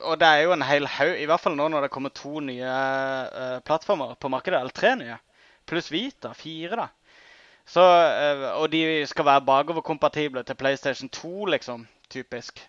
og 0.00 0.20
det 0.20 0.28
er 0.28 0.46
jo 0.46 0.54
en 0.54 0.64
hel 0.64 0.86
haug, 0.88 1.12
i 1.20 1.26
hvert 1.28 1.42
fall 1.44 1.58
nå 1.58 1.66
når 1.68 1.86
det 1.86 1.92
kommer 1.92 2.12
to 2.16 2.40
nye 2.44 2.64
uh, 2.64 3.58
plattformer 3.66 4.16
på 4.16 4.32
markedet. 4.32 4.62
Eller 4.62 4.76
tre 4.76 4.94
nye. 4.96 5.20
Pluss 5.68 5.92
Vita. 5.92 6.32
Fire, 6.36 6.86
da. 6.86 6.88
Så, 7.68 7.84
uh, 7.84 8.48
og 8.56 8.70
de 8.72 9.04
skal 9.06 9.28
være 9.28 9.46
bakoverkompatible 9.46 10.44
til 10.48 10.56
PlayStation 10.58 11.12
2, 11.12 11.52
liksom. 11.56 11.88
Typisk. 12.10 12.64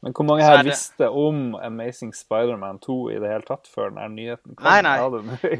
Men 0.00 0.14
hvor 0.16 0.24
mange 0.24 0.44
her 0.46 0.62
visste 0.64 1.10
om 1.12 1.54
Amazing 1.60 2.14
Spiderman 2.16 2.78
2 2.80 2.94
i 3.12 3.16
det 3.20 3.28
hele 3.28 3.44
tatt 3.44 3.66
før 3.68 3.90
denne 3.90 4.06
nyheten 4.14 4.54
kom? 4.54 4.64
Nei, 4.64 4.78
nei. 4.80 4.94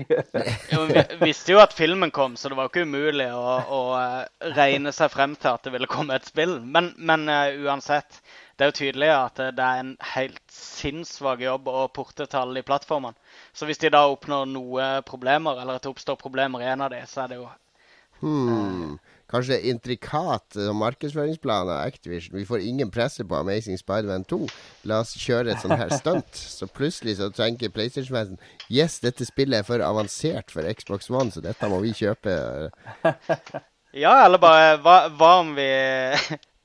jo, 0.72 0.86
vi 0.88 1.02
visste 1.20 1.52
jo 1.52 1.60
at 1.60 1.74
filmen 1.76 2.12
kom, 2.14 2.38
så 2.40 2.48
det 2.48 2.56
var 2.56 2.70
ikke 2.70 2.86
umulig 2.88 3.26
å, 3.36 3.58
å 3.68 3.80
regne 4.56 4.94
seg 4.96 5.12
frem 5.12 5.34
til 5.36 5.52
at 5.52 5.66
det 5.66 5.74
ville 5.74 5.90
komme 5.90 6.16
et 6.16 6.30
spill. 6.30 6.56
Men, 6.64 6.94
men 6.96 7.28
uansett 7.66 8.22
det 8.60 8.66
er 8.66 8.72
jo 8.74 8.76
tydelig 8.76 9.08
at 9.08 9.38
det 9.56 9.64
er 9.64 9.78
en 9.80 9.94
helt 10.12 10.42
sinnssvak 10.52 11.40
jobb 11.40 11.68
å 11.72 11.86
porte 11.96 12.26
alle 12.36 12.58
de 12.60 12.66
plattformene. 12.68 13.16
Så 13.56 13.64
hvis 13.64 13.80
de 13.80 13.88
da 13.88 14.02
oppnår 14.12 14.50
noe 14.52 14.88
problemer, 15.08 15.62
eller 15.62 15.78
at 15.78 15.86
det 15.86 15.88
oppstår 15.94 16.18
problemer 16.20 16.60
i 16.60 16.68
en 16.68 16.84
av 16.84 16.92
de, 16.92 17.00
så 17.08 17.22
er 17.24 17.32
det 17.32 17.38
jo 17.38 17.46
hmm. 18.20 18.98
Kanskje 19.30 19.60
intrikat 19.70 20.58
markedsføringsplan 20.76 21.70
av 21.70 21.86
Activision. 21.86 22.36
Vi 22.36 22.44
får 22.44 22.66
ingen 22.66 22.90
presse 22.92 23.24
på 23.24 23.38
Amazing 23.38 23.78
Spiderman 23.80 24.26
2. 24.28 24.42
La 24.90 25.00
oss 25.06 25.14
kjøre 25.16 25.54
et 25.54 25.62
sånt 25.62 25.78
her 25.80 25.94
stunt. 25.94 26.42
Så 26.58 26.68
plutselig 26.68 27.16
så 27.22 27.30
tenker 27.32 27.72
PlayStation-fansen 27.72 28.42
Yes, 28.68 28.98
dette 29.00 29.24
spillet 29.24 29.62
er 29.62 29.68
for 29.70 29.86
avansert 29.86 30.52
for 30.52 30.68
Xbox 30.68 31.08
One, 31.08 31.32
så 31.32 31.40
dette 31.40 31.70
må 31.70 31.80
vi 31.80 31.94
kjøpe. 31.96 32.34
ja, 34.04 34.18
eller 34.26 34.42
bare 34.42 34.76
hva, 34.82 34.98
hva 35.14 35.32
om 35.44 35.54
vi 35.56 35.70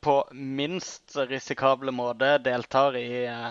på 0.05 0.15
minst 0.31 1.15
risikable 1.29 1.93
måte 1.95 2.35
deltar 2.45 2.97
i 2.99 3.25
eh, 3.25 3.47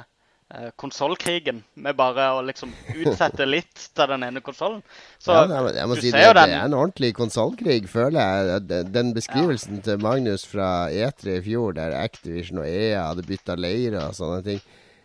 eh 0.55 0.68
konsollkrigen 0.78 1.62
med 1.74 1.96
bare 1.98 2.28
å 2.36 2.44
liksom 2.46 2.70
utsette 2.94 3.46
litt 3.48 3.88
til 3.96 4.12
den 4.12 4.26
ene 4.28 4.42
konsollen. 4.44 4.84
Så 5.18 5.34
ja, 5.34 5.62
jeg 5.74 5.90
må 5.90 5.98
si 5.98 6.12
det, 6.14 6.22
det, 6.36 6.44
er 6.46 6.55
en 6.61 6.76
ordentlig 6.78 7.14
konsollkrig, 7.18 7.88
føler 7.90 8.20
jeg. 8.20 8.86
Den 8.94 9.11
beskrivelsen 9.16 9.80
ja. 9.80 9.88
til 9.88 10.07
Magnus 10.07 10.46
fra 10.46 10.70
E3 10.92 11.40
i 11.40 11.44
fjor, 11.48 11.74
der 11.80 11.96
Activision 11.98 12.62
og 12.62 12.70
EA 12.70 13.09
hadde 13.11 13.26
bytta 13.26 13.59
leire 13.59 14.07
og 14.07 14.18
sånne 14.20 14.42
ting. 14.46 14.64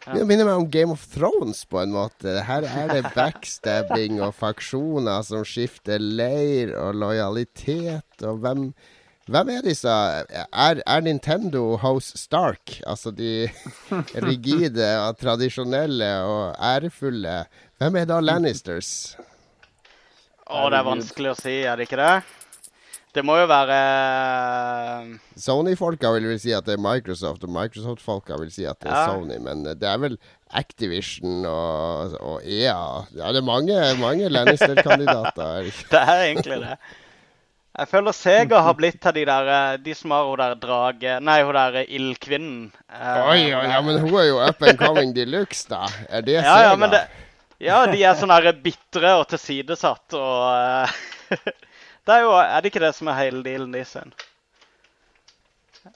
Det 0.09 0.23
minner 0.25 0.47
meg 0.47 0.61
om 0.61 0.69
Game 0.71 0.93
of 0.95 1.03
Thrones 1.11 1.65
på 1.69 1.81
en 1.81 1.91
måte. 1.93 2.39
Her 2.47 2.65
er 2.65 2.93
det 2.93 3.11
backstabbing 3.15 4.21
og 4.23 4.31
faksjoner 4.37 5.25
som 5.27 5.43
skifter 5.45 6.01
leir 6.01 6.71
og 6.79 6.95
lojalitet 6.97 8.23
og 8.25 8.39
hvem 8.43 8.69
hvem 9.29 9.51
er 9.53 9.65
disse? 9.65 9.89
Er, 9.89 10.81
er, 10.81 11.01
Nintendo 11.05 11.77
House 11.77 12.17
Stark? 12.17 12.79
Altså 12.87 13.11
de 13.15 13.49
rigide 14.27 14.89
og 15.03 15.17
tradisjonelle 15.21 16.09
og 16.25 16.55
ærefulle. 16.57 17.43
Hvem 17.79 18.01
er 18.01 18.09
da 18.09 18.19
Lannisters? 18.23 18.91
Å, 20.49 20.65
det 20.71 20.79
er 20.79 20.85
vanskelig 20.87 21.33
å 21.33 21.37
si, 21.37 21.55
er 21.61 21.77
det 21.77 21.89
ikke 21.89 22.01
det? 22.01 22.13
Det 23.13 23.23
må 23.25 23.39
jo 23.39 23.47
være 23.49 23.75
eh, 23.75 25.13
Sony-folka 25.41 26.11
vil 26.13 26.27
vel 26.29 26.39
si 26.41 26.51
at 26.53 26.67
det 26.67 26.75
er 26.75 26.81
Microsoft, 26.83 27.41
og 27.45 27.53
Microsoft-folka 27.55 28.37
vil 28.37 28.51
si 28.53 28.67
at 28.69 28.77
det 28.83 28.91
er 28.91 28.99
ja. 28.99 29.13
Sony. 29.13 29.39
Men 29.41 29.63
det 29.65 29.87
er 29.89 30.01
vel 30.01 30.17
Activision 30.57 31.45
og, 31.49 32.15
og 32.21 32.45
EA. 32.45 33.05
Ja, 33.17 33.31
det 33.33 33.41
er 33.41 33.47
mange, 33.47 33.77
mange 34.01 34.29
Lannister-kandidater. 34.29 35.71
det 35.93 36.01
er 36.01 36.25
egentlig 36.27 36.59
det. 36.65 36.75
Jeg 37.77 37.87
føler 37.91 38.15
Sega 38.17 38.59
har 38.65 38.75
blitt 38.75 39.05
av 39.05 39.13
de 39.15 39.23
der 39.29 39.49
eh, 39.53 39.77
De 39.85 39.93
som 39.95 40.11
har 40.11 40.25
hun 40.25 40.39
der 40.41 40.55
drage... 40.59 41.19
Nei, 41.23 41.37
hun 41.45 41.55
der 41.55 41.77
ildkvinnen. 41.85 42.71
Uh, 42.89 43.29
oi, 43.29 43.41
oi, 43.53 43.65
ja, 43.69 43.79
men 43.85 43.99
hun 44.01 44.15
er 44.19 44.25
jo 44.27 44.39
up 44.41 44.63
and 44.65 44.79
coming 44.81 45.13
de 45.15 45.27
luxe, 45.29 45.67
da. 45.69 45.85
Er 46.09 46.25
det 46.25 46.39
ja, 46.39 46.43
Sega? 46.47 46.63
Ja, 46.65 46.75
men 46.81 46.95
det, 46.95 47.03
ja, 47.59 47.83
de 47.91 48.01
er 48.01 48.17
sånn 48.17 48.33
der 48.33 48.55
bitre 48.63 49.13
og 49.19 49.27
tilsidesatt 49.31 50.17
og 50.17 50.97
Det 52.09 52.15
er 52.15 52.23
jo 52.23 52.31
Er 52.39 52.63
det 52.63 52.71
ikke 52.71 52.81
det 52.81 52.93
som 52.97 53.11
er 53.11 53.19
hele 53.19 53.43
dealen 53.45 53.73
deres? 53.75 53.93
Er 53.99 54.09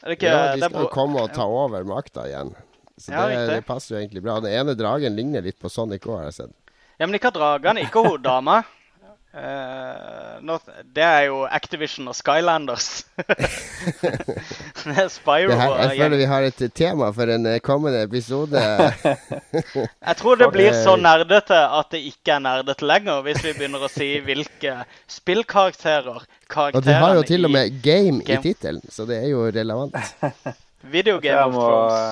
det 0.06 0.18
ikke, 0.20 0.30
ja, 0.30 0.54
de 0.54 0.70
skal 0.70 0.92
komme 0.94 1.24
og 1.24 1.34
ta 1.34 1.46
over 1.48 1.84
makta 1.88 2.28
igjen. 2.30 2.54
Så 2.98 3.12
ja, 3.12 3.26
det, 3.28 3.40
det, 3.50 3.62
passer 3.68 3.96
jo 3.96 4.02
egentlig 4.02 4.22
bra. 4.24 4.38
Den 4.44 4.54
ene 4.54 4.76
dragen 4.78 5.16
ligner 5.18 5.44
litt 5.44 5.58
på 5.60 5.72
Sonic 5.72 6.06
òg, 6.06 6.20
har 6.22 6.30
jeg 6.30 6.38
sett. 6.38 6.54
Ja, 7.00 7.08
men 7.08 7.18
ikke 7.18 7.34
dragene, 7.34 7.84
ikke 7.88 8.04
hun 8.06 8.22
dama. 8.24 8.62
Uh, 9.34 10.38
not, 10.46 10.62
det 10.94 11.02
er 11.02 11.24
jo 11.26 11.40
Activision 11.50 12.06
og 12.12 12.14
Skylanders. 12.14 13.08
er 14.94 15.08
Spyro 15.10 15.50
det 15.50 15.58
her, 15.58 15.74
Jeg 15.82 15.98
føler 15.98 16.18
vi 16.22 16.28
har 16.30 16.46
et 16.46 16.62
tema 16.78 17.08
for 17.18 17.32
en 17.34 17.48
eh, 17.50 17.58
kommende 17.66 18.04
episode. 18.06 18.62
jeg 20.10 20.16
tror 20.20 20.38
det 20.38 20.52
blir 20.54 20.78
så 20.78 20.94
nerdete 21.02 21.58
at 21.80 21.90
det 21.96 22.04
ikke 22.12 22.36
er 22.36 22.44
nerdete 22.46 22.86
lenger, 22.86 23.24
hvis 23.26 23.42
vi 23.42 23.56
begynner 23.58 23.88
å 23.88 23.90
si 23.90 24.12
hvilke 24.22 24.76
spillkarakterer 25.10 26.28
Og 26.70 26.84
du 26.86 26.92
har 26.94 27.18
jo 27.18 27.26
til 27.26 27.50
og 27.50 27.56
med 27.58 27.82
game, 27.82 28.22
game. 28.22 28.38
i 28.38 28.42
tittelen, 28.46 28.86
så 28.86 29.10
det 29.10 29.18
er 29.24 29.32
jo 29.34 29.48
relevant. 29.50 29.98
Video 30.92 31.20
Game 31.24 31.40
jeg, 31.40 31.52
må, 31.54 31.66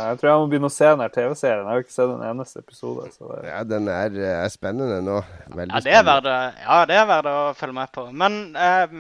Jeg 0.08 0.20
tror 0.20 0.30
jeg 0.30 0.42
må 0.42 0.50
begynne 0.52 0.70
å 0.72 0.74
se 0.74 0.88
den 0.88 1.04
her 1.04 1.12
TV-serien. 1.12 1.66
Jeg 1.66 1.72
har 1.72 1.84
ikke 1.84 1.96
sett 1.96 2.12
den 2.12 2.24
eneste 2.24 2.62
episode. 2.64 3.10
Det... 3.12 3.40
Ja, 3.50 3.64
den 3.68 3.90
er, 3.92 4.16
er, 4.32 4.52
spennende 4.54 5.02
nå. 5.04 5.18
Veldig 5.52 5.76
ja, 5.76 5.82
det 5.84 5.96
er 5.98 6.06
verdt, 6.08 6.30
ja, 6.64 6.78
det 6.88 7.00
er 7.02 7.10
verdt 7.10 7.32
å 7.32 7.40
følge 7.60 7.78
med 7.82 7.92
på. 7.98 8.06
Men 8.24 8.38
eh, 8.56 8.96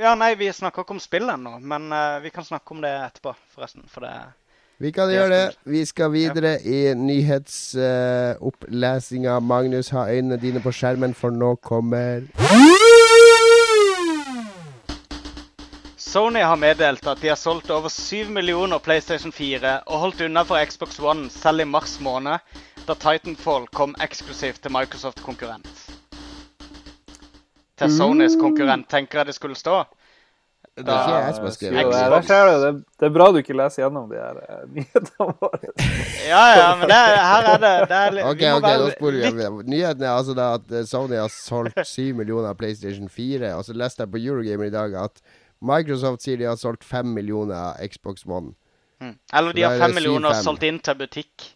Ja, 0.00 0.14
nei, 0.18 0.36
vi 0.38 0.52
snakker 0.54 0.86
ikke 0.86 0.94
om 0.94 1.02
spill 1.02 1.26
ennå. 1.34 1.56
Men 1.58 1.90
eh, 1.94 2.20
vi 2.22 2.30
kan 2.34 2.46
snakke 2.46 2.76
om 2.76 2.84
det 2.84 2.92
etterpå, 3.08 3.34
forresten. 3.56 3.88
For 3.90 4.06
det 4.06 4.14
vi 4.80 4.88
kan 4.96 5.10
gjøre 5.12 5.34
det. 5.34 5.48
Vi 5.68 5.82
skal 5.84 6.08
videre 6.12 6.54
i 6.64 6.94
nyhetsopplesinga. 6.96 9.36
Uh, 9.36 9.42
Magnus, 9.44 9.92
ha 9.92 10.08
øynene 10.08 10.40
dine 10.40 10.60
på 10.64 10.72
skjermen, 10.72 11.12
for 11.14 11.30
nå 11.30 11.54
kommer 11.60 12.20
Sony 16.10 16.40
har 16.40 16.56
meddelt 16.56 17.06
at 17.06 17.20
de 17.22 17.28
har 17.28 17.36
solgt 17.38 17.68
over 17.70 17.88
7 17.88 18.32
millioner 18.34 18.78
PlayStation 18.82 19.30
4 19.32 19.76
og 19.86 20.00
holdt 20.02 20.24
unna 20.26 20.42
for 20.42 20.58
Xbox 20.66 20.98
One 20.98 21.28
selv 21.30 21.62
i 21.62 21.66
mars 21.70 21.92
måned, 22.02 22.42
da 22.88 22.94
Titanfall 22.98 23.68
kom 23.70 23.92
eksklusivt 24.02 24.58
til 24.64 24.72
Microsoft-konkurrent. 24.74 25.68
Til 27.78 27.92
Sonys 27.94 28.34
konkurrent, 28.40 28.88
tenker 28.90 29.20
jeg 29.20 29.28
det 29.28 29.34
skulle 29.36 29.54
stå. 29.54 29.84
Det 30.80 30.90
er 30.90 30.98
ikke 30.98 31.14
jeg 31.14 31.36
som 31.36 31.46
har 31.46 32.24
skrevet 32.26 32.64
det. 32.64 32.72
Det 32.98 33.06
er 33.06 33.12
bra 33.14 33.28
du 33.30 33.38
ikke 33.38 33.54
leser 33.60 33.84
gjennom 33.84 34.08
de 34.10 34.18
her 34.18 34.40
uh, 34.40 34.64
nyhetene 34.74 35.26
våre. 35.28 35.74
ja, 36.26 36.44
ja, 36.58 36.68
men 36.80 36.90
det, 36.90 36.98
her 37.30 37.50
er 37.52 37.60
det, 37.66 37.74
det 37.92 38.00
er 38.00 38.18
OK, 38.24 38.42
ok, 38.56 38.66
da 38.66 38.88
sporer 38.96 39.36
vi. 39.38 39.46
Nyheten 39.76 40.02
er 40.08 40.16
altså 40.16 40.34
da 40.34 40.56
at 40.58 40.74
Sony 40.90 41.14
har 41.20 41.30
solgt 41.30 41.78
7 41.86 42.18
millioner 42.18 42.58
PlayStation 42.58 43.06
4. 43.06 43.52
Og 43.54 43.68
så 43.68 43.78
leste 43.78 44.02
jeg 44.02 44.10
på 44.10 44.24
Eurogamer 44.24 44.72
i 44.72 44.74
dag 44.74 44.98
at 45.04 45.22
Microsoft 45.60 46.24
sier 46.24 46.40
de 46.40 46.48
har 46.48 46.56
solgt 46.56 46.84
fem 46.88 47.12
millioner 47.14 47.76
Xbox 47.92 48.26
One. 48.26 48.54
Mm. 49.00 49.16
Eller 49.32 49.56
de 49.56 49.64
har 49.64 49.78
fem 49.80 49.94
millioner 49.96 50.36
solgt 50.44 50.64
inn 50.68 50.80
til 50.84 50.96
butikk. 51.00 51.50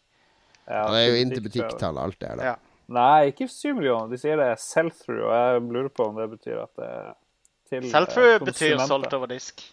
Ja, 0.64 0.86
det 0.92 1.00
er 1.00 1.10
jo 1.10 1.20
inn 1.20 1.32
til 1.32 1.44
butikktall, 1.44 1.98
alt 2.00 2.20
det 2.20 2.30
der. 2.38 2.46
Ja. 2.52 2.54
Nei, 2.94 3.30
ikke 3.32 3.48
syv 3.48 3.78
millioner. 3.78 4.10
De 4.12 4.20
sier 4.20 4.36
det 4.40 4.50
er 4.54 4.60
sell-through, 4.60 5.24
og 5.24 5.32
jeg 5.32 5.62
lurer 5.72 5.92
på 5.92 6.08
om 6.10 6.18
det 6.20 6.28
betyr 6.34 6.60
at 6.66 6.72
det 6.80 6.88
er 6.88 7.14
til 7.70 7.88
Sell-through 7.88 8.34
eh, 8.34 8.44
betyr 8.44 8.82
solgt 8.88 9.16
over 9.16 9.30
disk. 9.30 9.64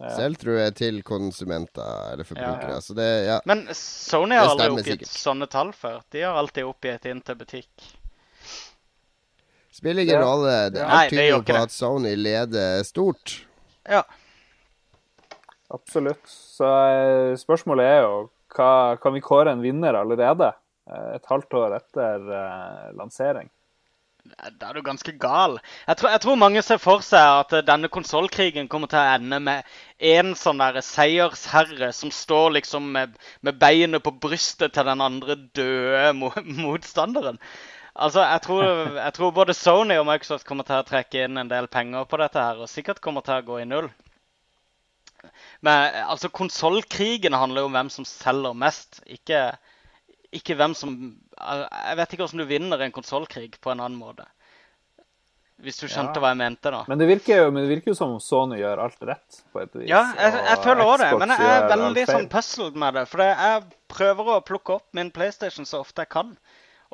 Ja. 0.00 0.10
Sell-through 0.16 0.60
er 0.64 0.72
til 0.76 1.02
konsumenter 1.06 2.12
eller 2.12 2.26
forbrukere. 2.26 2.78
Ja, 2.80 2.94
det, 2.98 3.10
ja. 3.28 3.36
Men 3.48 3.66
Sony 3.78 4.36
har 4.36 4.50
aldri 4.52 4.70
oppgitt 4.72 5.04
sikkert. 5.04 5.12
sånne 5.12 5.48
tall 5.52 5.72
før. 5.76 6.00
De 6.12 6.24
har 6.24 6.40
alltid 6.40 6.66
oppgitt 6.68 7.06
inn 7.12 7.20
til 7.24 7.38
butikk. 7.40 7.90
Spiller 9.74 10.06
ingen 10.06 10.22
rolle. 10.22 10.54
Alt 10.82 11.12
tyder 11.12 11.12
tydelig 11.12 11.44
på 11.50 11.60
at 11.60 11.74
Sony 11.74 12.14
leder 12.16 12.82
stort. 12.86 13.36
Ja. 13.88 14.04
Absolutt. 15.74 16.22
Så 16.28 16.68
eh, 16.68 17.32
spørsmålet 17.40 17.90
er 17.90 18.00
jo 18.04 18.14
hva, 18.54 18.96
kan 19.02 19.14
vi 19.16 19.24
kåre 19.24 19.54
en 19.54 19.64
vinner 19.64 19.96
allerede? 19.98 20.52
Eh, 20.90 21.10
et 21.16 21.28
halvt 21.30 21.56
år 21.58 21.76
etter 21.80 22.24
uh, 22.28 22.90
lansering? 22.98 23.50
Da 24.24 24.70
er 24.70 24.78
du 24.78 24.84
ganske 24.84 25.12
gal. 25.20 25.58
Jeg 25.84 25.98
tror, 26.00 26.10
jeg 26.14 26.20
tror, 26.24 26.38
mange 26.40 26.62
ser 26.64 26.78
for 26.80 27.02
seg 27.04 27.40
at 27.42 27.66
denne 27.68 27.90
konsollkrigen 27.92 28.70
kommer 28.72 28.88
til 28.88 28.96
å 29.02 29.16
ende 29.18 29.40
med 29.44 29.74
en 30.00 30.32
sånn 30.38 30.62
der 30.62 30.78
seiersherre 30.84 31.90
som 31.92 32.12
står 32.14 32.54
liksom 32.56 32.88
med, 32.94 33.18
med 33.44 33.58
beinet 33.60 34.04
på 34.04 34.14
brystet 34.24 34.72
til 34.76 34.88
den 34.88 35.04
andre 35.04 35.36
døde 35.56 36.14
motstanderen. 36.64 37.40
Altså, 37.94 38.24
jeg 38.26 38.42
tror, 38.42 38.64
jeg 38.98 39.14
tror, 39.14 39.30
både 39.30 39.54
Sony 39.54 39.94
og 40.00 40.08
Microsoft 40.08 40.46
kommer 40.48 40.66
til 40.66 40.80
å 40.80 40.86
trekke 40.86 41.28
inn 41.28 41.38
en 41.38 41.50
del 41.50 41.68
penger 41.70 42.08
på 42.10 42.18
dette 42.18 42.42
her, 42.42 42.58
og 42.58 42.70
sikkert 42.70 43.02
kommer 43.04 43.22
til 43.22 43.38
å 43.38 43.46
gå 43.46 43.60
i 43.62 43.68
null. 43.70 43.86
Men 45.64 46.00
altså, 46.02 46.28
konsollkrigen 46.34 47.36
handler 47.38 47.62
jo 47.62 47.70
om 47.70 47.76
hvem 47.78 47.92
som 47.94 48.06
selger 48.08 48.56
mest, 48.58 48.98
ikke, 49.06 49.46
ikke 50.34 50.56
hvem 50.58 50.74
som 50.76 50.96
Jeg 51.38 51.96
vet 51.98 52.12
ikke 52.12 52.26
hvordan 52.26 52.42
du 52.42 52.50
vinner 52.50 52.82
en 52.82 52.94
konsollkrig 52.94 53.60
på 53.62 53.72
en 53.72 53.80
annen 53.84 53.98
måte. 53.98 54.26
Hvis 55.62 55.78
du 55.78 55.86
skjønte 55.86 56.18
ja. 56.18 56.22
hva 56.24 56.32
jeg 56.32 56.40
mente, 56.40 56.70
da. 56.74 56.82
Men 56.90 56.98
det, 56.98 57.06
virker 57.08 57.44
jo, 57.44 57.50
men 57.54 57.62
det 57.62 57.70
virker 57.76 57.92
jo 57.92 57.96
som 57.96 58.16
om 58.16 58.20
Sony 58.20 58.58
gjør 58.58 58.82
alt 58.84 59.06
rett, 59.06 59.38
på 59.54 59.62
et 59.62 59.78
vis. 59.78 59.86
Ja, 59.88 60.02
jeg, 60.18 60.34
jeg 60.50 60.60
føler 60.66 60.82
òg 60.82 60.96
det. 61.00 61.10
Men 61.22 61.32
jeg 61.32 61.52
er 61.52 61.68
veldig 61.70 62.06
sånn 62.10 62.28
puzzled 62.32 62.78
med 62.82 62.98
det. 62.98 63.04
For 63.08 63.22
jeg 63.22 63.62
prøver 63.94 64.32
å 64.34 64.42
plukke 64.44 64.80
opp 64.80 64.98
min 64.98 65.14
PlayStation 65.14 65.68
så 65.68 65.84
ofte 65.86 66.02
jeg 66.02 66.10
kan. 66.16 66.34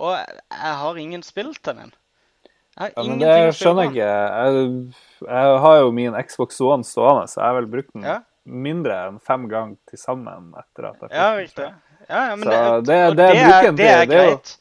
Og 0.00 0.14
jeg 0.16 0.76
har 0.82 1.00
ingen 1.00 1.24
spill 1.26 1.52
til 1.58 1.76
den. 1.76 1.92
Jeg 2.78 2.82
har 2.86 2.92
ja, 2.96 3.04
men 3.04 3.20
det 3.20 3.34
skjønner 3.58 3.88
jeg 3.88 3.92
ikke. 3.92 4.94
Jeg, 5.26 5.58
har 5.66 5.76
jo 5.82 5.90
min 5.92 6.16
Xbox 6.24 6.60
One 6.64 6.86
stående, 6.86 7.28
så 7.28 7.42
jeg 7.42 7.46
har 7.48 7.58
vel 7.58 7.68
brukt 7.74 7.92
den 7.92 8.06
ja. 8.08 8.16
mindre 8.44 8.96
enn 9.08 9.20
fem 9.20 9.44
ganger 9.50 9.76
til 9.90 10.00
sammen 10.00 10.54
etter 10.56 10.88
at 10.92 11.04
jeg 11.04 11.10
fikk 11.10 11.18
ja, 11.20 11.28
riktig. 11.36 11.68
Ja, 12.08 12.22
ja, 12.30 12.38
men 12.38 12.48
så 12.48 12.56
det, 12.56 12.86
det, 12.86 12.98
det, 13.18 13.28
det, 13.28 13.52
er, 13.58 13.72
det 13.76 13.90
er 13.90 14.08
greit. 14.08 14.56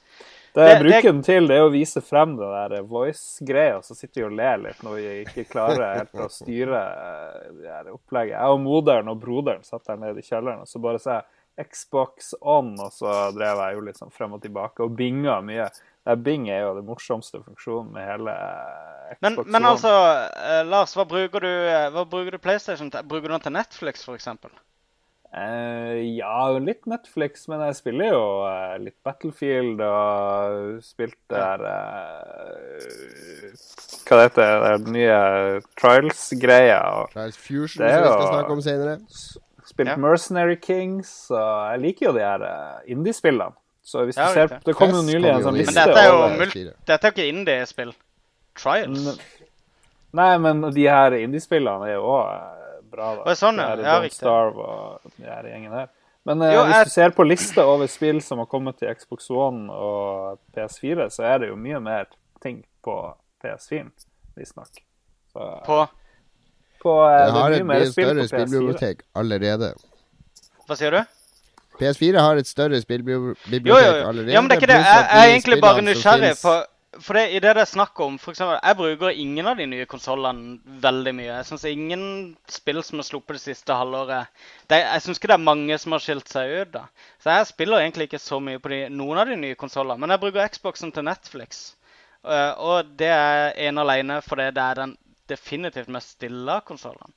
Det 0.53 0.65
jeg 0.65 0.79
bruker 0.81 1.07
den 1.11 1.21
til, 1.23 1.47
det 1.47 1.57
er 1.59 1.67
å 1.67 1.71
vise 1.71 2.01
frem 2.03 2.33
det 2.39 2.47
der 2.49 2.85
voice-greia, 2.89 3.77
og 3.79 3.85
så 3.85 3.95
sitter 3.95 4.23
vi 4.23 4.25
og 4.27 4.37
ler 4.39 4.63
litt 4.63 4.81
når 4.83 4.95
vi 4.97 5.09
ikke 5.21 5.45
klarer 5.51 5.99
helt 5.99 6.23
å 6.25 6.29
styre 6.33 6.79
eh, 6.81 7.83
det 7.85 7.93
opplegget. 7.93 8.33
Jeg 8.33 8.55
og 8.55 8.63
moderen 8.63 9.11
og 9.13 9.21
broderen 9.21 9.63
satt 9.67 9.85
der 9.87 10.01
nede 10.01 10.19
i 10.19 10.25
kjelleren, 10.25 10.65
og 10.65 10.69
så 10.69 10.81
bare 10.83 11.01
sier 11.01 11.19
jeg 11.19 11.27
Xbox 11.59 12.33
on, 12.39 12.73
og 12.79 12.93
så 12.95 13.29
drev 13.35 13.59
jeg 13.63 13.77
jo 13.77 13.85
litt 13.87 13.99
sånn 13.99 14.13
frem 14.13 14.35
og 14.37 14.43
tilbake 14.43 14.85
og 14.85 14.95
binga 14.99 15.39
mye. 15.45 15.69
Bing 16.23 16.47
er 16.49 16.63
jo 16.63 16.77
det 16.79 16.85
morsomste 16.87 17.41
funksjonen 17.43 17.91
med 17.93 18.07
hele 18.07 18.33
eh, 18.33 19.11
Xbox 19.13 19.21
men, 19.25 19.35
men 19.53 19.67
altså, 19.67 19.91
uh, 20.33 20.63
Lars, 20.65 20.95
hva 20.97 21.05
bruker, 21.09 21.43
du, 21.43 21.51
uh, 21.69 21.89
hva 21.93 22.05
bruker 22.09 22.33
du 22.33 22.41
PlayStation 22.41 22.89
til? 22.93 23.05
Bruker 23.09 23.29
du 23.29 23.35
den 23.35 23.45
til 23.45 23.53
Netflix, 23.53 24.07
f.eks.? 24.07 24.29
Uh, 25.29 25.99
ja, 26.17 26.47
litt 26.57 26.87
Netflix, 26.89 27.45
men 27.51 27.61
jeg 27.67 27.77
spiller 27.77 28.09
jo 28.09 28.23
uh, 28.47 28.77
litt 28.81 28.97
Battlefield 29.05 29.83
og 29.85 30.79
spilte 30.81 31.35
der 31.35 31.65
Hva 34.07 34.17
det 34.17 34.23
heter 34.23 34.41
det? 34.41 34.73
Den 34.87 34.97
nye 34.97 35.19
Trials-greia. 35.77 36.81
Trials 37.13 37.37
Fusion, 37.37 37.83
som 37.83 37.85
vi 37.85 38.09
skal 38.09 38.33
snakke 38.33 38.57
om 38.57 38.65
senere 38.65 38.97
spilt 39.69 39.93
ja. 39.93 39.97
Mercenary 40.01 40.57
Kings, 40.61 41.11
og 41.31 41.73
jeg 41.73 41.81
liker 41.85 42.09
jo 42.09 42.13
de 42.17 42.23
her 42.25 42.45
uh, 42.45 42.79
indie-spillene. 42.89 43.55
Så 43.85 44.03
hvis 44.05 44.17
ja, 44.19 44.27
du 44.29 44.37
ser, 44.37 44.59
Det 44.65 44.75
kom 44.77 44.91
jo 44.93 45.01
nylig 45.01 45.29
en 45.31 45.43
sånn 45.45 45.55
liste 45.57 45.73
Men 45.73 45.87
dette 45.89 46.01
er 46.01 46.09
jo 46.11 46.73
dette 46.91 46.99
er 46.99 47.13
ikke 47.13 47.27
indie-spill. 47.29 47.93
Trials. 48.59 49.07
Nei, 50.17 50.33
men 50.41 50.65
de 50.75 50.85
her 50.89 51.15
indie-spillene 51.17 51.87
er 51.87 51.95
jo 51.95 52.09
òg 52.17 52.25
uh, 52.27 52.75
bra. 52.89 53.13
da. 53.19 53.29
er 53.31 53.39
sånn, 53.39 53.61
ja. 53.61 53.71
ja 53.79 53.95
Don't 54.01 54.13
Starve 54.13 54.65
og 54.65 55.15
de 55.15 55.29
her 55.29 55.47
gjengen 55.53 55.77
her. 55.77 55.89
Men 56.27 56.43
uh, 56.43 56.51
jo, 56.53 56.65
hvis 56.67 56.75
jeg... 56.75 56.89
du 56.89 56.95
ser 56.97 57.15
på 57.15 57.25
lista 57.27 57.65
over 57.69 57.89
spill 57.89 58.21
som 58.25 58.43
har 58.43 58.49
kommet 58.51 58.81
til 58.81 58.91
Xbox 58.93 59.29
One 59.33 59.73
og 59.73 60.41
PS4, 60.57 61.07
så 61.13 61.25
er 61.29 61.41
det 61.43 61.53
jo 61.53 61.57
mye 61.57 61.79
mer 61.83 62.09
ting 62.43 62.61
på 62.85 62.99
PS4, 63.43 63.87
visstnok. 64.37 64.83
På? 65.33 65.85
På, 66.79 66.95
uh, 67.03 67.11
det 67.11 67.37
har 67.37 67.55
et 67.57 67.65
mye 67.67 67.91
større 67.91 68.27
spillbibliotek 68.31 69.05
allerede. 69.19 69.73
Hva 70.69 70.77
sier 70.79 70.95
du? 70.95 71.15
PS4 71.79 72.23
har 72.23 72.39
et 72.39 72.47
større 72.47 72.81
spillbibliotek 72.81 74.03
allerede. 74.03 74.33
Ja, 74.33 74.41
men 74.41 74.51
det 74.51 74.57
er 74.57 74.61
ikke 74.61 74.73
det. 74.73 74.81
Jeg, 74.83 75.07
jeg 75.11 75.23
er 75.23 75.33
egentlig 75.35 75.61
bare 75.63 75.85
nysgjerrig 75.85 76.35
på 76.41 76.59
for 76.97 77.13
det, 77.13 77.29
i 77.29 77.39
det 77.39 77.51
det 77.53 77.61
er 77.61 77.69
snakk 77.69 77.99
om 78.01 78.17
for 78.17 78.33
eksempel, 78.33 78.57
Jeg 78.63 78.77
bruker 78.77 79.09
ingen 79.09 79.47
av 79.47 79.57
de 79.57 79.65
nye 79.69 79.85
konsollene 79.85 80.57
veldig 80.81 81.13
mye. 81.15 81.27
Jeg 81.29 81.45
syns 81.45 81.65
ingen 81.69 82.03
spill 82.49 82.81
som 82.83 82.99
er 82.99 83.05
sluppet 83.05 83.37
det 83.37 83.43
siste 83.43 83.75
halvåret 83.77 84.27
det, 84.67 84.79
Jeg 84.79 85.01
syns 85.05 85.19
ikke 85.19 85.29
det 85.29 85.37
er 85.37 85.49
mange 85.51 85.77
som 85.77 85.93
har 85.93 86.03
skilt 86.03 86.29
seg 86.29 86.49
ut. 86.49 86.71
da. 86.73 86.87
Så 87.21 87.29
jeg 87.29 87.47
spiller 87.51 87.83
egentlig 87.83 88.09
ikke 88.09 88.19
så 88.19 88.39
mye 88.39 88.59
på 88.59 88.69
de, 88.73 88.79
noen 88.89 89.21
av 89.21 89.27
de 89.27 89.37
nye 89.37 89.55
konsollene. 89.55 89.99
Men 89.99 90.09
jeg 90.09 90.19
bruker 90.19 90.47
Xboxen 90.47 90.91
til 90.91 91.05
Netflix. 91.05 91.75
Uh, 92.25 92.53
og 92.57 92.89
det 92.99 93.07
er 93.07 93.53
ene 93.55 93.85
alene 93.85 94.19
fordi 94.21 94.49
det 94.51 94.63
er 94.63 94.81
den 94.81 94.97
definitivt 95.29 95.89
mest 95.93 96.17
stille 96.17 96.59
konsollene. 96.67 97.13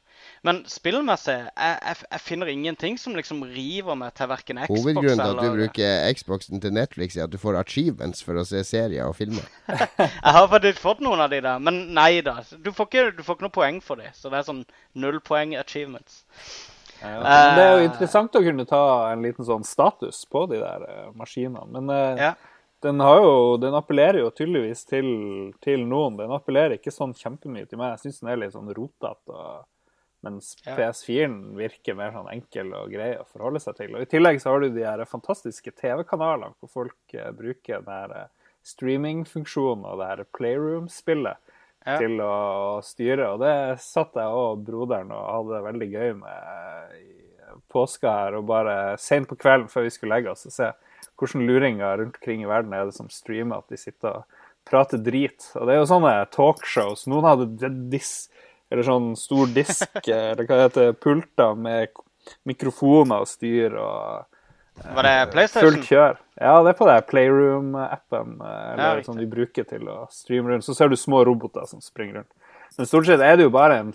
Men 0.47 0.61
spillmessig, 0.71 1.35
jeg, 1.35 1.77
jeg, 1.83 1.97
jeg, 2.05 2.21
finner 2.23 2.51
ingenting 2.51 2.99
som 3.01 3.17
liksom 3.19 3.41
river 3.55 3.97
meg 3.99 4.13
til 4.19 4.29
verken 4.31 4.61
Xbox 4.63 4.71
eller 4.71 4.83
Hovedgrunnen 4.83 5.23
til 5.23 5.31
at 5.31 5.41
du 5.41 5.57
bruker 5.57 6.13
Xboxen 6.19 6.63
til 6.63 6.75
Netflix, 6.77 7.17
er 7.17 7.27
at 7.27 7.33
du 7.33 7.41
får 7.43 7.59
achievements 7.59 8.23
for 8.27 8.39
å 8.39 8.45
se 8.47 8.63
serier 8.67 9.09
og 9.09 9.17
filmer. 9.19 9.47
jeg 9.99 10.37
har 10.37 10.51
faktisk 10.53 10.83
fått 10.83 11.03
noen 11.05 11.25
av 11.25 11.33
de 11.33 11.41
der, 11.43 11.63
men 11.63 11.85
nei 11.97 12.21
da. 12.27 12.39
Du 12.63 12.71
får 12.75 12.91
ikke, 12.91 13.07
du 13.19 13.25
får 13.27 13.39
ikke 13.39 13.49
noe 13.49 13.57
poeng 13.57 13.81
for 13.85 14.03
de, 14.03 14.13
så 14.15 14.31
det 14.31 14.43
er 14.43 14.49
sånn 14.51 14.63
null 15.03 15.19
poeng 15.25 15.57
achievements. 15.59 16.23
Ja, 17.03 17.19
uh, 17.19 17.57
det 17.57 17.63
er 17.63 17.73
jo 17.73 17.87
interessant 17.89 18.37
å 18.39 18.45
kunne 18.45 18.67
ta 18.69 18.83
en 19.11 19.25
liten 19.27 19.47
sånn 19.47 19.67
status 19.67 20.23
på 20.31 20.45
de 20.51 20.61
der 20.63 20.87
uh, 20.87 21.09
maskinene. 21.19 21.67
Men 21.75 21.91
uh, 21.91 22.21
ja. 22.29 22.33
Den, 22.83 22.99
jo, 22.99 23.57
den, 23.63 23.75
appellerer 23.79 24.21
jo 24.23 24.31
tydeligvis 24.35 24.85
til, 24.89 25.09
til, 25.63 25.85
noen. 25.89 26.17
Den 26.19 26.35
appellerer 26.35 26.77
ikke 26.79 26.95
sånn 26.95 27.15
kjempemye 27.17 27.69
til 27.71 27.81
meg. 27.81 27.95
Jeg 27.95 28.07
syns 28.07 28.23
den 28.23 28.33
er 28.33 28.41
litt 28.43 28.57
sånn 28.57 28.73
rotete. 28.75 29.47
Mens 30.23 30.53
PS4-en 30.63 31.57
virker 31.59 31.97
mer 31.99 32.13
sånn 32.15 32.31
enkel 32.31 32.71
og 32.79 32.93
grei 32.95 33.11
å 33.19 33.27
forholde 33.27 33.63
seg 33.63 33.79
til. 33.81 33.97
Og 33.97 34.05
I 34.05 34.11
tillegg 34.11 34.39
så 34.43 34.53
har 34.53 34.63
du 34.63 34.69
de 34.71 34.85
her 34.87 35.03
fantastiske 35.11 35.75
TV-kanalene 35.81 36.55
hvor 36.61 36.71
folk 36.71 37.17
uh, 37.19 37.33
bruker 37.35 37.83
den 37.83 38.15
eh, 38.15 38.29
streamingfunksjonen 38.71 39.89
og 39.91 39.99
det 39.99 40.11
her 40.13 40.23
Playroom-spillet 40.39 41.41
ja. 41.83 41.97
til 41.99 42.23
å 42.23 42.37
styre. 42.87 43.33
Og 43.35 43.43
det 43.43 43.57
satt 43.83 44.15
jeg 44.19 44.39
og 44.45 44.63
broderen 44.63 45.11
og 45.11 45.27
hadde 45.27 45.57
det 45.57 45.67
veldig 45.67 45.91
gøy 45.91 46.15
med 46.23 46.95
i 47.01 47.11
påska 47.73 48.15
her. 48.21 48.39
Og 48.39 48.47
bare 48.47 48.77
sent 49.03 49.27
på 49.31 49.39
kvelden 49.39 49.71
før 49.73 49.89
vi 49.89 49.95
skulle 49.95 50.15
legge 50.15 50.33
oss, 50.33 50.47
og 50.47 50.55
se 50.55 50.71
hvordan 51.19 51.47
luringer 51.49 51.99
rundt 52.01 52.17
omkring 52.19 52.43
i 52.43 52.49
verden 52.51 52.75
er 52.77 52.89
det 52.89 52.97
som 52.97 53.11
streamer 53.13 53.63
at 53.63 53.73
de 53.73 53.79
sitter 53.81 54.23
og 54.23 54.41
prater 54.69 55.01
drit. 55.03 55.49
Og 55.59 55.67
det 55.67 55.75
er 55.75 55.81
jo 55.83 55.91
sånne 55.91 56.15
talkshows. 56.35 57.07
Noen 57.11 57.29
hadde 57.29 57.73
diss 57.93 58.31
eller 58.73 58.87
sånn 58.87 59.13
stor 59.21 59.51
disk, 59.53 59.89
eller 60.09 60.47
hva 60.47 60.59
det 60.59 60.69
heter, 60.69 60.93
pulter 60.97 61.57
med 61.59 61.93
mikrofoner 62.49 63.25
og 63.25 63.29
styr 63.29 63.75
og 63.77 64.29
Var 64.83 65.05
det 65.05 65.17
PlayStation? 65.35 65.67
Fullt 65.69 65.89
kjør. 65.91 66.21
Ja, 66.41 66.55
det 66.65 66.73
er 66.73 66.79
på 66.79 66.87
det 66.89 66.95
Playroom-appen 67.11 68.39
eh, 68.41 68.63
eller 68.73 69.03
ja, 69.03 69.05
som 69.05 69.19
de 69.21 69.27
bruker 69.29 69.67
til 69.69 69.91
å 69.93 69.99
streame 70.15 70.49
rundt. 70.49 70.65
Så 70.65 70.75
ser 70.79 70.89
du 70.89 70.97
små 70.97 71.21
roboter 71.29 71.67
som 71.69 71.83
springer 71.85 72.23
rundt. 72.23 72.33
Men 72.79 72.89
stort 72.89 73.11
sett 73.11 73.21
er 73.21 73.37
det 73.37 73.45
jo 73.45 73.53
bare 73.53 73.83
en 73.83 73.93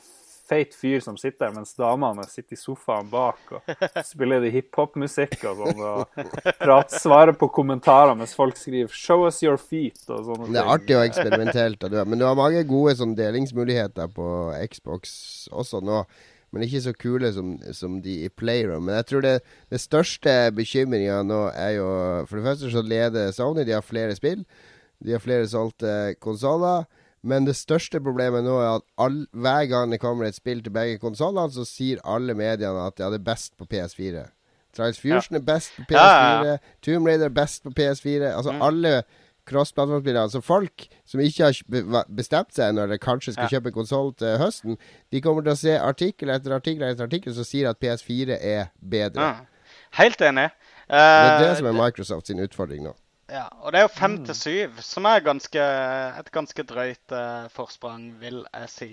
feit 0.47 0.75
fyr 0.75 1.01
som 1.03 1.17
sitter 1.19 1.51
mens 1.55 1.73
damene 1.77 2.23
sitter 2.29 2.55
i 2.55 2.59
sofaen 2.59 3.09
bak 3.11 3.51
og 3.57 3.73
spiller 4.07 4.45
hiphop-musikk 4.53 5.43
og 5.49 5.63
sånn. 5.63 5.83
Og 5.89 6.55
prat, 6.61 6.95
svarer 6.95 7.35
på 7.37 7.49
kommentarer 7.53 8.15
mens 8.17 8.35
folk 8.37 8.57
skriver 8.59 8.93
'show 8.93 9.25
us 9.27 9.41
your 9.43 9.57
feet' 9.57 10.07
og 10.07 10.23
sånne 10.29 10.45
ting. 10.45 10.55
Det 10.55 10.63
er 10.63 10.73
artig 10.77 10.97
og 10.97 11.05
eksperimentelt. 11.05 11.85
Men 12.07 12.19
du 12.19 12.25
har 12.25 12.39
mange 12.39 12.63
gode 12.67 12.95
sånn, 12.99 13.15
delingsmuligheter 13.17 14.09
på 14.15 14.31
Xbox 14.71 15.47
også 15.51 15.83
nå. 15.83 16.05
Men 16.55 16.63
ikke 16.63 16.79
så 16.85 16.93
kule 16.95 17.29
som, 17.35 17.57
som 17.75 17.99
de 18.01 18.23
i 18.23 18.29
Playroom. 18.29 18.85
Men 18.87 18.95
jeg 19.01 19.07
tror 19.09 19.25
det, 19.25 19.33
det 19.69 19.81
største 19.83 20.35
bekymringa 20.55 21.19
nå 21.27 21.41
er 21.51 21.73
jo 21.75 21.89
For 22.29 22.39
det 22.39 22.45
første 22.47 22.71
så 22.71 22.83
leder 22.85 23.33
Sony. 23.35 23.65
De 23.67 23.75
har 23.75 23.83
flere 23.83 24.15
spill. 24.15 24.45
De 25.03 25.11
har 25.11 25.19
flere 25.19 25.47
solgte 25.47 26.15
konsoller. 26.23 26.87
Men 27.27 27.47
det 27.47 27.57
største 27.59 27.99
problemet 28.03 28.45
nå 28.45 28.55
er 28.61 28.77
at 28.77 28.85
all, 29.03 29.25
hver 29.35 29.67
gang 29.67 29.91
det 29.91 29.99
kommer 29.99 30.27
et 30.27 30.37
spill 30.37 30.63
til 30.63 30.73
begge 30.73 30.99
konsollene, 31.01 31.51
så 31.51 31.65
sier 31.67 32.01
alle 32.07 32.35
mediene 32.37 32.87
at 32.87 33.01
ja, 33.01 33.11
det 33.11 33.19
er 33.19 33.29
best 33.29 33.55
på 33.59 33.67
PS4. 33.67 34.25
Trials 34.77 34.99
Fusion 35.01 35.35
ja. 35.35 35.41
er 35.41 35.45
best 35.45 35.73
på 35.75 35.87
PS4. 35.91 36.51
Ja, 36.51 36.57
Tomb 36.85 37.09
Raider 37.09 37.31
er 37.31 37.35
best 37.35 37.63
på 37.65 37.73
PS4. 37.75 38.31
Altså 38.31 38.53
mm. 38.55 38.61
alle 38.61 38.93
cross-plattformspillere. 39.47 40.23
Altså 40.23 40.41
folk 40.41 40.87
som 41.05 41.23
ikke 41.23 41.43
har 41.43 42.05
bestemt 42.15 42.55
seg 42.55 42.75
når 42.75 42.93
de 42.93 42.99
kanskje 43.01 43.33
skal 43.35 43.51
kjøpe 43.51 43.73
konsoll 43.75 44.13
til 44.19 44.37
høsten, 44.41 44.77
de 45.11 45.21
kommer 45.23 45.45
til 45.45 45.55
å 45.55 45.59
se 45.59 45.75
artikkel 45.79 46.31
etter 46.35 46.55
artikkel 46.55 46.87
etter 46.89 47.07
artikkel 47.07 47.35
som 47.35 47.47
sier 47.47 47.71
at 47.71 47.79
PS4 47.83 48.37
er 48.37 48.71
bedre. 48.79 49.33
Helt 49.97 50.21
enig. 50.21 50.49
Uh, 50.87 50.95
det 50.95 51.27
er 51.31 51.43
det 51.43 51.51
som 51.59 51.67
er 51.67 51.75
eh, 51.75 51.81
Microsoft 51.81 52.29
sin 52.29 52.39
utfordring 52.43 52.85
nå. 52.85 52.93
Ja, 53.27 53.49
og 53.59 53.73
det 53.73 53.81
er 53.81 53.87
jo 53.89 53.91
fem 53.91 54.13
mm. 54.21 54.25
til 54.29 54.35
syv, 54.39 54.81
som 54.85 55.05
er 55.09 55.25
ganske, 55.25 55.67
et 56.19 56.31
ganske 56.31 56.63
drøyt 56.63 57.11
uh, 57.11 57.49
forsprang, 57.51 58.13
vil 58.21 58.45
jeg 58.53 58.69
si. 58.71 58.89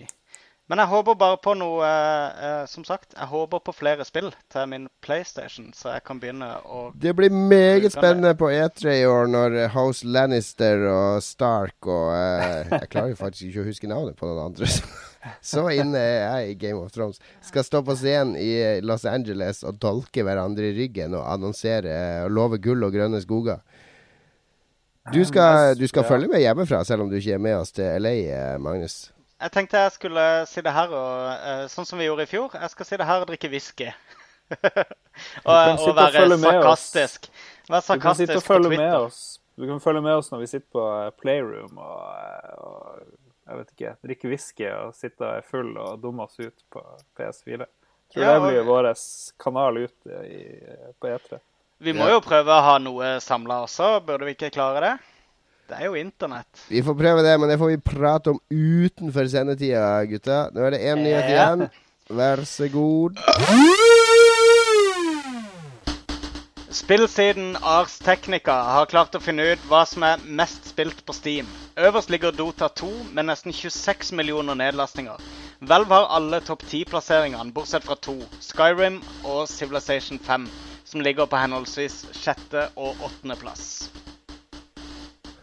Men 0.64 0.80
jeg 0.80 0.88
håper 0.88 1.16
bare 1.20 1.36
på 1.44 1.52
noe 1.60 1.84
uh, 1.84 2.62
Som 2.70 2.86
sagt, 2.88 3.10
jeg 3.12 3.28
håper 3.28 3.60
på 3.60 3.74
flere 3.76 4.04
spill 4.08 4.30
til 4.52 4.68
min 4.70 4.86
PlayStation, 5.04 5.66
så 5.76 5.92
jeg 5.92 6.04
kan 6.08 6.22
begynne 6.22 6.48
å 6.64 6.86
Det 6.96 7.12
blir 7.16 7.34
meget 7.34 7.92
spennende 7.92 8.32
på 8.40 8.48
E3 8.48 8.94
i 9.02 9.04
år 9.04 9.28
når 9.28 9.58
House 9.74 10.08
Lannister 10.08 10.86
og 10.88 11.20
Stark 11.22 11.84
og 11.84 12.08
uh, 12.16 12.78
Jeg 12.78 12.88
klarer 12.94 13.18
faktisk 13.18 13.50
ikke 13.50 13.66
å 13.66 13.68
huske 13.68 13.92
navnet 13.92 14.16
på 14.16 14.30
noen 14.30 14.46
andre. 14.48 14.70
Så 15.52 15.68
inne 15.72 16.00
er 16.00 16.18
jeg 16.24 16.50
i 16.50 16.58
Game 16.60 16.80
of 16.80 16.92
Thrones. 16.92 17.20
Skal 17.44 17.64
stå 17.64 17.80
på 17.84 17.94
scenen 17.96 18.34
i 18.36 18.80
Los 18.84 19.06
Angeles 19.08 19.62
og 19.64 19.78
dolke 19.80 20.24
hverandre 20.24 20.68
i 20.68 20.74
ryggen 20.76 21.16
og 21.16 21.24
annonsere 21.28 22.24
og 22.26 22.34
love 22.36 22.60
gull 22.64 22.84
og 22.84 22.92
grønne 22.92 23.22
skoger. 23.24 23.62
Du 25.12 25.20
skal, 25.28 25.74
du 25.76 25.84
skal 25.88 26.06
følge 26.08 26.30
med 26.32 26.40
hjemmefra, 26.40 26.80
selv 26.84 27.04
om 27.04 27.10
du 27.10 27.18
ikke 27.18 27.36
er 27.36 27.42
med 27.42 27.58
oss 27.58 27.74
til 27.76 28.00
LA, 28.00 28.14
eh, 28.32 28.54
Magnus? 28.60 29.10
Jeg 29.42 29.52
tenkte 29.52 29.82
jeg 29.82 29.92
skulle 29.92 30.24
sitte 30.48 30.72
her 30.72 30.92
og 30.96 31.16
uh, 31.28 31.64
Sånn 31.68 31.84
som 31.84 32.00
vi 32.00 32.06
gjorde 32.06 32.24
i 32.24 32.30
fjor. 32.30 32.54
Jeg 32.56 32.72
skal 32.72 32.88
sitte 32.88 33.08
her 33.08 33.24
og 33.24 33.28
drikke 33.28 33.50
whisky. 33.52 33.90
og, 34.54 35.52
og, 35.52 35.90
være 35.98 36.38
sarkastisk. 36.40 37.28
Vær 37.68 37.84
sarkastisk 37.84 37.98
du 37.98 38.06
kan 38.06 38.20
sitte 38.22 38.38
og 38.40 38.46
følge 38.46 38.78
med 38.78 38.96
oss. 38.96 39.20
Du 39.60 39.66
kan 39.68 39.82
følge 39.82 40.02
med 40.06 40.16
oss 40.22 40.32
når 40.32 40.42
vi 40.42 40.50
sitter 40.50 40.70
på 40.74 40.84
eh, 40.88 41.12
Playroom 41.20 41.78
og, 41.78 42.00
og 42.64 43.04
jeg 43.44 43.60
vet 43.60 43.72
ikke, 43.74 43.94
drikke 44.08 44.30
whisky 44.32 44.68
og 44.72 44.94
sitte 44.96 45.28
er 45.36 45.44
full 45.46 45.74
og 45.76 46.00
dumme 46.02 46.24
oss 46.24 46.40
ut 46.40 46.64
på 46.72 46.82
PS4. 47.18 47.60
Jeg 47.60 47.68
tror 48.14 48.24
ja, 48.24 48.38
det 48.38 48.48
blir 48.48 48.66
vår 48.68 48.88
kanal 49.42 49.84
ut 49.84 50.14
i, 50.24 50.40
på 51.00 51.10
E3. 51.12 51.40
Vi 51.84 51.92
må 51.92 52.06
jo 52.08 52.20
prøve 52.24 52.48
å 52.48 52.62
ha 52.64 52.76
noe 52.80 53.18
samla 53.20 53.58
også, 53.66 53.98
burde 54.06 54.24
vi 54.24 54.32
ikke 54.32 54.48
klare 54.54 54.80
det? 54.80 54.92
Det 55.68 55.76
er 55.76 55.90
jo 55.90 55.98
internett. 56.00 56.62
Vi 56.68 56.80
får 56.84 56.96
prøve 56.96 57.24
det, 57.24 57.34
men 57.40 57.50
det 57.50 57.58
får 57.60 57.70
vi 57.74 57.80
prate 57.84 58.32
om 58.32 58.38
utenfor 58.48 59.28
sendetida, 59.28 59.84
gutta. 60.08 60.38
Nå 60.52 60.64
er 60.64 60.74
det 60.76 60.80
én 60.80 61.02
nyhet 61.04 61.28
igjen. 61.28 61.66
Vær 62.08 62.44
så 62.48 62.68
god. 62.72 63.20
Spillsiden 66.74 67.54
Ars 67.60 68.00
Technica 68.00 68.56
har 68.78 68.88
klart 68.90 69.16
å 69.16 69.22
finne 69.22 69.44
ut 69.52 69.68
hva 69.68 69.84
som 69.88 70.08
er 70.08 70.24
mest 70.24 70.72
spilt 70.72 71.04
på 71.04 71.16
Steam. 71.16 71.48
Øverst 71.76 72.12
ligger 72.12 72.32
Dota 72.32 72.72
2 72.80 72.90
med 73.12 73.28
nesten 73.28 73.52
26 73.52 74.16
millioner 74.16 74.56
nedlastninger. 74.56 75.20
Hvelv 75.64 75.92
har 75.92 76.12
alle 76.16 76.40
topp 76.44 76.64
10-plasseringene, 76.64 77.52
bortsett 77.52 77.84
fra 77.84 77.96
to. 78.00 78.16
Skyrim 78.40 79.02
og 79.22 79.44
Civilization 79.52 80.20
5 80.20 80.48
som 80.94 81.02
ligger 81.02 81.26
på 81.26 81.36
henholdsvis 81.36 81.94
sjette- 82.14 82.68
og 82.78 83.00
åttendeplass. 83.02 83.90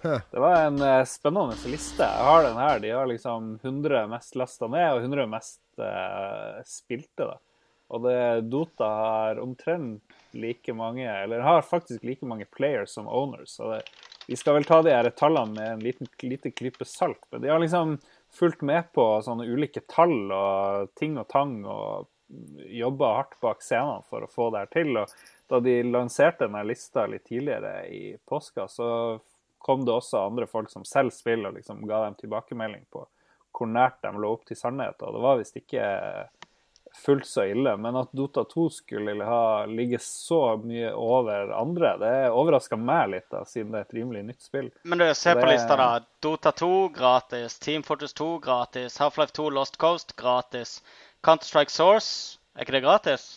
Det 0.01 0.39
var 0.39 0.55
en 0.55 0.77
uh, 0.81 1.03
spennende 1.03 1.57
liste. 1.67 2.05
Jeg 2.07 2.23
har 2.23 2.45
den 2.45 2.55
her. 2.55 2.79
De 2.79 2.93
har 2.95 3.09
liksom 3.09 3.49
100 3.59 4.05
mest 4.07 4.37
lasta 4.39 4.69
ned 4.71 4.93
og 4.93 5.01
100 5.01 5.25
mest 5.27 5.59
uh, 5.75 6.61
spilte. 6.63 7.27
da. 7.27 7.35
Og 7.91 8.05
det, 8.05 8.21
Dota 8.47 8.87
har 9.01 9.41
omtrent 9.43 10.15
like 10.31 10.71
mange, 10.73 11.11
eller 11.11 11.43
har 11.43 11.67
faktisk 11.67 12.07
like 12.07 12.25
mange 12.25 12.47
players 12.47 12.95
som 12.95 13.11
owners. 13.11 13.57
Så 13.59 13.73
det, 13.73 13.81
vi 14.31 14.39
skal 14.39 14.55
vel 14.55 14.69
ta 14.71 14.79
de 14.87 14.95
her 14.95 15.11
tallene 15.11 15.51
med 15.59 15.73
en 15.73 15.83
liten, 15.83 16.07
lite 16.23 16.53
klype 16.55 16.87
salt. 16.87 17.27
Men 17.27 17.43
de 17.43 17.51
har 17.51 17.59
liksom 17.59 17.97
fulgt 18.39 18.63
med 18.63 18.87
på 18.95 19.09
sånne 19.27 19.51
ulike 19.51 19.83
tall 19.91 20.31
og 20.31 20.95
ting 20.95 21.19
og 21.19 21.27
tang 21.27 21.59
og 21.67 22.07
jobba 22.71 23.13
hardt 23.15 23.39
bak 23.41 23.61
scenene 23.63 24.03
for 24.09 24.23
å 24.23 24.31
få 24.31 24.49
det 24.51 24.63
her 24.63 24.71
til. 24.73 24.97
Og 25.01 25.11
da 25.51 25.59
de 25.59 25.81
lanserte 25.83 26.47
denne 26.47 26.63
lista 26.63 27.05
litt 27.11 27.25
tidligere 27.27 27.87
i 27.91 28.17
påska, 28.25 28.67
så 28.71 28.87
kom 29.61 29.83
det 29.85 29.93
også 29.93 30.25
andre 30.25 30.47
folk 30.47 30.71
som 30.71 30.85
selv 30.87 31.11
spiller, 31.13 31.51
og 31.51 31.59
liksom 31.59 31.83
ga 31.87 32.05
dem 32.05 32.15
tilbakemelding 32.21 32.85
på 32.93 33.05
hvor 33.51 33.67
nært 33.67 33.99
de 34.01 34.09
lå 34.15 34.29
opp 34.31 34.45
til 34.47 34.57
sannheten. 34.57 35.03
Og 35.05 35.17
det 35.17 35.21
var 35.21 35.41
visst 35.41 35.57
ikke 35.59 35.83
fullt 36.97 37.27
så 37.27 37.43
ille. 37.51 37.73
Men 37.77 37.99
at 37.99 38.13
Dota 38.15 38.43
2 38.47 38.69
skulle 38.73 39.27
ha 39.27 39.65
ligge 39.69 39.99
så 40.01 40.55
mye 40.63 40.93
over 40.95 41.51
andre, 41.55 41.91
det 42.01 42.13
overraska 42.31 42.79
meg 42.79 43.11
litt, 43.13 43.27
da, 43.31 43.43
siden 43.45 43.75
det 43.75 43.83
er 43.83 43.87
et 43.89 43.95
rimelig 43.99 44.23
nytt 44.31 44.47
spill. 44.47 44.71
Men 44.83 45.03
du, 45.03 45.07
se 45.15 45.35
på 45.37 45.45
lista, 45.51 45.77
da. 45.77 45.91
Dota 46.23 46.55
2 46.63 46.71
gratis. 46.95 47.59
Team 47.59 47.83
Fortress 47.83 48.15
2 48.17 48.31
gratis. 48.43 48.97
Half-Life 49.03 49.35
2 49.37 49.49
Lost 49.59 49.77
Coast 49.83 50.15
gratis. 50.15 50.79
Counter-Strike 51.27 51.75
Source, 51.75 52.39
er 52.55 52.65
ikke 52.65 52.79
det 52.79 52.85
gratis? 52.87 53.29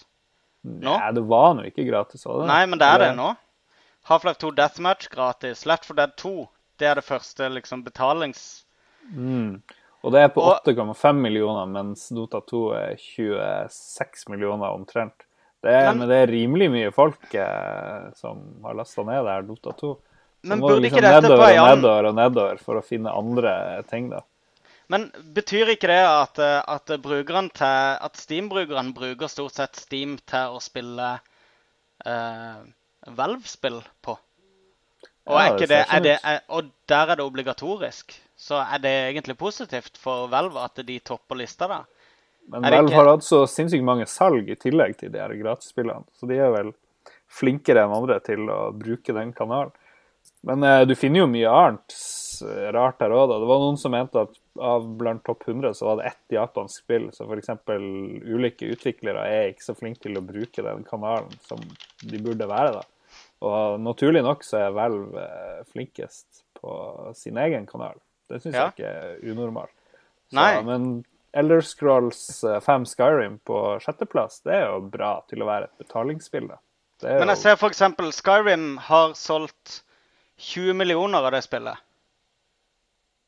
Nå? 0.65 0.91
Nei, 0.91 1.12
det 1.17 1.25
var 1.31 1.55
nå 1.59 1.69
ikke 1.69 1.87
gratis. 1.87 2.25
Det? 2.25 2.49
Nei, 2.49 2.65
men 2.71 2.81
det 2.81 2.89
er 2.89 3.03
det 3.05 3.12
nå. 3.19 3.31
Half-Life 4.09 4.41
2 4.43 4.51
Deathmatch 4.59 5.09
gratis. 5.12 5.65
Left 5.69 5.89
for 5.89 5.97
Dead 5.97 6.12
2 6.21 6.35
det 6.81 6.91
er 6.91 6.99
det 6.99 7.07
første 7.07 7.49
liksom 7.55 7.85
betalings... 7.87 8.65
Mm. 9.15 9.61
Og 10.05 10.12
det 10.12 10.21
er 10.21 10.33
på 10.35 10.43
8,5 10.45 11.17
millioner, 11.17 11.69
mens 11.71 12.09
Dota 12.12 12.43
2 12.45 12.62
er 12.77 12.99
26 13.01 14.27
millioner 14.33 14.75
omtrent. 14.75 15.25
Det 15.65 15.73
er, 15.73 15.87
men, 15.89 16.03
men, 16.03 16.11
det 16.11 16.19
er 16.21 16.33
rimelig 16.33 16.69
mye 16.75 16.91
folk 16.93 17.37
eh, 17.41 18.11
som 18.19 18.43
har 18.67 18.77
lasta 18.77 19.05
ned 19.09 19.25
der 19.25 19.47
Dota 19.49 19.73
2. 19.79 19.93
Så 20.45 20.51
men 20.51 20.61
burde 20.61 20.83
liksom 20.85 21.01
ikke 21.01 21.07
dette 21.07 21.23
nedover 21.25 21.47
og 21.49 21.71
nedover 21.71 22.09
og 22.11 22.19
nedover 22.19 22.61
for 22.67 22.81
å 22.81 22.85
finne 22.85 23.15
andre 23.17 23.55
ting, 23.89 24.11
da. 24.12 24.21
Men 24.93 25.09
betyr 25.37 25.72
ikke 25.72 25.89
det 25.89 26.03
at, 26.05 26.39
at 26.39 26.91
til 26.91 27.64
At 27.64 28.16
Steam-brukeren 28.20 28.93
bruker 28.95 29.28
stort 29.32 29.57
sett 29.57 29.76
Steam 29.80 30.18
til 30.28 30.57
å 30.57 30.61
spille 30.61 31.14
uh, 32.05 32.61
Valve-spill 33.16 33.80
på? 34.05 34.18
Og, 35.24 35.41
ja, 35.41 35.57
det, 35.57 35.80
er 35.89 36.01
det, 36.05 36.18
er, 36.20 36.43
og 36.53 36.68
der 36.89 37.14
er 37.14 37.16
det 37.16 37.24
obligatorisk. 37.24 38.12
Så 38.37 38.59
er 38.61 38.80
det 38.82 38.93
egentlig 39.09 39.39
positivt 39.41 39.97
for 39.97 40.28
Valve 40.28 40.61
at 40.61 40.82
de 40.85 40.99
topper 41.01 41.41
lista, 41.41 41.68
da? 41.70 41.80
Men 42.53 42.66
Valve 42.66 42.91
ikke... 42.91 42.99
har 42.99 43.09
hatt 43.14 43.24
så 43.24 43.45
sinnssykt 43.49 43.87
mange 43.87 44.05
salg 44.11 44.51
i 44.53 44.59
tillegg 44.61 44.99
til 45.01 45.14
de 45.14 45.22
her 45.22 45.32
gratisspillene. 45.39 46.05
Så 46.12 46.28
de 46.28 46.37
er 46.37 46.53
vel 46.53 46.74
flinkere 47.32 47.87
enn 47.87 47.97
andre 47.97 48.18
til 48.24 48.45
å 48.53 48.68
bruke 48.76 49.16
den 49.16 49.32
kanalen. 49.37 49.72
Men 50.45 50.64
eh, 50.64 50.82
du 50.89 50.93
finner 50.97 51.24
jo 51.24 51.30
mye 51.30 51.49
annet 51.49 51.97
rart 52.43 53.03
her 53.05 53.12
òg, 53.14 53.28
da. 53.30 53.39
Det 53.43 53.49
var 53.51 53.61
noen 53.62 53.78
som 53.80 53.93
mente 53.95 54.24
at 54.26 54.35
av 54.61 54.87
blant 54.99 55.22
topp 55.26 55.47
100 55.49 55.74
så 55.78 55.87
var 55.89 56.01
det 56.01 56.09
ett 56.11 56.37
japansk 56.37 56.82
spill. 56.85 57.07
Så 57.14 57.26
f.eks. 57.28 57.53
ulike 57.68 58.70
utviklere 58.74 59.26
er 59.28 59.53
ikke 59.53 59.68
så 59.68 59.76
flinke 59.78 60.05
til 60.07 60.18
å 60.18 60.24
bruke 60.24 60.64
den 60.66 60.85
kanalen 60.89 61.32
som 61.47 61.62
de 62.03 62.20
burde 62.22 62.49
være. 62.51 62.80
da. 62.80 62.85
Og 63.45 63.80
naturlig 63.82 64.24
nok 64.24 64.45
så 64.47 64.62
er 64.62 64.76
Valve 64.76 65.20
eh, 65.20 65.62
flinkest 65.72 66.45
på 66.61 66.74
sin 67.16 67.39
egen 67.41 67.66
kanal. 67.68 67.99
Det 68.30 68.41
syns 68.41 68.57
ja. 68.57 68.68
jeg 68.68 68.76
ikke 68.76 68.93
er 68.93 69.32
unormalt. 69.32 69.74
Men 70.35 71.05
Elder 71.37 71.61
Scrolls 71.61 72.45
5 72.64 72.82
eh, 72.82 72.87
Skyrim 72.89 73.39
på 73.45 73.61
sjetteplass, 73.82 74.41
det 74.47 74.55
er 74.61 74.68
jo 74.70 74.85
bra 74.91 75.16
til 75.28 75.45
å 75.45 75.49
være 75.51 75.68
et 75.68 75.82
betalingsspill. 75.82 76.49
Men 77.05 77.28
jeg 77.28 77.37
jo... 77.37 77.41
ser 77.43 77.59
f.eks. 77.59 77.82
Skyrim 78.20 78.68
har 78.89 79.16
solgt 79.18 79.82
20 80.41 80.78
millioner 80.78 81.26
av 81.26 81.35
det 81.35 81.45
spillet. 81.45 81.84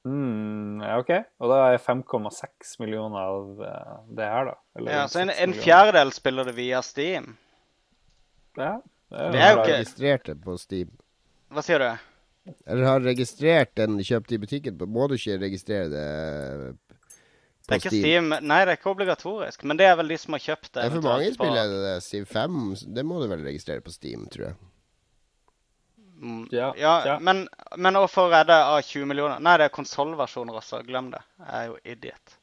Mm, 0.07 0.83
ja, 0.85 0.99
OK. 1.01 1.11
Og 1.43 1.51
da 1.51 1.63
er 1.73 1.81
5,6 1.83 2.77
millioner 2.83 3.19
av 3.25 3.65
eh, 3.67 3.95
det 4.19 4.29
her, 4.31 4.51
da. 4.53 4.55
Eller 4.79 4.95
ja, 4.95 5.07
Så 5.11 5.23
en, 5.25 5.33
en 5.35 5.55
fjerdedel 5.57 6.13
spiller 6.15 6.47
det 6.47 6.55
via 6.59 6.83
Steam? 6.87 7.33
Ja. 8.57 8.77
Det 9.11 9.19
er, 9.23 9.33
det 9.33 9.41
er 9.41 9.51
jo 9.51 9.59
ikke 9.65 9.81
registrert 9.81 10.29
det 10.29 10.37
på 10.45 10.55
Steam. 10.61 10.93
Hva 11.55 11.63
sier 11.67 11.83
du? 11.83 11.91
Eller 12.67 12.87
har 12.87 13.03
registrert 13.03 13.75
den 13.79 13.99
kjøpt 14.07 14.35
i 14.35 14.39
butikken. 14.43 14.79
Må 14.95 15.09
du 15.11 15.17
ikke 15.19 15.41
registrere 15.43 15.91
det 15.91 16.07
på 17.67 17.75
det 17.75 17.75
er 17.75 17.83
ikke 17.83 17.91
Steam. 17.97 18.31
Nei, 18.31 18.61
det 18.63 18.77
er 18.77 18.79
ikke 18.79 18.93
obligatorisk. 18.93 19.65
Men 19.67 19.79
det 19.81 19.89
er 19.89 19.97
vel 19.99 20.13
de 20.13 20.19
som 20.23 20.37
har 20.37 20.43
kjøpt 20.45 20.69
det. 20.71 20.85
Er 20.85 20.93
for 20.95 21.07
mange 21.09 21.33
spill 21.35 21.59
er 21.59 21.71
det 21.73 21.81
det. 21.83 21.95
Steam 22.07 22.27
5, 22.31 22.61
det 22.95 23.03
må 23.07 23.19
du 23.19 23.27
vel 23.33 23.43
registrere 23.43 23.83
på 23.83 23.95
Steam, 23.95 24.29
tror 24.31 24.53
jeg. 24.53 24.59
Mm, 26.23 26.49
ja, 26.51 26.73
ja, 26.79 26.95
ja. 27.07 27.19
Men, 27.21 27.49
men 27.77 27.99
hvorfor 28.01 28.33
er 28.33 28.47
det 28.49 28.57
av 28.57 28.81
20 28.81 29.09
millioner? 29.11 29.43
Nei, 29.43 29.57
det 29.61 29.69
er 29.69 29.75
konsollversjoner 29.75 30.57
også. 30.63 30.81
Glem 30.87 31.11
det. 31.13 31.21
Jeg 31.43 31.57
er 31.59 31.67
jo 31.69 31.77
idiot. 31.85 32.37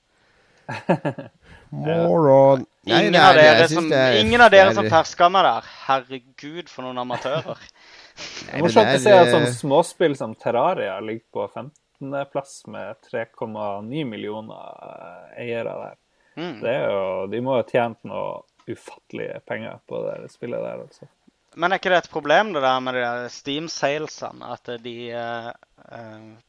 Moron. 1.74 2.66
Ingen, 2.86 3.16
nei, 3.16 3.24
av 3.24 3.38
dere 3.40 3.68
som, 3.72 3.88
er, 3.92 4.20
ingen 4.22 4.44
av 4.44 4.52
dere 4.54 4.76
som 4.76 4.88
ferska 4.92 5.30
meg 5.34 5.48
der. 5.48 5.72
Herregud, 5.88 6.70
for 6.70 6.86
noen 6.86 7.02
amatører. 7.02 7.66
er 8.54 8.62
morsomt 8.62 8.94
å 8.94 9.02
se 9.02 9.16
at 9.18 9.34
sånn 9.34 9.50
småspill 9.56 10.18
som 10.20 10.36
Terraria 10.38 11.00
ligger 11.02 11.26
på 11.34 11.48
15.-plass 11.50 12.56
med 12.74 13.02
3,9 13.10 14.06
millioner 14.10 14.88
eh, 14.92 15.44
eiere 15.48 15.76
der. 15.82 16.00
Mm. 16.38 16.56
Det 16.62 16.78
er 16.78 16.88
jo, 16.90 17.04
de 17.30 17.42
må 17.46 17.58
ha 17.58 17.66
tjent 17.66 18.00
noe 18.10 18.44
ufattelige 18.70 19.42
penger 19.50 19.82
på 19.90 20.06
det 20.06 20.32
spillet 20.34 20.62
der. 20.62 20.86
altså. 20.86 21.10
Men 21.56 21.72
er 21.72 21.80
ikke 21.80 21.91
det 21.93 21.99
et 22.04 22.14
problem 22.14 22.54
det 22.56 22.64
der 22.64 22.80
med 22.82 22.97
de 22.97 23.30
Steam-salesene? 23.34 24.49
At 24.56 24.70
de 24.84 24.95
uh, 25.14 25.51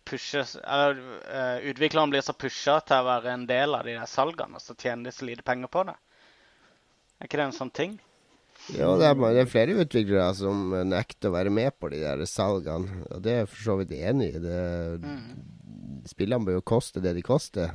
pushes 0.09 0.57
Eller 0.63 0.97
uh, 0.97 1.59
utviklerne 1.71 2.13
blir 2.15 2.25
så 2.25 2.37
pusha 2.37 2.79
til 2.87 3.03
å 3.03 3.09
være 3.09 3.35
en 3.35 3.47
del 3.49 3.77
av 3.77 3.85
de 3.87 3.99
der 3.99 4.11
salgene, 4.11 4.57
og 4.57 4.65
så 4.65 4.77
tjener 4.77 5.11
de 5.11 5.15
så 5.17 5.29
lite 5.29 5.45
penger 5.47 5.73
på 5.73 5.85
det? 5.91 5.97
Er 7.19 7.29
ikke 7.29 7.41
det 7.41 7.49
en 7.51 7.57
sånn 7.57 7.75
ting? 7.75 7.99
Jo, 8.73 8.95
det 8.97 9.11
er, 9.11 9.19
det 9.37 9.43
er 9.43 9.51
flere 9.51 9.77
utviklere 9.83 10.31
som 10.39 10.73
nekter 10.89 11.29
å 11.29 11.35
være 11.35 11.53
med 11.53 11.75
på 11.77 11.91
de 11.93 12.01
der 12.01 12.25
salgene. 12.29 13.05
Og 13.13 13.21
det 13.25 13.33
er 13.33 13.43
jeg 13.43 13.51
for 13.51 13.67
så 13.67 13.77
vidt 13.81 13.93
enig 13.99 14.31
i. 14.39 14.41
Mm. 15.05 16.01
Spillene 16.09 16.47
bør 16.47 16.59
jo 16.61 16.69
koste 16.73 17.03
det 17.05 17.13
de 17.19 17.25
koster. 17.25 17.75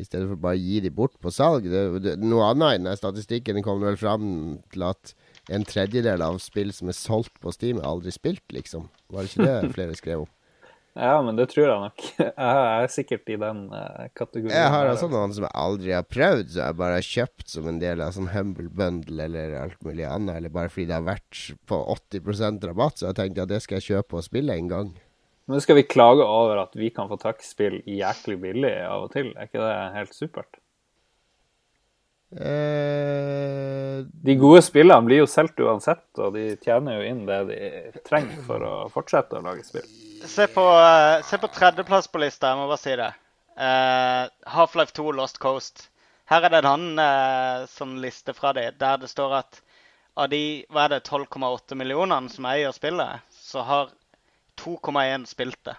I 0.00 0.04
stedet 0.04 0.28
for 0.28 0.40
bare 0.40 0.58
å 0.58 0.60
gi 0.60 0.80
de 0.84 0.92
bort 0.92 1.14
på 1.22 1.32
salg. 1.32 1.68
Det, 1.70 1.82
det, 2.04 2.16
noe 2.20 2.50
annet 2.50 2.78
i 2.78 2.82
den 2.82 2.98
statistikken 2.98 3.60
kom 3.64 3.80
vel 3.82 3.96
fram 4.00 4.26
til 4.72 4.84
at 4.88 5.14
en 5.50 5.64
tredjedel 5.66 6.22
av 6.22 6.38
spill 6.42 6.70
som 6.74 6.92
er 6.92 6.98
solgt 6.98 7.34
på 7.42 7.52
Steam, 7.54 7.80
er 7.80 7.88
aldri 7.88 8.14
spilt, 8.14 8.44
liksom. 8.54 8.86
Var 9.10 9.24
det 9.24 9.32
ikke 9.32 9.48
det 9.48 9.72
flere 9.76 9.98
skrev 9.98 10.24
om? 10.26 10.30
Ja, 10.92 11.14
men 11.24 11.38
det 11.38 11.46
tror 11.48 11.64
jeg 11.64 11.82
nok. 11.86 12.02
Jeg 12.20 12.82
er 12.84 12.90
sikkert 12.92 13.30
i 13.32 13.38
den 13.40 13.62
uh, 13.72 14.08
kategorien. 14.12 14.52
Jeg 14.52 14.72
har 14.74 14.90
altså 14.90 15.08
noen 15.08 15.32
som 15.32 15.46
jeg 15.46 15.56
aldri 15.56 15.94
har 15.96 16.04
prøvd, 16.04 16.50
så 16.52 16.66
jeg 16.66 16.76
bare 16.82 16.98
har 16.98 17.06
kjøpt 17.06 17.46
som 17.48 17.68
en 17.70 17.78
del 17.80 18.02
av 18.04 18.12
sånn 18.12 18.28
Humble 18.34 18.68
Bundle 18.68 19.24
eller 19.24 19.56
alt 19.62 19.78
mulig 19.86 20.04
annet, 20.04 20.36
eller 20.36 20.52
bare 20.52 20.68
fordi 20.72 20.90
det 20.90 20.98
har 20.98 21.06
vært 21.06 21.40
på 21.70 21.78
80% 21.96 22.68
rabatt, 22.68 23.00
så 23.00 23.08
jeg 23.08 23.18
tenkte 23.22 23.46
at 23.46 23.54
det 23.54 23.62
skal 23.64 23.80
jeg 23.80 23.88
kjøpe 23.88 24.20
og 24.20 24.26
spille 24.26 24.58
en 24.58 24.68
gang. 24.68 24.92
Men 25.48 25.64
skal 25.64 25.80
vi 25.80 25.88
klage 25.88 26.26
over 26.28 26.60
at 26.60 26.76
vi 26.78 26.92
kan 26.94 27.08
få 27.10 27.16
tak 27.20 27.40
i 27.40 27.48
spill 27.48 27.80
jæklig 27.88 28.36
billig 28.44 28.74
av 28.84 29.08
og 29.08 29.16
til? 29.16 29.32
Er 29.32 29.48
ikke 29.48 29.64
det 29.64 29.72
helt 29.96 30.14
supert? 30.14 30.60
Eh, 32.40 34.04
de 34.04 34.34
gode 34.40 34.62
spillene 34.64 35.04
blir 35.04 35.20
jo 35.20 35.28
solgt 35.28 35.60
uansett, 35.60 36.06
og 36.16 36.32
de 36.36 36.54
tjener 36.64 36.96
jo 36.96 37.08
inn 37.10 37.26
det 37.28 37.40
de 37.50 37.58
trenger 38.06 38.38
for 38.46 38.64
å 38.64 38.72
fortsette 38.92 39.36
å 39.36 39.44
lage 39.44 39.66
spill. 39.66 39.88
Se 40.24 40.46
på, 40.48 40.62
uh, 40.64 41.20
se 41.26 41.36
på 41.42 41.50
tredjeplass 41.52 42.08
på 42.08 42.22
lista, 42.22 42.52
jeg 42.52 42.60
må 42.60 42.68
bare 42.70 42.80
si 42.80 42.94
det. 42.96 43.10
Uh, 43.58 44.30
Half-Life 44.48 44.96
2 44.96 45.12
Lost 45.18 45.42
Coast. 45.42 45.90
Her 46.30 46.46
er 46.46 46.54
det 46.54 46.62
en 46.62 46.70
annen 46.70 47.02
uh, 47.02 47.68
sånn 47.68 47.98
liste 48.00 48.32
fra 48.36 48.54
de, 48.56 48.68
der 48.80 49.02
det 49.02 49.10
står 49.12 49.36
at 49.42 49.60
av 50.14 50.30
de 50.32 50.62
hva 50.72 50.86
er 50.86 50.94
det, 50.94 51.02
12,8 51.08 51.76
millionene 51.76 52.32
som 52.32 52.48
eier 52.48 52.72
spillet, 52.72 53.28
så 53.32 53.64
har 53.68 53.92
2,1 54.60 55.28
spilt 55.28 55.60
det. 55.68 55.76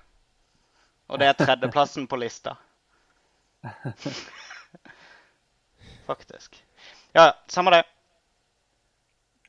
Og 1.10 1.22
det 1.22 1.32
er 1.32 1.38
tredjeplassen 1.40 2.06
på 2.10 2.20
lista. 2.22 2.58
faktisk. 6.08 6.60
Ja, 7.16 7.32
samme 7.52 7.74
det. 7.76 7.84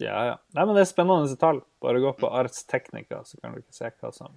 Ja, 0.03 0.17
ja. 0.27 0.35
Nei, 0.57 0.65
men 0.65 0.75
det 0.75 0.85
er 0.85 0.91
spennende 0.91 1.39
tall. 1.41 1.63
Bare 1.83 2.03
gå 2.03 2.11
på 2.19 2.31
Arts 2.31 2.65
Technica, 2.67 3.23
så 3.25 3.39
kan 3.41 3.55
du 3.55 3.63
ikke 3.63 3.77
se 3.77 3.93
hva 4.01 4.11
som 4.15 4.35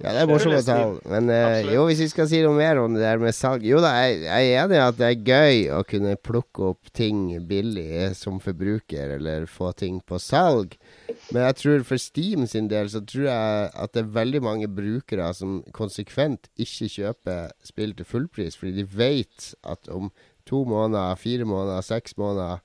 ja, 0.00 0.14
det 0.14 0.22
er 0.22 0.28
morsomme 0.30 0.60
tall. 0.64 0.94
Men 1.08 1.28
uh, 1.28 1.58
jo, 1.68 1.82
hvis 1.90 2.00
vi 2.00 2.08
skal 2.08 2.28
si 2.30 2.38
noe 2.40 2.56
mer 2.56 2.78
om 2.80 2.94
det 2.96 3.02
der 3.04 3.20
med 3.20 3.36
salg 3.36 3.66
Jo 3.68 3.82
da, 3.84 3.90
jeg, 4.00 4.22
jeg 4.24 4.46
er 4.48 4.62
enig 4.62 4.78
i 4.78 4.80
at 4.80 4.96
det 4.96 5.08
er 5.10 5.26
gøy 5.28 5.58
å 5.76 5.80
kunne 5.88 6.14
plukke 6.16 6.70
opp 6.70 6.88
ting 6.96 7.26
billig 7.48 8.14
som 8.16 8.38
forbruker, 8.40 9.12
eller 9.18 9.44
få 9.50 9.74
ting 9.76 9.98
på 10.00 10.16
salg. 10.22 10.78
Men 11.28 11.44
jeg 11.50 11.58
tror 11.60 11.84
for 11.90 12.00
Steam 12.00 12.48
sin 12.48 12.70
del 12.72 12.88
så 12.92 13.04
tror 13.04 13.28
jeg 13.28 13.68
at 13.84 13.92
det 13.92 14.06
er 14.06 14.16
veldig 14.16 14.42
mange 14.46 14.70
brukere 14.72 15.28
som 15.36 15.60
konsekvent 15.76 16.48
ikke 16.56 16.88
kjøper 16.96 17.52
spill 17.68 17.92
til 17.98 18.08
fullpris, 18.08 18.56
fordi 18.56 18.80
de 18.80 18.88
vet 18.88 19.52
at 19.68 19.92
om 19.92 20.08
to 20.50 20.64
måneder, 20.68 21.18
fire 21.20 21.46
måneder, 21.48 21.86
seks 21.86 22.16
måneder, 22.20 22.60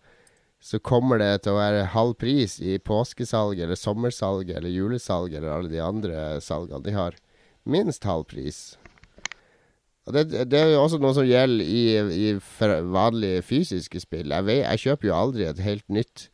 så 0.66 0.80
kommer 0.82 1.22
det 1.22 1.44
til 1.46 1.54
å 1.54 1.60
være 1.60 1.90
halv 1.94 2.16
pris 2.18 2.58
i 2.58 2.80
påskesalg 2.82 3.60
eller 3.62 3.78
sommersalg 3.78 4.50
eller 4.50 4.74
julesalg 4.74 5.36
eller 5.36 5.52
alle 5.54 5.70
de 5.70 5.84
andre 5.84 6.24
salgene 6.42 6.82
de 6.88 6.96
har. 6.96 7.20
Minst 7.70 8.08
halv 8.10 8.26
pris. 8.32 8.74
Og 10.06 10.14
det, 10.14 10.26
det 10.50 10.58
er 10.60 10.72
jo 10.74 10.84
også 10.84 11.00
noe 11.02 11.16
som 11.18 11.26
gjelder 11.26 11.66
i, 11.66 11.84
i 12.30 12.34
vanlige 12.94 13.42
fysiske 13.46 14.02
spill. 14.04 14.34
Jeg, 14.34 14.46
vet, 14.46 14.62
jeg, 14.64 14.84
kjøper 14.86 15.10
jo 15.10 15.18
aldri 15.18 15.48
et 15.50 15.62
helt 15.66 15.86
nytt 15.94 16.28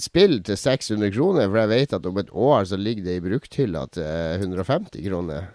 spill 0.00 0.40
til 0.44 0.58
600 0.60 1.12
kroner, 1.16 1.48
for 1.48 1.60
jeg 1.62 1.72
vet 1.72 1.94
at 1.96 2.08
om 2.08 2.20
et 2.20 2.32
år 2.32 2.64
så 2.68 2.78
ligger 2.80 3.06
det 3.06 3.18
i 3.18 3.24
brukthylla 3.24 3.86
til 3.96 4.44
150 4.44 5.04
kroner. 5.08 5.48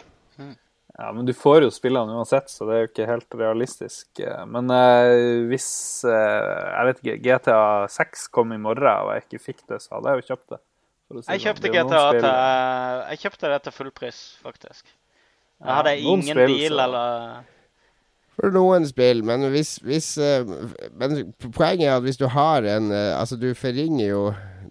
Ja, 1.02 1.08
men 1.16 1.26
du 1.26 1.34
får 1.34 1.64
jo 1.66 1.70
spillene 1.74 2.14
uansett, 2.14 2.52
så 2.54 2.68
det 2.70 2.74
er 2.76 2.84
jo 2.84 2.89
ikke 2.91 3.06
helt 3.10 3.38
realistisk. 3.39 4.20
Men 4.45 4.70
eh, 4.70 5.39
hvis 5.49 5.70
eh, 6.06 6.60
Jeg 6.76 6.89
vet 6.89 6.99
ikke, 7.02 7.16
GTA 7.26 7.64
6 7.89 8.28
kom 8.36 8.54
i 8.54 8.60
morgen 8.62 9.08
og 9.08 9.16
jeg 9.16 9.26
ikke 9.26 9.41
fikk 9.47 9.64
det, 9.72 9.80
så 9.82 9.95
hadde 9.97 10.14
jeg 10.14 10.22
jo 10.22 10.28
kjøpt 10.30 10.54
det. 10.54 10.60
Si 11.12 11.34
jeg 11.34 11.43
kjøpte 11.47 11.66
det. 11.66 11.72
GTA 11.74 12.04
til 12.14 12.28
Jeg 12.28 13.24
kjøpte 13.24 13.52
det 13.54 13.60
til 13.66 13.76
full 13.80 13.89
pris, 13.97 14.20
faktisk. 14.45 14.93
Jeg 15.62 15.74
hadde 15.80 15.95
ja, 15.97 16.14
ingen 16.14 16.38
spill, 16.38 16.54
deal 16.54 16.78
så... 16.78 16.86
eller 16.86 17.49
for 18.38 18.54
noen 18.56 18.88
spill, 18.88 19.26
men 19.28 19.44
hvis, 19.52 19.76
hvis 19.84 20.14
uh, 20.18 20.48
Men 20.98 21.34
poenget 21.52 21.90
er 21.90 21.98
at 21.98 22.06
hvis 22.06 22.18
du 22.18 22.30
har 22.32 22.64
en 22.64 22.88
Altså, 22.92 23.36
du 23.36 23.52
forringer 23.58 24.08
jo 24.08 24.24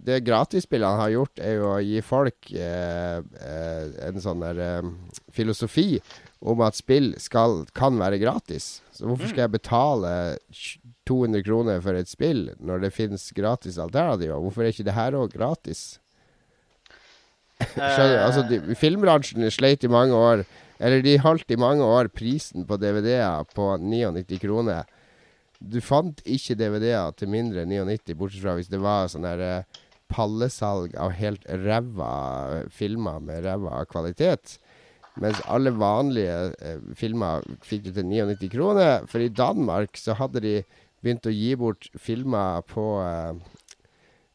det 0.04 0.22
gratisspillene 0.24 1.00
har 1.00 1.12
gjort, 1.12 1.40
er 1.42 1.56
jo 1.58 1.68
å 1.74 1.78
gi 1.84 2.00
folk 2.04 2.50
eh, 2.56 3.20
eh, 3.20 3.82
en 4.06 4.20
sånn 4.22 4.42
der 4.42 4.60
eh, 4.64 4.90
filosofi 5.34 6.00
om 6.40 6.62
at 6.64 6.78
spill 6.78 7.12
skal, 7.20 7.64
kan 7.76 7.98
være 8.00 8.20
gratis. 8.22 8.80
Så 8.96 9.08
hvorfor 9.08 9.28
skal 9.28 9.44
jeg 9.44 9.54
betale 9.58 10.12
200 11.08 11.44
kroner 11.44 11.82
for 11.84 11.98
et 11.98 12.08
spill 12.08 12.48
når 12.58 12.86
det 12.86 12.94
finnes 12.96 13.26
gratis 13.36 13.76
alternativer? 13.82 14.40
Hvorfor 14.40 14.64
er 14.64 14.72
ikke 14.72 14.88
det 14.88 14.96
her 14.96 15.18
òg 15.18 15.34
gratis? 15.36 16.00
Skjønner 17.74 18.16
du? 18.16 18.22
Altså, 18.24 18.46
de, 18.48 18.62
filmbransjen 18.80 19.44
sleit 19.52 19.84
i 19.84 19.92
mange 19.92 20.16
år 20.16 20.46
Eller 20.80 21.04
de 21.04 21.18
holdt 21.20 21.52
i 21.52 21.60
mange 21.60 21.84
år 21.84 22.08
prisen 22.14 22.64
på 22.66 22.78
DVD-er 22.80 23.44
på 23.54 23.74
99 23.76 24.40
kroner. 24.40 24.88
Du 25.60 25.76
fant 25.84 26.22
ikke 26.24 26.56
DVD-er 26.56 27.12
til 27.20 27.28
mindre 27.32 27.66
enn 27.66 27.74
99, 27.74 28.16
bortsett 28.16 28.44
fra 28.44 28.56
hvis 28.56 28.72
det 28.72 28.80
var 28.80 29.10
sånn 29.12 29.28
der 29.28 29.44
eh, 29.44 29.80
pallesalg 30.10 30.96
av 30.98 31.12
helt 31.18 31.44
ræva 31.44 32.12
filmer 32.72 33.20
med 33.22 33.44
ræva 33.44 33.84
kvalitet. 33.90 34.56
Mens 35.20 35.42
alle 35.50 35.74
vanlige 35.76 36.38
eh, 36.64 36.80
filmer 36.96 37.44
fikk 37.66 37.88
du 37.88 37.92
til 37.92 38.08
99 38.08 38.50
kroner. 38.54 39.06
For 39.10 39.20
i 39.20 39.28
Danmark 39.28 40.00
så 40.00 40.16
hadde 40.16 40.42
de 40.44 40.54
begynt 41.04 41.28
å 41.28 41.34
gi 41.34 41.52
bort 41.60 41.90
filmer 42.00 42.64
på 42.70 42.86
eh, 43.04 43.59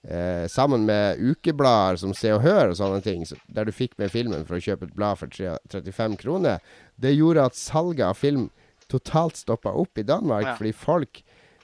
eh, 0.09 0.45
Sammen 0.51 0.85
med 0.87 1.19
ukeblader 1.19 1.99
som 2.01 2.13
Se 2.17 2.33
og 2.35 2.43
Hør 2.45 2.73
og 2.73 2.77
sånne 2.79 3.01
ting, 3.05 3.25
så, 3.27 3.37
der 3.47 3.67
du 3.67 3.73
fikk 3.75 3.97
med 4.01 4.13
filmen 4.13 4.45
for 4.47 4.57
å 4.57 4.63
kjøpe 4.63 4.89
et 4.89 4.95
blad 4.97 5.21
for 5.21 5.31
35 5.31 6.19
kroner. 6.21 6.63
Det 6.95 7.15
gjorde 7.15 7.49
at 7.49 7.59
salget 7.59 8.05
av 8.07 8.19
film 8.19 8.49
totalt 8.91 9.39
stoppa 9.39 9.73
opp 9.73 9.97
i 9.97 10.05
Danmark, 10.05 10.45
ja. 10.45 10.55
fordi 10.59 10.73
folk 10.77 11.21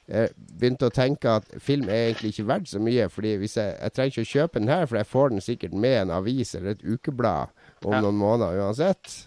eh, 0.07 0.29
begynte 0.35 0.89
å 0.89 0.93
tenke 0.93 1.37
at 1.39 1.49
film 1.61 1.89
er 1.89 2.09
egentlig 2.09 2.33
ikke 2.33 2.47
verdt 2.49 2.71
så 2.73 2.81
mye. 2.81 3.09
fordi 3.09 3.35
hvis 3.41 3.57
jeg, 3.59 3.75
jeg 3.77 3.95
trenger 3.95 4.15
ikke 4.15 4.27
å 4.27 4.31
kjøpe 4.33 4.59
den 4.59 4.73
her, 4.73 4.85
for 4.89 5.01
jeg 5.01 5.11
får 5.11 5.33
den 5.35 5.45
sikkert 5.45 5.77
med 5.87 5.97
en 6.03 6.15
avis 6.17 6.55
eller 6.57 6.75
et 6.75 6.85
ukeblad 6.85 7.53
om 7.85 7.97
ja. 7.97 8.01
noen 8.01 8.19
måneder 8.19 8.61
uansett. 8.65 9.17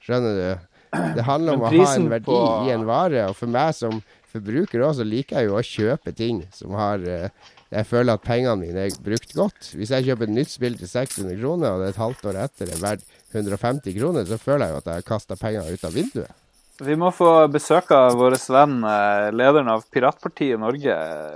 Skjønner 0.00 0.38
du? 0.38 0.66
Det 0.90 1.22
handler 1.22 1.54
om 1.54 1.64
å 1.66 1.70
ha 1.70 1.90
en 1.94 2.08
verdi 2.10 2.26
på... 2.26 2.40
i 2.66 2.72
en 2.74 2.86
vare. 2.88 3.28
Og 3.30 3.36
for 3.38 3.50
meg 3.50 3.74
som 3.78 4.00
forbruker 4.30 4.82
også, 4.82 5.06
liker 5.06 5.40
jeg 5.40 5.50
jo 5.50 5.58
å 5.58 5.66
kjøpe 5.66 6.14
ting 6.16 6.42
som 6.54 6.74
har 6.78 7.02
uh, 7.04 7.50
Jeg 7.70 7.86
føler 7.86 8.18
at 8.18 8.24
pengene 8.26 8.56
mine 8.58 8.84
er 8.88 9.00
brukt 9.04 9.32
godt. 9.38 9.72
Hvis 9.78 9.92
jeg 9.94 10.08
kjøper 10.08 10.26
et 10.26 10.36
nytt 10.40 10.50
spill 10.50 10.74
til 10.78 10.90
600 10.90 11.38
kroner, 11.38 11.70
og 11.70 11.82
det 11.82 11.88
er 11.88 11.94
et 11.94 12.02
halvt 12.02 12.24
år 12.26 12.38
etter 12.44 12.72
er 12.74 12.82
verdt 12.82 13.18
150 13.30 13.94
kroner, 13.98 14.26
så 14.26 14.38
føler 14.42 14.66
jeg 14.66 14.74
jo 14.74 14.80
at 14.80 14.88
jeg 14.90 15.02
har 15.02 15.10
kasta 15.12 15.38
pengene 15.38 15.74
ut 15.74 15.84
av 15.86 15.94
vinduet. 15.94 16.46
Vi 16.80 16.94
må 16.96 17.10
få 17.12 17.28
besøk 17.52 17.90
av 17.92 18.14
vår 18.16 18.38
venn, 18.48 18.78
eh, 18.88 19.26
lederen 19.36 19.68
av 19.68 19.82
Piratpartiet 19.92 20.58
Norge, 20.58 20.94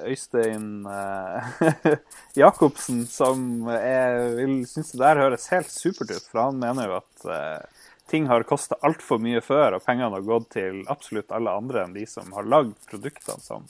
Øystein 0.09 0.87
eh, 0.89 1.89
Jacobsen, 2.41 3.03
som 3.07 3.69
er, 3.69 4.33
vil 4.39 4.63
synes 4.67 4.95
det 4.95 5.03
der 5.03 5.21
høres 5.21 5.51
helt 5.53 5.69
supert 5.69 6.15
ut. 6.17 6.31
For 6.31 6.47
han 6.47 6.63
mener 6.63 6.89
jo 6.89 6.97
at 7.03 7.27
eh, 7.29 7.85
ting 8.11 8.31
har 8.33 8.47
kosta 8.49 8.81
altfor 8.89 9.21
mye 9.21 9.45
før, 9.45 9.77
og 9.77 9.85
pengene 9.85 10.17
har 10.17 10.25
gått 10.25 10.55
til 10.57 10.81
absolutt 10.89 11.37
alle 11.37 11.53
andre 11.61 11.85
enn 11.85 11.95
de 11.95 12.09
som 12.09 12.33
har 12.35 12.49
lagd 12.49 12.75
produktene 12.89 13.45
som 13.45 13.69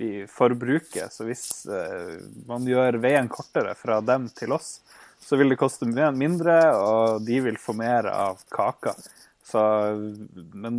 vi 0.00 0.26
forbruker. 0.26 1.10
Så 1.12 1.26
hvis 1.28 1.44
eh, 1.68 2.16
man 2.48 2.64
gjør 2.68 2.96
veien 3.02 3.28
kortere 3.28 3.74
fra 3.76 4.00
dem 4.00 4.30
til 4.32 4.56
oss, 4.56 4.78
så 5.20 5.36
vil 5.36 5.52
det 5.52 5.60
koste 5.60 5.84
mindre, 5.86 6.56
og 6.80 7.26
de 7.26 7.40
vil 7.44 7.58
få 7.60 7.74
mer 7.76 8.08
av 8.08 8.40
kaka. 8.48 8.94
Så, 9.44 9.60
men 10.56 10.78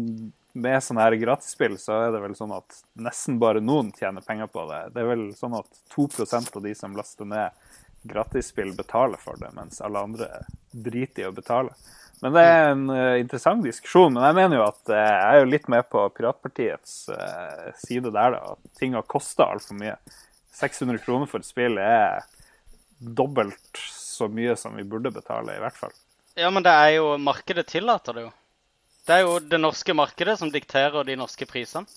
med 0.54 0.84
sånne 0.84 1.06
her 1.06 1.16
gratisspill 1.22 1.78
så 1.80 2.00
er 2.08 2.16
det 2.16 2.24
vel 2.24 2.34
sånn 2.36 2.56
at 2.56 2.82
nesten 3.00 3.38
bare 3.40 3.62
noen 3.64 3.94
tjener 3.96 4.26
penger 4.26 4.50
på 4.52 4.66
det. 4.72 4.82
Det 4.96 5.04
er 5.04 5.12
vel 5.14 5.28
sånn 5.38 5.56
at 5.60 5.70
2% 5.94 6.58
av 6.58 6.66
de 6.66 6.74
som 6.76 6.98
laster 6.98 7.30
ned 7.30 7.62
gratisspill, 8.02 8.74
betaler 8.74 9.22
for 9.22 9.38
det, 9.38 9.52
mens 9.54 9.78
alle 9.86 10.02
andre 10.02 10.30
driter 10.74 11.28
i 11.28 11.30
å 11.30 11.36
betale. 11.38 11.78
Men 12.22 12.36
det 12.36 12.42
er 12.46 12.68
en 12.70 12.84
uh, 12.94 13.20
interessant 13.20 13.64
diskusjon. 13.66 14.14
Men 14.14 14.28
jeg 14.28 14.38
mener 14.38 14.60
jo 14.60 14.66
at 14.68 14.82
uh, 14.92 14.98
jeg 14.98 15.30
er 15.30 15.40
jo 15.42 15.50
litt 15.50 15.72
med 15.74 15.88
på 15.90 16.04
Piratpartiets 16.14 16.98
uh, 17.10 17.72
side 17.82 18.12
der, 18.14 18.36
da. 18.38 18.54
At 18.54 18.78
ting 18.78 18.94
har 18.98 19.08
kosta 19.10 19.50
altfor 19.56 19.80
mye. 19.80 19.96
600 20.62 21.02
kroner 21.02 21.30
for 21.32 21.42
et 21.42 21.50
spill 21.50 21.80
er 21.82 22.22
dobbelt 23.02 23.82
så 23.90 24.30
mye 24.30 24.54
som 24.60 24.76
vi 24.78 24.86
burde 24.86 25.10
betale, 25.14 25.58
i 25.58 25.64
hvert 25.64 25.78
fall. 25.78 25.96
Ja, 26.38 26.52
men 26.54 26.64
det 26.64 26.72
er 26.72 26.94
jo 27.00 27.16
Markedet 27.18 27.66
tillater 27.68 28.14
det 28.14 28.28
jo. 28.28 28.32
Det 29.08 29.18
er 29.18 29.26
jo 29.26 29.40
det 29.42 29.58
norske 29.58 29.94
markedet 29.98 30.38
som 30.40 30.52
dikterer 30.54 31.04
de 31.08 31.18
norske 31.18 31.48
prisene. 31.50 31.90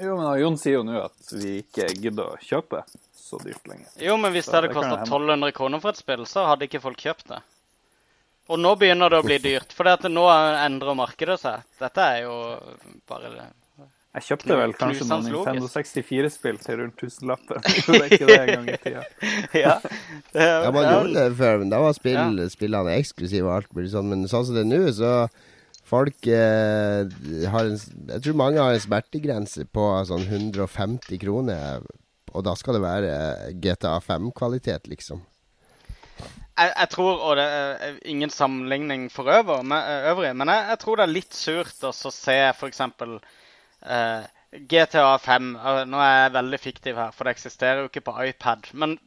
Jo, 0.00 0.16
men 0.16 0.32
Jon 0.40 0.56
sier 0.56 0.78
jo 0.78 0.84
nå 0.88 0.96
at 1.02 1.32
vi 1.36 1.58
ikke 1.60 1.90
gidder 1.92 2.32
å 2.32 2.40
kjøpe 2.40 2.80
så 3.12 3.38
dyrt 3.44 3.66
lenger. 3.68 3.90
Jo, 4.00 4.16
men 4.16 4.32
hvis 4.32 4.48
så 4.48 4.56
det 4.56 4.62
hadde 4.62 4.74
kosta 4.78 5.02
1200 5.04 5.52
kroner 5.52 5.82
for 5.82 5.92
et 5.92 6.00
spill, 6.00 6.24
så 6.26 6.46
hadde 6.48 6.66
ikke 6.66 6.80
folk 6.80 7.04
kjøpt 7.04 7.28
det. 7.34 7.42
Og 8.50 8.58
nå 8.58 8.74
begynner 8.78 9.12
det 9.12 9.22
å 9.22 9.26
bli 9.26 9.38
dyrt, 9.48 9.72
for 9.76 10.10
nå 10.10 10.26
endrer 10.34 10.98
markedet 10.98 11.38
seg. 11.42 11.66
Dette 11.80 12.06
er 12.16 12.22
jo 12.26 12.36
bare. 13.10 13.50
Jeg 14.10 14.26
kjøpte 14.26 14.56
vel 14.58 14.72
kanskje 14.74 15.06
noen 15.06 15.28
Nintendo 15.28 15.68
64-spill 15.70 16.56
til 16.64 16.80
rundt 16.80 16.96
tusenlappen. 16.98 17.62
Det 17.86 18.00
er 18.00 18.08
ikke 18.08 18.26
det 18.26 18.38
en 18.40 18.50
gang 18.50 18.66
i 18.72 18.80
tida. 18.82 19.04
ja, 19.64 19.76
det, 20.34 20.48
ja, 20.48 20.72
man 20.74 20.88
gjorde 20.88 21.14
det 21.14 21.38
før, 21.38 21.62
men 21.62 21.70
da 21.70 21.78
var 21.84 21.94
spill, 21.94 22.18
ja. 22.18 22.48
spillene 22.50 22.96
eksklusive 22.98 23.46
og 23.46 23.54
alt 23.60 23.70
mulig 23.76 23.92
sånn. 23.94 24.10
Men 24.10 24.26
sånn 24.30 24.48
som 24.48 24.58
det 24.58 24.66
er 24.66 24.70
nå, 24.72 24.82
så 24.98 25.14
Folk 25.90 26.26
eh, 26.30 27.00
har 27.50 27.66
en, 27.66 27.78
Jeg 28.12 28.22
tror 28.22 28.36
mange 28.38 28.62
har 28.62 28.76
en 28.76 28.82
smertegrense 28.82 29.64
på 29.74 29.86
sånn 30.06 30.22
150 30.22 31.18
kroner. 31.18 31.82
Og 32.30 32.44
da 32.46 32.54
skal 32.54 32.78
det 32.78 32.84
være 32.84 33.14
GTA 33.58 33.96
5-kvalitet, 34.04 34.86
liksom. 34.90 35.24
Jeg, 36.60 36.72
jeg, 36.76 36.88
tror, 36.92 37.22
og 37.24 37.36
det 37.38 37.44
er 37.44 37.94
ingen 38.04 38.30
sammenligning 38.30 39.06
for 39.12 39.30
øver, 39.32 39.62
men, 39.62 39.78
øvrig, 40.10 40.34
men 40.36 40.48
jeg, 40.52 40.66
jeg, 40.68 40.78
tror 40.82 40.98
det 41.00 41.06
er 41.06 41.14
litt 41.14 41.36
surt 41.36 41.86
å 41.88 41.92
se 41.94 42.36
f.eks. 42.50 42.82
Uh, 43.80 44.26
GTA 44.68 45.14
5 45.24 45.46
Nå 45.88 46.00
er 46.04 46.16
jeg 46.18 46.34
veldig 46.34 46.60
fiktiv 46.60 46.98
her, 47.00 47.14
for 47.16 47.24
det 47.24 47.36
eksisterer 47.36 47.80
jo 47.80 47.88
ikke 47.88 48.04
på 48.10 48.16
iPad. 48.28 48.68
Men 48.82 48.98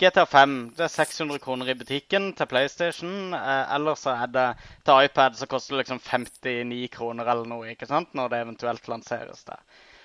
GTA 0.00 0.24
5 0.26 0.54
det 0.78 0.86
er 0.86 0.94
600 0.94 1.42
kroner 1.44 1.68
i 1.70 1.76
butikken 1.78 2.32
til 2.38 2.48
PlayStation. 2.50 3.34
Uh, 3.36 3.74
eller 3.76 4.00
så 4.00 4.16
er 4.24 4.32
det 4.32 4.46
til 4.86 5.10
iPad 5.10 5.36
så 5.36 5.50
koster 5.50 5.76
det 5.76 5.84
liksom 5.84 6.00
59 6.00 6.88
kroner 6.94 7.28
eller 7.34 7.50
noe 7.52 7.74
ikke 7.74 7.90
sant? 7.90 8.14
når 8.16 8.32
det 8.32 8.44
eventuelt 8.46 8.88
lanseres 8.88 9.44
der. 9.50 9.60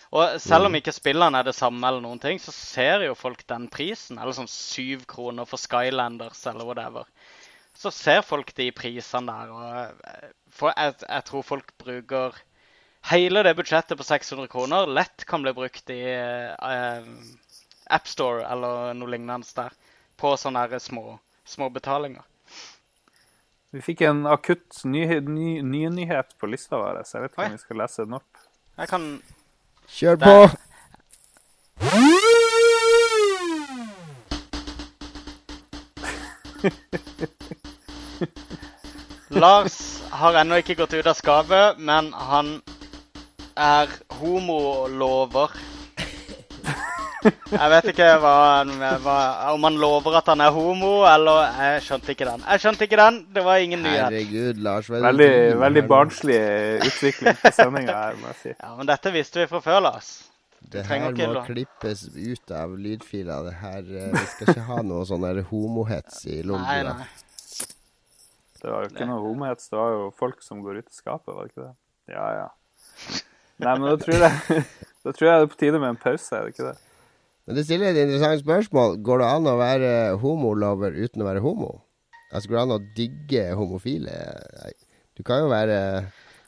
Og 0.09 0.39
selv 0.41 0.65
om 0.65 0.73
mm. 0.73 0.79
ikke 0.79 0.93
spillene 0.95 1.37
er 1.37 1.45
det 1.45 1.55
samme, 1.57 1.83
eller 1.85 2.01
noen 2.01 2.21
ting, 2.21 2.39
så 2.41 2.53
ser 2.55 3.05
jo 3.05 3.17
folk 3.17 3.43
den 3.49 3.67
prisen. 3.69 4.17
Eller 4.17 4.33
sånn 4.33 4.49
syv 4.49 5.05
kroner 5.09 5.45
for 5.49 5.61
Skylanders 5.61 6.41
eller 6.49 6.65
whatever. 6.65 7.05
Så 7.77 7.93
ser 7.93 8.23
folk 8.25 8.51
de 8.57 8.71
prisene 8.75 9.29
der. 9.29 9.51
og 9.53 10.07
eh, 10.09 10.31
jeg, 10.73 10.95
jeg 11.05 11.27
tror 11.29 11.45
folk 11.45 11.75
bruker 11.79 12.39
hele 13.11 13.43
det 13.45 13.53
budsjettet 13.55 13.97
på 13.97 14.03
600 14.03 14.49
kroner 14.51 14.89
lett 14.89 15.23
kan 15.29 15.45
bli 15.45 15.53
brukt 15.55 15.89
i 15.93 16.01
uh, 16.59 17.05
AppStore 17.87 18.43
eller 18.49 18.97
noe 18.97 19.13
lignende 19.13 19.47
der. 19.55 19.77
På 20.19 20.33
sånne 20.35 20.81
små, 20.83 21.19
små 21.47 21.69
betalinger. 21.71 22.25
Vi 23.71 23.81
fikk 23.85 24.01
en 24.09 24.25
akutt 24.27 24.81
ny, 24.83 25.05
ny, 25.21 25.59
ny, 25.61 25.83
nyhet 25.93 26.33
på 26.41 26.49
lista 26.49 26.79
vår, 26.81 27.03
så 27.05 27.19
jeg 27.19 27.27
vet 27.27 27.35
ikke 27.35 27.45
om 27.45 27.53
vi 27.53 27.61
skal 27.61 27.79
lese 27.83 28.05
den 28.07 28.17
opp. 28.17 28.47
Jeg 28.79 28.89
kan 28.89 29.05
Kjør 29.89 30.19
på! 30.21 30.33
Lars 39.29 40.01
har 40.11 40.35
ennå 40.41 40.55
ikke 40.59 40.75
gått 40.79 40.93
ut 40.97 41.07
av 41.07 41.15
skapet, 41.17 41.77
men 41.79 42.13
han 42.13 42.61
er 43.55 43.87
homolover. 44.19 45.49
Jeg 47.23 47.69
vet 47.73 47.89
ikke 47.91 48.07
hva, 48.23 48.33
hva, 49.03 49.17
om 49.51 49.65
han 49.67 49.77
lover 49.81 50.15
at 50.21 50.29
han 50.31 50.39
er 50.43 50.53
homo, 50.55 51.01
eller 51.09 51.41
Jeg 51.59 51.83
skjønte 51.87 52.13
ikke 52.13 52.27
den. 52.29 52.45
Jeg 52.47 52.63
skjønte 52.63 52.87
ikke 52.87 52.99
den. 53.01 53.19
Det 53.35 53.43
var 53.43 53.63
ingen 53.63 53.83
nyhet. 53.83 54.05
Herregud, 54.05 54.61
Lars. 54.63 54.89
Veldig, 54.93 55.31
veldig 55.59 55.83
barnslig 55.89 56.39
utvikling 56.87 57.39
på 57.41 57.53
sendinga 57.57 57.97
her, 57.97 58.19
må 58.21 58.31
jeg 58.31 58.39
si. 58.43 58.53
Ja, 58.55 58.73
Men 58.77 58.91
dette 58.91 59.13
visste 59.15 59.43
vi 59.43 59.47
fra 59.51 59.63
før, 59.65 59.81
Lars. 59.89 60.11
Det 60.59 60.83
her 60.87 61.05
må 61.09 61.43
klippes 61.47 62.05
ut 62.15 62.51
av 62.55 62.75
lydfila. 62.77 63.41
Det 63.47 63.55
her, 63.61 63.79
eh, 63.79 64.11
Vi 64.15 64.25
skal 64.33 64.53
ikke 64.53 64.67
ha 64.69 64.81
noe 64.83 65.07
sånn 65.07 65.43
homohets 65.51 66.25
i 66.27 66.41
nei. 66.43 67.07
Det 68.59 68.67
var 68.67 68.83
jo 68.83 68.89
ikke 68.91 69.07
noe 69.07 69.23
homohets. 69.23 69.69
Det 69.71 69.79
var 69.79 69.95
jo 69.95 70.11
folk 70.19 70.43
som 70.43 70.61
går 70.63 70.81
ut 70.83 70.87
i 70.91 70.95
skapet, 70.95 71.31
var 71.33 71.47
det 71.47 71.53
ikke 71.53 71.67
det? 71.67 71.73
Ja, 72.15 72.27
ja. 72.35 72.47
Nei, 73.59 73.73
men 73.79 73.89
da 73.89 73.95
tror 73.99 74.23
jeg, 74.23 74.63
da 75.03 75.11
tror 75.15 75.27
jeg 75.29 75.39
det 75.39 75.47
er 75.47 75.51
på 75.51 75.59
tide 75.59 75.79
med 75.79 75.93
en 75.93 75.99
pause, 75.99 76.35
er 76.35 76.47
det 76.47 76.55
ikke 76.55 76.69
det? 76.71 76.77
Men 77.49 77.57
det 77.57 77.63
stiller 77.65 77.89
et 77.89 77.97
interessant 78.03 78.43
spørsmål. 78.43 78.99
Går 79.01 79.23
det 79.23 79.27
an 79.33 79.47
å 79.49 79.55
være 79.57 79.93
homolover 80.21 80.93
uten 80.93 81.23
å 81.23 81.25
være 81.25 81.41
homo? 81.41 81.71
Altså, 82.29 82.45
Går 82.45 82.59
det 82.59 82.61
an 82.61 82.73
å 82.75 82.83
digge 82.99 83.45
homofile? 83.57 84.17
Du 85.17 85.23
kan 85.25 85.41
jo 85.41 85.47
være 85.49 85.79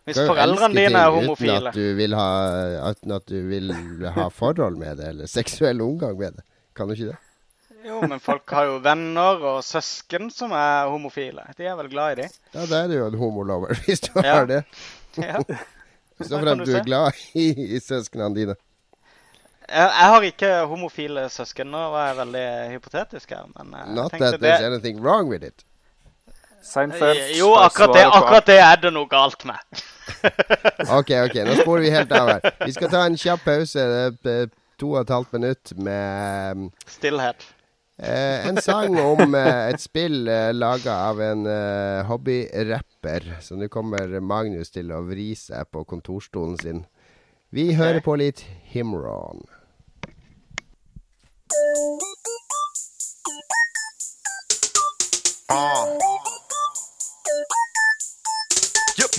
Hvis 0.05 0.19
foreldrene 0.21 0.77
dine 0.77 1.01
er 1.01 1.15
homofile. 1.15 1.57
Uten 1.57 1.71
at 1.71 1.79
du 1.79 1.97
vil 1.97 2.13
ha, 2.19 2.29
at 2.91 3.33
du 3.33 3.39
vil 3.49 3.73
ha 4.13 4.27
forhold 4.29 4.77
med 4.77 5.01
det, 5.01 5.09
eller 5.15 5.33
seksuell 5.33 5.81
omgang 5.81 6.13
med 6.21 6.37
det. 6.37 6.45
Kan 6.77 6.85
du 6.85 6.93
ikke 6.93 7.09
det? 7.15 7.19
Jo, 7.81 7.97
men 8.05 8.21
folk 8.21 8.53
har 8.53 8.69
jo 8.69 8.77
venner 8.85 9.41
og 9.55 9.63
søsken 9.65 10.29
som 10.29 10.53
er 10.53 10.85
homofile. 10.93 11.49
De 11.57 11.65
er 11.65 11.81
vel 11.81 11.89
glad 11.89 12.13
i 12.13 12.21
de. 12.21 12.31
Ja, 12.53 12.69
da 12.69 12.83
er 12.83 12.91
du 12.91 12.99
jo 12.99 13.07
en 13.09 13.21
homolover, 13.25 13.73
hvis 13.87 14.05
du 14.05 14.13
ja. 14.21 14.35
har 14.35 14.51
det. 14.53 14.67
Ja. 15.17 15.41
Så 16.21 16.37
at 16.37 16.61
du 16.61 16.75
er 16.77 16.85
glad 16.85 17.17
i, 17.33 17.49
i 17.73 17.81
søsknene 17.81 18.35
dine. 18.37 18.61
Jeg, 19.71 19.87
jeg, 19.87 20.07
har 20.13 20.25
ikke 20.27 20.53
homofile 20.67 21.25
søsken. 21.31 21.71
Nå 21.71 21.81
var 21.93 22.11
jeg 22.11 22.17
veldig 22.21 22.47
hypotetisk 22.73 23.35
her. 23.35 23.47
Men 23.55 23.95
Not 23.95 24.11
that 24.11 24.39
there's 24.41 24.59
det... 24.59 24.65
anything 24.67 24.99
wrong 25.01 25.31
with 25.31 25.45
it. 25.47 25.65
Seinfeld 26.61 27.37
Jo, 27.39 27.53
akkurat 27.57 27.95
det, 27.95 28.03
akkurat 28.05 28.47
det 28.47 28.57
er 28.61 28.75
det 28.83 28.91
noe 28.93 29.09
galt 29.09 29.45
med. 29.49 29.81
OK, 30.99 31.09
ok, 31.25 31.39
nå 31.47 31.55
sporer 31.63 31.85
vi 31.87 31.93
helt 31.93 32.11
av 32.13 32.29
her. 32.35 32.51
Vi 32.65 32.75
skal 32.75 32.91
ta 32.91 33.05
en 33.07 33.17
kjapp 33.17 33.47
pause. 33.47 33.87
To 34.81 34.93
og 34.95 35.01
et 35.03 35.13
halvt 35.13 35.33
minutt 35.37 35.73
med 35.77 36.69
Stillhet. 36.89 37.47
Eh, 38.01 38.47
en 38.49 38.57
sang 38.57 38.95
om 38.97 39.35
eh, 39.37 39.67
et 39.69 39.81
spill 39.81 40.25
eh, 40.25 40.49
laga 40.57 40.95
av 41.11 41.21
en 41.21 41.45
eh, 41.45 42.01
hobbyrapper. 42.09 43.27
Så 43.45 43.59
nå 43.59 43.69
kommer 43.69 44.15
Magnus 44.25 44.73
til 44.73 44.89
å 44.93 45.03
vri 45.05 45.31
seg 45.37 45.69
på 45.69 45.83
kontorstolen 45.85 46.57
sin. 46.57 46.85
Vi 47.53 47.73
hører 47.77 48.01
på 48.01 48.15
litt 48.17 48.41
Himron. 48.73 49.45
Uh. 51.51 51.57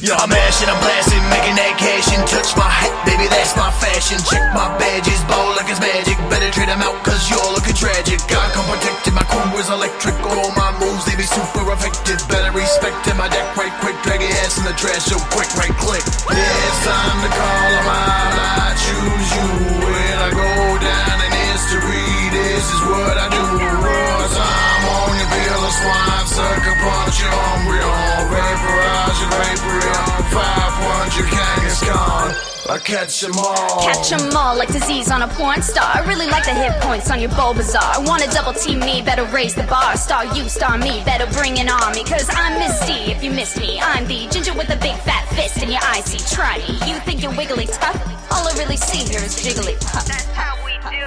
Yo, 0.01 0.17
I'm 0.17 0.33
mashing, 0.33 0.67
I'm 0.67 0.81
blasting, 0.81 1.21
making 1.29 1.61
that 1.61 1.77
cash 1.77 2.09
and 2.17 2.25
touch 2.25 2.57
my 2.57 2.65
hat, 2.65 2.91
baby, 3.05 3.29
that's 3.29 3.53
my 3.53 3.69
fashion. 3.77 4.17
Check 4.25 4.41
my 4.57 4.65
badges, 4.81 5.21
ball 5.29 5.53
like 5.61 5.69
it's 5.69 5.77
magic. 5.77 6.17
Better 6.33 6.49
trade 6.57 6.73
them 6.73 6.81
out, 6.81 6.97
cause 7.05 7.21
you're 7.29 7.53
looking 7.53 7.77
tragic. 7.77 8.17
God 8.33 8.49
come 8.57 8.65
protected, 8.65 9.13
my 9.13 9.29
crew 9.29 9.53
is 9.61 9.69
electric. 9.69 10.17
All 10.25 10.51
my 10.57 10.73
moves, 10.81 11.05
they 11.05 11.15
be 11.21 11.29
super 11.29 11.69
effective. 11.69 12.17
Better 12.33 12.51
respect 12.57 13.13
in 13.13 13.21
my 13.21 13.29
deck 13.29 13.53
right 13.61 13.77
quick. 13.85 13.95
Drag 14.09 14.25
your 14.25 14.33
ass 14.41 14.57
in 14.57 14.65
the 14.65 14.73
trash 14.73 15.05
so 15.05 15.21
quick, 15.37 15.53
right 15.61 15.77
click. 15.77 16.01
Yeah, 16.33 16.41
it's 16.41 16.81
time 16.89 17.19
to 17.23 17.29
call 17.29 17.69
them 17.77 17.89
out. 17.93 18.33
I 18.41 18.73
choose 18.73 19.29
you 19.37 19.47
when 19.85 20.17
I 20.17 20.31
go 20.33 20.49
down 20.81 21.19
in 21.29 21.33
history. 21.53 22.22
This 22.63 22.79
is 22.79 22.83
what 22.87 23.19
I 23.19 23.27
do. 23.27 23.43
Raw 23.43 24.23
time 24.39 24.85
on 24.87 25.19
your 25.19 25.31
bill 25.35 25.63
of 25.67 25.75
swine. 25.83 26.27
Sucker 26.31 26.77
punch 26.79 27.19
your 27.19 27.35
embryo. 27.59 27.91
Vaporize 28.31 29.19
your 29.19 29.33
Vaporeon. 29.35 30.07
Five 30.31 30.73
punch 30.79 31.15
your 31.19 31.27
Kangaskhan. 31.27 32.71
I 32.71 32.79
catch 32.79 33.21
them 33.21 33.35
all. 33.35 33.83
Catch 33.83 34.11
them 34.11 34.37
all 34.37 34.55
like 34.57 34.69
disease 34.69 35.11
on 35.11 35.23
a 35.23 35.29
porn 35.35 35.61
star. 35.61 35.91
I 35.93 36.07
really 36.07 36.29
like 36.29 36.45
the 36.45 36.55
hit 36.55 36.71
points 36.83 37.11
on 37.11 37.19
your 37.19 37.31
Bulbasaur. 37.31 38.07
Wanna 38.07 38.31
double 38.31 38.53
team 38.53 38.79
me, 38.79 39.03
better 39.03 39.25
raise 39.35 39.57
the 39.57 39.65
bar. 39.65 39.97
Star 39.97 40.25
you, 40.33 40.49
star 40.49 40.79
me, 40.79 41.03
better 41.05 41.27
bring 41.35 41.57
it 41.57 41.69
on 41.69 41.93
me. 41.97 42.05
Cause 42.05 42.31
I'm 42.31 42.61
Misty 42.61 43.11
if 43.11 43.25
you 43.25 43.33
missed 43.33 43.59
me. 43.59 43.81
I'm 43.83 44.07
the 44.07 44.29
ginger 44.31 44.55
with 44.55 44.69
the 44.69 44.77
big 44.77 44.95
fat 45.03 45.27
fist 45.35 45.61
in 45.65 45.69
your 45.69 45.83
icy. 45.83 46.19
Try 46.33 46.59
me. 46.59 46.79
You 46.87 47.01
think 47.01 47.25
you're 47.25 47.35
wiggly 47.37 47.67
tough? 47.67 47.99
All 48.31 48.47
I 48.47 48.53
really 48.57 48.77
see 48.77 49.03
here 49.11 49.19
is 49.21 49.35
jiggly 49.43 49.75
puff. 49.91 50.07
That's 50.07 50.27
how 50.27 50.55
we 50.65 50.72
do. 50.91 51.07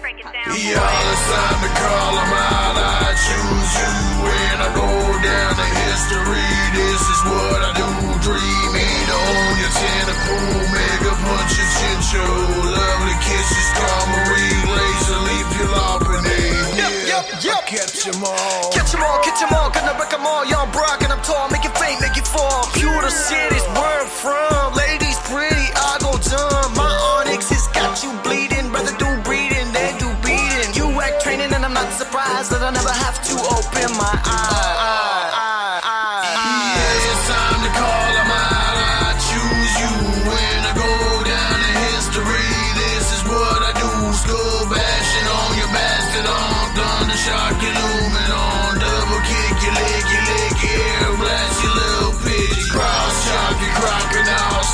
Break 0.00 0.20
it 0.22 0.28
down. 0.30 0.54
Yeah, 0.54 1.10
it's 1.10 1.24
time 1.26 1.60
to 1.64 1.70
call 1.74 2.12
them 2.14 2.32
out. 2.36 2.76
I 2.78 3.10
choose 3.16 3.72
you 3.74 3.90
when 4.22 4.56
I 4.62 4.68
go 4.76 4.88
down 5.24 5.52
to 5.58 5.66
history. 5.86 6.50
This 6.76 7.02
is 7.02 7.20
what 7.26 7.60
I 7.66 7.70
do. 7.74 7.88
Dream 8.22 8.72
it 8.74 9.08
on 9.10 9.50
your 9.58 9.72
tentacle. 9.74 10.46
Mega 10.70 11.12
punch 11.26 11.52
your 11.58 11.70
chin 11.74 11.98
show. 12.02 12.34
Lovely 12.70 13.16
kisses, 13.22 13.68
call 13.78 14.02
Marie. 14.14 14.58
Laser 14.66 15.20
leaf 15.26 15.48
your 15.58 15.70
loppany. 15.74 16.42
Yep, 16.78 16.92
yep, 17.06 17.24
yep. 17.42 17.62
Catch 17.66 18.04
them 18.04 18.22
all. 18.22 18.70
Catch 18.70 18.92
them 18.92 19.02
all, 19.02 19.18
catch 19.22 19.40
them 19.40 19.52
all. 19.54 19.70
Gonna 19.70 19.94
wreck 19.98 20.10
them 20.10 20.26
all. 20.26 20.44
Young 20.46 20.70
Brock 20.70 21.02
and 21.02 21.12
I'm 21.12 21.22
tall. 21.22 21.48
Make 21.50 21.64
it 21.64 21.74
faint, 21.78 22.00
make 22.00 22.16
it 22.16 22.26
fall. 22.26 22.66
Pewter 22.74 23.10
cities, 23.10 23.64
where 23.74 24.02
I'm 24.02 24.06
from. 24.06 24.55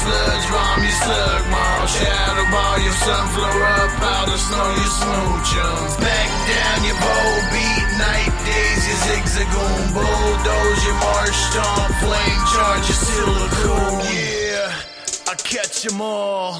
Sludge 0.02 0.50
bomb 0.50 0.82
your 0.82 0.90
slug 0.90 1.44
maw. 1.52 1.86
Shadow 1.86 2.50
ball 2.50 2.78
your 2.82 2.92
sunflower 2.92 3.64
up 3.86 4.02
out 4.02 4.28
of 4.34 4.40
snow. 4.40 4.68
Your 4.74 4.92
smoochums. 4.98 5.82
Back 5.82 5.91
zigzagoon. 9.42 9.92
Bulldoze 9.94 10.84
your 10.86 10.94
marsh 10.94 11.40
stomp. 11.50 11.94
Flame 12.02 12.42
charge 12.52 12.84
your 12.90 13.00
silicone. 13.06 14.00
Yeah, 14.14 14.72
I 15.28 15.34
catch 15.36 15.82
them 15.82 16.00
all. 16.00 16.54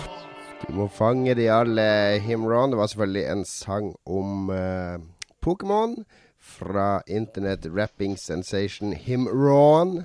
Du 0.68 0.72
må 0.72 0.88
fange 0.88 1.34
de 1.34 1.50
alle. 1.50 2.20
Himron. 2.20 2.70
Det 2.70 2.78
var 2.78 2.86
selvfølgelig 2.86 3.26
en 3.32 3.44
sang 3.44 3.96
om 4.06 4.50
uh, 4.50 5.00
Pokémon 5.40 6.04
fra 6.40 7.02
Internet 7.06 7.66
Rapping 7.66 8.18
Sensation 8.18 8.92
Himron. 8.92 10.04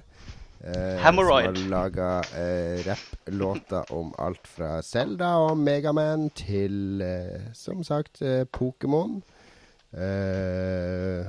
Uh, 0.68 0.98
Hemorrhoid. 1.04 1.46
Som 1.46 1.56
har 1.56 1.70
laga 1.70 2.20
uh, 2.20 2.86
rapplåter 2.88 3.94
om 3.94 4.14
alt 4.20 4.48
fra 4.48 4.82
Selda 4.82 5.26
og 5.26 5.58
Megaman 5.58 6.30
til, 6.30 7.02
uh, 7.02 7.54
som 7.54 7.84
sagt, 7.84 8.22
uh, 8.22 8.46
Pokémon. 8.58 9.22
Uh, 9.94 11.26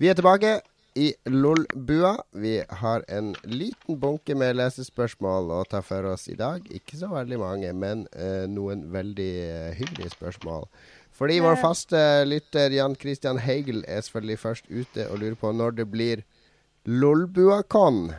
vi 0.00 0.08
er 0.08 0.16
tilbake 0.16 0.54
i 0.96 1.10
LOL-bua. 1.28 2.14
Vi 2.30 2.54
har 2.68 3.04
en 3.08 3.34
liten 3.44 3.98
bunke 4.00 4.34
med 4.34 4.56
lesespørsmål 4.56 5.52
å 5.52 5.58
ta 5.68 5.82
for 5.84 6.08
oss 6.08 6.24
i 6.32 6.36
dag. 6.38 6.64
Ikke 6.72 6.96
så 6.96 7.10
veldig 7.12 7.38
mange, 7.40 7.72
men 7.76 8.06
uh, 8.16 8.46
noen 8.48 8.86
veldig 8.94 9.32
uh, 9.44 9.68
hyggelige 9.76 10.14
spørsmål. 10.16 10.64
Fordi 11.20 11.36
vår 11.44 11.60
faste 11.60 12.00
lytter 12.24 12.72
Jan 12.72 12.96
Christian 12.96 13.42
Heigel 13.44 13.84
er 13.84 14.00
selvfølgelig 14.00 14.40
først 14.40 14.70
ute 14.72 15.04
og 15.10 15.20
lurer 15.20 15.36
på 15.36 15.52
når 15.52 15.76
det 15.82 15.88
blir 15.92 16.24
LOL-bua-con. 16.88 18.14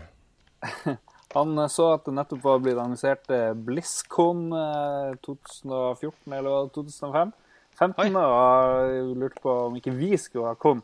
Han 1.36 1.58
uh, 1.58 1.66
så 1.66 1.96
at 1.96 2.06
det 2.06 2.14
nettopp 2.14 2.46
var 2.46 2.62
blitt 2.62 2.78
annonsert 2.78 3.26
BlizzCon 3.66 4.52
2014 5.26 6.38
eller 6.38 6.70
2005. 6.78 7.34
15, 7.82 8.16
og 8.22 9.16
lurte 9.18 9.42
på 9.42 9.54
om 9.66 9.78
ikke 9.80 9.98
vi 9.98 10.14
skulle 10.20 10.52
ha 10.52 10.60
con. 10.60 10.84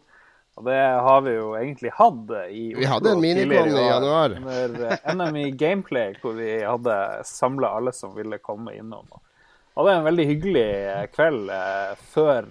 Og 0.57 0.65
det 0.65 0.77
har 1.05 1.19
vi 1.21 1.35
jo 1.35 1.51
egentlig 1.53 1.91
hatt 1.93 2.31
i 2.49 2.61
Oslo. 2.71 2.79
Vi 2.81 2.87
hadde 2.89 3.11
en 3.11 3.19
minikon 3.21 3.75
i 3.77 3.83
januar. 3.83 4.33
Under 4.41 4.95
NM 5.13 5.35
i 5.37 5.51
Gameplay, 5.53 6.15
hvor 6.17 6.33
vi 6.33 6.49
hadde 6.63 6.95
samla 7.29 7.75
alle 7.77 7.93
som 7.93 8.15
ville 8.15 8.39
komme 8.41 8.73
innom. 8.73 9.05
Og 9.11 9.85
det 9.85 9.91
var 9.91 9.99
en 9.99 10.07
veldig 10.07 10.25
hyggelig 10.31 10.65
kveld 11.13 11.53
eh, 11.53 11.93
før 12.09 12.49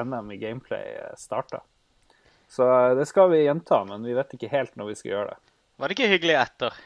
NM 0.00 0.32
i 0.32 0.40
Gameplay 0.40 0.96
starta. 1.20 1.60
Så 2.48 2.64
det 2.96 3.04
skal 3.12 3.28
vi 3.34 3.44
gjenta, 3.44 3.84
men 3.84 4.08
vi 4.08 4.16
vet 4.16 4.32
ikke 4.32 4.48
helt 4.52 4.72
når 4.80 4.94
vi 4.94 4.98
skal 5.02 5.12
gjøre 5.12 5.30
det. 5.34 5.40
Var 5.76 5.88
det 5.88 6.00
ikke 6.00 6.10
hyggelig 6.16 6.40
etter? 6.40 6.82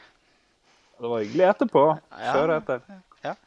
Det 0.99 1.09
var 1.15 1.23
hyggelig 1.23 1.49
etterpå. 1.53 1.89
Ja. 2.11 2.31
Før 2.33 2.49
og 2.49 2.55
etter. 2.57 3.03
Ja. 3.23 3.37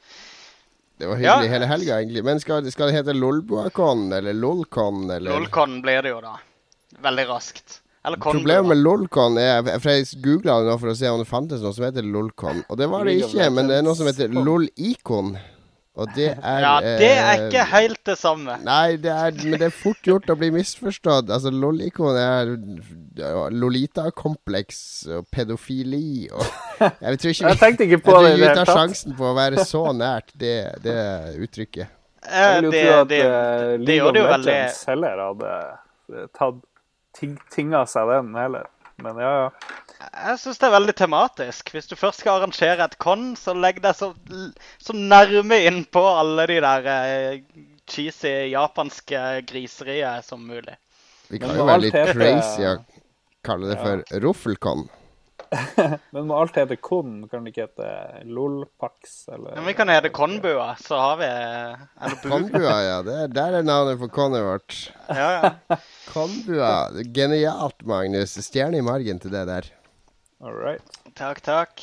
Det 1.00 1.08
var 1.08 1.20
hyggelig 1.20 1.48
ja. 1.50 1.56
hele 1.58 1.68
helga, 1.68 2.00
egentlig. 2.00 2.24
Men 2.24 2.40
skal, 2.40 2.72
skal 2.72 2.88
det 2.88 3.02
hete 3.02 3.12
Lolbuacon 3.12 4.08
eller 4.08 4.32
Lolcon? 4.32 5.10
Eller? 5.10 5.34
Lolcon 5.36 5.82
blir 5.84 6.08
det 6.08 6.16
jo, 6.16 6.22
da. 6.24 6.38
Veldig 6.98 7.28
raskt. 7.28 7.80
Problemet 8.00 8.64
med 8.70 8.78
Lolcon 8.80 9.36
er 9.36 9.60
For 9.76 9.92
jeg 9.92 10.06
googla 10.24 10.62
det 10.62 10.70
nå 10.70 10.76
for 10.80 10.88
å 10.88 10.96
se 10.96 11.08
om 11.12 11.20
det 11.20 11.28
fantes 11.28 11.60
noe 11.60 11.76
som 11.76 11.84
heter 11.84 12.06
Lolcon. 12.06 12.62
Og 12.72 12.78
det 12.80 12.88
var 12.88 13.04
det 13.04 13.18
ikke, 13.20 13.50
men 13.52 13.68
det 13.68 13.76
er 13.80 13.84
noe 13.84 13.96
som 13.98 14.08
heter 14.08 14.32
Lol-Icon. 14.32 15.34
Og 16.00 16.08
det 16.16 16.30
er 16.32 16.64
Ja, 16.64 16.72
det 16.80 17.10
er 17.10 17.42
ikke 17.44 17.64
helt 17.74 18.00
det 18.08 18.14
samme. 18.16 18.54
Nei, 18.64 18.96
det 19.02 19.10
er, 19.12 19.34
men 19.42 19.58
det 19.60 19.68
er 19.68 19.74
fort 19.74 20.00
gjort 20.06 20.30
å 20.32 20.36
bli 20.38 20.48
misforstått. 20.54 21.28
Altså, 21.28 21.52
Lol-Icon 21.52 22.16
er 22.16 22.54
Lolita-kompleks 23.52 24.80
og 25.18 25.28
pedofili 25.34 26.30
og 26.30 26.46
Jeg 26.80 27.20
tror 27.20 27.34
ikke 27.34 27.44
vi, 27.44 27.50
jeg 27.52 27.60
tenkte 27.60 27.88
ikke 27.88 28.00
på 28.06 28.16
jeg 28.16 28.38
tror 28.38 28.40
Vi 28.40 28.54
tar 28.62 28.72
sjansen 28.78 29.18
på 29.18 29.28
å 29.28 29.34
være 29.36 29.66
så 29.68 29.84
nært 29.92 30.32
det, 30.40 30.56
det 30.86 30.96
uttrykket. 31.42 31.92
Jeg 32.30 32.56
vil 32.56 32.70
jo 32.70 32.72
tro 32.78 32.96
at 33.02 33.12
det, 33.12 33.22
League 33.84 34.08
of 34.08 34.16
Legends 34.16 34.82
heller 34.88 35.24
hadde 35.26 35.54
tatt 36.36 36.64
ting, 37.16 37.38
tinga 37.52 37.84
seg 37.88 38.10
den 38.10 38.34
heller. 38.38 38.68
Men 39.00 39.16
ja, 39.20 39.30
ja. 39.42 39.50
Jeg 40.00 40.40
syns 40.42 40.60
det 40.60 40.68
er 40.68 40.74
veldig 40.74 40.94
tematisk. 40.96 41.72
Hvis 41.74 41.88
du 41.88 41.96
først 41.96 42.22
skal 42.22 42.40
arrangere 42.40 42.84
et 42.84 42.96
con, 43.00 43.32
så 43.36 43.54
legg 43.56 43.80
deg 43.84 43.96
så, 43.96 44.12
så 44.80 44.96
nærme 44.96 45.60
inn 45.68 45.82
på 45.88 46.04
alle 46.04 46.46
de 46.50 46.60
der 46.64 46.88
eh, 46.92 47.42
cheesy 47.90 48.52
japanske 48.52 49.24
griseriet 49.48 50.24
som 50.26 50.44
mulig. 50.46 50.76
Vi 51.30 51.40
kan 51.40 51.54
jo 51.56 51.66
være 51.68 51.86
litt 51.86 52.00
crazy 52.12 52.66
og 52.66 52.84
kalle 53.46 53.72
det 53.72 53.78
for 53.80 54.02
ja. 54.02 54.80
Men 56.14 56.28
må 56.28 56.36
alt 56.38 56.58
hete 56.58 56.76
Kon? 56.78 57.24
Kan 57.30 57.44
det 57.44 57.52
ikke 57.52 57.66
hete 57.66 58.22
Lolpax? 58.30 59.16
Eller 59.34 59.56
Ja, 59.56 59.64
vi 59.66 59.74
kan 59.78 59.90
hete 59.90 60.12
Konbua, 60.14 60.68
så 60.78 61.00
har 61.00 61.16
vi 61.18 61.30
Eller 61.30 62.20
Konbua, 62.22 62.76
ja. 62.86 63.00
Det 63.06 63.16
er, 63.24 63.32
der 63.34 63.58
er 63.58 63.66
navnet 63.66 63.98
for 64.02 64.12
konet 64.14 64.44
vårt. 64.46 64.78
Ja, 65.08 65.30
ja. 65.34 65.80
Konbua. 66.12 66.72
Genialt, 67.14 67.82
Magnus. 67.86 68.36
Stjerne 68.46 68.78
i 68.78 68.86
margen 68.86 69.18
til 69.22 69.34
det 69.34 69.44
der. 69.50 69.72
All 70.40 70.54
right. 70.54 71.02
Takk, 71.18 71.42
takk. 71.44 71.82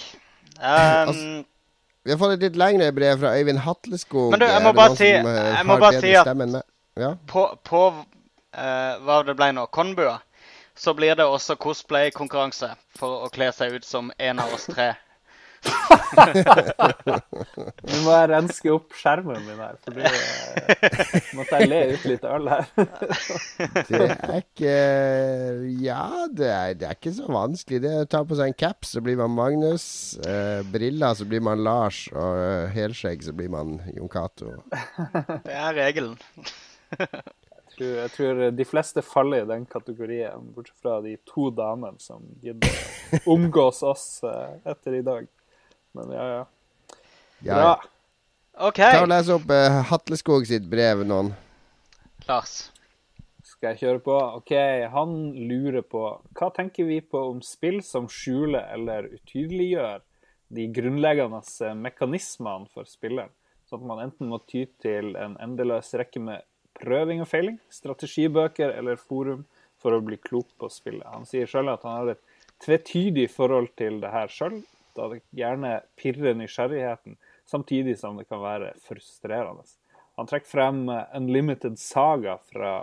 Um, 0.57 1.45
vi 2.07 2.13
har 2.13 2.19
fått 2.21 2.37
et 2.37 2.45
litt 2.47 2.55
lengre 2.57 2.87
brev 2.95 3.19
fra 3.19 3.35
Øyvind 3.37 3.59
Hatleskog. 3.65 4.31
Men 4.31 4.41
du, 4.41 4.47
jeg 4.47 4.63
må 4.63 4.71
bare 4.77 4.95
si, 4.95 5.09
jeg 5.11 5.65
må 5.67 5.77
bare 5.81 5.99
si 6.01 6.13
at 6.15 6.31
ja? 6.97 7.11
på, 7.29 7.43
på 7.67 7.81
uh, 7.91 8.93
hva 9.03 9.19
det 9.27 9.35
ble 9.37 9.51
nå, 9.53 9.67
Konbua, 9.75 10.15
så 10.77 10.93
blir 10.93 11.15
det 11.17 11.25
også 11.25 11.57
cosplay-konkurranse 11.61 12.71
for 12.97 13.25
å 13.25 13.33
kle 13.33 13.51
seg 13.55 13.77
ut 13.77 13.85
som 13.85 14.11
en 14.17 14.39
av 14.43 14.53
oss 14.53 14.69
tre. 14.69 14.93
Nå 17.87 17.95
må 18.05 18.11
jeg 18.13 18.27
renske 18.31 18.69
opp 18.71 18.93
skjermen 18.95 19.41
min 19.47 19.57
her, 19.59 19.75
for 19.81 19.97
nå 19.97 20.03
måtte 21.39 21.61
jeg 21.61 21.69
le 21.71 21.79
ut 21.93 22.03
litt 22.11 22.27
øl 22.29 22.49
her. 22.51 22.65
det 23.89 24.03
er 24.13 24.35
ikke 24.37 24.75
Ja, 25.81 26.27
det 26.29 26.51
er, 26.51 26.75
det 26.77 26.85
er, 26.87 26.95
ikke 26.99 27.15
så 27.17 27.25
vanskelig. 27.31 27.81
Det 27.83 27.91
er 27.91 28.05
å 28.05 28.11
ta 28.11 28.21
på 28.27 28.37
seg 28.37 28.45
en 28.51 28.59
caps, 28.65 28.93
så 28.95 28.99
blir 29.03 29.17
man 29.19 29.35
Magnus. 29.37 29.87
Eh, 30.21 30.61
briller, 30.71 31.17
så 31.17 31.25
blir 31.29 31.43
man 31.43 31.63
Lars. 31.65 32.05
Og 32.13 32.31
uh, 32.37 32.69
helskjegg, 32.75 33.19
så 33.25 33.33
blir 33.35 33.51
man 33.53 33.67
Jon 33.95 34.11
Cato. 34.11 34.47
Det 35.43 35.57
er 35.57 35.71
regelen. 35.81 36.15
Jeg 37.81 38.11
tror, 38.13 38.39
de 38.57 38.65
fleste 38.65 39.03
faller 39.05 39.43
i 39.43 39.49
den 39.49 39.65
kategorien, 39.69 40.47
bortsett 40.55 40.79
fra 40.81 40.97
de 41.03 41.15
to 41.29 41.49
damene 41.53 41.99
som 42.01 42.23
gidder 42.41 42.73
omgås 43.29 43.83
oss 43.85 44.07
eh, 44.25 44.55
etter 44.71 44.97
i 44.97 45.03
dag. 45.05 45.27
Men 45.97 46.15
ja, 46.15 46.25
ja. 46.35 46.45
Bra. 47.39 47.59
Ja, 47.59 47.75
OK. 48.67 48.81
Ta 48.81 49.03
og 49.03 49.11
Les 49.11 49.29
opp 49.29 49.51
uh, 49.53 49.83
Hatleskog 49.91 50.47
sitt 50.49 50.65
brev, 50.69 51.03
noen. 51.05 51.29
Lars. 52.25 52.71
Skal 53.45 53.73
jeg 53.73 53.81
kjøre 53.83 54.01
på? 54.05 54.15
OK, 54.41 54.53
han 54.93 55.13
lurer 55.49 55.85
på 55.85 56.01
Hva 56.37 56.49
tenker 56.53 56.85
vi 56.89 56.99
på 57.01 57.21
om 57.31 57.39
spill 57.45 57.79
som 57.85 58.09
skjuler 58.11 58.67
eller 58.75 59.07
utydeliggjør 59.13 60.03
de 60.57 60.65
grunnleggende 60.73 61.41
mekanismene 61.79 62.69
for 62.73 62.89
spilleren? 62.89 63.33
Sånn 63.69 63.81
at 63.83 63.89
man 63.89 64.03
enten 64.05 64.29
må 64.31 64.39
ty 64.49 64.65
til 64.81 65.15
en 65.19 65.37
endeløs 65.43 65.89
rekke 65.99 66.21
med 66.23 66.45
prøving 66.77 67.21
og 67.23 67.29
feiling, 67.29 67.59
strategibøker 67.73 68.73
eller 68.77 68.99
forum 68.99 69.45
for 69.81 69.95
å 69.95 70.03
bli 70.03 70.17
klok 70.21 70.49
på 70.59 70.69
spillet. 70.73 71.05
Han 71.13 71.27
sier 71.29 71.49
sjøl 71.49 71.71
at 71.73 71.85
han 71.85 71.99
har 71.99 72.13
et 72.15 72.23
tvetydig 72.63 73.27
forhold 73.33 73.71
til 73.77 73.99
det 74.01 74.11
her 74.13 74.31
sjøl, 74.33 74.61
da 74.97 75.09
det 75.11 75.21
gjerne 75.37 75.75
pirrer 75.99 76.37
nysgjerrigheten, 76.37 77.17
samtidig 77.47 77.97
som 77.99 78.17
det 78.17 78.25
kan 78.29 78.41
være 78.41 78.73
frustrerende. 78.87 79.65
Han 80.17 80.29
trekker 80.29 80.49
frem 80.49 80.87
Unlimited 80.89 81.77
Saga 81.77 82.39
fra 82.49 82.79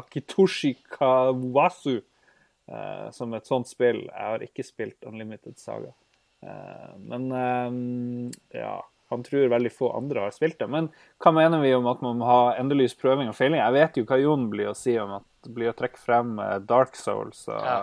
Akitoshi 0.00 0.72
Kawasu 0.88 1.98
eh, 1.98 3.08
som 3.12 3.34
et 3.36 3.50
sånt 3.50 3.68
spill. 3.68 4.06
Jeg 4.06 4.30
har 4.32 4.46
ikke 4.46 4.64
spilt 4.64 5.04
Unlimited 5.10 5.58
Saga. 5.60 5.92
Eh, 6.40 6.94
men 7.04 7.28
eh, 7.36 8.62
ja 8.62 8.78
han 9.10 9.24
tror 9.26 9.50
veldig 9.50 9.72
få 9.74 9.90
andre 9.98 10.26
har 10.26 10.34
spilt 10.34 10.60
det. 10.60 10.68
Men 10.70 10.88
hva 11.22 11.32
mener 11.34 11.62
vi 11.64 11.72
om 11.74 11.88
at 11.90 12.02
man 12.04 12.20
må 12.20 12.28
ha 12.28 12.54
endelys 12.60 12.94
prøving 12.98 13.30
og 13.30 13.36
feiling? 13.38 13.58
Jeg 13.58 13.76
vet 13.76 13.98
jo 13.98 14.06
hva 14.06 14.20
Jon 14.20 14.46
blir 14.52 14.70
å 14.70 14.76
si 14.78 14.94
om 15.02 15.16
at 15.18 15.26
det 15.46 15.52
blir 15.56 15.72
å 15.72 15.76
trekke 15.76 15.98
frem 15.98 16.38
eh, 16.42 16.56
Dark 16.68 16.94
Souls 16.98 17.46
og 17.48 17.58
ja. 17.64 17.82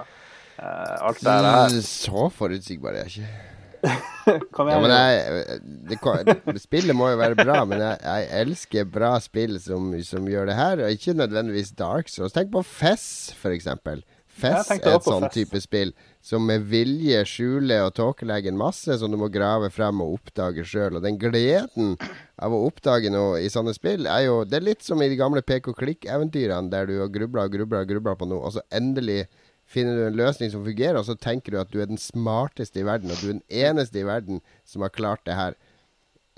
uh, 0.62 0.96
alt 1.10 1.22
det 1.26 1.38
der. 1.48 1.78
Så 1.84 2.28
forutsigbar 2.38 2.96
er 2.96 3.08
jeg 3.08 3.28
ikke. 3.28 3.54
ja, 4.28 4.80
men 4.82 4.92
jeg, 4.92 5.58
det, 5.88 6.62
Spillet 6.64 6.98
må 6.98 7.12
jo 7.12 7.20
være 7.20 7.38
bra, 7.38 7.60
men 7.70 7.82
jeg, 7.84 8.00
jeg 8.02 8.30
elsker 8.42 8.88
bra 8.90 9.12
spill 9.24 9.60
som, 9.62 9.92
som, 10.06 10.26
gjør 10.28 10.50
det 10.50 10.58
her, 10.58 10.82
og 10.84 10.96
ikke 10.96 11.16
nødvendigvis 11.18 11.76
Dark 11.78 12.10
Souls. 12.12 12.34
Tenk 12.36 12.50
på 12.56 12.64
Fess, 12.66 13.36
for 13.38 13.56
eksempel. 13.56 14.02
Fess 14.38 14.70
er 14.74 14.84
et 14.92 15.06
sånn 15.06 15.26
type 15.34 15.60
spill 15.64 15.94
som 16.24 16.44
med 16.46 16.66
vilje 16.70 17.24
skjuler 17.30 17.88
og 17.88 17.96
tåkelegger 17.98 18.56
masse 18.58 18.98
som 19.00 19.12
du 19.12 19.18
må 19.20 19.30
grave 19.34 19.70
frem 19.74 20.02
og 20.04 20.18
oppdage 20.20 20.66
sjøl. 20.68 21.00
Og 21.00 21.06
den 21.06 21.18
gleden 21.22 21.96
av 22.36 22.54
å 22.54 22.64
oppdage 22.68 23.12
noe 23.14 23.42
i 23.42 23.52
sånne 23.52 23.74
spill 23.78 24.10
er 24.12 24.28
jo 24.28 24.42
Det 24.46 24.60
er 24.60 24.68
litt 24.68 24.86
som 24.86 25.02
i 25.02 25.10
de 25.10 25.20
gamle 25.20 25.42
pek 25.42 25.72
og 25.72 25.78
klikk-eventyrene, 25.80 26.72
der 26.74 26.90
du 26.90 26.98
har 27.02 27.12
grubla 27.14 27.48
og 27.48 27.56
grubla 27.56 27.84
og 27.84 27.94
grubla 27.94 28.16
på 28.20 28.30
noe, 28.30 28.44
og 28.46 28.58
så 28.58 28.66
endelig 28.70 29.26
finner 29.68 29.98
du 29.98 30.04
en 30.08 30.20
løsning 30.20 30.52
som 30.54 30.64
fungerer, 30.64 31.00
og 31.00 31.08
så 31.10 31.18
tenker 31.20 31.54
du 31.54 31.60
at 31.60 31.72
du 31.74 31.82
er 31.84 31.90
den 31.90 32.00
smarteste 32.00 32.82
i 32.82 32.86
verden, 32.88 33.12
og 33.12 33.20
du 33.20 33.28
er 33.28 33.40
den 33.40 33.48
eneste 33.68 34.00
i 34.00 34.06
verden 34.08 34.40
som 34.68 34.86
har 34.86 34.94
klart 34.96 35.26
det 35.28 35.36
her, 35.36 35.58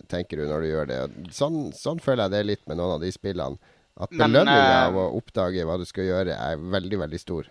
tenker 0.10 0.40
du 0.40 0.48
når 0.50 0.64
du 0.64 0.70
gjør 0.72 0.90
det. 0.90 1.00
Sånn, 1.36 1.70
sånn 1.76 2.02
føler 2.02 2.26
jeg 2.26 2.38
det 2.38 2.48
litt 2.48 2.66
med 2.72 2.80
noen 2.80 2.98
av 2.98 3.04
de 3.04 3.12
spillene. 3.14 3.76
At 4.00 4.14
belønninga 4.16 4.66
uh, 4.72 4.88
av 4.88 4.98
å 4.98 5.06
oppdage 5.18 5.66
hva 5.68 5.76
du 5.78 5.84
skal 5.86 6.08
gjøre, 6.08 6.36
er 6.40 6.62
veldig, 6.72 7.02
veldig 7.02 7.20
stor. 7.20 7.50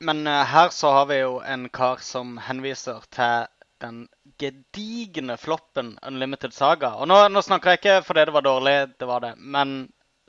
Men 0.00 0.26
uh, 0.26 0.42
her 0.50 0.68
så 0.74 0.90
har 0.90 1.06
vi 1.06 1.20
jo 1.20 1.38
en 1.40 1.68
kar 1.68 2.02
som 2.02 2.38
henviser 2.48 3.04
til 3.14 3.46
den 3.84 4.06
gedigne 4.40 5.36
floppen 5.36 5.98
Unlimited 6.06 6.54
Saga. 6.54 6.94
Og 6.98 7.08
nå, 7.08 7.18
nå 7.28 7.42
snakker 7.44 7.74
jeg 7.74 7.82
ikke 7.82 7.98
fordi 8.06 8.24
det 8.26 8.34
var 8.34 8.46
dårlig, 8.46 8.76
det 9.00 9.08
var 9.08 9.22
det. 9.24 9.34
Men 9.38 9.76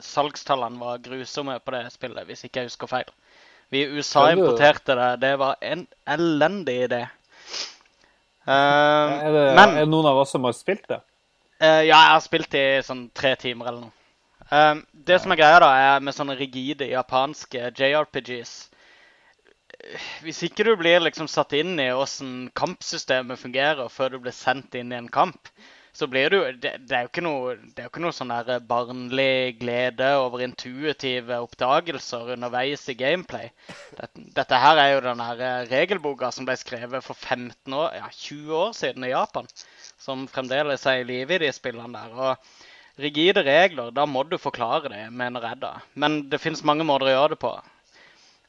salgstallene 0.02 0.80
var 0.80 1.02
grusomme 1.04 1.58
på 1.64 1.74
det 1.74 1.86
spillet, 1.94 2.26
hvis 2.28 2.44
ikke 2.46 2.62
jeg 2.62 2.70
husker 2.70 2.90
feil. 2.90 3.10
Vi 3.72 3.82
i 3.82 3.98
USA 3.98 4.28
importerte 4.30 4.94
det. 4.94 5.10
Det 5.24 5.32
var 5.38 5.56
en 5.60 5.86
elendig 6.06 6.76
idé. 6.86 7.02
Uh, 8.46 8.52
er, 8.54 9.32
det, 9.34 9.44
men, 9.58 9.72
er 9.74 9.82
det 9.82 9.90
noen 9.90 10.06
av 10.06 10.20
oss 10.22 10.30
som 10.36 10.44
har 10.46 10.54
spilt 10.54 10.86
det? 10.92 11.00
Uh, 11.58 11.82
ja, 11.82 11.96
jeg 11.96 12.12
har 12.12 12.22
spilt 12.22 12.52
det 12.52 12.64
i 12.76 12.84
sånn 12.86 13.08
tre 13.16 13.34
timer 13.40 13.72
eller 13.72 13.88
noe. 13.88 13.94
Uh, 14.46 14.84
det 15.08 15.18
som 15.18 15.34
er 15.34 15.40
greia, 15.40 15.58
da, 15.64 15.72
er 15.74 16.04
med 16.04 16.14
sånne 16.14 16.36
rigide 16.38 16.86
japanske 16.92 17.72
JRPGs 17.74 18.54
Hvis 20.24 20.42
ikke 20.46 20.64
du 20.66 20.72
blir 20.80 21.02
liksom 21.04 21.28
satt 21.30 21.52
inn 21.56 21.76
i 21.82 21.90
åssen 21.92 22.50
kampsystemet 22.56 23.40
fungerer 23.40 23.90
før 23.92 24.14
du 24.14 24.22
blir 24.24 24.34
sendt 24.34 24.74
inn 24.78 24.92
i 24.92 24.98
en 24.98 25.10
kamp, 25.12 25.50
så 25.96 26.06
blir 26.06 26.30
du 26.30 26.38
Det, 26.60 26.72
det 26.88 26.96
er 26.96 27.04
jo 27.04 27.10
ikke 27.10 27.24
noe, 27.24 27.54
jo 27.56 27.88
ikke 27.88 28.02
noe 28.04 28.14
sånn 28.14 28.32
barnlig 28.68 29.56
glede 29.60 30.10
over 30.20 30.42
intuitive 30.44 31.38
oppdagelser 31.44 32.34
underveis 32.34 32.84
i 32.92 32.96
gameplay. 32.98 33.48
Dette, 33.96 34.26
dette 34.36 34.60
her 34.60 34.80
er 34.82 34.90
jo 34.92 35.04
den 35.06 35.22
der 35.24 35.44
eh, 35.46 35.68
regelboka 35.70 36.30
som 36.32 36.48
ble 36.48 36.56
skrevet 36.60 37.04
for 37.04 37.16
15 37.16 37.72
år, 37.72 37.96
ja, 37.96 38.10
20 38.12 38.58
år 38.60 38.74
siden 38.76 39.08
i 39.08 39.12
Japan. 39.14 39.48
Som 39.96 40.26
fremdeles 40.28 40.84
er 40.86 41.00
i 41.00 41.08
live 41.08 41.38
i 41.38 41.44
de 41.46 41.52
spillene 41.56 41.96
der. 41.96 42.12
Og 42.12 43.00
rigide 43.00 43.44
regler, 43.46 43.92
da 43.96 44.04
må 44.08 44.26
du 44.28 44.36
forklare 44.40 44.92
det, 44.92 45.06
mener 45.12 45.48
jeg 45.48 45.62
da. 45.64 45.78
Men 45.94 46.26
det 46.28 46.42
fins 46.44 46.64
mange 46.64 46.84
måter 46.84 47.08
å 47.08 47.16
gjøre 47.16 47.36
det 47.36 47.42
på. 47.46 47.56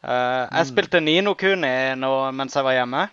Uh, 0.04 0.46
jeg 0.46 0.64
mm. 0.64 0.70
spilte 0.70 1.00
Nino 1.02 1.34
Kuni 1.34 1.74
nå 1.98 2.12
mens 2.38 2.56
jeg 2.56 2.68
var 2.68 2.78
hjemme. 2.78 3.08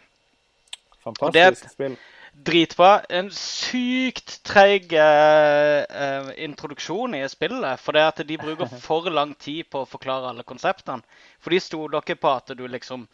Fantastisk 1.04 1.70
spill 1.72 1.96
dritbra. 2.34 3.04
En 3.08 3.30
sykt 3.30 4.40
treig 4.46 4.92
uh, 4.98 5.84
uh, 5.86 6.30
introduksjon 6.42 7.14
i 7.14 7.22
spillet. 7.30 7.80
For 7.80 7.96
det 7.96 8.04
at 8.08 8.22
de 8.26 8.38
bruker 8.40 8.70
for 8.86 9.10
lang 9.10 9.34
tid 9.38 9.68
på 9.70 9.84
å 9.84 9.88
forklare 9.88 10.32
alle 10.32 10.46
konseptene. 10.46 11.04
For 11.40 11.54
de 11.54 11.62
stoler 11.62 12.02
ikke 12.02 12.18
på 12.20 12.32
at 12.34 12.54
du 12.58 12.66
liksom 12.68 13.06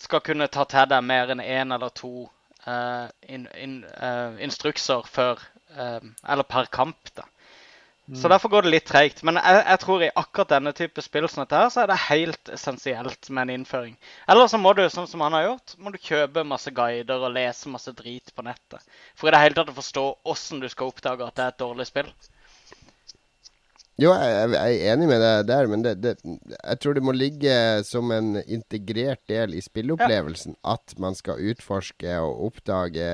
skal 0.00 0.22
kunne 0.24 0.48
ta 0.52 0.66
til 0.68 0.88
deg 0.90 1.04
mer 1.04 1.32
enn 1.32 1.40
én 1.40 1.66
en 1.66 1.76
eller 1.78 1.92
to 1.96 2.28
in, 2.66 3.44
in, 3.54 3.76
instrukser 4.42 5.06
før 5.06 5.38
Eller 5.70 6.42
per 6.42 6.66
kamp, 6.72 7.10
da. 7.14 7.22
Så 8.14 8.28
derfor 8.30 8.48
går 8.48 8.62
det 8.62 8.70
litt 8.70 8.84
treigt. 8.86 9.22
Men 9.26 9.40
jeg, 9.40 9.62
jeg, 9.66 9.78
tror 9.82 10.02
i 10.04 10.10
akkurat 10.14 10.52
denne 10.52 10.72
type 10.78 11.02
spill 11.02 11.26
som 11.30 11.42
dette 11.42 11.58
her, 11.58 11.72
så 11.74 11.82
er 11.82 11.90
det 11.90 11.96
helt 12.04 12.52
essensielt 12.54 13.30
med 13.34 13.48
en 13.48 13.54
innføring. 13.56 13.96
Eller 14.30 14.46
så 14.50 14.60
må 14.62 14.72
du, 14.78 14.84
sånn 14.92 15.08
som 15.10 15.24
han 15.26 15.34
har 15.34 15.48
gjort, 15.48 15.74
må 15.82 15.90
du 15.90 15.98
kjøpe 15.98 16.46
masse 16.46 16.70
guider 16.76 17.26
og 17.26 17.34
lese 17.34 17.72
masse 17.72 17.90
drit 17.98 18.30
på 18.36 18.46
nettet. 18.46 18.86
For 19.18 19.26
i 19.26 19.34
det 19.34 19.42
hele 19.42 19.58
tatt 19.58 19.74
å 19.74 19.78
forstå 19.80 20.06
åssen 20.34 20.62
du 20.62 20.68
skal 20.70 20.92
oppdage 20.92 21.26
at 21.26 21.34
det 21.34 21.48
er 21.48 21.56
et 21.56 21.64
dårlig 21.64 21.88
spill. 21.90 22.12
Jo, 23.96 24.10
jeg, 24.12 24.48
jeg, 24.52 24.76
er 24.76 24.92
enig 24.92 25.06
med 25.08 25.22
deg 25.24 25.46
der, 25.48 25.68
men 25.72 25.82
det, 25.84 25.94
det, 26.04 26.10
jeg 26.52 26.80
tror 26.82 26.96
det 26.98 27.02
må 27.06 27.14
ligge 27.16 27.52
som 27.88 28.10
en 28.12 28.34
integrert 28.44 29.22
del 29.30 29.54
i 29.56 29.62
spilleopplevelsen 29.64 30.52
ja. 30.52 30.74
at 30.74 30.92
man 31.00 31.16
skal 31.16 31.40
utforske 31.40 32.18
og 32.20 32.42
oppdage 32.50 33.06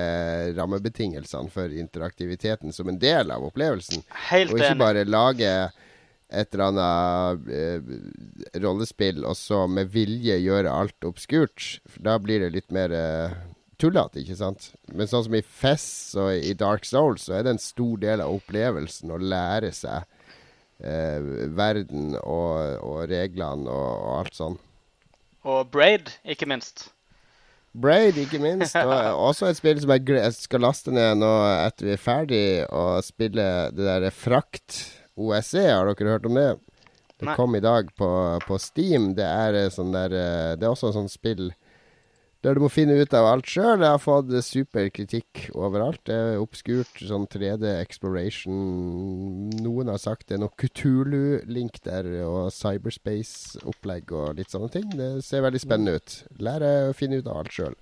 rammebetingelsene 0.56 1.54
for 1.54 1.70
interaktiviteten 1.70 2.74
som 2.74 2.90
en 2.90 2.98
del 2.98 3.30
av 3.30 3.46
opplevelsen. 3.46 4.02
Helt 4.32 4.50
og 4.50 4.58
ikke 4.58 4.72
enig. 4.72 4.82
bare 4.82 5.06
lage 5.06 5.52
et 6.32 6.56
eller 6.56 6.64
annet 6.72 7.50
eh, 7.52 7.94
rollespill 8.64 9.22
og 9.22 9.36
så 9.38 9.66
med 9.70 9.92
vilje 9.94 10.38
gjøre 10.42 10.72
alt 10.82 11.06
obskurt. 11.06 11.76
For 11.86 12.02
da 12.08 12.16
blir 12.18 12.42
det 12.42 12.54
litt 12.56 12.74
mer 12.74 12.94
eh, 12.96 13.36
tullete, 13.78 14.24
ikke 14.24 14.38
sant? 14.40 14.72
Men 14.90 15.10
sånn 15.10 15.28
som 15.28 15.36
i 15.38 15.44
Fess 15.46 15.86
og 16.18 16.32
i 16.34 16.56
Dark 16.58 16.88
Souls, 16.88 17.28
så 17.28 17.38
er 17.38 17.46
det 17.46 17.54
en 17.54 17.62
stor 17.62 18.02
del 18.02 18.24
av 18.24 18.34
opplevelsen 18.34 19.14
å 19.14 19.20
lære 19.20 19.70
seg 19.76 20.08
verden 20.82 22.16
og, 22.22 22.56
og 22.82 23.04
reglene 23.10 23.70
og, 23.70 23.92
og, 23.92 24.16
alt 24.22 24.38
sånn. 24.38 24.58
Og 25.46 25.70
Braid, 25.74 26.10
ikke 26.22 26.48
minst. 26.50 26.88
Braid, 27.72 28.18
ikke 28.20 28.40
minst. 28.46 28.76
Og 28.76 29.28
også 29.30 29.48
et 29.50 29.60
spill 29.60 29.80
som 29.82 29.94
jeg 29.94 30.34
skal 30.36 30.66
laste 30.66 30.94
ned 30.94 31.22
nå 31.22 31.30
etter 31.62 31.88
vi 31.88 31.94
er 31.94 32.02
ferdig 32.02 32.44
og 32.68 33.00
spille 33.06 33.48
det 33.74 33.86
derre 33.86 34.12
Frakt 34.14 34.82
OSE. 35.16 35.64
Har 35.70 35.88
dere 35.88 36.16
hørt 36.16 36.28
om 36.28 36.38
det? 36.38 36.50
Det 37.22 37.36
kom 37.38 37.54
i 37.54 37.62
dag 37.62 37.90
på, 37.94 38.08
på 38.46 38.58
Steam. 38.58 39.12
Det 39.14 39.26
er, 39.26 39.54
eh, 39.54 39.70
sånn 39.70 39.92
der, 39.94 40.10
eh, 40.10 40.54
det 40.58 40.66
er 40.66 40.72
også 40.72 40.90
et 40.90 40.96
sånt 40.96 41.12
spill 41.12 41.52
der 42.42 42.58
du 42.58 42.64
må 42.64 42.70
finne 42.72 42.96
ut 42.98 43.14
av 43.14 43.28
alt 43.30 43.46
sjøl. 43.46 43.84
Jeg 43.84 43.86
har 43.86 44.02
fått 44.02 44.32
super 44.42 44.88
kritikk 44.94 45.44
overalt. 45.54 46.00
Det 46.08 46.16
er 46.16 46.40
obskurt, 46.42 46.98
sånn 46.98 47.28
3D 47.30 47.68
exploration. 47.78 48.58
Noen 49.62 49.92
har 49.92 50.02
sagt 50.02 50.26
det 50.28 50.38
er 50.38 50.42
noe 50.42 50.54
Kutulu-link 50.58 51.78
der, 51.86 52.08
og 52.26 52.50
cyberspace-opplegg 52.56 54.10
og 54.18 54.42
litt 54.42 54.50
sånne 54.50 54.72
ting. 54.74 54.90
Det 54.98 55.14
ser 55.26 55.46
veldig 55.46 55.62
spennende 55.62 55.96
ut. 56.00 56.18
Lære 56.42 56.74
å 56.90 56.98
finne 56.98 57.22
ut 57.22 57.30
av 57.30 57.44
alt 57.44 57.54
sjøl. 57.54 57.78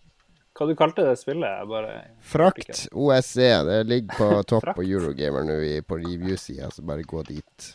Hva 0.61 0.66
du 0.69 0.74
kalte 0.77 1.07
det 1.07 1.16
spillet? 1.16 1.65
Bare... 1.70 1.93
Frakt 2.20 2.91
OSE. 2.93 3.51
Det 3.65 3.82
ligger 3.89 4.19
på 4.19 4.43
topp 4.53 4.74
på 4.77 4.85
Eurogamer 4.85 5.47
nå 5.49 5.61
på 5.89 6.03
review-sida, 6.03 6.69
så 6.74 6.85
bare 6.85 7.07
gå 7.09 7.24
dit. 7.31 7.70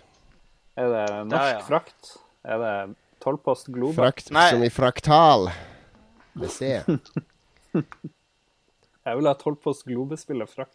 Er 0.77 0.91
det 0.91 1.05
norsk 1.31 1.39
ja, 1.39 1.53
ja. 1.55 1.63
frakt? 1.65 2.17
Er 2.45 2.61
det 2.61 2.75
tolvpost 3.23 3.71
Global? 3.73 4.03
Frakt 4.03 4.29
Nei. 4.35 4.51
som 4.53 4.61
i 4.61 4.69
fraktal. 4.69 5.49
Med 6.35 6.51
C. 6.51 6.81
Jeg 9.05 9.19
vil 9.19 9.27
ha 9.29 9.35
tolvpost 9.37 9.85
Globespiller 9.85 10.49
frakt. 10.49 10.73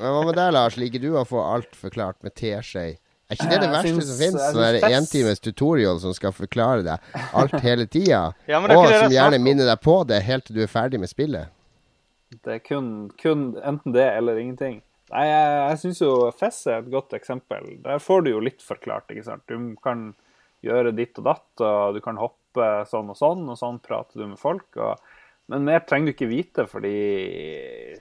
Men 0.00 0.14
hva 0.14 0.20
med 0.24 0.36
deg, 0.38 0.52
Lars? 0.56 0.78
Liker 0.80 1.02
du 1.02 1.10
å 1.20 1.26
få 1.28 1.42
alt 1.44 1.76
forklart 1.76 2.22
med 2.24 2.32
teskje? 2.38 2.96
Er 3.30 3.38
ikke 3.38 3.50
det 3.52 3.58
det 3.62 3.68
verste 3.70 3.92
syns, 3.92 4.08
som 4.08 4.18
fins? 4.18 4.38
Sånn 4.56 4.86
entimes 4.90 5.42
tutorial 5.44 6.00
som 6.02 6.14
skal 6.16 6.32
forklare 6.34 6.82
deg 6.82 7.12
alt 7.38 7.54
hele 7.62 7.86
tida? 7.86 8.32
ja, 8.50 8.58
og 8.58 8.86
som 8.90 9.12
gjerne 9.14 9.38
minner 9.42 9.70
deg 9.70 9.82
på 9.84 10.00
det 10.08 10.18
helt 10.26 10.48
til 10.48 10.58
du 10.58 10.64
er 10.64 10.72
ferdig 10.72 10.98
med 11.02 11.12
spillet? 11.12 11.52
Det 12.40 12.56
er 12.56 12.64
kun, 12.64 12.88
kun 13.20 13.52
enten 13.62 13.94
det 13.94 14.08
eller 14.16 14.40
ingenting. 14.40 14.80
Nei, 15.10 15.24
jeg, 15.26 15.54
jeg 15.60 15.78
syns 15.84 16.02
jo 16.02 16.10
Fess 16.38 16.58
er 16.70 16.80
et 16.80 16.90
godt 16.90 17.14
eksempel. 17.18 17.68
Der 17.84 18.02
får 18.02 18.26
du 18.26 18.32
jo 18.32 18.42
litt 18.42 18.62
forklart, 18.62 19.10
ikke 19.12 19.26
sant. 19.26 19.44
Du 19.50 19.74
kan 19.82 20.12
gjøre 20.66 20.94
ditt 20.96 21.18
og 21.22 21.30
datt, 21.30 21.50
og 21.62 21.98
du 21.98 22.02
kan 22.02 22.18
hoppe 22.18 22.39
sånn 22.54 23.12
og 23.12 23.18
sånn, 23.18 23.44
og 23.48 23.58
sånn 23.58 23.80
prater 23.84 24.22
du 24.22 24.26
med 24.30 24.40
folk. 24.40 24.66
Og, 24.76 24.98
men 25.50 25.66
mer 25.66 25.84
trenger 25.86 26.10
du 26.10 26.14
ikke 26.14 26.30
vite, 26.30 26.66
fordi 26.70 26.94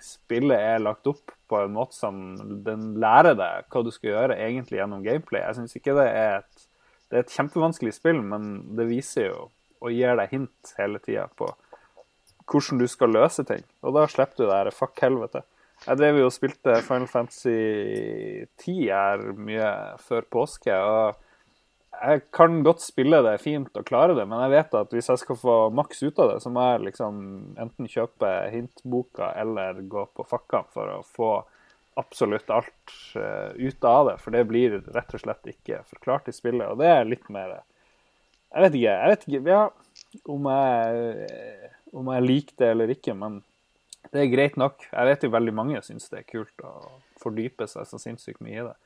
spillet 0.06 0.58
er 0.58 0.84
lagt 0.84 1.08
opp 1.10 1.36
på 1.50 1.62
en 1.64 1.76
måte 1.76 1.98
som 1.98 2.38
den 2.66 2.96
lærer 3.02 3.38
deg 3.38 3.70
hva 3.70 3.84
du 3.86 3.92
skal 3.94 4.12
gjøre 4.14 4.40
egentlig 4.40 4.82
gjennom 4.82 5.06
gameplay. 5.06 5.44
Jeg 5.46 5.60
syns 5.60 5.78
ikke 5.80 5.98
det 5.98 6.10
er 6.10 6.42
et 6.42 6.68
Det 7.10 7.18
er 7.18 7.24
et 7.24 7.32
kjempevanskelig 7.34 7.92
spill, 7.96 8.20
men 8.22 8.76
det 8.78 8.84
viser 8.86 9.32
jo 9.32 9.48
og 9.82 9.96
gir 9.96 10.14
deg 10.20 10.30
hint 10.30 10.74
hele 10.78 11.00
tida 11.02 11.24
på 11.40 11.48
hvordan 12.50 12.82
du 12.82 12.86
skal 12.86 13.10
løse 13.16 13.42
ting. 13.50 13.64
Og 13.82 13.96
da 13.96 14.04
slipper 14.06 14.38
du 14.38 14.44
det 14.46 14.58
her 14.58 14.70
fuck 14.76 15.02
helvete. 15.02 15.42
Jeg 15.86 15.98
drev 15.98 16.20
jo 16.20 16.28
og 16.28 16.36
spilte 16.36 16.76
Final 16.84 17.08
Fantasy 17.08 18.46
10 18.60 18.78
her 18.92 19.24
mye 19.40 19.72
før 20.04 20.28
påske. 20.30 20.76
og 20.76 21.16
jeg 22.00 22.22
kan 22.36 22.62
godt 22.64 22.82
spille 22.84 23.20
det 23.26 23.36
fint 23.44 23.76
og 23.78 23.86
klare 23.88 24.16
det, 24.18 24.26
men 24.30 24.42
jeg 24.46 24.54
vet 24.54 24.76
at 24.80 24.94
hvis 24.96 25.10
jeg 25.12 25.22
skal 25.22 25.38
få 25.40 25.56
maks 25.76 26.02
ut 26.04 26.20
av 26.22 26.34
det, 26.34 26.38
så 26.44 26.52
må 26.54 26.66
jeg 26.66 26.86
liksom 26.88 27.22
enten 27.60 27.90
kjøpe 27.92 28.30
hintboka 28.54 29.34
eller 29.42 29.82
gå 29.92 30.06
på 30.16 30.26
fakka 30.28 30.64
for 30.74 30.94
å 30.94 31.00
få 31.04 31.32
absolutt 32.00 32.50
alt 32.54 32.96
uh, 33.20 33.52
ut 33.56 33.84
av 33.84 34.08
det. 34.08 34.16
For 34.24 34.36
det 34.36 34.46
blir 34.48 34.80
rett 34.96 35.14
og 35.16 35.24
slett 35.24 35.52
ikke 35.52 35.84
forklart 35.90 36.32
i 36.32 36.36
spillet. 36.36 36.70
Og 36.72 36.80
det 36.80 36.88
er 36.94 37.10
litt 37.10 37.28
mer 37.34 37.60
Jeg 38.50 38.64
vet 38.64 38.78
ikke, 38.80 38.96
jeg 38.96 39.12
vet 39.12 39.28
ikke 39.28 39.52
ja, 39.52 39.64
om, 40.32 40.48
jeg, 40.50 41.72
om 41.94 42.12
jeg 42.16 42.26
liker 42.26 42.56
det 42.62 42.70
eller 42.74 42.94
ikke, 42.96 43.14
men 43.14 43.42
det 44.10 44.24
er 44.24 44.32
greit 44.32 44.56
nok. 44.58 44.88
Jeg 44.90 45.10
vet 45.12 45.26
jo 45.26 45.36
veldig 45.36 45.54
mange 45.54 45.82
syns 45.86 46.08
det 46.10 46.24
er 46.24 46.30
kult 46.32 46.64
å 46.66 46.72
fordype 47.20 47.68
seg 47.70 47.86
så 47.86 48.00
sinnssykt 48.02 48.42
mye 48.42 48.56
i 48.56 48.68
det. 48.72 48.78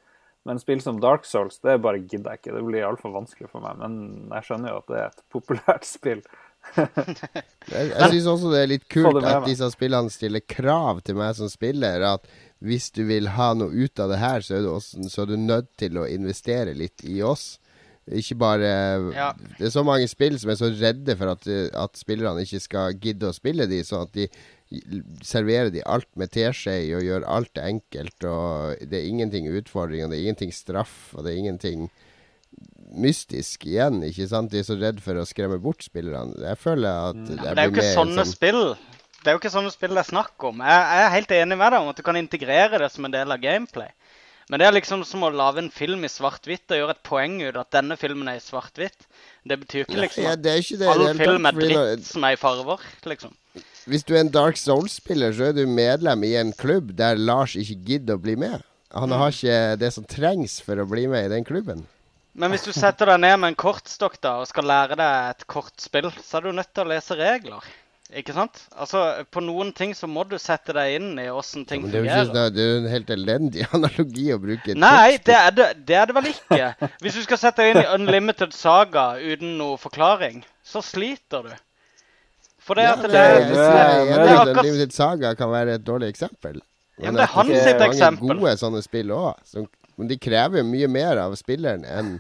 Men 0.45 0.59
spill 0.59 0.81
som 0.83 0.99
Dark 0.99 1.25
Souls, 1.25 1.61
det 1.63 1.77
bare 1.83 2.01
gidder 2.01 2.33
jeg 2.33 2.41
ikke. 2.41 2.55
Det 2.57 2.63
blir 2.67 2.87
altfor 2.87 3.13
vanskelig 3.15 3.47
for 3.51 3.63
meg. 3.63 3.77
Men 3.79 4.33
jeg 4.33 4.47
skjønner 4.49 4.73
jo 4.73 4.81
at 4.81 4.89
det 4.91 4.97
er 4.99 5.13
et 5.13 5.23
populært 5.31 5.87
spill. 5.87 6.23
jeg 6.75 7.87
jeg 7.91 8.09
syns 8.11 8.27
også 8.31 8.51
det 8.53 8.59
er 8.61 8.69
litt 8.71 8.85
kult 8.91 9.19
at 9.23 9.47
disse 9.47 9.67
spillene 9.73 10.11
stiller 10.11 10.43
krav 10.47 10.99
til 11.07 11.17
meg 11.19 11.35
som 11.39 11.51
spiller. 11.51 12.03
At 12.15 12.27
hvis 12.63 12.89
du 12.95 13.05
vil 13.07 13.31
ha 13.37 13.53
noe 13.55 13.71
ut 13.71 14.03
av 14.03 14.11
det 14.11 14.19
her, 14.19 14.43
så 14.43 14.57
er 14.59 14.65
du, 14.65 14.71
også, 14.75 15.07
så 15.11 15.23
er 15.23 15.31
du 15.31 15.37
nødt 15.39 15.71
til 15.79 15.99
å 15.99 16.07
investere 16.11 16.75
litt 16.75 17.05
i 17.07 17.21
oss. 17.23 17.53
Ikke 18.03 18.35
bare 18.35 18.69
ja. 19.15 19.29
Det 19.55 19.69
er 19.69 19.71
så 19.71 19.85
mange 19.87 20.09
spill 20.11 20.35
som 20.39 20.51
er 20.51 20.57
så 20.59 20.67
redde 20.75 21.15
for 21.15 21.31
at, 21.37 21.47
at 21.47 21.95
spillerne 21.95 22.43
ikke 22.43 22.59
skal 22.59 22.97
gidde 22.99 23.29
å 23.29 23.35
spille 23.35 23.67
de, 23.71 23.79
sånn 23.87 24.03
at 24.09 24.11
de 24.17 24.27
serverer 25.25 25.71
de 25.73 25.83
alt 25.85 26.09
med 26.19 26.31
teskje 26.33 26.75
og 26.97 27.05
gjør 27.05 27.27
alt 27.29 27.59
enkelt. 27.61 28.17
og 28.23 28.81
Det 28.89 28.99
er 28.99 29.09
ingenting 29.09 29.49
utfordring, 29.51 30.05
og 30.05 30.11
det 30.11 30.19
er 30.19 30.25
ingenting 30.27 30.53
straff, 30.55 31.13
og 31.13 31.25
det 31.25 31.33
er 31.33 31.43
ingenting 31.43 31.87
mystisk 32.93 33.65
igjen. 33.65 34.03
ikke 34.05 34.27
sant? 34.29 34.51
De 34.51 34.61
er 34.61 34.67
så 34.67 34.77
redd 34.79 35.01
for 35.03 35.17
å 35.17 35.25
skremme 35.27 35.59
bort 35.61 35.85
spillerne. 35.85 36.37
Jeg 36.43 36.59
føler 36.61 37.09
at 37.09 37.21
ja, 37.23 37.53
Det 37.53 37.55
er 37.55 37.69
jo 37.69 37.75
ikke 37.75 37.93
sånne 37.93 38.21
sånn... 38.21 38.35
spill. 38.35 38.63
Det 39.23 39.31
er 39.31 39.37
jo 39.37 39.39
ikke 39.39 39.53
sånne 39.53 39.71
spill 39.71 39.93
det 39.95 40.03
er 40.03 40.11
snakk 40.11 40.47
om. 40.49 40.61
Jeg, 40.61 40.87
jeg 40.93 41.03
er 41.03 41.13
helt 41.13 41.35
enig 41.39 41.57
med 41.57 41.69
deg 41.71 41.83
om 41.83 41.91
at 41.93 41.99
du 41.99 42.05
kan 42.05 42.19
integrere 42.19 42.81
det 42.81 42.89
som 42.91 43.07
en 43.07 43.13
del 43.13 43.33
av 43.33 43.41
gameplay. 43.41 43.91
Men 44.51 44.59
det 44.59 44.67
er 44.67 44.75
liksom 44.75 45.05
som 45.07 45.23
å 45.23 45.29
lage 45.31 45.61
en 45.63 45.71
film 45.71 46.03
i 46.03 46.11
svart-hvitt 46.11 46.73
og 46.75 46.81
gjøre 46.81 46.95
et 46.97 47.05
poeng 47.07 47.37
ut 47.45 47.59
at 47.59 47.69
denne 47.71 47.95
filmen 47.99 48.27
er 48.27 48.41
i 48.41 48.43
svart-hvitt. 48.43 49.07
Det 49.47 49.57
betyr 49.61 49.85
ikke 49.85 50.01
liksom 50.01 50.27
ja, 50.27 50.33
det 50.35 50.57
ikke 50.59 50.79
det, 50.81 50.89
all 50.91 51.05
film 51.19 51.47
er 51.47 51.57
dritt 51.57 52.09
som 52.09 52.27
er 52.27 52.35
i 52.35 52.39
farver, 52.39 52.83
liksom. 53.07 53.31
Hvis 53.89 54.05
du 54.07 54.13
er 54.15 54.23
en 54.23 54.31
Dark 54.31 54.59
Souls-spiller, 54.59 55.33
så 55.35 55.49
er 55.49 55.57
du 55.57 55.65
medlem 55.67 56.23
i 56.23 56.35
en 56.39 56.53
klubb 56.55 56.93
der 56.97 57.19
Lars 57.19 57.57
ikke 57.59 57.79
gidder 57.89 58.19
å 58.19 58.23
bli 58.23 58.37
med. 58.39 58.63
Han 58.93 59.09
mm. 59.09 59.17
har 59.19 59.33
ikke 59.33 59.59
det 59.81 59.91
som 59.95 60.05
trengs 60.07 60.59
for 60.63 60.79
å 60.79 60.87
bli 60.87 61.07
med 61.11 61.27
i 61.27 61.33
den 61.33 61.47
klubben. 61.47 61.83
Men 62.33 62.53
hvis 62.53 62.65
du 62.65 62.71
setter 62.73 63.11
deg 63.11 63.21
ned 63.21 63.37
med 63.41 63.51
en 63.51 63.59
kortstokk 63.59 64.17
da, 64.23 64.39
og 64.41 64.49
skal 64.49 64.65
lære 64.69 64.97
deg 64.97 65.31
et 65.33 65.47
kortspill, 65.49 66.09
så 66.23 66.39
er 66.39 66.47
du 66.47 66.55
nødt 66.57 66.71
til 66.73 66.85
å 66.85 66.93
lese 66.93 67.17
regler. 67.19 67.67
Ikke 68.13 68.33
sant? 68.35 68.59
Altså, 68.77 69.01
På 69.33 69.41
noen 69.41 69.71
ting 69.73 69.93
så 69.97 70.07
må 70.09 70.25
du 70.29 70.35
sette 70.41 70.73
deg 70.75 70.97
inn 70.99 71.19
i 71.21 71.27
åssen 71.33 71.65
ting 71.69 71.85
ja, 71.85 71.91
det 71.91 72.01
fungerer. 72.01 72.29
Ikke, 72.29 72.47
det 72.53 72.63
er 72.63 72.71
jo 72.71 72.79
en 72.79 72.89
helt 72.93 73.13
elendig 73.15 73.67
analogi 73.77 74.25
å 74.33 74.39
bruke. 74.41 74.77
Nei, 74.77 75.17
det 75.25 75.37
er 75.37 75.53
det, 75.57 75.67
det 75.89 75.99
er 75.99 76.09
det, 76.09 76.17
vel 76.19 76.31
ikke. 76.31 76.89
Hvis 77.03 77.19
du 77.19 77.23
skal 77.25 77.41
sette 77.41 77.65
deg 77.65 77.73
inn 77.73 77.83
i 77.83 77.91
Unlimited 77.97 78.55
Saga 78.57 79.07
uten 79.21 79.55
noe 79.61 79.79
forklaring, 79.81 80.43
så 80.65 80.83
sliter 80.85 81.49
du. 81.49 81.53
For 82.63 82.79
det 82.79 82.85
ja, 82.87 82.93
at 82.95 83.01
det, 83.03 83.11
det, 83.11 83.21
det, 83.21 83.47
det, 83.47 83.63
det, 84.09 84.27
det. 84.27 84.59
Unlimited 84.59 84.93
Saga 84.95 85.33
kan 85.35 85.51
være 85.51 85.77
et 85.79 85.85
dårlig 85.85 86.13
eksempel. 86.13 86.61
Men, 86.97 87.05
ja, 87.05 87.11
men 87.11 87.17
det 87.19 87.25
er 87.25 87.33
hans 87.33 87.55
sitt 87.55 87.81
eksempel. 87.87 88.27
Det 88.27 88.29
er 88.29 88.35
mange 88.35 88.45
gode 88.45 88.59
sånne 88.61 88.83
spill 88.85 89.15
òg. 89.15 89.65
Men 89.99 90.09
de 90.09 90.17
krever 90.21 90.65
mye 90.65 90.87
mer 90.89 91.19
av 91.25 91.35
spilleren 91.37 91.83
enn 91.85 92.15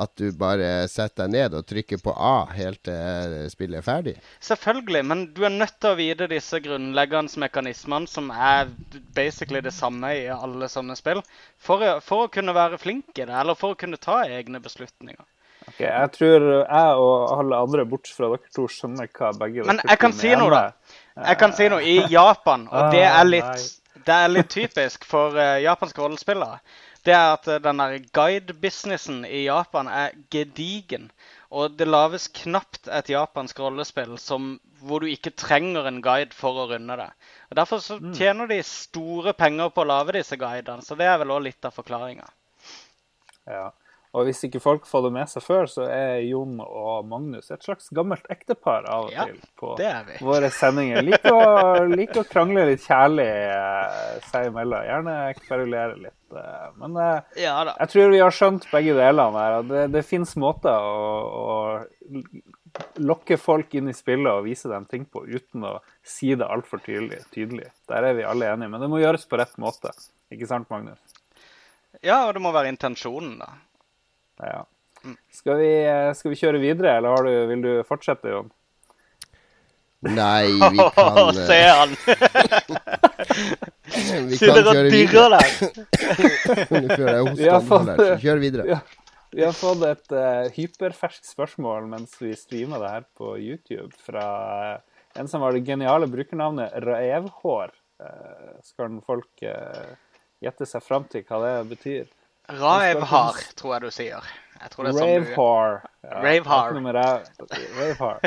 at 0.00 0.12
du 0.16 0.30
bare 0.38 0.86
setter 0.88 1.26
deg 1.26 1.32
ned 1.34 1.54
og 1.58 1.66
trykker 1.68 2.00
på 2.02 2.12
A 2.14 2.46
helt 2.54 2.80
til 2.86 3.34
spillet 3.52 3.80
er 3.80 3.86
ferdig? 3.86 4.14
Selvfølgelig, 4.44 5.02
men 5.10 5.24
du 5.34 5.42
er 5.44 5.52
nødt 5.54 5.76
til 5.82 5.92
å 5.92 5.98
vite 5.98 6.28
disse 6.30 6.60
grunnleggende 6.62 7.42
mekanismene, 7.42 8.08
som 8.08 8.30
er 8.30 8.70
basically 9.16 9.62
det 9.64 9.74
samme 9.76 10.12
i 10.16 10.28
alle 10.32 10.70
sånne 10.70 10.96
spill, 10.98 11.24
for, 11.58 11.84
for 12.06 12.26
å 12.26 12.32
kunne 12.32 12.54
være 12.56 12.78
flink 12.80 13.10
i 13.18 13.26
det, 13.26 13.34
eller 13.42 13.58
for 13.58 13.74
å 13.74 13.80
kunne 13.80 14.00
ta 14.00 14.22
egne 14.28 14.62
beslutninger. 14.62 15.26
Ok, 15.68 15.80
Jeg 15.80 16.12
tror 16.16 16.46
jeg 16.50 17.00
og 17.04 17.38
alle 17.38 17.58
andre, 17.66 17.84
bortsett 17.88 18.16
fra 18.16 18.30
dere 18.32 18.54
to, 18.56 18.66
skjønner 18.70 19.10
hva 19.12 19.32
begge 19.38 19.66
Men 19.68 19.82
jeg 19.84 20.00
kan 20.00 20.16
si 20.16 20.32
noe, 20.34 20.50
da. 20.50 20.94
Jeg 21.20 21.40
kan 21.42 21.56
si 21.56 21.68
noe. 21.72 21.82
I 21.84 21.98
Japan, 22.12 22.68
og 22.70 22.94
det 22.94 23.04
er 23.06 23.26
litt, 23.28 23.66
det 24.06 24.16
er 24.16 24.32
litt 24.32 24.50
typisk 24.52 25.04
for 25.08 25.36
uh, 25.36 25.58
japanske 25.60 26.00
rollespillere 26.00 26.60
det 27.06 27.14
er 27.16 27.34
at 27.34 27.48
eh, 27.48 27.60
den 27.64 27.80
guide-businessen 28.12 29.22
i 29.24 29.44
Japan 29.46 29.88
er 29.88 30.16
gedigen. 30.32 31.10
Og 31.50 31.74
det 31.74 31.88
lages 31.88 32.28
knapt 32.36 32.86
et 32.86 33.10
japansk 33.10 33.58
rollespill 33.58 34.14
som, 34.22 34.52
hvor 34.84 35.02
du 35.02 35.10
ikke 35.10 35.32
trenger 35.34 35.88
en 35.88 35.98
guide 36.04 36.36
for 36.36 36.60
å 36.60 36.68
runde 36.70 36.98
det. 37.00 37.08
Og 37.50 37.58
Derfor 37.58 37.82
så 37.82 37.98
mm. 37.98 38.12
tjener 38.14 38.50
de 38.50 38.60
store 38.66 39.34
penger 39.34 39.72
på 39.74 39.82
å 39.82 39.88
lage 39.90 40.14
disse 40.20 40.38
guidene, 40.38 40.84
så 40.86 40.98
det 40.98 41.08
er 41.10 41.18
vel 41.22 41.34
òg 41.34 41.48
litt 41.48 41.66
av 41.66 41.74
forklaringa. 41.74 42.28
Ja. 43.50 43.70
Og 44.10 44.26
hvis 44.26 44.40
ikke 44.46 44.58
folk 44.62 44.86
får 44.90 45.04
det 45.04 45.10
med 45.14 45.30
seg 45.30 45.44
før, 45.44 45.68
så 45.70 45.84
er 45.86 46.24
Jon 46.26 46.56
og 46.64 47.06
Magnus 47.06 47.52
et 47.54 47.62
slags 47.62 47.92
gammelt 47.94 48.24
ektepar 48.32 48.88
av 48.90 49.06
og 49.06 49.12
ja, 49.14 49.28
til 49.28 49.38
på 49.60 49.76
våre 50.26 50.50
sendinger. 50.50 51.04
Liker 51.06 51.30
å, 51.36 51.84
like 51.92 52.18
å 52.18 52.26
krangle 52.26 52.64
litt 52.72 52.82
kjærlig 52.82 53.28
eh, 53.28 54.16
seg 54.26 54.48
imellom. 54.50 54.82
Gjerne 54.88 55.14
kverulere 55.38 56.00
litt. 56.08 56.34
Eh, 56.34 56.66
men 56.82 56.98
eh, 56.98 57.38
ja, 57.44 57.54
jeg 57.70 57.92
tror 57.94 58.10
vi 58.16 58.24
har 58.24 58.34
skjønt 58.34 58.66
begge 58.72 58.98
delene 58.98 59.46
her. 59.46 59.60
Det, 59.70 59.86
det 59.94 60.04
fins 60.10 60.34
måter 60.42 60.74
å, 60.74 61.06
å, 61.30 62.20
lokke 62.98 63.38
folk 63.38 63.78
inn 63.78 63.94
i 63.94 63.94
spillet 63.94 64.32
og 64.32 64.50
vise 64.50 64.70
dem 64.74 64.90
ting 64.90 65.06
på 65.06 65.22
uten 65.30 65.70
å 65.70 65.76
si 66.02 66.34
det 66.34 66.50
altfor 66.50 66.82
tydelig, 66.82 67.22
tydelig. 67.30 67.70
Der 67.90 68.10
er 68.10 68.18
vi 68.18 68.26
alle 68.26 68.50
enige. 68.50 68.74
Men 68.74 68.82
det 68.82 68.90
må 68.90 68.98
gjøres 68.98 69.30
på 69.30 69.38
rett 69.38 69.54
måte. 69.62 69.94
Ikke 70.34 70.50
sant, 70.50 70.66
Magnus? 70.70 70.98
Ja, 72.02 72.24
og 72.26 72.34
det 72.34 72.42
må 72.42 72.50
være 72.54 72.74
intensjonen, 72.74 73.38
da. 73.38 73.54
Ja. 74.40 74.62
Skal 75.32 75.56
vi, 75.60 75.70
skal 76.16 76.32
vi 76.34 76.38
kjøre 76.40 76.60
videre, 76.60 76.98
eller 77.00 77.24
du, 77.24 77.32
vil 77.48 77.62
du 77.64 77.70
fortsette, 77.88 78.28
Jon? 78.32 78.50
Nei, 80.00 80.46
vi 80.72 80.78
kan 80.96 81.34
Se 81.50 81.60
han! 81.68 81.96
Vi 84.30 84.36
kan 84.38 84.56
kjøre 84.64 84.90
videre. 84.92 85.38
Vi 87.36 87.48
har 87.48 87.60
fått- 87.66 88.20
Kjør 88.22 88.38
videre. 88.40 88.66
Ja. 88.70 88.78
Vi 89.30 89.44
har 89.44 89.52
fått 89.54 89.82
et 89.86 90.12
uh, 90.14 90.46
hyperferskt 90.56 91.28
spørsmål 91.28 91.84
mens 91.90 92.16
vi 92.18 92.32
streama 92.38 92.80
det 92.82 92.88
her 92.90 93.04
på 93.18 93.36
YouTube 93.38 93.92
fra 94.02 94.24
uh, 94.74 95.02
en 95.20 95.28
som 95.30 95.44
har 95.44 95.54
det 95.54 95.62
geniale 95.68 96.08
brukernavnet 96.10 96.74
Raevhår. 96.82 97.70
Uh, 98.02 98.56
skal 98.66 98.96
folk 99.06 99.44
uh, 99.46 99.92
gjette 100.42 100.66
seg 100.66 100.82
fram 100.82 101.06
til 101.12 101.22
hva 101.28 101.38
det 101.44 101.54
betyr? 101.70 102.10
Ravehar, 102.48 103.40
tror 103.58 103.76
jeg 103.76 103.82
du 103.84 103.90
sier. 103.94 104.30
Jeg 104.60 104.72
tror 104.72 104.84
det 104.84 104.90
er 104.90 104.98
sånn 104.98 105.24
du 105.24 105.32
Ja, 106.04 106.20
Ravehar. 107.78 108.20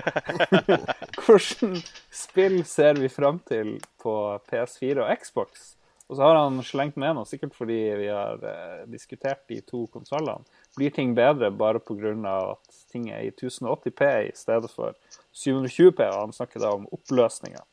Hvordan 1.23 1.77
spill 2.13 2.59
ser 2.65 2.99
vi 3.01 3.09
fram 3.11 3.39
til 3.49 3.77
på 4.01 4.15
PS4 4.49 5.03
og 5.03 5.11
Xbox? 5.21 5.73
Og 6.09 6.17
så 6.17 6.25
har 6.27 6.35
han 6.35 6.59
slengt 6.65 6.97
med 6.99 7.15
noe, 7.17 7.25
sikkert 7.25 7.55
fordi 7.57 7.77
vi 7.97 8.09
har 8.11 8.41
eh, 8.45 8.81
diskutert 8.91 9.45
de 9.49 9.61
to 9.65 9.85
konsollene. 9.93 10.43
Blir 10.77 10.91
ting 10.93 11.13
bedre 11.17 11.51
bare 11.53 11.79
pga. 11.79 12.13
at 12.53 12.81
ting 12.91 13.09
er 13.09 13.23
i 13.23 13.31
1080P 13.31 14.09
i 14.27 14.31
stedet 14.35 14.71
for 14.73 14.93
720P? 15.33 16.01
Og 16.09 16.19
han 16.19 16.33
snakker 16.33 16.59
da 16.59 16.73
om 16.73 16.87
oppløsninga. 16.91 17.63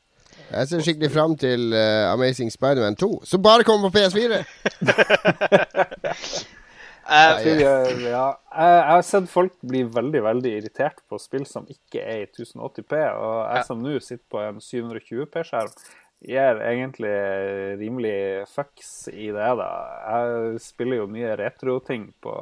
Jeg 0.50 0.68
ser 0.70 0.80
skikkelig 0.84 1.10
fram 1.14 1.34
til 1.38 1.68
uh, 1.74 2.12
Amazing 2.12 2.50
Spiderman 2.54 2.96
2, 2.98 3.10
som 3.28 3.42
bare 3.44 3.64
kommer 3.68 3.90
på 3.90 3.98
PS4. 3.98 4.40
Uh, 6.00 6.44
Jeg, 7.10 7.56
jeg- 7.58 8.02
ja, 8.04 8.26
jeg, 8.54 8.74
jeg 8.76 8.84
har 8.86 9.00
sett 9.02 9.26
folk 9.32 9.54
bli 9.66 9.80
veldig 9.90 10.20
veldig 10.22 10.50
irritert 10.60 11.00
på 11.10 11.18
spill 11.18 11.42
som 11.48 11.64
ikke 11.72 12.04
er 12.04 12.20
i 12.22 12.28
1080P, 12.28 13.00
og 13.18 13.38
jeg 13.56 13.64
som 13.66 13.80
nå 13.82 13.96
sitter 14.04 14.22
på 14.30 14.38
en 14.44 14.60
720P-skjerm, 14.62 15.72
gir 16.30 16.60
egentlig 16.68 17.10
rimelig 17.80 18.14
fucks 18.52 19.08
i 19.10 19.26
det. 19.34 19.48
da. 19.58 19.68
Jeg 20.06 20.60
spiller 20.62 21.00
jo 21.00 21.08
mye 21.10 21.34
retro-ting 21.40 22.10
på 22.22 22.34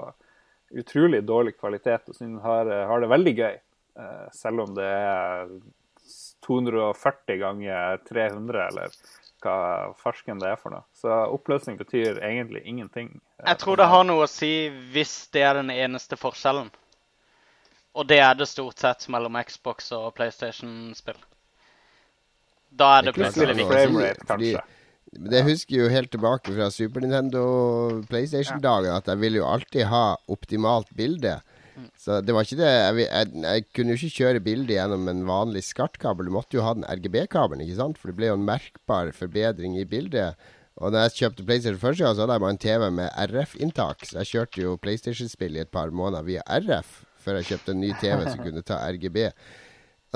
utrolig 0.83 1.23
dårlig 1.25 1.55
kvalitet 1.57 2.11
og 2.13 2.19
synes 2.19 2.43
har, 2.45 2.69
har 2.91 3.01
det 3.01 3.09
veldig 3.15 3.35
gøy, 3.39 3.57
eh, 4.03 4.27
selv 4.37 4.67
om 4.67 4.75
det 4.77 4.85
er 4.91 5.55
240 6.47 7.41
ganger 7.41 7.99
300, 8.09 8.67
eller 8.69 8.93
hva 9.43 9.95
farsken 9.99 10.41
det 10.43 10.51
er 10.53 10.59
for 10.59 10.75
noe. 10.75 10.85
Så 10.97 11.13
oppløsning 11.35 11.79
betyr 11.79 12.21
egentlig 12.25 12.65
ingenting. 12.67 13.13
Jeg 13.45 13.61
tror 13.63 13.79
det 13.79 13.89
har 13.91 14.07
noe 14.07 14.27
å 14.27 14.31
si 14.31 14.69
hvis 14.95 15.15
det 15.35 15.45
er 15.47 15.61
den 15.61 15.73
eneste 15.75 16.19
forskjellen. 16.19 16.71
Og 17.99 18.07
det 18.07 18.21
er 18.23 18.35
det 18.39 18.47
stort 18.51 18.79
sett 18.79 19.07
mellom 19.11 19.39
Xbox 19.43 19.93
og 19.97 20.13
PlayStation-spill. 20.19 21.19
Da 22.69 22.99
er 22.99 23.09
det 23.09 23.15
Det 23.15 23.23
plutselig 23.23 23.57
viktig. 23.57 24.59
Det 25.09 25.41
husker 25.47 25.75
jeg 25.75 25.85
jo 25.87 25.93
helt 25.93 26.11
tilbake 26.13 26.53
fra 26.53 26.67
Super 26.71 27.01
Nintendo 27.01 27.41
og 27.49 28.03
PlayStation-dagen, 28.11 28.93
at 28.93 29.09
jeg 29.09 29.21
ville 29.23 29.41
jo 29.41 29.47
alltid 29.49 29.87
ha 29.89 30.19
optimalt 30.29 30.91
bilde. 30.97 31.39
Så 31.99 32.21
det 32.25 32.35
var 32.35 32.47
ikke 32.47 32.61
det 32.61 32.69
Jeg, 32.69 33.01
jeg, 33.05 33.33
jeg 33.45 33.65
kunne 33.77 33.95
jo 33.95 33.99
ikke 33.99 34.17
kjøre 34.19 34.45
bildet 34.45 34.75
gjennom 34.77 35.11
en 35.11 35.25
vanlig 35.29 35.65
skartkabel. 35.67 36.29
Du 36.29 36.35
måtte 36.35 36.59
jo 36.59 36.65
ha 36.67 36.75
den 36.77 36.87
RGB-kabelen, 36.89 37.65
ikke 37.65 37.81
sant? 37.81 37.99
For 38.01 38.11
det 38.11 38.19
ble 38.19 38.31
jo 38.31 38.39
en 38.39 38.47
merkbar 38.49 39.13
forbedring 39.17 39.77
i 39.81 39.87
bildet. 39.89 40.39
Og 40.79 40.95
da 40.95 41.05
jeg 41.07 41.17
kjøpte 41.19 41.47
PlayStation 41.47 41.81
første 41.83 42.05
gang, 42.05 42.15
så 42.15 42.23
hadde 42.25 42.37
jeg 42.37 42.45
bare 42.45 42.55
en 42.55 42.65
TV 42.65 42.89
med 42.95 43.23
RF-inntak. 43.33 44.05
Så 44.07 44.21
jeg 44.21 44.31
kjørte 44.33 44.63
jo 44.63 44.77
PlayStation-spill 44.83 45.59
i 45.59 45.65
et 45.65 45.73
par 45.75 45.91
måneder 45.91 46.27
via 46.27 46.45
RF 46.47 47.01
før 47.19 47.41
jeg 47.41 47.49
kjøpte 47.51 47.75
en 47.75 47.83
ny 47.83 47.91
TV 48.01 48.23
som 48.25 48.39
kunne 48.41 48.63
ta 48.65 48.79
RGB. 48.95 49.19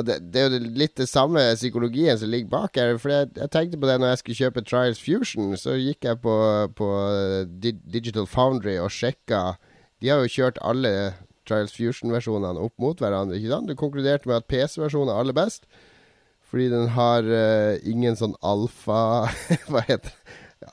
Og 0.00 0.06
det, 0.08 0.14
det 0.32 0.40
er 0.40 0.54
jo 0.54 0.60
litt 0.80 0.94
det 0.96 1.08
samme 1.10 1.42
psykologien 1.58 2.16
som 2.16 2.30
ligger 2.32 2.48
bak 2.54 2.78
her. 2.80 2.94
For 3.00 3.12
jeg, 3.12 3.32
jeg 3.36 3.52
tenkte 3.52 3.80
på 3.80 3.90
det 3.90 3.98
når 4.00 4.14
jeg 4.14 4.22
skulle 4.22 4.38
kjøpe 4.38 4.64
Trials 4.64 5.02
Fusion. 5.02 5.50
Så 5.60 5.76
gikk 5.76 6.08
jeg 6.08 6.22
på, 6.24 6.36
på 6.78 6.88
Digital 7.52 8.28
Foundry 8.30 8.78
og 8.80 8.92
sjekka 8.94 9.58
De 10.00 10.08
har 10.10 10.22
jo 10.22 10.32
kjørt 10.32 10.62
alle 10.64 11.12
Trials 11.48 11.74
Fusion-versjonene 11.76 12.62
opp 12.62 12.74
mot 12.82 13.02
hverandre. 13.02 13.38
ikke 13.38 13.52
sant? 13.52 13.70
Du 13.70 13.78
konkluderte 13.78 14.30
med 14.30 14.40
at 14.40 14.48
PC-versjonen 14.50 15.12
er 15.12 15.18
aller 15.22 15.36
best. 15.36 15.62
Fordi 16.52 16.66
den 16.68 16.90
har 16.92 17.24
uh, 17.24 17.80
ingen 17.88 18.12
sånn 18.18 18.34
alfa 18.44 19.24
Hva 19.72 19.80
heter 19.88 20.12
det? 20.12 20.18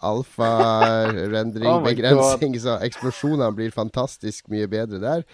Alfa-rendring-begrensning, 0.06 2.54
så 2.62 2.78
eksplosjonene 2.86 3.50
blir 3.58 3.72
fantastisk 3.74 4.46
mye 4.54 4.68
bedre 4.70 5.00
der. 5.02 5.26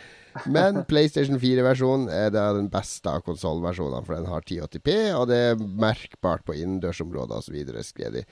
Men 0.48 0.88
PlayStation 0.88 1.36
4-versjonen 1.42 2.08
er 2.12 2.30
den 2.32 2.70
beste 2.72 3.10
av 3.12 3.22
konsollversjonene, 3.28 4.06
for 4.08 4.16
den 4.16 4.26
har 4.32 4.42
1080P, 4.46 4.90
og 5.18 5.28
det 5.32 5.40
er 5.52 5.56
merkbart 5.60 6.44
på 6.48 6.54
innendørsområder 6.56 7.36
osv., 7.42 7.58
skrev 7.84 8.12
de. 8.16 8.24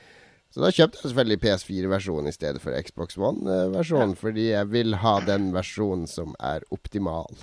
Så 0.53 0.61
da 0.61 0.69
kjøpte 0.69 0.99
jeg 0.99 1.09
selvfølgelig 1.09 1.39
PS4-versjonen 1.41 2.29
i 2.29 2.35
stedet 2.35 2.61
for 2.61 2.77
Xbox 2.85 3.15
One-versjonen, 3.17 4.13
fordi 4.19 4.51
jeg 4.51 4.69
vil 4.69 4.93
ha 5.01 5.13
den 5.25 5.47
versjonen 5.55 6.05
som 6.09 6.35
er 6.37 6.61
optimal. 6.75 7.39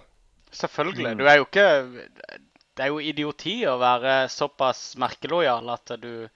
Selvfølgelig. 0.54 1.16
Du 1.18 1.26
er 1.26 1.40
jo 1.40 1.46
ikke 1.48 1.66
Det 2.78 2.84
er 2.84 2.92
jo 2.92 3.00
idioti 3.02 3.56
å 3.66 3.74
være 3.82 4.28
såpass 4.30 4.94
merkelojal 5.02 5.66
at 5.74 5.90
du 6.00 6.28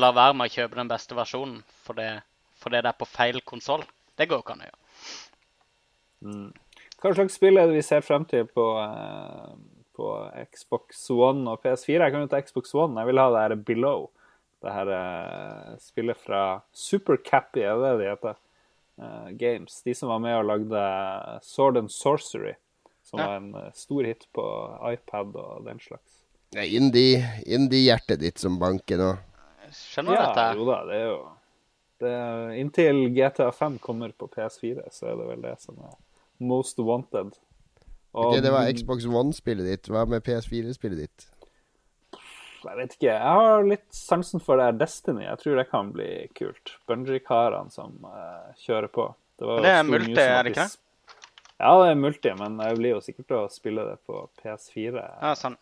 lar 0.00 0.16
være 0.16 0.38
med 0.38 0.48
å 0.48 0.54
kjøpe 0.54 0.80
den 0.80 0.88
beste 0.88 1.14
versjonen 1.14 1.60
fordi, 1.84 2.08
fordi 2.64 2.80
det 2.80 2.90
er 2.90 2.98
på 2.98 3.10
feil 3.12 3.38
konsoll. 3.44 3.84
Det 4.16 4.26
går 4.30 4.40
ikke 4.40 4.56
an 4.56 4.64
å 4.64 4.70
gjøre. 4.70 4.80
Hva 7.02 7.12
slags 7.12 7.36
spill 7.36 7.60
er 7.60 7.68
det 7.68 7.76
vi 7.76 7.84
ser 7.84 8.02
frem 8.06 8.24
til 8.30 8.48
på, 8.48 8.66
eh, 8.80 9.52
på 9.92 10.10
Xbox 10.48 11.04
One 11.12 11.44
og 11.52 11.60
PS4? 11.60 12.00
Jeg 12.00 12.16
kan 12.16 12.24
jo 12.24 12.32
ta 12.32 12.40
Xbox 12.40 12.72
One. 12.74 12.96
Jeg 13.00 13.12
vil 13.12 13.20
ha 13.20 13.28
det 13.36 13.44
her 13.44 13.56
Below. 13.68 14.08
Det 14.62 14.70
her 14.72 14.90
eh, 14.94 15.76
spillet 15.82 16.16
fra 16.22 16.42
Supercappy, 16.72 17.64
er 17.66 17.80
det 17.82 17.92
de 18.00 18.08
heter? 18.12 18.36
Uh, 19.02 19.30
Games. 19.40 19.80
De 19.82 19.94
som 19.96 20.10
var 20.12 20.20
med 20.22 20.36
og 20.36 20.44
lagde 20.46 20.82
Sword 21.42 21.76
and 21.80 21.90
Sorcery. 21.90 22.52
Som 23.02 23.18
Ja. 23.18 23.26
var 23.26 23.36
en 23.40 23.54
eh, 23.58 23.70
stor 23.74 24.04
hit 24.06 24.26
på 24.36 24.44
iPad 24.92 25.34
og 25.36 25.64
den 25.66 25.80
slags. 25.82 26.20
Det 26.52 26.60
er 26.60 26.78
indie- 26.78 27.42
indie-hjertet 27.46 28.20
ditt 28.20 28.38
som 28.38 28.58
banker 28.60 28.98
nå. 29.00 29.10
Skjønner 29.72 30.14
Ja, 30.14 30.26
dette? 30.28 30.58
jo 30.60 30.66
da, 30.68 30.78
det 30.86 30.98
er 31.00 31.06
jo 31.08 31.20
det 32.02 32.10
er, 32.10 32.50
Inntil 32.58 32.98
GTA 33.14 33.50
5 33.54 33.78
kommer 33.78 34.10
på 34.12 34.26
PS4, 34.28 34.82
så 34.90 35.06
er 35.12 35.16
det 35.16 35.26
vel 35.28 35.42
det 35.42 35.54
som 35.62 35.76
er 35.78 35.94
most 36.42 36.78
wanted. 36.78 37.32
Og 38.12 38.26
okay, 38.34 38.40
det 38.42 38.50
var 38.52 38.66
Xbox 38.74 39.06
One-spillet 39.06 39.64
ditt. 39.70 39.88
Hva 39.88 40.02
med 40.06 40.22
PS4-spillet 40.26 40.98
ditt? 40.98 41.26
Jeg 42.68 42.78
vet 42.78 42.94
ikke. 42.96 43.10
Jeg 43.10 43.34
har 43.38 43.66
litt 43.66 43.88
sansen 43.96 44.42
for 44.42 44.60
det 44.60 44.68
her 44.68 44.78
Destiny. 44.80 45.24
Jeg 45.24 45.40
tror 45.42 45.58
det 45.60 45.66
kan 45.70 45.90
bli 45.94 46.08
kult. 46.38 46.76
Bungee-karene 46.90 47.74
som 47.74 47.98
uh, 48.06 48.54
kjører 48.62 48.92
på. 48.92 49.10
var 49.42 49.66
Det 49.66 49.74
er 49.74 49.84
multi, 49.88 50.16
er 50.22 50.42
det 50.46 50.54
ikke 50.54 50.68
det? 50.70 50.80
Ja, 51.62 51.76
det 51.78 51.92
er 51.92 52.00
multi, 52.00 52.32
men 52.38 52.58
jeg 52.58 52.78
blir 52.80 52.96
jo 52.96 53.04
sikkert 53.04 53.28
til 53.30 53.38
å 53.38 53.52
spille 53.52 53.86
det 53.86 54.00
på 54.08 54.24
PS4. 54.42 55.04
Ja, 55.22 55.36
sånn. 55.38 55.58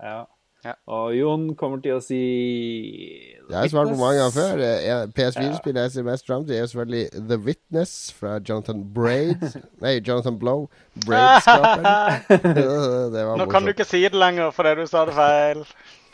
Ja. 0.00 0.22
Ja. 0.66 0.72
Og 0.90 1.12
Jon 1.14 1.42
kommer 1.58 1.78
til 1.84 1.94
å 1.94 2.00
si 2.02 2.16
Jeg 2.16 3.54
har 3.54 3.68
svart 3.70 3.92
på 3.92 3.98
mange 4.00 4.18
ganger 4.18 4.32
før. 4.34 4.62
Eh, 4.64 5.02
PS4-spillet 5.14 5.84
jeg 5.84 5.92
ser 5.94 6.06
mest 6.08 6.26
fram 6.26 6.46
til, 6.46 6.56
er 6.56 6.70
selvfølgelig 6.70 7.26
The 7.28 7.38
Witness 7.44 7.92
fra 8.16 8.38
Jonathan 8.40 8.82
Braid. 8.96 9.44
Nei, 9.84 9.98
Jonathan 10.00 10.40
Blow. 10.40 10.66
Braid-skaperen. 11.06 11.86
det 13.14 13.26
var 13.28 13.38
Nå 13.38 13.46
kan 13.52 13.68
du 13.68 13.74
ikke 13.74 13.86
si 13.86 14.02
det 14.02 14.18
lenger 14.18 14.50
fordi 14.56 14.74
du 14.80 14.86
sa 14.90 15.04
det 15.06 15.14
feil. 15.14 15.62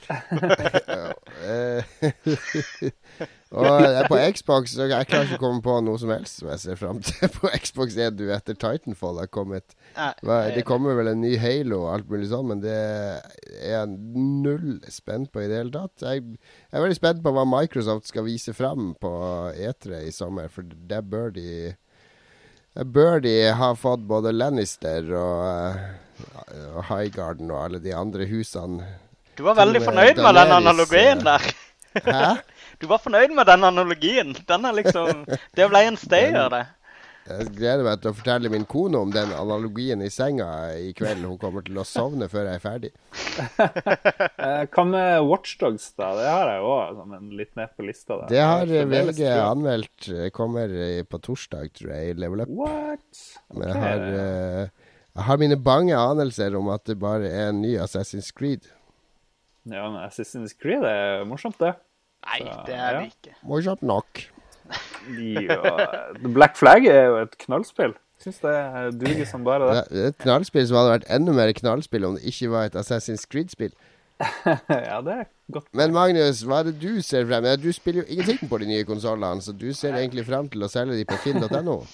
Og 3.53 4.09
på 4.09 4.16
Xbox 4.33 4.73
så 4.73 4.87
Jeg 4.89 5.05
klarer 5.11 5.27
ikke 5.29 5.37
å 5.37 5.43
komme 5.43 5.61
på 5.65 5.74
noe 5.85 5.99
som 6.01 6.09
helst 6.15 6.41
som 6.41 6.49
jeg 6.53 6.61
ser 6.62 6.77
fram 6.81 6.99
til. 7.05 7.29
På 7.37 7.51
Xbox 7.53 7.97
er 8.01 8.11
du 8.16 8.24
etter 8.33 8.57
Titanfall 8.57 9.20
har 9.20 9.29
kommet 9.33 9.74
Det 10.57 10.65
kommer 10.69 10.97
vel 10.99 11.09
en 11.12 11.23
ny 11.24 11.35
Halo 11.41 11.79
og 11.85 11.91
alt 11.97 12.09
mulig 12.12 12.29
sånn, 12.33 12.49
men 12.49 12.59
det 12.65 12.73
er 12.73 13.74
jeg 13.74 13.87
null 14.16 14.81
spent 14.93 15.33
på 15.35 15.39
i 15.45 15.49
det 15.51 15.59
hele 15.61 15.74
tatt. 15.74 15.97
Jeg, 16.07 16.16
jeg 16.70 16.79
er 16.79 16.85
veldig 16.87 17.01
spent 17.01 17.20
på 17.24 17.35
hva 17.37 17.45
Microsoft 17.49 18.09
skal 18.11 18.27
vise 18.27 18.53
frem 18.57 18.83
på 19.01 19.12
E3 19.53 19.87
i 20.09 20.12
sommer, 20.15 20.47
for 20.53 20.62
der 20.89 21.03
bør 21.05 21.29
de 21.37 21.49
der 22.73 22.87
bør 22.89 23.20
de 23.20 23.35
ha 23.53 23.74
fått 23.77 24.07
både 24.09 24.33
Lannister 24.33 25.05
og, 25.12 25.77
eh, 25.77 26.69
og 26.73 26.87
Highgarden 26.89 27.53
og 27.53 27.66
alle 27.66 27.81
de 27.85 27.93
andre 27.93 28.24
husene. 28.31 28.87
Du 29.36 29.44
var 29.46 29.56
veldig 29.56 29.80
eh, 29.80 29.86
fornøyd 29.86 30.20
med 30.20 30.36
den 30.36 30.52
analogien 30.59 31.22
eh, 31.22 31.24
der. 31.30 31.52
Hæ? 32.12 32.30
Du 32.82 32.88
var 32.90 32.98
fornøyd 32.98 33.30
med 33.30 33.46
den 33.46 33.62
analogien. 33.62 34.32
Den 34.48 34.64
er 34.66 34.74
liksom 34.74 35.26
Det 35.54 35.66
ble 35.70 35.84
en 35.86 35.98
stayer, 36.00 36.48
det. 36.50 36.64
Jeg 37.22 37.52
gleder 37.54 37.84
meg 37.86 38.00
til 38.02 38.10
å 38.10 38.14
fortelle 38.18 38.50
min 38.50 38.64
kone 38.66 38.98
om 38.98 39.12
den 39.14 39.30
analogien 39.38 40.00
i 40.02 40.09
senga 40.10 40.48
i 40.74 40.88
kveld. 40.98 41.22
Hun 41.22 41.36
kommer 41.38 41.62
til 41.62 41.78
å 41.78 41.84
sovne 41.86 42.26
før 42.32 42.48
jeg 42.50 42.59
er 42.59 42.64
ferdig. 42.64 42.90
Eh, 44.42 44.64
Hva 44.74 44.82
med 44.88 45.28
Watchdogs, 45.28 45.92
da? 45.94 46.09
Det 46.18 46.26
har 46.26 46.48
jeg 46.50 46.64
òg 46.66 47.12
litt 47.38 47.52
ned 47.60 47.70
på 47.78 47.86
lista. 47.86 48.16
Da. 48.18 48.26
Det 48.32 48.40
har 48.42 48.72
VG 48.90 49.22
anmeldt. 49.30 50.09
Kommer 50.34 50.74
på 51.06 51.20
torsdag, 51.22 51.70
tror 51.78 51.92
jeg, 51.94 52.10
i 52.10 52.18
Level 52.18 52.42
Up. 52.42 52.50
What? 52.50 53.22
Men 53.54 53.70
jeg 53.70 53.84
har, 53.84 54.04
jeg 55.14 55.26
har 55.28 55.42
mine 55.44 55.60
bange 55.62 55.94
anelser 55.94 56.59
om 56.59 56.72
at 56.74 56.88
det 56.90 56.98
bare 56.98 57.30
er 57.30 57.52
en 57.52 57.62
ny 57.62 57.76
Assassin's 57.78 58.34
Creed. 58.34 58.66
Ja, 59.70 59.89
men 59.89 60.01
Assassin's 60.02 60.55
Creed 60.59 60.84
er 60.86 61.24
morsomt, 61.28 61.59
det. 61.62 61.74
Nei, 62.26 62.40
det 62.66 62.74
er 62.78 62.98
det 62.98 63.10
ikke. 63.12 63.36
Morsomt 63.47 63.82
nok. 63.82 64.24
Ja, 65.10 65.59
Black 66.22 66.56
Flag 66.56 66.86
er 66.86 67.05
jo 67.10 67.20
et 67.22 67.36
knallspill. 67.44 67.94
Syns 68.22 68.39
det 68.43 68.55
duger 69.01 69.26
som 69.26 69.44
bare 69.44 69.66
det. 69.66 69.84
Det 69.90 70.02
er 70.02 70.12
et 70.12 70.20
knallspill 70.22 70.66
som 70.70 70.78
hadde 70.78 70.93
vært 70.93 71.09
enda 71.10 71.34
mer 71.34 71.51
knallspill 71.59 72.06
om 72.06 72.18
det 72.18 72.22
ikke 72.30 72.52
var 72.52 72.68
et 72.68 72.78
Assassin's 72.78 73.26
Creed-spill. 73.26 73.74
ja, 74.47 75.01
det 75.02 75.16
er 75.16 75.24
godt. 75.52 75.66
Men 75.74 75.94
Magnus, 75.94 76.44
hva 76.47 76.60
er 76.62 76.70
det 76.70 76.76
du 76.82 77.02
ser 77.02 77.26
frem 77.26 77.47
til? 77.48 77.64
Du 77.64 77.74
spiller 77.74 78.05
jo 78.05 78.14
ingenting 78.14 78.48
på 78.51 78.62
de 78.62 78.70
nye 78.70 78.86
konsollene, 78.86 79.43
så 79.43 79.52
du 79.52 79.72
ser 79.74 79.98
egentlig 79.98 80.26
frem 80.28 80.51
til 80.52 80.62
å 80.62 80.70
selge 80.70 80.98
de 81.01 81.06
på 81.09 81.18
finn.no? 81.24 81.82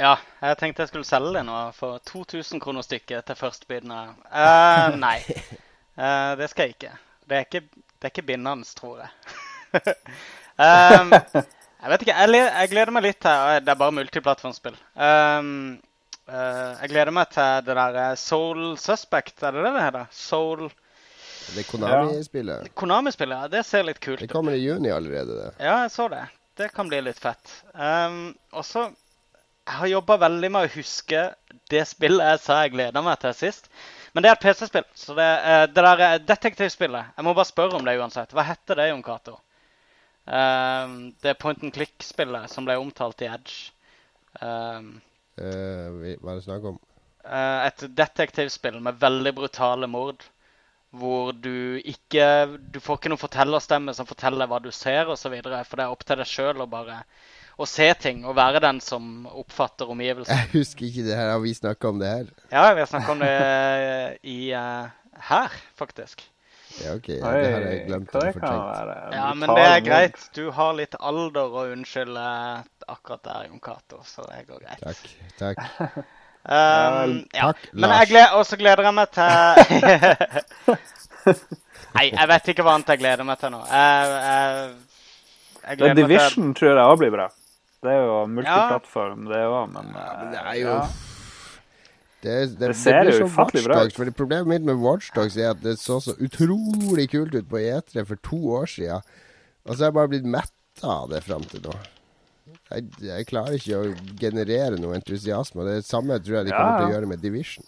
Ja, 0.00 0.16
jeg 0.40 0.56
tenkte 0.58 0.82
jeg 0.82 0.88
skulle 0.88 1.06
selge 1.06 1.34
de 1.36 1.42
nå 1.46 1.56
for 1.76 2.00
2000 2.08 2.62
kroner 2.64 2.82
stykket 2.82 3.26
til 3.28 3.36
førstebydende. 3.38 3.98
Uh, 4.32 4.96
nei, 4.98 5.18
uh, 6.02 6.32
det 6.40 6.50
skal 6.50 6.68
jeg 6.68 6.76
ikke. 6.76 6.92
Det 7.28 7.38
er 7.38 7.46
ikke, 7.46 7.62
det 7.70 8.08
er 8.08 8.12
ikke 8.12 8.28
bindende, 8.28 8.68
tror 8.76 9.00
jeg. 9.04 9.10
um, 10.66 11.14
jeg 11.82 11.90
vet 11.92 12.04
ikke. 12.04 12.16
Jeg, 12.18 12.42
jeg, 12.42 12.70
gleder 12.74 12.94
meg 12.94 13.06
litt 13.06 13.20
til 13.24 13.64
Det 13.64 13.72
er 13.72 13.80
bare 13.80 13.96
multiplattformspill. 13.96 14.76
Um, 14.94 15.54
uh, 16.28 16.70
jeg 16.82 16.92
gleder 16.92 17.14
meg 17.14 17.32
til 17.32 17.64
det 17.66 17.76
der 17.78 18.18
Soul 18.20 18.76
Suspect, 18.80 19.38
er 19.42 19.56
det 19.56 19.64
det 19.64 19.74
det 19.78 19.86
heter? 19.86 20.10
Soul 20.14 20.68
Det 21.56 21.64
Konami-spillet? 21.70 22.68
Ja. 22.68 22.74
Konami-spillet, 22.78 23.46
ja. 23.46 23.52
Det 23.56 23.64
ser 23.66 23.86
litt 23.88 24.02
kult 24.02 24.20
ut. 24.20 24.26
Det 24.26 24.34
kommer 24.34 24.58
i 24.58 24.62
juni 24.62 24.92
allerede, 24.94 25.38
det. 25.38 25.50
Ja, 25.58 25.80
jeg 25.86 25.94
så 25.94 26.10
det. 26.12 26.26
Det 26.60 26.68
kan 26.76 26.90
bli 26.90 27.00
litt 27.00 27.18
fett. 27.18 27.54
Um, 27.72 28.34
og 28.52 28.66
så 28.68 28.90
Jeg 29.62 29.78
har 29.78 29.86
jobba 29.86 30.16
veldig 30.24 30.48
med 30.50 30.66
å 30.66 30.70
huske 30.74 31.20
det 31.70 31.84
spillet 31.86 32.32
jeg 32.32 32.40
sa 32.42 32.56
jeg 32.64 32.72
gleda 32.74 33.02
meg 33.06 33.20
til 33.22 33.34
sist. 33.38 33.68
Men 34.12 34.24
det 34.24 34.30
er 34.30 34.36
et 34.36 34.44
PC-spill. 34.44 34.84
Så 34.98 35.14
det, 35.16 35.28
det 35.72 35.84
der 35.86 36.18
detektivspillet 36.26 37.16
Jeg 37.16 37.24
må 37.24 37.32
bare 37.34 37.48
spørre 37.48 37.78
om 37.78 37.86
det 37.86 37.96
uansett. 38.00 38.34
Hva 38.36 38.44
heter 38.46 38.78
det, 38.78 38.90
Jon 38.90 39.04
Cato? 39.06 39.38
Um, 40.24 41.14
det 41.22 41.38
point 41.40 41.62
and 41.64 41.74
click-spillet 41.74 42.50
som 42.50 42.66
ble 42.68 42.76
omtalt 42.78 43.24
i 43.24 43.30
Edge. 43.32 43.72
Um, 44.38 44.94
uh, 45.40 46.14
hva 46.20 46.34
er 46.34 46.36
det 46.36 46.44
snakk 46.46 46.68
om? 46.70 46.78
Et 47.22 47.82
detektivspill 47.96 48.80
med 48.82 49.00
veldig 49.02 49.32
brutale 49.34 49.88
mord. 49.90 50.22
Hvor 50.92 51.30
du 51.32 51.80
ikke 51.88 52.24
Du 52.74 52.76
får 52.82 52.98
ikke 52.98 53.12
noen 53.12 53.20
fortellerstemme 53.20 53.94
som 53.96 54.06
forteller 54.08 54.50
hva 54.50 54.58
du 54.60 54.68
ser 54.74 55.08
osv. 55.08 55.38
For 55.40 55.78
det 55.78 55.86
er 55.86 55.92
opp 55.94 56.04
til 56.04 56.20
deg 56.20 56.28
sjøl 56.28 56.60
å 56.60 56.68
bare 56.68 57.00
å 57.60 57.68
se 57.68 57.88
ting 58.00 58.24
og 58.24 58.36
være 58.38 58.62
den 58.64 58.80
som 58.84 59.26
oppfatter 59.28 59.90
omgivelsene. 59.92 60.38
Jeg 60.44 60.52
husker 60.54 60.88
ikke 60.88 61.06
det 61.06 61.16
her. 61.18 61.32
Har 61.34 61.42
vi 61.44 61.54
snakka 61.56 61.92
om 61.92 62.02
det 62.02 62.12
her? 62.12 62.28
Ja, 62.50 62.66
vi 62.72 62.84
har 62.84 62.90
snakka 62.90 63.12
om 63.12 63.24
det 63.24 63.32
i, 64.22 64.38
uh, 64.56 65.18
her, 65.30 65.58
faktisk. 65.78 66.24
Ja, 66.80 66.94
OK. 66.96 67.08
Ja, 67.08 67.32
det 67.36 67.52
har 67.52 67.66
jeg 67.66 67.84
glemt. 67.86 68.14
å 68.16 68.22
det? 68.22 68.96
Ja, 69.12 69.26
men 69.36 69.52
det 69.52 69.66
er 69.68 69.84
greit. 69.84 70.24
Du 70.36 70.46
har 70.56 70.72
litt 70.78 70.96
alder 70.98 71.52
å 71.52 71.66
unnskylde 71.74 72.24
akkurat 72.88 73.22
der, 73.26 73.46
Jon 73.50 73.60
Cato, 73.60 74.00
så 74.08 74.24
det 74.30 74.46
går 74.48 74.64
greit. 74.64 74.82
Takk. 74.82 75.06
Takk. 75.40 75.62
Um, 76.42 77.20
ja. 77.30 77.52
Takk, 77.52 77.68
Men 77.70 77.92
jeg 78.00 78.08
gleder, 78.10 78.32
også 78.34 78.56
gleder 78.58 78.88
jeg 78.88 78.94
meg 78.96 79.12
til 79.14 79.28
Nei, 81.94 82.08
jeg 82.08 82.26
vet 82.32 82.48
ikke 82.50 82.64
hva 82.66 82.72
annet 82.74 82.90
jeg 82.90 82.98
gleder 82.98 83.28
meg 83.28 83.38
til 83.38 83.52
nå. 83.54 83.60
Jeg, 83.68 84.08
jeg, 84.24 84.72
jeg 85.68 85.78
gleder 85.78 85.94
The 85.94 86.02
Division 86.08 86.48
til... 86.48 86.56
tror 86.58 86.72
jeg 86.72 86.82
òg 86.82 86.96
blir 86.98 87.14
bra. 87.14 87.28
Det 87.82 87.90
er 87.90 88.04
jo 88.06 88.18
multiplattform, 88.30 89.24
ja. 89.26 89.32
det 89.32 89.46
òg, 89.50 89.72
men, 89.72 89.88
ja, 89.96 90.12
men 90.20 90.30
det 90.34 90.42
er 90.42 90.60
jo 90.60 90.68
ja. 90.76 90.84
Det, 92.22 92.34
det, 92.54 92.68
det, 92.68 92.74
ser 92.78 93.00
det 93.02 93.16
jo 93.16 93.26
ufattelig 93.26 93.64
bra 93.66 93.80
ut. 93.82 93.96
Problemet 94.14 94.46
mitt 94.46 94.66
med 94.68 94.78
Watchdogs 94.78 95.34
er 95.34 95.48
at 95.56 95.62
det 95.64 95.74
så 95.80 95.96
så 95.98 96.14
utrolig 96.22 97.08
kult 97.10 97.34
ut 97.34 97.48
på 97.50 97.58
E3 97.58 98.04
for 98.06 98.20
to 98.22 98.38
år 98.60 98.70
siden. 98.70 99.02
Og 99.66 99.74
så 99.74 99.82
har 99.82 99.90
jeg 99.90 99.96
bare 99.96 100.10
blitt 100.12 100.28
metta 100.30 100.92
av 101.00 101.10
det 101.10 101.24
fram 101.26 101.42
til 101.50 101.64
nå. 101.66 101.74
Jeg, 102.70 102.86
jeg, 103.02 103.26
klarer 103.26 103.58
ikke 103.58 103.80
å 103.80 103.90
generere 104.20 104.78
noe 104.78 104.94
entusiasme. 105.00 105.66
Det 105.66 105.82
samme 105.86 106.20
tror 106.22 106.38
jeg 106.38 106.48
de 106.48 106.54
kommer 106.54 106.78
til 106.78 106.92
å 106.92 106.94
gjøre 106.94 107.10
med 107.10 107.24
Division. 107.24 107.66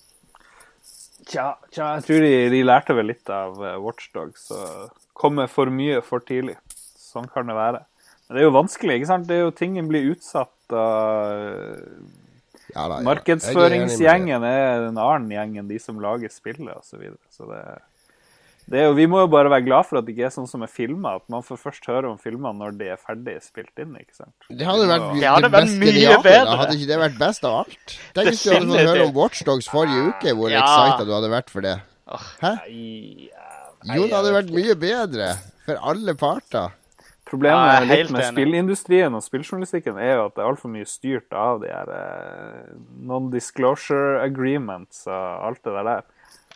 Tja, 1.25 1.49
tja 1.75 1.91
jeg 1.97 2.07
tror 2.07 2.23
de, 2.23 2.33
de, 2.55 2.63
lærte 2.69 2.95
vel 2.95 3.11
litt 3.11 3.35
av 3.35 3.59
uh, 3.59 3.75
Watchdogs. 3.83 4.47
Så 4.53 4.63
kommer 5.19 5.51
for 5.51 5.73
mye 5.73 5.99
for 6.05 6.23
tidlig. 6.23 6.57
Sånn 7.01 7.27
kan 7.33 7.51
det 7.51 7.59
være. 7.59 7.83
Det 8.31 8.41
er 8.41 8.47
jo 8.47 8.53
vanskelig. 8.55 9.01
ikke 9.01 9.11
sant? 9.11 9.27
Det 9.29 9.37
er 9.37 9.43
jo 9.45 9.55
Tingen 9.57 9.89
blir 9.91 10.13
utsatt 10.15 10.75
av 10.75 11.33
ja, 12.75 12.87
da, 12.89 12.99
ja. 12.99 13.03
Markedsføringsgjengen 13.07 14.45
er 14.49 14.89
en 14.89 14.97
annen 14.99 15.31
gjeng 15.31 15.59
enn 15.61 15.69
de 15.71 15.81
som 15.83 15.99
lager 16.03 16.33
spillet 16.33 16.73
osv. 16.75 16.89
Så, 16.89 17.01
videre. 17.01 17.21
så 17.31 17.47
det, 17.47 17.61
det 18.73 18.81
er 18.81 18.89
jo, 18.89 18.97
vi 18.99 19.07
må 19.11 19.21
jo 19.23 19.29
bare 19.31 19.53
være 19.53 19.67
glad 19.69 19.87
for 19.87 20.01
at 20.01 20.07
det 20.07 20.15
ikke 20.17 20.27
er 20.27 20.35
sånn 20.35 20.49
som 20.51 20.65
er 20.67 20.73
filma, 20.73 21.15
at 21.21 21.27
man 21.31 21.45
får 21.47 21.61
først 21.61 21.87
høre 21.91 22.11
om 22.11 22.19
filmene 22.21 22.57
når 22.59 22.79
de 22.81 22.91
er 22.97 23.01
ferdig 23.01 23.37
spilt 23.45 23.83
inn. 23.85 23.95
ikke 24.01 24.17
sant? 24.17 24.35
Det 24.49 24.67
hadde 24.67 24.89
vært, 24.91 25.09
det 25.21 25.31
hadde 25.31 25.53
vært 25.55 25.75
mye 25.77 25.93
geniale. 25.93 26.23
bedre. 26.27 26.59
Hadde 26.63 26.79
ikke 26.79 26.91
det 26.91 27.01
vært 27.05 27.19
best 27.21 27.49
av 27.49 27.59
alt? 27.63 27.99
Tenk 28.17 28.31
hvis 28.33 28.45
du 28.45 28.53
hadde 28.55 28.71
fått 28.73 28.89
høre 28.91 29.09
om 29.09 29.19
Watchdogs 29.21 29.71
forrige 29.71 30.07
uke, 30.11 30.39
hvor 30.41 30.55
ja. 30.55 30.65
excited 30.65 31.11
du 31.11 31.15
hadde 31.19 31.35
vært 31.37 31.53
for 31.55 31.69
det. 31.69 31.77
Hæ? 32.41 32.55
Jo, 33.95 34.01
det 34.09 34.17
hadde 34.17 34.39
vært 34.41 34.57
mye 34.57 34.81
bedre 34.81 35.35
for 35.69 35.87
alle 35.93 36.17
parter. 36.19 36.75
Problemet 37.35 37.75
ja, 37.75 37.85
litt 37.91 38.11
med 38.15 38.29
spillindustrien 38.31 39.19
og 39.19 39.23
spilljournalistikken 39.25 39.99
er 39.99 40.13
jo 40.15 40.27
at 40.29 40.37
det 40.37 40.45
er 40.45 40.51
altfor 40.53 40.71
mye 40.71 40.87
styrt 40.89 41.35
av 41.35 41.63
de 41.65 41.71
her 41.73 41.91
uh, 41.91 42.75
non-disclosure 43.11 44.21
agreements 44.23 45.09
og 45.11 45.49
alt 45.51 45.65
det 45.67 45.75
der. 45.81 46.05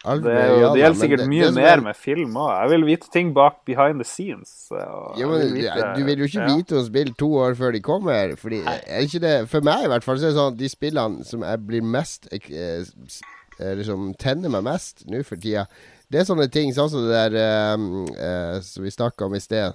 Alt, 0.07 0.23
det, 0.23 0.31
jo, 0.31 0.59
ja, 0.63 0.69
det 0.71 0.79
gjelder 0.79 0.99
sikkert 1.01 1.21
det, 1.25 1.29
mye 1.33 1.47
det 1.49 1.55
mer 1.57 1.73
er... 1.73 1.81
med 1.83 1.99
film 1.99 2.37
òg. 2.39 2.53
Jeg 2.55 2.71
vil 2.71 2.85
vite 2.87 3.09
ting 3.11 3.33
bak 3.35 3.57
behind 3.67 3.99
the 3.99 4.07
scenes. 4.07 4.53
Jo, 4.71 5.33
men, 5.33 5.43
vite, 5.57 5.89
du 5.97 6.05
vil 6.07 6.23
jo 6.23 6.29
ikke 6.31 6.45
ja. 6.45 6.53
vite 6.55 6.79
om 6.79 6.85
spill 6.87 7.11
to 7.19 7.33
år 7.43 7.59
før 7.59 7.75
de 7.75 7.83
kommer. 7.83 8.37
Fordi, 8.39 8.63
er 8.63 9.03
ikke 9.03 9.23
det, 9.25 9.35
For 9.51 9.67
meg 9.67 9.89
i 9.89 9.91
hvert 9.91 10.07
fall 10.07 10.21
så 10.21 10.29
er 10.29 10.33
det 10.33 10.39
sånn 10.39 10.55
at 10.55 10.61
de 10.63 10.71
spillene 10.71 11.27
som 11.27 11.43
jeg 11.43 11.65
blir 11.67 11.91
mest 11.97 12.31
eh, 12.31 12.87
eh, 13.59 13.75
Liksom 13.81 14.13
tenner 14.23 14.55
meg 14.55 14.63
mest 14.69 15.03
nå 15.11 15.25
for 15.27 15.41
tida, 15.43 15.67
det 16.09 16.23
er 16.23 16.29
sånne 16.29 16.47
ting 16.53 16.71
sånn 16.73 16.89
som 16.93 17.05
det 17.05 17.25
der 17.35 17.75
um, 17.75 18.07
uh, 18.15 18.63
som 18.65 18.87
vi 18.87 18.95
snakka 18.95 19.27
om 19.27 19.35
i 19.37 19.43
sted. 19.43 19.75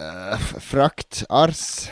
Uh, 0.00 0.36
frakt, 0.64 1.24
Ars, 1.28 1.90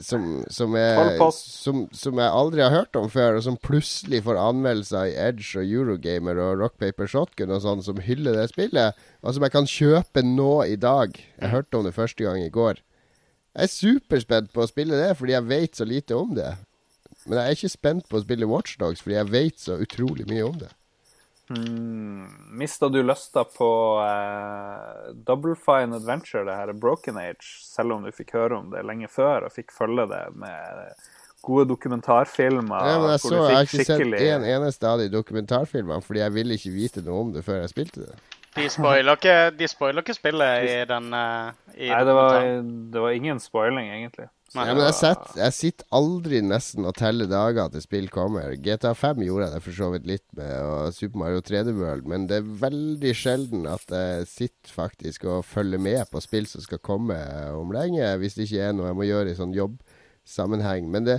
som, 0.00 0.44
som, 0.52 0.74
jeg, 0.76 1.16
som, 1.36 1.82
som, 1.92 2.18
jeg 2.20 2.32
aldri 2.40 2.60
har 2.64 2.72
hørt 2.74 2.96
om 3.00 3.08
før, 3.12 3.38
og 3.38 3.44
som 3.46 3.56
plutselig 3.60 4.22
får 4.26 4.40
anmeldelser 4.40 5.10
i 5.10 5.16
Edge 5.28 5.60
og 5.60 5.64
Eurogamer 5.64 6.40
og 6.42 6.60
Rock 6.60 6.76
Paper 6.82 7.08
Shotgun 7.08 7.54
og 7.56 7.62
sånn, 7.64 7.84
som 7.84 8.00
hyller 8.04 8.36
det 8.36 8.50
spillet, 8.52 9.00
og 9.24 9.36
som 9.36 9.46
jeg 9.46 9.54
kan 9.54 9.68
kjøpe 9.70 10.24
nå 10.26 10.52
i 10.68 10.76
dag. 10.80 11.16
Jeg 11.16 11.52
hørte 11.52 11.80
om 11.80 11.88
det 11.88 11.96
første 11.96 12.28
gang 12.28 12.42
i 12.44 12.52
går. 12.52 12.82
Jeg 13.56 13.68
er 13.70 13.72
superspent 13.72 14.52
på 14.52 14.64
å 14.64 14.68
spille 14.68 15.00
det, 15.00 15.14
fordi 15.16 15.32
jeg 15.32 15.48
vet 15.48 15.78
så 15.80 15.88
lite 15.88 16.16
om 16.16 16.34
det. 16.36 16.52
Men 17.24 17.40
jeg 17.40 17.44
er 17.46 17.56
ikke 17.56 17.72
spent 17.72 18.08
på 18.10 18.18
å 18.18 18.24
spille 18.24 18.48
Watchdogs, 18.50 19.00
fordi 19.04 19.16
jeg 19.16 19.32
vet 19.32 19.62
så 19.62 19.78
utrolig 19.80 20.28
mye 20.28 20.44
om 20.44 20.60
det. 20.60 20.68
Mm, 21.48 22.26
Mista 22.58 22.88
du 22.88 23.02
lysta 23.02 23.44
på 23.44 23.68
eh, 24.02 25.12
Double 25.14 25.54
Fine 25.54 25.96
Adventure, 25.96 26.44
det 26.44 26.56
her 26.56 26.72
Broken 26.72 27.16
Age, 27.16 27.46
selv 27.62 27.94
om 27.94 28.06
du 28.06 28.10
fikk 28.14 28.34
høre 28.34 28.58
om 28.58 28.72
det 28.72 28.82
lenge 28.86 29.08
før 29.10 29.46
og 29.46 29.54
fikk 29.54 29.70
følge 29.76 30.08
det 30.10 30.24
med 30.34 30.96
gode 31.46 31.68
dokumentarfilmer? 31.70 32.88
Ja, 32.88 32.96
men 32.98 33.12
jeg, 33.14 33.22
så, 33.22 33.34
jeg 33.36 33.44
har 33.44 33.68
ikke 33.68 33.84
skikkelig... 33.84 34.18
sett 34.18 34.32
en 34.40 34.48
eneste 34.56 34.90
av 34.90 35.02
de 35.02 35.10
dokumentarfilmene, 35.12 36.02
fordi 36.02 36.24
jeg 36.24 36.34
ville 36.34 36.58
ikke 36.58 36.74
vite 36.74 37.04
noe 37.06 37.26
om 37.28 37.36
det 37.36 37.44
før 37.46 37.62
jeg 37.62 37.74
spilte 37.76 38.08
det. 38.08 38.16
De 38.56 38.66
spoiler 38.72 39.18
ikke, 39.18 39.36
de 39.52 39.68
spoiler 39.68 40.02
ikke 40.02 40.16
spillet 40.16 40.66
i 40.66 40.76
den 40.94 41.12
uh, 41.12 41.52
i 41.76 41.92
Nei, 41.92 42.02
det 42.08 42.16
var, 42.16 42.40
det 42.94 43.04
var 43.04 43.18
ingen 43.20 43.42
spoiling, 43.42 43.92
egentlig. 43.92 44.30
Ja, 44.56 44.72
men 44.72 44.84
jeg, 44.86 44.96
set, 44.96 45.24
jeg, 45.36 45.54
sitter 45.56 45.88
aldri 45.98 46.40
nesten 46.44 46.88
og 46.88 46.94
teller 46.96 47.28
dager 47.30 47.68
til 47.72 47.84
spill 47.84 48.08
kommer. 48.12 48.54
GTA 48.62 48.94
5 48.96 49.24
gjorde 49.26 49.48
jeg 49.48 49.54
det 49.56 49.62
for 49.66 49.78
så 49.78 49.90
vidt 49.92 50.08
litt 50.08 50.24
med, 50.38 50.54
og 50.64 50.96
Super 50.96 51.22
Mario 51.22 51.42
3D 51.44 51.74
World, 51.76 52.08
men 52.08 52.24
det 52.30 52.40
er 52.40 52.54
veldig 52.62 53.12
sjelden 53.16 53.68
at 53.70 53.92
jeg 53.92 54.28
sitter 54.30 54.72
faktisk 54.72 55.28
og 55.28 55.44
følger 55.48 55.82
med 55.82 56.02
på 56.12 56.22
spill 56.24 56.48
som 56.48 56.64
skal 56.64 56.80
komme 56.80 57.18
om 57.52 57.74
lenge, 57.76 58.08
hvis 58.22 58.38
det 58.38 58.48
ikke 58.48 58.70
er 58.70 58.76
noe 58.76 58.90
jeg 58.90 59.00
må 59.00 59.08
gjøre 59.10 59.34
i 59.34 59.38
sånn 59.38 59.54
jobbsammenheng. 59.56 60.88
Men 60.94 61.10
det, 61.10 61.18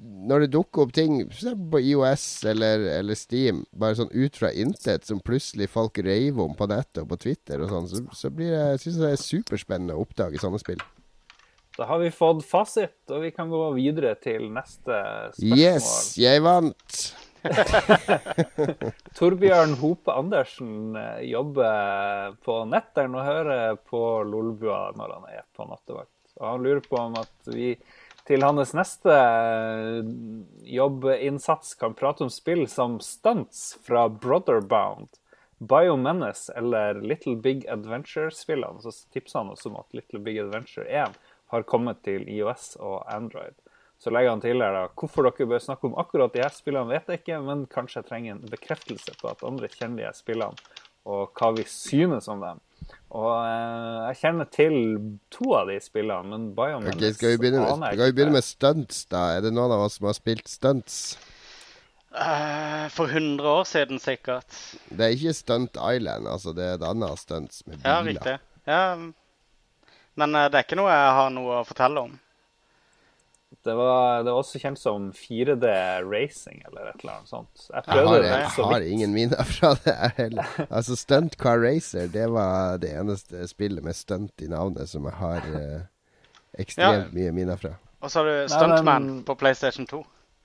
når 0.00 0.44
det 0.44 0.52
dukker 0.54 0.84
opp 0.84 0.94
ting 0.94 1.24
på 1.72 1.82
IOS 1.82 2.28
eller, 2.50 2.86
eller, 3.00 3.18
Steam, 3.18 3.64
bare 3.72 3.98
sånn 3.98 4.14
ut 4.14 4.38
fra 4.38 4.52
intet, 4.52 5.06
som 5.08 5.22
plutselig 5.24 5.70
folk 5.72 5.98
reiver 6.04 6.46
om 6.46 6.56
på 6.58 6.70
nettet 6.70 7.04
og 7.04 7.12
på 7.12 7.20
Twitter 7.26 7.62
og 7.64 7.74
sånn, 7.74 7.90
så, 7.90 8.06
så 8.16 8.32
blir 8.34 8.54
det, 8.54 8.80
synes 8.82 8.98
jeg 8.98 9.04
det 9.06 9.12
er 9.16 9.22
superspennende 9.26 9.98
å 9.98 10.06
oppdage 10.06 10.42
sånne 10.42 10.62
spill. 10.62 10.82
Da 11.80 11.86
har 11.86 11.98
vi 11.98 12.10
fått 12.12 12.42
fasit, 12.44 12.98
og 13.08 13.22
vi 13.22 13.30
kan 13.32 13.48
gå 13.48 13.58
videre 13.72 14.10
til 14.20 14.50
neste 14.52 14.98
spørsmål. 15.32 15.54
Yes, 15.56 15.86
jeg 16.20 16.42
vant! 16.44 16.96
Torbjørn 19.16 19.72
Hope 19.80 20.12
Andersen 20.12 20.98
eh, 21.00 21.22
jobber 21.30 22.34
på 22.44 22.58
netteren 22.68 23.16
og 23.16 23.24
hører 23.24 23.80
på 23.80 24.02
Lolbua 24.28 24.90
når 24.92 25.14
han 25.14 25.24
er 25.38 25.46
på 25.56 25.64
nattevakt. 25.70 26.34
Og 26.36 26.44
han 26.50 26.68
lurer 26.68 26.84
på 26.84 27.00
om 27.00 27.16
at 27.22 27.48
vi 27.48 27.72
til 28.28 28.44
hans 28.44 28.76
neste 28.76 29.16
eh, 29.16 30.04
jobbinnsats 30.76 31.72
kan 31.80 31.96
prate 31.96 32.28
om 32.28 32.34
spill 32.36 32.66
som 32.68 33.00
stunts 33.00 33.70
fra 33.88 34.04
Brotherbound. 34.12 35.08
Biomenace 35.64 36.52
eller 36.56 37.00
Little 37.00 37.40
Big 37.40 37.64
Adventure-spillene. 37.72 38.84
Så 38.84 38.92
tipser 39.16 39.40
han 39.40 39.56
oss 39.56 39.64
om 39.68 39.80
at 39.80 39.96
Little 39.96 40.20
Big 40.20 40.44
Adventure 40.44 40.84
1 40.84 41.16
har 41.50 41.66
kommet 41.68 42.02
til 42.06 42.26
IOS 42.30 42.74
og 42.80 43.02
Android. 43.12 43.56
Så 44.00 44.12
legger 44.14 44.32
han 44.32 44.40
til 44.40 44.62
her 44.64 44.72
da, 44.72 44.86
hvorfor 44.96 45.26
dere 45.28 45.48
bør 45.50 45.60
snakke 45.60 45.90
om 45.90 45.96
akkurat 46.00 46.32
de 46.32 46.40
her 46.40 46.52
spillene, 46.54 46.88
vet 46.88 47.10
jeg 47.10 47.20
ikke, 47.20 47.40
men 47.44 47.66
kanskje 47.68 48.00
jeg 48.00 48.08
trenger 48.08 48.36
en 48.36 48.52
bekreftelse 48.52 49.16
på 49.20 49.28
at 49.28 49.44
andre 49.44 49.68
kjenner 49.68 50.00
de 50.00 50.06
her 50.08 50.16
spillene, 50.16 50.70
og 51.10 51.36
hva 51.36 51.50
vi 51.58 51.66
synes 51.68 52.28
om 52.32 52.40
dem. 52.40 52.62
Og 53.10 53.32
eh, 53.44 53.98
jeg 54.08 54.18
kjenner 54.22 54.48
til 54.54 54.76
to 55.34 55.50
av 55.58 55.68
de 55.68 55.76
spillene, 55.82 56.30
men 56.32 56.48
Biomenace 56.56 56.96
okay, 56.96 57.12
skal 57.18 57.34
vi 57.34 57.42
begynne 57.42 57.66
med, 57.66 57.92
skal 57.92 58.08
vi 58.08 58.16
begynne 58.16 58.36
med 58.38 58.46
stunts, 58.46 59.04
da? 59.10 59.26
Er 59.36 59.44
det 59.44 59.52
noen 59.52 59.74
av 59.76 59.84
oss 59.84 59.98
som 59.98 60.08
har 60.08 60.16
spilt 60.16 60.48
stunts? 60.48 61.02
Uh, 62.10 62.88
for 62.90 63.06
100 63.06 63.46
år 63.46 63.66
siden, 63.68 64.00
sikkert. 64.02 64.48
Det 64.88 65.04
er 65.04 65.12
ikke 65.14 65.34
Stunt 65.36 65.76
Island, 65.76 66.26
altså. 66.26 66.54
Det 66.56 66.64
er 66.66 66.78
et 66.80 66.86
annet 66.88 67.20
stunts 67.20 67.66
med 67.68 67.82
biler. 67.82 67.90
Ja, 67.92 68.00
riktig. 68.06 68.38
Ja, 68.66 68.82
men 70.20 70.36
uh, 70.36 70.48
det 70.50 70.60
er 70.60 70.66
ikke 70.68 70.78
noe 70.80 70.92
jeg 70.92 71.14
har 71.18 71.32
noe 71.34 71.60
å 71.60 71.68
fortelle 71.68 72.04
om. 72.08 72.18
Det 73.62 73.74
var, 73.74 74.22
det 74.22 74.30
var, 74.30 74.38
også 74.38 74.60
kjent 74.62 74.78
som 74.78 75.08
4D 75.12 75.66
racing 76.06 76.62
eller 76.68 76.92
et 76.92 77.02
eller 77.02 77.16
annet 77.16 77.32
sånt. 77.32 77.64
Jeg, 77.66 77.82
jeg 77.82 78.06
har, 78.06 78.22
jeg, 78.22 78.44
jeg 78.56 78.68
har 78.70 78.86
ingen 78.86 79.12
minner 79.12 79.48
fra 79.48 79.72
det 79.82 79.96
heller. 80.16 80.54
Altså 80.68 80.96
Stunt 80.96 81.34
Car 81.40 81.58
Racer 81.60 82.06
det 82.14 82.28
var 82.30 82.78
det 82.80 82.94
eneste 82.96 83.42
spillet 83.50 83.84
med 83.84 83.98
stunt 83.98 84.44
i 84.44 84.48
navnet 84.48 84.88
som 84.88 85.08
jeg 85.10 85.18
har 85.18 85.50
eh, 85.50 85.82
ekstremt 86.62 87.10
ja. 87.10 87.16
mye 87.18 87.34
minner 87.36 87.60
fra. 87.60 87.74
Og 88.00 88.12
så 88.12 88.22
har 88.22 88.30
du 88.30 88.54
Stuntman 88.54 89.10
på 89.28 89.36
PlayStation 89.42 89.88
2. 89.90 90.00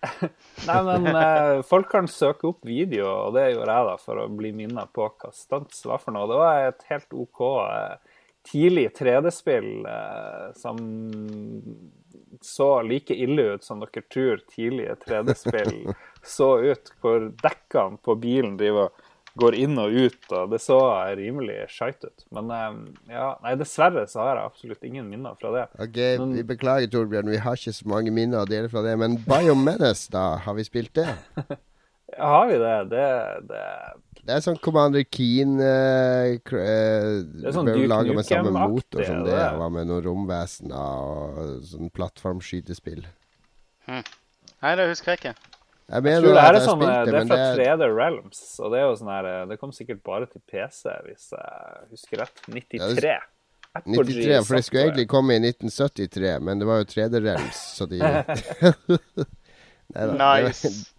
Nei, 0.67 0.81
men 0.89 1.07
eh, 1.13 1.61
folk 1.65 1.87
kan 1.93 2.09
søke 2.11 2.49
opp 2.51 2.65
video, 2.67 3.07
og 3.27 3.37
det 3.37 3.51
gjorde 3.53 3.77
jeg 3.77 3.89
da 3.91 3.95
for 4.01 4.21
å 4.25 4.27
bli 4.33 4.51
minnet 4.55 4.91
på 4.97 5.07
hva 5.07 5.31
stunts 5.33 5.85
var 5.87 6.01
for 6.03 6.15
noe. 6.15 6.27
Det 6.29 6.41
var 6.41 6.67
et 6.71 6.85
helt 6.89 7.15
OK 7.15 7.45
eh, 7.63 8.14
tidlig 8.45 8.89
3D-spill 8.97 9.85
eh, 9.89 10.47
som 10.59 10.79
så 12.45 12.69
like 12.85 13.15
ille 13.15 13.41
ut 13.55 13.63
som 13.63 13.81
dere 13.81 14.03
tror 14.11 14.43
tidlige 14.53 14.95
3D-spill 15.05 15.93
så 16.35 16.49
ut, 16.61 16.93
hvor 17.01 17.29
dekkene 17.41 18.01
på 18.05 18.15
bilen 18.21 18.57
driver 18.59 18.93
går 19.35 19.55
inn 19.59 19.75
og 19.79 19.91
ut, 19.91 20.21
og 20.31 20.51
det 20.53 20.61
så 20.63 20.77
rimelig 21.17 21.57
skeit 21.73 22.05
ut. 22.05 22.23
Men 22.35 22.51
ehm, 22.55 22.77
ja, 23.11 23.33
nei, 23.43 23.55
dessverre 23.59 24.05
så 24.07 24.21
har 24.23 24.39
jeg 24.39 24.51
absolutt 24.51 24.87
ingen 24.87 25.09
minner 25.11 25.35
fra 25.39 25.51
det. 25.51 25.65
Ok, 25.83 25.99
men, 26.21 26.37
Vi 26.37 26.45
beklager, 26.47 26.87
Torbjørn, 26.93 27.33
vi 27.33 27.41
har 27.43 27.59
ikke 27.59 27.75
så 27.75 27.89
mange 27.91 28.13
minner 28.15 28.45
å 28.45 28.49
dele 28.49 28.71
fra 28.71 28.85
det. 28.85 28.95
Men 29.01 29.19
Biomenace, 29.27 30.07
da? 30.13 30.37
Har 30.45 30.55
vi 30.55 30.63
spilt 30.67 30.95
det? 30.95 31.09
har 32.31 32.47
vi 32.47 32.61
det? 32.63 32.77
Det, 32.93 33.09
det 33.51 33.65
det 34.25 34.33
er 34.33 34.41
sånn 34.41 34.59
Commander 34.63 35.03
Keen 35.05 35.59
uh, 35.61 36.33
uh, 36.33 37.51
sånn 37.53 37.69
Laga 37.85 38.15
med 38.17 38.25
samme 38.25 38.53
motor 38.55 39.03
som 39.05 39.21
det. 39.25 39.35
det. 39.35 39.49
Var 39.61 39.73
med 39.75 39.89
noen 39.91 40.05
romvesener 40.07 40.77
og 40.77 41.59
sånn 41.69 41.91
plattformskytespill. 41.93 43.03
Hm. 43.85 44.01
Nei, 44.63 44.71
det 44.79 44.87
husker 44.89 45.13
jeg 45.13 45.21
ikke. 45.21 45.35
Jeg, 45.85 46.01
jeg 46.09 46.23
tror 46.23 46.33
det 46.33 46.41
er, 46.41 46.57
sånn, 46.65 46.81
det, 46.81 46.93
det 47.05 47.19
er 47.19 47.27
fra 47.29 47.37
3D 47.59 47.89
Realms, 47.91 48.41
og 48.57 48.73
det 48.73 48.79
er 48.79 48.87
jo 48.87 48.95
sånn 48.97 49.11
her 49.13 49.27
Det 49.51 49.59
kom 49.61 49.73
sikkert 49.75 50.01
bare 50.07 50.25
til 50.31 50.41
PC, 50.49 50.89
hvis 51.05 51.27
jeg 51.35 51.85
husker 51.91 52.23
rett. 52.23 52.41
93. 52.49 53.13
Ja, 53.13 53.83
93, 53.85 54.39
for 54.47 54.57
det 54.57 54.63
skulle 54.65 54.87
egentlig 54.87 55.05
komme 55.11 55.37
i 55.37 55.43
1973, 55.43 56.33
men 56.47 56.63
det 56.63 56.69
var 56.71 56.81
jo 56.81 56.89
3D 56.95 57.21
Realms, 57.21 57.61
så 57.77 57.85
de 57.91 58.01
Neida, 59.93 60.17
nice. 60.17 60.94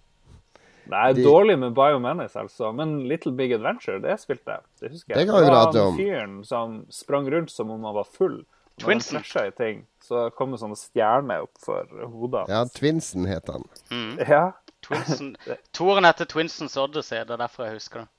Det 0.87 0.99
er 0.99 1.15
de... 1.19 1.25
dårlig 1.27 1.59
med 1.59 1.75
Biomenace, 1.75 2.39
altså. 2.39 2.73
Men 2.73 2.99
Little 3.11 3.33
Big 3.37 3.55
Adventure, 3.55 3.99
det 4.03 4.19
spilte 4.23 4.57
jeg. 4.57 4.67
Det 4.81 4.93
husker 4.93 5.15
jeg. 5.15 5.27
Det 5.27 5.41
det 5.47 5.55
var 5.55 5.73
han 5.75 5.99
fyren 5.99 6.37
som 6.47 6.77
sprang 6.95 7.31
rundt 7.33 7.51
som 7.51 7.73
om 7.75 7.85
han 7.85 7.97
var 7.97 8.07
full. 8.19 8.45
Twinsen. 8.81 9.23
I 9.47 9.51
ting, 9.57 9.87
så 10.05 10.27
kom 10.37 10.53
det 10.53 10.61
sånne 10.61 10.77
stjerner 10.77 11.47
opp 11.47 11.57
for 11.65 11.89
hodet 12.13 12.43
Ja, 12.53 12.67
Twinsen 12.69 13.25
het 13.29 13.49
han. 13.49 13.65
Mm. 13.89 14.19
Ja. 14.21 14.51
Twinsen. 14.85 15.33
Toren 15.77 16.05
heter 16.05 16.29
Twinsens 16.29 16.77
Odyssey, 16.77 17.25
det 17.25 17.39
er 17.39 17.41
derfor 17.47 17.67
jeg 17.67 17.81
husker 17.81 18.05
det. 18.05 18.11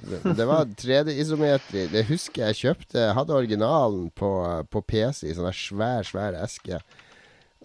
Det, 0.00 0.20
det 0.36 0.46
var 0.48 0.68
3D-isometri. 0.80 1.86
Det 1.92 2.06
husker 2.08 2.46
jeg 2.46 2.58
kjøpte. 2.60 3.00
Jeg 3.02 3.16
hadde 3.16 3.36
originalen 3.36 4.06
på, 4.16 4.30
på 4.72 4.82
PC 4.88 5.26
i 5.28 5.34
sånn 5.36 5.50
svær, 5.56 6.06
svær 6.08 6.38
eske. 6.40 6.80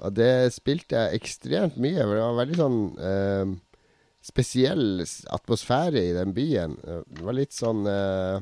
Og 0.03 0.11
det 0.17 0.51
spilte 0.51 0.99
jeg 0.99 1.21
ekstremt 1.21 1.77
mye. 1.79 2.01
For 2.01 2.11
det 2.17 2.25
var 2.25 2.39
veldig 2.41 2.57
sånn 2.59 2.79
uh, 2.99 3.53
spesiell 4.25 5.03
atmosfære 5.33 6.01
i 6.01 6.13
den 6.15 6.33
byen. 6.33 6.79
Det 6.81 7.25
var 7.25 7.37
litt 7.37 7.53
sånn 7.53 7.85
eh, 7.89 8.39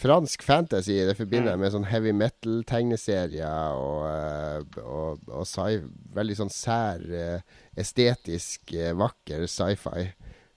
fransk 0.00 0.42
fantasy. 0.42 0.96
Det 1.06 1.16
forbinder 1.18 1.52
jeg 1.52 1.60
mm. 1.60 1.64
med 1.64 1.74
sånn 1.74 1.88
heavy 1.90 2.12
metal-tegneserier 2.16 3.76
og, 3.76 4.04
eh, 4.08 4.82
og, 4.82 5.24
og 5.28 5.48
sci 5.48 5.80
veldig 6.16 6.38
sånn 6.38 6.52
sær, 6.54 7.04
eh, 7.04 7.64
estetisk 7.80 8.74
eh, 8.76 8.94
vakker 8.96 9.46
sci-fi. 9.50 10.08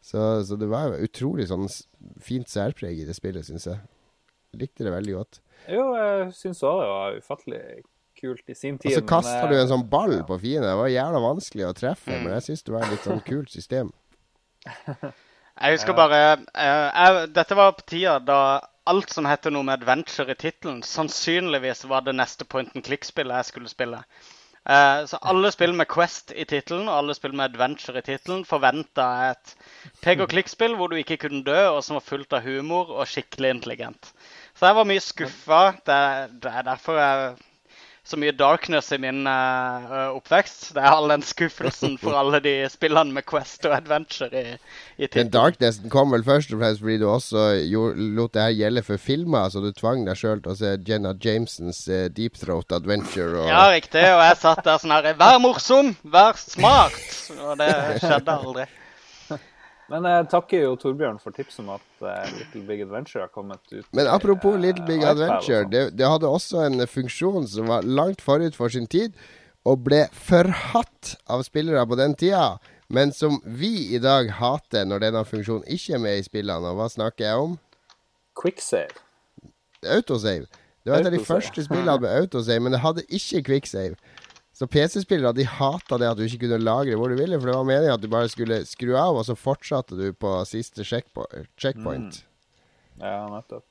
Så, 0.03 0.19
så, 0.47 0.59
det 0.59 0.67
var 0.71 0.97
utrolig 0.99 1.47
sånn 1.47 1.69
fint 2.23 2.49
særpreg 2.51 2.99
i 2.99 3.07
det 3.07 3.15
spillet, 3.15 3.47
syns 3.47 3.69
jeg. 3.69 3.79
Likte 4.59 4.85
det 4.85 4.93
veldig 4.93 5.15
godt. 5.15 5.39
Jo, 5.71 5.85
jeg 5.95 6.31
syns 6.35 6.63
òg 6.67 6.81
det 6.81 6.89
var 6.91 7.19
ufattelig 7.23 7.63
kult 8.23 8.47
i 8.49 8.55
sin 8.57 8.79
tid. 8.79 8.91
Og 8.91 8.97
så 8.97 9.03
kasta 9.13 9.43
du 9.51 9.57
en 9.59 9.69
sånn 9.69 9.85
ball 9.91 10.21
på 10.27 10.39
Fine. 10.41 10.63
Det 10.65 10.79
var 10.79 10.91
jævla 10.91 11.21
vanskelig 11.27 11.67
å 11.67 11.75
treffe, 11.77 12.09
mm. 12.09 12.23
men 12.23 12.35
jeg 12.37 12.47
syns 12.47 12.65
det 12.65 12.75
var 12.75 12.87
et 12.87 12.95
litt 12.95 13.07
sånn 13.11 13.23
kult 13.27 13.53
system. 13.53 13.93
Jeg 15.53 15.75
husker 15.75 15.93
bare 15.93 16.19
uh, 16.33 16.87
jeg, 16.89 17.25
Dette 17.35 17.55
var 17.57 17.75
på 17.77 17.83
tida 17.91 18.15
da 18.25 18.37
alt 18.89 19.11
som 19.13 19.27
heter 19.29 19.53
noe 19.53 19.63
med 19.67 19.83
adventure 19.83 20.33
i 20.33 20.39
tittelen, 20.39 20.81
sannsynligvis 20.83 21.85
var 21.87 22.03
det 22.03 22.15
neste 22.17 22.43
point 22.49 22.73
and 22.75 22.83
click-spillet 22.83 23.37
jeg 23.37 23.49
skulle 23.51 23.71
spille. 23.71 24.01
Uh, 24.63 25.03
så 25.07 25.19
alle 25.27 25.51
spill 25.51 25.75
med 25.75 25.87
Quest 25.91 26.33
i 26.35 26.45
tittelen 26.47 26.89
og 26.89 26.97
alle 26.97 27.15
spill 27.15 27.35
med 27.35 27.51
adventure 27.51 27.99
i 27.99 28.05
tittelen 28.07 28.43
forventa 28.47 29.07
et 29.29 29.55
pek 30.03 30.23
og 30.23 30.31
klikk-spill 30.31 30.75
hvor 30.79 30.91
du 30.91 30.97
ikke 30.99 31.19
kunne 31.21 31.43
dø, 31.47 31.59
og 31.69 31.81
som 31.83 31.99
var 31.99 32.05
fullt 32.07 32.35
av 32.35 32.43
humor 32.47 32.91
og 32.97 33.07
skikkelig 33.11 33.55
intelligent. 33.57 34.13
Så 34.55 34.69
jeg 34.69 34.79
var 34.79 34.87
mye 34.87 35.03
skuffa. 35.03 35.63
Det, 35.87 35.99
det 36.43 36.51
er 36.51 36.67
derfor 36.67 36.99
jeg 36.99 37.33
så 38.03 38.17
mye 38.19 38.33
darkness 38.35 38.91
i 38.91 38.97
min 38.99 39.23
uh, 39.27 40.11
oppvekst. 40.17 40.73
Det 40.75 40.81
er 40.83 40.91
all 40.91 41.07
den 41.11 41.23
skuffelsen 41.23 41.95
for 42.01 42.17
alle 42.19 42.41
de 42.43 42.55
spillene 42.71 43.15
med 43.15 43.23
Quest 43.29 43.63
og 43.69 43.77
Adventure 43.77 44.27
i, 44.35 44.57
i 44.99 45.07
Den 45.13 45.31
darknessen 45.31 45.87
kom 45.93 46.11
vel 46.11 46.25
først 46.27 46.51
og 46.51 46.59
fremst 46.59 46.83
fordi 46.83 46.97
du 46.99 47.07
også 47.07 47.45
lot 48.17 48.35
det 48.35 48.43
her 48.43 48.57
gjelde 48.59 48.83
for 48.83 48.99
filmer, 48.99 49.47
så 49.49 49.63
du 49.63 49.71
tvang 49.71 50.03
deg 50.09 50.19
sjøl 50.19 50.43
til 50.43 50.51
å 50.51 50.59
se 50.59 50.75
Jenna 50.87 51.15
Jamesons 51.15 51.85
uh, 51.87 52.05
Deep 52.11 52.35
Throat 52.41 52.75
Adventure. 52.75 53.39
Og... 53.39 53.47
Ja, 53.47 53.65
riktig. 53.71 54.03
Og 54.03 54.23
jeg 54.27 54.39
satt 54.43 54.63
der 54.67 54.83
sånn 54.83 54.95
her 54.97 55.11
Vær 55.19 55.39
morsom! 55.39 55.95
Vær 56.03 56.35
smart! 56.39 57.03
Og 57.39 57.55
det 57.61 57.71
skjedde 58.03 58.39
aldri. 58.39 58.71
Men 59.93 60.07
jeg 60.09 60.25
takker 60.31 60.63
jo 60.63 60.73
Torbjørn 60.81 61.19
for 61.21 61.35
tipset 61.35 61.61
om 61.61 61.69
at 61.75 61.83
uh, 62.01 62.23
Little 62.33 62.63
Big 62.65 62.81
Adventure 62.81 63.27
har 63.27 63.29
kommet 63.33 63.61
ut. 63.69 63.85
Men 63.93 64.07
apropos 64.09 64.57
Little 64.57 64.85
Big 64.87 65.03
Adventure, 65.05 65.67
det, 65.69 65.83
det, 65.99 66.07
hadde 66.09 66.29
også 66.29 66.63
en 66.65 66.81
funksjon 66.89 67.45
som 67.51 67.69
var 67.69 67.85
langt 67.85 68.23
forut 68.25 68.57
for 68.57 68.73
sin 68.73 68.89
tid, 68.89 69.13
og 69.69 69.83
ble 69.85 70.07
forhatt 70.17 71.13
av 71.29 71.45
spillere 71.45 71.85
på 71.85 71.99
den 71.99 72.17
tida. 72.17 72.55
Men 72.93 73.13
som 73.13 73.37
vi 73.45 73.93
i 73.93 74.01
dag 74.01 74.31
hater 74.39 74.89
når 74.89 75.05
denne 75.05 75.23
funksjonen 75.29 75.69
ikke 75.69 75.95
er 75.99 76.01
med 76.01 76.17
i 76.17 76.25
spillene. 76.25 76.73
Og 76.73 76.81
hva 76.81 76.89
snakker 76.89 77.27
jeg 77.27 77.45
om? 77.45 77.55
Quicksave. 78.39 78.97
Autosave. 79.85 80.49
Det 80.83 80.91
var 80.91 80.99
et 80.99 81.11
av 81.11 81.15
de 81.15 81.21
første 81.23 81.63
spillene 81.63 82.01
med 82.01 82.17
autosave, 82.17 82.65
men 82.65 82.73
det 82.75 82.81
hadde 82.83 83.05
ikke 83.13 83.45
quicksave. 83.51 83.95
Så 84.63 84.67
PC-spillere 84.71 85.33
de 85.35 85.43
hata 85.43 85.97
det 85.99 86.07
at 86.07 86.15
du 86.15 86.23
ikke 86.23 86.45
kunne 86.45 86.61
lagre 86.63 86.95
hvor 86.95 87.11
du 87.11 87.17
ville, 87.19 87.35
for 87.35 87.49
det 87.49 87.55
var 87.57 87.65
meningen 87.67 87.97
at 87.97 88.03
du 88.03 88.07
bare 88.07 88.29
skulle 88.31 88.61
skru 88.63 88.93
av, 88.95 89.17
og 89.19 89.25
så 89.27 89.35
fortsatte 89.35 89.97
du 89.99 90.13
på 90.15 90.37
siste 90.47 90.85
checkpoint. 90.87 92.21
Mm. 92.23 93.01
Ja, 93.01 93.17
nettopp. 93.27 93.65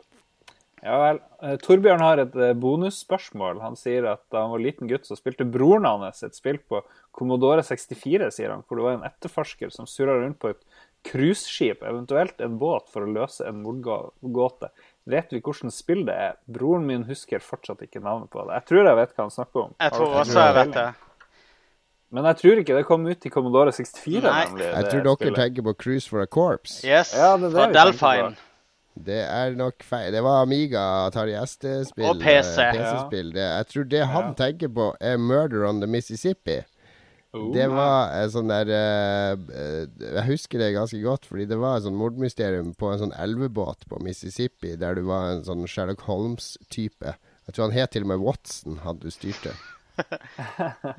Ja 0.85 0.99
vel. 1.01 1.23
Eh, 1.41 1.57
Torbjørn 1.65 2.05
har 2.05 2.21
et 2.21 2.37
eh, 2.37 2.53
bonusspørsmål. 2.61 3.63
Han 3.65 3.79
sier 3.81 4.05
at 4.11 4.21
da 4.35 4.43
han 4.45 4.53
var 4.53 4.65
liten 4.67 4.91
gutt, 4.91 5.09
så 5.09 5.17
spilte 5.17 5.49
broren 5.49 5.89
hans 5.89 6.21
et 6.27 6.37
spill 6.37 6.61
på 6.61 6.83
Commodore 7.17 7.65
64, 7.65 8.29
sier 8.37 8.53
han, 8.53 8.67
hvor 8.67 8.77
det 8.83 8.87
var 8.91 8.99
en 8.99 9.09
etterforsker 9.09 9.73
som 9.73 9.89
surra 9.89 10.19
rundt 10.21 10.43
på 10.45 10.53
et 10.53 10.61
cruiseskip, 11.09 11.81
eventuelt 11.89 12.45
en 12.45 12.61
båt, 12.61 12.93
for 12.93 13.07
å 13.07 13.15
løse 13.17 13.49
en 13.49 13.65
mordgåte. 13.65 14.69
Vet 15.05 15.33
vi 15.35 15.41
hvordan 15.43 15.73
spill 15.75 16.05
det 16.07 16.15
er? 16.15 16.37
Broren 16.47 16.85
min 16.87 17.07
husker 17.09 17.43
fortsatt 17.43 17.83
ikke 17.83 18.03
navnet 18.03 18.31
på 18.31 18.45
det. 18.47 18.61
Jeg 18.61 18.69
tror 18.71 18.87
jeg 18.87 18.99
vet 19.01 19.17
hva 19.17 19.25
han 19.25 19.35
snakker 19.35 19.65
om. 19.65 19.73
Jeg 19.81 19.97
tror 19.97 20.15
også 20.21 20.45
jeg 20.45 20.55
vet 20.61 20.77
det. 20.77 20.87
Men 22.13 22.29
jeg 22.29 22.37
tror 22.43 22.61
ikke 22.61 22.77
det 22.77 22.85
kom 22.87 23.07
ut 23.09 23.27
i 23.27 23.31
Commodore 23.33 23.73
64. 23.73 24.23
Nemlig, 24.23 24.65
jeg 24.69 24.89
tror 24.91 25.05
dere 25.07 25.17
spillet. 25.17 25.39
tenker 25.41 25.67
på 25.67 25.73
Cruise 25.83 26.11
for 26.11 26.23
a 26.23 26.27
Corpse. 26.27 26.83
Yes, 26.87 27.15
ja, 27.17 27.35
det 27.41 27.55
er 27.57 27.73
Delphine. 27.73 28.35
Det 28.93 29.23
er 29.25 29.55
nok 29.57 29.81
feil. 29.89 30.13
Det 30.13 30.21
var 30.23 30.43
Amiga, 30.43 30.83
Atari 31.07 31.33
ST-spill. 31.47 32.05
Og 32.11 32.21
PC. 32.21 32.59
PC 32.77 33.23
ja. 33.33 33.47
jeg 33.57 33.67
tror 33.71 33.89
det 33.89 34.03
han 34.07 34.29
ja. 34.29 34.35
tenker 34.37 34.69
på, 34.69 34.91
er 35.01 35.17
Murder 35.17 35.65
on 35.69 35.81
the 35.81 35.89
Mississippi. 35.89 36.61
Oh, 37.33 37.47
det 37.55 37.65
var 37.73 38.11
en 38.13 38.29
sånn 38.29 38.51
der 38.51 38.69
uh, 38.69 39.39
Jeg 39.97 40.25
husker 40.27 40.61
det 40.61 40.75
ganske 40.75 40.99
godt, 41.01 41.25
fordi 41.31 41.47
det 41.49 41.57
var 41.57 41.79
et 41.79 41.87
sånn 41.87 41.97
mordmysterium 41.97 42.75
på 42.77 42.91
en 42.93 43.01
sånn 43.07 43.15
elvebåt 43.17 43.87
på 43.89 44.01
Mississippi, 44.05 44.75
der 44.77 44.99
du 44.99 45.07
var 45.09 45.31
en 45.31 45.41
sånn 45.47 45.65
Sherlock 45.65 46.05
Holmes-type. 46.05 47.15
Jeg 47.49 47.57
tror 47.57 47.71
han 47.71 47.79
het 47.79 47.95
til 47.97 48.05
og 48.05 48.11
med 48.13 48.21
Watson, 48.21 48.77
han 48.85 49.01
du 49.01 49.09
styrte. 49.13 49.55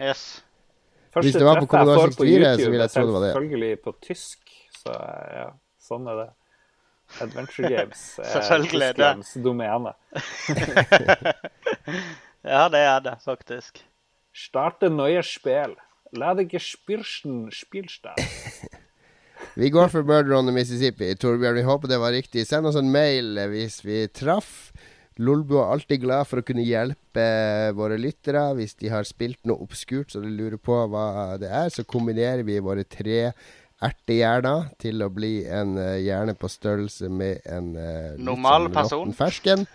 yes. 0.02 0.42
Første 1.14 1.28
Hvis 1.28 1.38
det 1.38 1.46
var 1.46 1.62
på 1.62 1.70
Kommunal 1.70 2.10
64, 2.10 2.58
så 2.58 2.74
ville 2.74 2.88
jeg 2.88 2.96
tro 2.96 3.06
det 3.06 3.14
var 3.14 3.26
det. 3.28 3.32
Selvfølgelig 3.36 3.80
på 3.86 3.96
tysk, 4.02 4.58
så 4.82 4.98
ja, 5.38 5.48
sånn 5.86 6.10
er 6.10 6.22
det. 6.24 6.30
Adventure 7.22 7.70
Games 7.76 8.04
er 8.26 8.50
Tysklands 8.50 9.38
domene. 9.46 9.94
ja, 12.56 12.66
det 12.74 12.82
er 12.82 13.02
det 13.06 13.20
faktisk. 13.22 13.86
Starte 14.34 14.90
nye 14.90 15.22
spill. 15.22 15.78
La 16.20 16.34
deg 16.38 16.52
ikke 16.52 16.62
spirsen 16.62 17.48
spillstad. 17.54 18.20
vi 19.60 19.70
går 19.74 19.90
for 19.90 20.06
Murder 20.06 20.36
on 20.38 20.50
the 20.50 20.54
Mississippi. 20.56 21.10
Torbjørn, 21.18 21.58
vi 21.58 21.68
håper 21.68 21.90
det 21.90 22.02
var 22.02 22.14
riktig. 22.14 22.46
Send 22.50 22.70
oss 22.70 22.78
en 22.78 22.92
mail 22.94 23.40
hvis 23.50 23.82
vi 23.86 24.04
traff. 24.14 24.74
Lolbu 25.22 25.60
er 25.62 25.72
alltid 25.76 26.02
glad 26.02 26.26
for 26.26 26.42
å 26.42 26.46
kunne 26.46 26.66
hjelpe 26.66 27.26
våre 27.78 28.00
lyttere 28.02 28.48
hvis 28.58 28.74
de 28.80 28.90
har 28.90 29.06
spilt 29.06 29.44
noe 29.46 29.62
obskurt 29.62 30.10
så 30.14 30.24
de 30.24 30.32
lurer 30.34 30.58
på 30.58 30.78
hva 30.90 31.36
det 31.42 31.52
er. 31.54 31.70
Så 31.74 31.86
kombinerer 31.86 32.46
vi 32.46 32.58
våre 32.62 32.86
tre 32.86 33.34
ertehjerner 33.84 34.70
til 34.82 35.04
å 35.04 35.10
bli 35.14 35.44
en 35.50 35.76
uh, 35.78 35.98
hjerne 36.00 36.36
på 36.40 36.50
størrelse 36.50 37.10
med 37.12 37.44
en 37.50 37.74
uh, 37.76 38.14
normal 38.22 38.70
sånn 38.70 38.78
person. 38.78 39.16
fersken. 39.22 39.66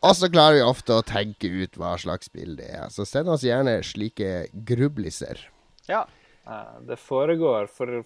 Og 0.00 0.14
så 0.16 0.30
klarer 0.32 0.60
vi 0.60 0.64
ofte 0.64 0.96
å 0.96 1.04
tenke 1.06 1.50
ut 1.50 1.76
hva 1.78 1.96
slags 2.00 2.30
spill 2.30 2.56
det 2.58 2.70
er. 2.78 2.88
Så 2.94 3.06
send 3.08 3.30
oss 3.32 3.44
gjerne 3.46 3.78
slike 3.86 4.48
grubliser. 4.66 5.44
Ja. 5.90 6.04
Uh, 6.46 6.78
det 6.86 6.98
foregår 7.02 7.68
for 7.72 8.00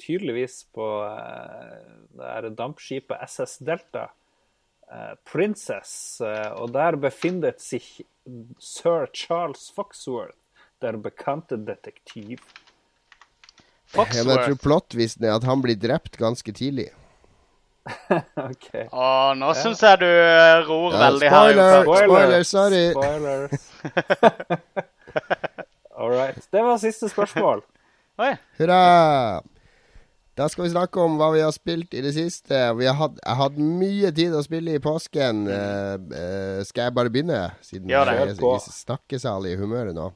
tydeligvis 0.00 0.62
på 0.72 0.86
det 2.16 2.28
er 2.32 2.48
dampskipet 2.56 3.20
SS 3.26 3.58
Delta. 3.60 4.06
Princess, 5.28 6.22
og 6.56 6.72
der 6.72 6.96
befinner 6.98 7.52
seg 7.60 7.84
sir 8.58 9.06
Charles 9.12 9.68
Foxworth, 9.76 10.38
der 10.80 10.96
bekjente 10.96 11.60
detektiv. 11.60 12.40
Foxworth. 13.90 14.16
Jeg 14.16 14.46
tror 14.46 14.58
plottvisen 14.62 15.24
er 15.26 15.36
at 15.36 15.44
han 15.44 15.62
blir 15.62 15.78
drept 15.78 16.18
ganske 16.18 16.52
tidlig. 16.54 16.90
ok. 18.50 18.68
Å, 18.92 19.06
nå 19.38 19.50
ja. 19.50 19.56
syns 19.58 19.82
jeg 19.82 20.02
du 20.02 20.06
eh, 20.06 20.60
ror 20.68 20.94
ja, 20.94 21.00
veldig 21.06 21.32
spoiler, 21.32 21.72
her. 21.72 21.82
Spoiler, 22.04 22.42
sorry. 22.46 22.84
Spoilers. 22.94 23.62
All 26.00 26.10
right. 26.10 26.48
Det 26.52 26.62
var 26.64 26.78
siste 26.80 27.08
spørsmål. 27.12 27.60
Oi. 28.24 28.34
Hurra. 28.58 29.42
Da 30.38 30.46
skal 30.48 30.64
vi 30.64 30.70
snakke 30.72 31.02
om 31.02 31.18
hva 31.20 31.28
vi 31.34 31.42
har 31.44 31.52
spilt 31.52 31.92
i 31.92 32.00
det 32.00 32.14
siste. 32.16 32.56
Vi 32.78 32.86
har 32.88 32.96
hatt, 32.96 33.18
jeg 33.20 33.36
har 33.36 33.50
hatt 33.50 33.58
mye 33.60 34.12
tid 34.16 34.32
å 34.32 34.40
spille 34.44 34.78
i 34.78 34.80
påsken. 34.80 35.42
Uh, 35.50 35.98
uh, 36.14 36.62
skal 36.64 36.88
jeg 36.88 36.96
bare 36.96 37.12
begynne, 37.12 37.42
siden 37.66 37.92
ja, 37.92 38.06
jeg 38.08 38.30
er 38.30 38.32
i 38.32 38.62
snakkesalig 38.64 39.58
humøret 39.60 39.92
nå? 39.96 40.08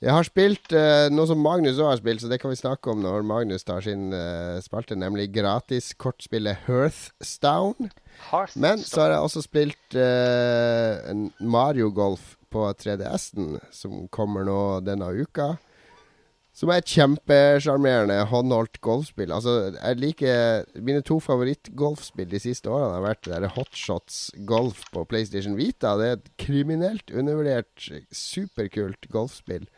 Jeg 0.00 0.16
har 0.16 0.26
spilt 0.26 0.74
uh, 0.74 1.06
noe 1.12 1.28
som 1.28 1.38
Magnus 1.44 1.78
òg 1.78 1.92
har 1.92 2.00
spilt, 2.00 2.24
så 2.24 2.32
det 2.32 2.40
kan 2.42 2.50
vi 2.50 2.58
snakke 2.58 2.90
om 2.90 3.04
når 3.04 3.22
Magnus 3.28 3.68
tar 3.68 3.84
sin 3.86 4.10
uh, 4.16 4.58
spalte, 4.64 4.98
nemlig 4.98 5.28
gratiskortspillet 5.36 6.64
Hearthstone. 6.66 7.92
Hearthstone. 8.32 8.64
Men 8.64 8.82
så 8.82 9.04
har 9.04 9.14
jeg 9.14 9.28
også 9.28 9.46
spilt 9.46 10.00
uh, 10.00 11.14
Mario 11.38 11.92
Golf 11.94 12.39
på 12.50 12.66
3DS-en, 12.82 13.58
som 13.74 14.06
kommer 14.12 14.46
nå 14.48 14.60
denne 14.86 15.10
uka. 15.16 15.54
Som 16.56 16.72
er 16.72 16.80
et 16.82 16.90
kjempesjarmerende 16.90 18.16
håndholdt 18.28 18.80
golfspill. 18.82 19.30
Altså, 19.32 19.70
jeg 19.76 20.00
liker 20.02 20.64
Mine 20.82 21.02
to 21.06 21.20
favorittgolfspill 21.22 22.26
de 22.32 22.40
siste 22.42 22.68
årene 22.68 22.96
har 22.96 23.04
vært 23.06 23.28
det 23.30 23.52
Hotshots 23.54 24.18
Golf 24.50 24.82
på 24.90 25.04
PlayStation 25.08 25.54
Vita. 25.56 25.94
Det 25.96 26.08
er 26.08 26.18
et 26.18 26.32
kriminelt 26.42 27.14
undervurdert, 27.14 27.86
superkult 28.10 29.06
golfspill. 29.14 29.70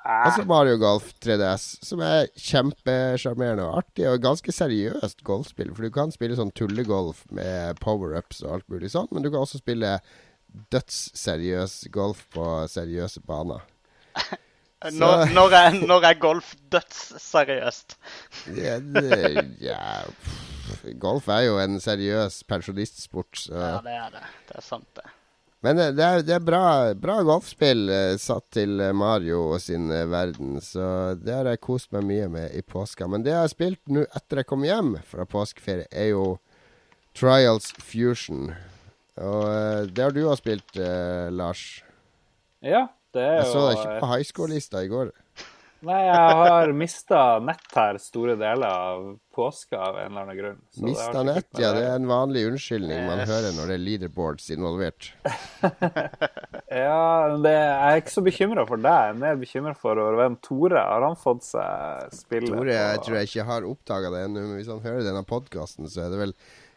Altså 0.00 0.46
Mario 0.48 0.78
Golf 0.80 1.10
3DS, 1.20 1.64
som 1.84 2.00
er 2.04 2.30
kjempesjarmerende 2.32 3.66
og 3.66 3.82
artig, 3.82 4.06
og 4.08 4.22
ganske 4.24 4.52
seriøst 4.54 5.24
golfspill. 5.26 5.74
For 5.76 5.84
du 5.84 5.92
kan 5.92 6.12
spille 6.12 6.38
sånn 6.38 6.52
tullegolf 6.56 7.26
med 7.36 7.80
power-ups 7.84 8.40
og 8.46 8.54
alt 8.54 8.68
mulig 8.72 8.92
sånn, 8.94 9.10
men 9.12 9.24
du 9.24 9.28
kan 9.28 9.42
også 9.42 9.60
spille 9.60 9.98
dødsseriøs 10.72 11.84
golf 11.92 12.24
på 12.34 12.46
seriøse 12.70 13.22
baner. 13.26 13.66
Når, 14.80 15.26
når, 15.36 15.52
er, 15.52 15.74
når, 15.86 16.04
er, 16.08 16.14
golf 16.16 16.54
dødsseriøst? 16.72 17.98
ja, 18.64 18.78
ja 19.60 19.80
Golf 20.96 21.28
er 21.28 21.42
jo 21.50 21.58
en 21.60 21.76
seriøs 21.84 22.38
pensjonistsport. 22.48 23.42
Ja, 23.50 23.74
det 23.84 23.92
er 23.92 24.14
det. 24.14 24.22
Det 24.48 24.56
er 24.56 24.64
sant, 24.64 24.88
det. 24.96 25.04
Men 25.60 25.76
det 25.76 26.00
er, 26.00 26.22
det 26.24 26.32
er 26.32 26.40
bra, 26.40 26.64
bra, 26.96 27.18
golfspill 27.26 27.90
eh, 27.92 28.14
satt 28.20 28.46
til 28.56 28.80
eh, 28.80 28.94
Mario 28.96 29.42
og 29.50 29.60
sin 29.60 29.90
eh, 29.92 30.06
verden, 30.08 30.54
så 30.64 31.12
det 31.20 31.34
har 31.36 31.50
jeg 31.50 31.60
kost 31.60 31.90
meg 31.92 32.06
mye 32.08 32.30
med 32.32 32.54
i 32.56 32.62
påska. 32.64 33.04
Men 33.04 33.26
det 33.26 33.34
jeg 33.34 33.44
har 33.44 33.52
spilt 33.52 33.92
nå 33.92 34.06
etter 34.08 34.40
jeg 34.40 34.48
kom 34.48 34.64
hjem 34.64 34.94
fra 35.10 35.28
påskeferie, 35.28 35.84
er 35.92 36.14
jo 36.14 36.24
Trials 37.12 37.74
Fusion. 37.76 38.54
Og 39.20 39.46
eh, 39.50 39.88
det 39.90 40.06
har 40.06 40.16
du 40.16 40.22
òg 40.24 40.38
spilt, 40.40 40.76
eh, 40.80 41.28
Lars. 41.34 41.64
Ja, 42.64 42.86
det 43.14 43.24
er 43.24 43.40
jo 43.40 43.42
Jeg 43.42 43.52
så 43.52 43.64
deg 43.66 43.78
ikke 43.78 43.98
på 44.00 44.12
high 44.14 44.28
school-lista 44.28 44.84
i 44.84 44.92
går. 44.92 45.12
Nei, 45.80 45.96
jeg 46.04 46.32
har 46.36 46.70
mista 46.76 47.18
nett 47.40 47.70
her 47.72 47.96
store 48.02 48.34
deler 48.36 48.68
av 48.68 49.04
påska 49.32 49.78
av 49.80 49.96
en 49.96 50.10
eller 50.10 50.26
annen 50.26 50.36
grunn. 50.36 50.58
Mista 50.84 51.22
nett, 51.24 51.46
ja. 51.56 51.70
Det 51.72 51.86
er 51.86 51.94
en 51.94 52.08
vanlig 52.10 52.42
unnskyldning 52.50 53.06
man 53.06 53.22
yes. 53.22 53.30
hører 53.30 53.54
når 53.56 53.70
det 53.70 53.76
er 53.78 53.82
leaderboards 53.86 54.50
involvert. 54.52 55.08
ja, 56.82 57.32
det, 57.32 57.54
jeg 57.54 57.86
er 57.86 58.02
ikke 58.02 58.12
så 58.12 58.24
bekymra 58.26 58.66
for 58.68 58.84
deg. 58.84 59.06
Jeg 59.06 59.14
er 59.14 59.22
mer 59.22 59.40
bekymra 59.40 59.72
for 59.86 60.04
hvem 60.20 60.36
Tore. 60.44 60.84
Har 60.84 61.06
han 61.06 61.16
fått 61.16 61.48
seg 61.48 62.12
spille? 62.18 62.52
Tore 62.52 62.76
jeg 62.76 63.00
tror 63.06 63.16
jeg 63.16 63.32
ikke 63.32 63.48
har 63.54 63.70
oppdaga 63.72 64.12
det 64.12 64.26
ennå, 64.28 64.44
men 64.50 64.60
hvis 64.60 64.68
han 64.74 64.84
hører 64.84 65.06
denne 65.08 65.24
podkasten, 65.32 65.88
så 65.88 66.04
er 66.04 66.12
det 66.12 66.20
vel 66.26 66.36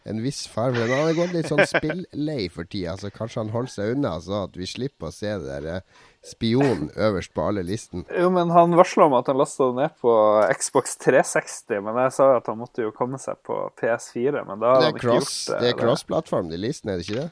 en 0.09 0.23
viss 0.23 0.45
farge 0.51 0.81
For 0.81 0.91
han 0.91 1.07
har 1.07 1.17
gått 1.17 1.35
litt 1.35 1.51
sånn 1.51 1.63
spillei 1.67 2.47
for 2.51 2.67
tida, 2.67 2.95
så 2.99 3.11
kanskje 3.13 3.43
han 3.43 3.53
holder 3.53 3.73
seg 3.73 3.93
unna, 3.95 4.15
så 4.23 4.43
at 4.45 4.57
vi 4.59 4.67
slipper 4.69 5.09
å 5.09 5.15
se 5.15 5.31
det 5.39 5.59
der 5.63 5.85
spionen 6.23 6.87
spion 6.87 6.91
øverst 6.95 7.33
på 7.35 7.43
alle 7.43 7.63
listen. 7.67 8.05
Jo, 8.15 8.29
men 8.31 8.51
han 8.55 8.75
varsla 8.79 9.07
om 9.09 9.15
at 9.17 9.27
han 9.27 9.39
lasta 9.39 9.67
det 9.69 9.81
ned 9.81 9.95
på 10.01 10.13
Xbox 10.59 10.97
360, 11.03 11.81
men 11.83 11.99
jeg 12.05 12.15
sa 12.15 12.29
at 12.37 12.47
han 12.47 12.59
måtte 12.61 12.85
jo 12.85 12.93
komme 12.95 13.19
seg 13.19 13.39
på 13.43 13.57
PS4. 13.79 14.45
Men 14.47 14.63
da 14.63 14.75
har 14.75 14.85
han 14.87 14.95
ikke 14.95 15.03
cross, 15.07 15.33
gjort 15.33 15.51
det. 15.51 15.59
Det 15.65 15.71
er 15.73 15.79
cross-plattform, 15.81 16.51
de 16.51 16.59
listene, 16.63 16.95
er 16.95 17.01
det 17.01 17.07
ikke 17.07 17.19
det? 17.25 17.29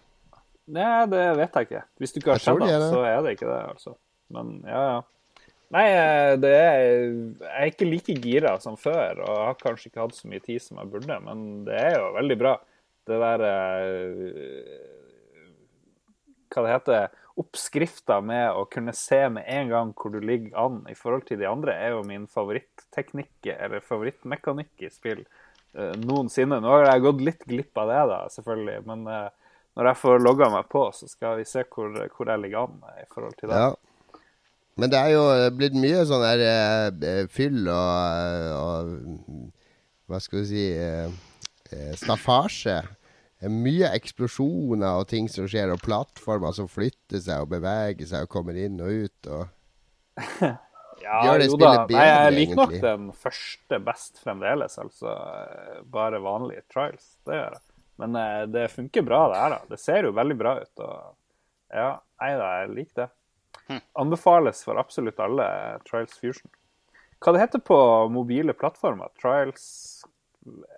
Nei, 0.71 0.91
det 1.11 1.23
vet 1.39 1.57
jeg 1.57 1.69
ikke. 1.69 1.83
Hvis 1.99 2.13
du 2.13 2.21
ikke 2.21 2.35
har 2.35 2.43
sett 2.43 2.61
det, 2.63 2.77
så 2.91 3.01
er 3.07 3.23
det 3.25 3.35
ikke 3.37 3.49
det, 3.49 3.61
altså. 3.73 3.95
Men 4.31 4.53
ja, 4.67 4.83
ja. 4.91 4.99
Nei, 5.71 5.85
eh, 5.87 6.33
det 6.41 6.51
er, 6.51 6.81
jeg 7.39 7.51
er 7.55 7.69
ikke 7.71 7.87
like 7.87 8.15
gira 8.19 8.57
som 8.59 8.75
før, 8.79 9.21
og 9.23 9.37
har 9.45 9.59
kanskje 9.61 9.87
ikke 9.87 10.03
hatt 10.03 10.17
så 10.17 10.27
mye 10.27 10.43
tid 10.43 10.59
som 10.63 10.81
jeg 10.81 10.91
burde, 10.91 11.19
men 11.23 11.45
det 11.67 11.77
er 11.79 11.95
jo 11.95 12.09
veldig 12.17 12.37
bra. 12.41 12.57
Det 13.07 13.19
der 13.21 13.43
eh, 13.47 14.71
Hva 16.51 16.65
det 16.65 16.73
heter 16.73 17.19
oppskrifta 17.41 18.19
med 18.21 18.57
å 18.59 18.65
kunne 18.69 18.91
se 18.93 19.21
med 19.31 19.47
en 19.47 19.69
gang 19.71 19.93
hvor 19.95 20.11
du 20.11 20.19
ligger 20.19 20.51
an 20.59 20.81
i 20.91 20.95
forhold 20.99 21.23
til 21.29 21.39
de 21.39 21.47
andre, 21.47 21.77
er 21.79 21.95
jo 21.95 22.03
min 22.05 22.27
favoritteknikk, 22.29 23.37
eller 23.53 23.85
favorittmekanikk 23.85 24.83
i 24.83 24.89
spill 24.91 25.21
uh, 25.23 25.95
noensinne. 26.03 26.59
Nå 26.59 26.73
har 26.75 26.89
jeg 26.89 27.05
gått 27.07 27.23
litt 27.23 27.47
glipp 27.47 27.79
av 27.79 27.93
det, 27.93 28.01
da, 28.11 28.19
selvfølgelig. 28.35 28.75
Men 28.91 29.07
når 29.07 29.89
jeg 29.89 29.99
får 30.01 30.19
logga 30.27 30.51
meg 30.51 30.67
på, 30.75 30.83
så 30.91 31.07
skal 31.07 31.39
vi 31.39 31.47
se 31.47 31.63
hvor, 31.63 31.95
hvor, 32.11 32.33
jeg 32.33 32.43
ligger 32.43 32.67
an 32.67 32.83
i 32.99 33.07
forhold 33.15 33.39
til 33.39 33.53
det. 33.53 33.63
Ja. 33.63 33.71
Men 34.79 34.91
det 34.91 34.99
er 34.99 35.11
jo 35.13 35.23
blitt 35.57 35.75
mye 35.75 36.05
sånn 36.07 36.23
der 36.23 36.93
uh, 36.93 37.25
fyll 37.31 37.67
og, 37.67 38.55
og, 38.55 39.51
Hva 40.07 40.19
skal 40.23 40.43
du 40.43 40.49
si 40.49 40.65
Staffasje 41.99 42.79
mye 43.49 43.89
eksplosjoner 43.95 44.99
og 44.99 45.07
ting 45.09 45.29
som 45.31 45.47
skjer, 45.49 45.71
og 45.73 45.81
plattformer 45.81 46.53
som 46.53 46.67
flytter 46.69 47.21
seg 47.23 47.45
og 47.45 47.53
beveger 47.55 48.05
seg 48.09 48.27
og 48.27 48.33
kommer 48.33 48.57
inn 48.59 48.77
og 48.83 49.07
ut. 49.07 49.29
og 49.33 49.47
ja, 51.01 51.21
gjør 51.25 51.41
det 51.41 51.47
spillet. 51.49 51.87
Bedre, 51.89 51.95
Nei, 51.95 52.05
jeg 52.05 52.35
liker 52.35 52.59
nok 52.59 52.75
den 52.83 53.07
første 53.23 53.81
best 53.87 54.21
fremdeles, 54.21 54.77
altså. 54.81 55.15
Bare 55.89 56.21
vanlige 56.21 56.65
trials. 56.69 57.15
Det 57.25 57.39
gjør 57.39 57.57
jeg. 57.57 57.65
Men 58.01 58.19
det 58.53 58.67
funker 58.73 59.05
bra, 59.05 59.23
det 59.31 59.41
her. 59.41 59.55
da. 59.55 59.73
Det 59.73 59.81
ser 59.81 60.07
jo 60.07 60.13
veldig 60.17 60.37
bra 60.37 60.53
ut. 60.61 60.85
og 60.85 61.73
ja, 61.81 61.89
Nei 62.21 62.31
da, 62.37 62.53
jeg 62.61 62.71
liker 62.77 63.03
det. 63.03 63.09
Anbefales 63.99 64.63
for 64.65 64.79
absolutt 64.81 65.19
alle 65.19 65.45
Trials 65.87 66.17
Fusion. 66.19 66.51
Hva 67.21 67.35
det 67.35 67.43
heter 67.43 67.61
på 67.61 67.77
mobile 68.09 68.53
plattformer? 68.57 69.11
Trials 69.21 69.65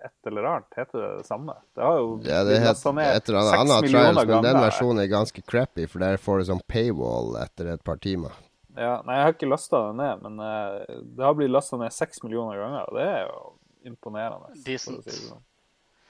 et 0.04 0.26
eller 0.28 0.42
annet. 0.42 0.66
Heter 0.76 0.98
det 1.00 1.16
det 1.16 1.26
samme? 1.26 1.54
Det 1.74 1.82
har 1.82 1.98
jo 1.98 2.08
ja, 2.24 2.42
det 2.44 2.58
ned 2.60 2.70
et 2.70 3.28
eller 3.28 3.38
annet, 3.40 3.60
annet 3.60 3.90
trials, 3.90 4.26
men 4.26 4.42
den 4.44 4.58
versjonen 4.60 5.02
er 5.04 5.08
ganske 5.12 5.42
crappy, 5.42 5.86
for 5.88 6.04
der 6.04 6.20
får 6.20 6.42
du 6.42 6.50
sånn 6.50 6.60
paywall 6.68 7.38
etter 7.40 7.72
et 7.72 7.84
par 7.84 8.00
timer. 8.04 8.36
Ja, 8.74 8.98
nei, 9.06 9.16
jeg 9.20 9.28
har 9.28 9.34
ikke 9.36 9.48
lasta 9.48 9.80
det 9.86 9.96
ned, 10.02 10.24
men 10.26 10.42
uh, 10.42 11.00
det 11.16 11.24
har 11.24 11.36
blitt 11.38 11.52
lasta 11.54 11.78
ned 11.80 11.94
seks 11.94 12.24
millioner 12.26 12.58
ganger. 12.58 12.90
Og 12.90 12.98
det 12.98 13.06
er 13.06 13.22
jo 13.28 13.40
imponerende. 13.88 14.52
Decent. 14.66 15.00
Si 15.06 15.12
det 15.14 15.20
sånn. 15.30 15.44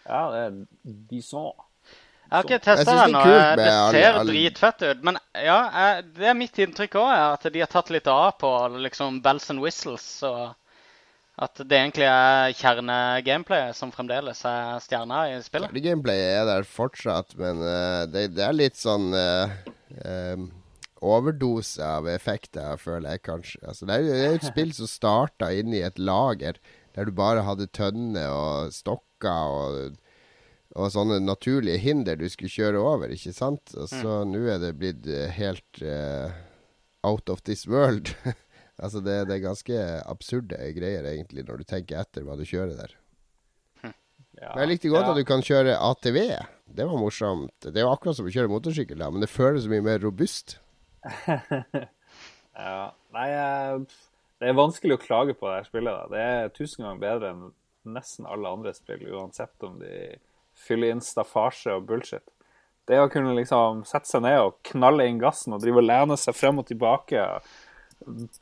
Ja, 0.04 0.22
det 0.32 0.42
er 0.42 0.58
decent. 1.12 1.68
Jeg 2.24 2.34
har 2.34 2.48
ikke 2.48 2.64
testa 2.64 2.90
det 2.90 3.04
ennå. 3.04 3.22
Det, 3.60 3.70
ser 3.94 4.18
dritfett 4.26 4.82
ut. 4.82 5.06
Men 5.06 5.18
ja, 5.36 5.58
jeg, 5.70 6.04
det 6.16 6.28
er 6.30 6.36
mitt 6.38 6.58
inntrykk 6.64 6.98
òg, 7.02 7.12
at 7.14 7.48
de 7.52 7.62
har 7.62 7.70
tatt 7.70 7.92
litt 7.94 8.10
av 8.10 8.36
på 8.40 8.50
liksom 8.80 9.20
bells 9.24 9.50
and 9.52 9.62
whistles. 9.62 10.06
og 10.26 10.54
at 11.34 11.58
det 11.66 11.78
egentlig 11.78 12.06
er 12.06 12.52
kjernegameplayet 12.54 13.74
som 13.74 13.90
fremdeles 13.94 14.44
er 14.46 14.82
stjerna 14.84 15.24
i 15.32 15.38
spillet. 15.42 15.72
Kjernegameplayet 15.72 16.28
er 16.38 16.44
der 16.46 16.68
fortsatt, 16.68 17.34
men 17.40 17.58
uh, 17.58 18.04
det, 18.06 18.28
det, 18.36 18.44
er 18.46 18.54
litt 18.54 18.78
sånn 18.78 19.08
uh, 19.10 19.50
um, 20.06 20.46
overdose 21.04 21.82
av 21.82 22.06
effekter, 22.10 22.78
føler 22.78 23.16
jeg 23.16 23.24
kanskje. 23.26 23.60
Altså, 23.66 23.88
det, 23.90 23.98
er, 23.98 24.22
er 24.28 24.38
et 24.38 24.46
spill 24.46 24.70
som 24.76 24.90
starta 24.90 25.50
inn 25.50 25.74
i 25.74 25.82
et 25.84 25.98
lager 25.98 26.60
der 26.94 27.10
du 27.10 27.16
bare 27.16 27.42
hadde 27.42 27.66
tønner 27.74 28.30
og 28.30 28.74
stokker 28.74 29.58
og, 29.58 29.98
og 30.74 30.90
sånne 30.90 31.20
naturlige 31.22 31.78
hinder 31.82 32.18
du 32.18 32.26
skulle 32.30 32.50
kjøre 32.50 32.80
over, 32.82 33.12
ikke 33.14 33.34
sant? 33.34 33.74
Og 33.78 33.86
så 33.92 34.22
mm. 34.24 34.32
nå 34.32 34.42
er 34.50 34.58
det 34.62 34.72
blitt 34.80 35.06
helt 35.36 35.82
uh, 35.82 36.34
out 37.06 37.30
of 37.30 37.44
this 37.46 37.68
world. 37.70 38.14
Altså 38.82 38.98
det, 38.98 39.28
det, 39.28 39.36
er 39.36 39.44
ganske 39.44 39.74
absurde 40.02 40.56
greier, 40.74 41.06
egentlig, 41.06 41.44
når 41.46 41.60
du 41.60 41.66
tenker 41.70 42.00
etter 42.00 42.24
hva 42.26 42.34
du 42.34 42.42
kjører 42.42 42.72
der. 42.74 42.96
Ja, 44.40 44.48
men 44.50 44.64
jeg 44.64 44.70
likte 44.72 44.90
godt 44.90 45.06
ja. 45.06 45.12
at 45.12 45.20
du 45.20 45.26
kan 45.28 45.44
kjøre 45.46 45.76
ATV. 45.78 46.18
Det 46.74 46.86
var 46.90 46.98
morsomt. 46.98 47.54
Det 47.62 47.78
er 47.78 47.86
jo 47.86 47.92
akkurat 47.92 48.18
som 48.18 48.26
å 48.26 48.32
kjøre 48.34 48.50
motorsykkel, 48.50 48.98
da, 48.98 49.12
men 49.14 49.22
det 49.22 49.30
føles 49.30 49.68
mye 49.70 49.84
mer 49.84 50.02
robust. 50.02 50.56
ja. 52.58 52.80
Nei, 53.14 53.28
det 54.42 54.50
er 54.50 54.58
vanskelig 54.58 54.96
å 54.96 55.02
klage 55.04 55.36
på 55.38 55.46
det 55.46 55.60
her 55.60 55.68
spillet. 55.68 55.94
Da. 55.94 56.10
Det 56.10 56.24
er 56.32 56.54
tusen 56.56 56.82
ganger 56.82 57.04
bedre 57.04 57.30
enn 57.30 57.44
nesten 57.94 58.26
alle 58.26 58.50
andre 58.58 58.74
spill, 58.74 59.06
uansett 59.14 59.66
om 59.68 59.78
de 59.78 59.94
fyller 60.64 60.94
inn 60.94 61.04
staffasje 61.04 61.76
og 61.76 61.86
bullshit. 61.88 62.24
Det 62.88 62.98
å 63.00 63.08
kunne 63.12 63.32
liksom 63.36 63.84
sette 63.88 64.10
seg 64.10 64.24
ned 64.26 64.40
og 64.42 64.58
knalle 64.68 65.06
inn 65.08 65.20
gassen 65.22 65.56
og 65.56 65.62
drive 65.62 65.80
og 65.80 65.88
lene 65.88 66.18
seg 66.20 66.36
frem 66.36 66.60
og 66.60 66.66
tilbake 66.68 67.20
og 67.20 67.46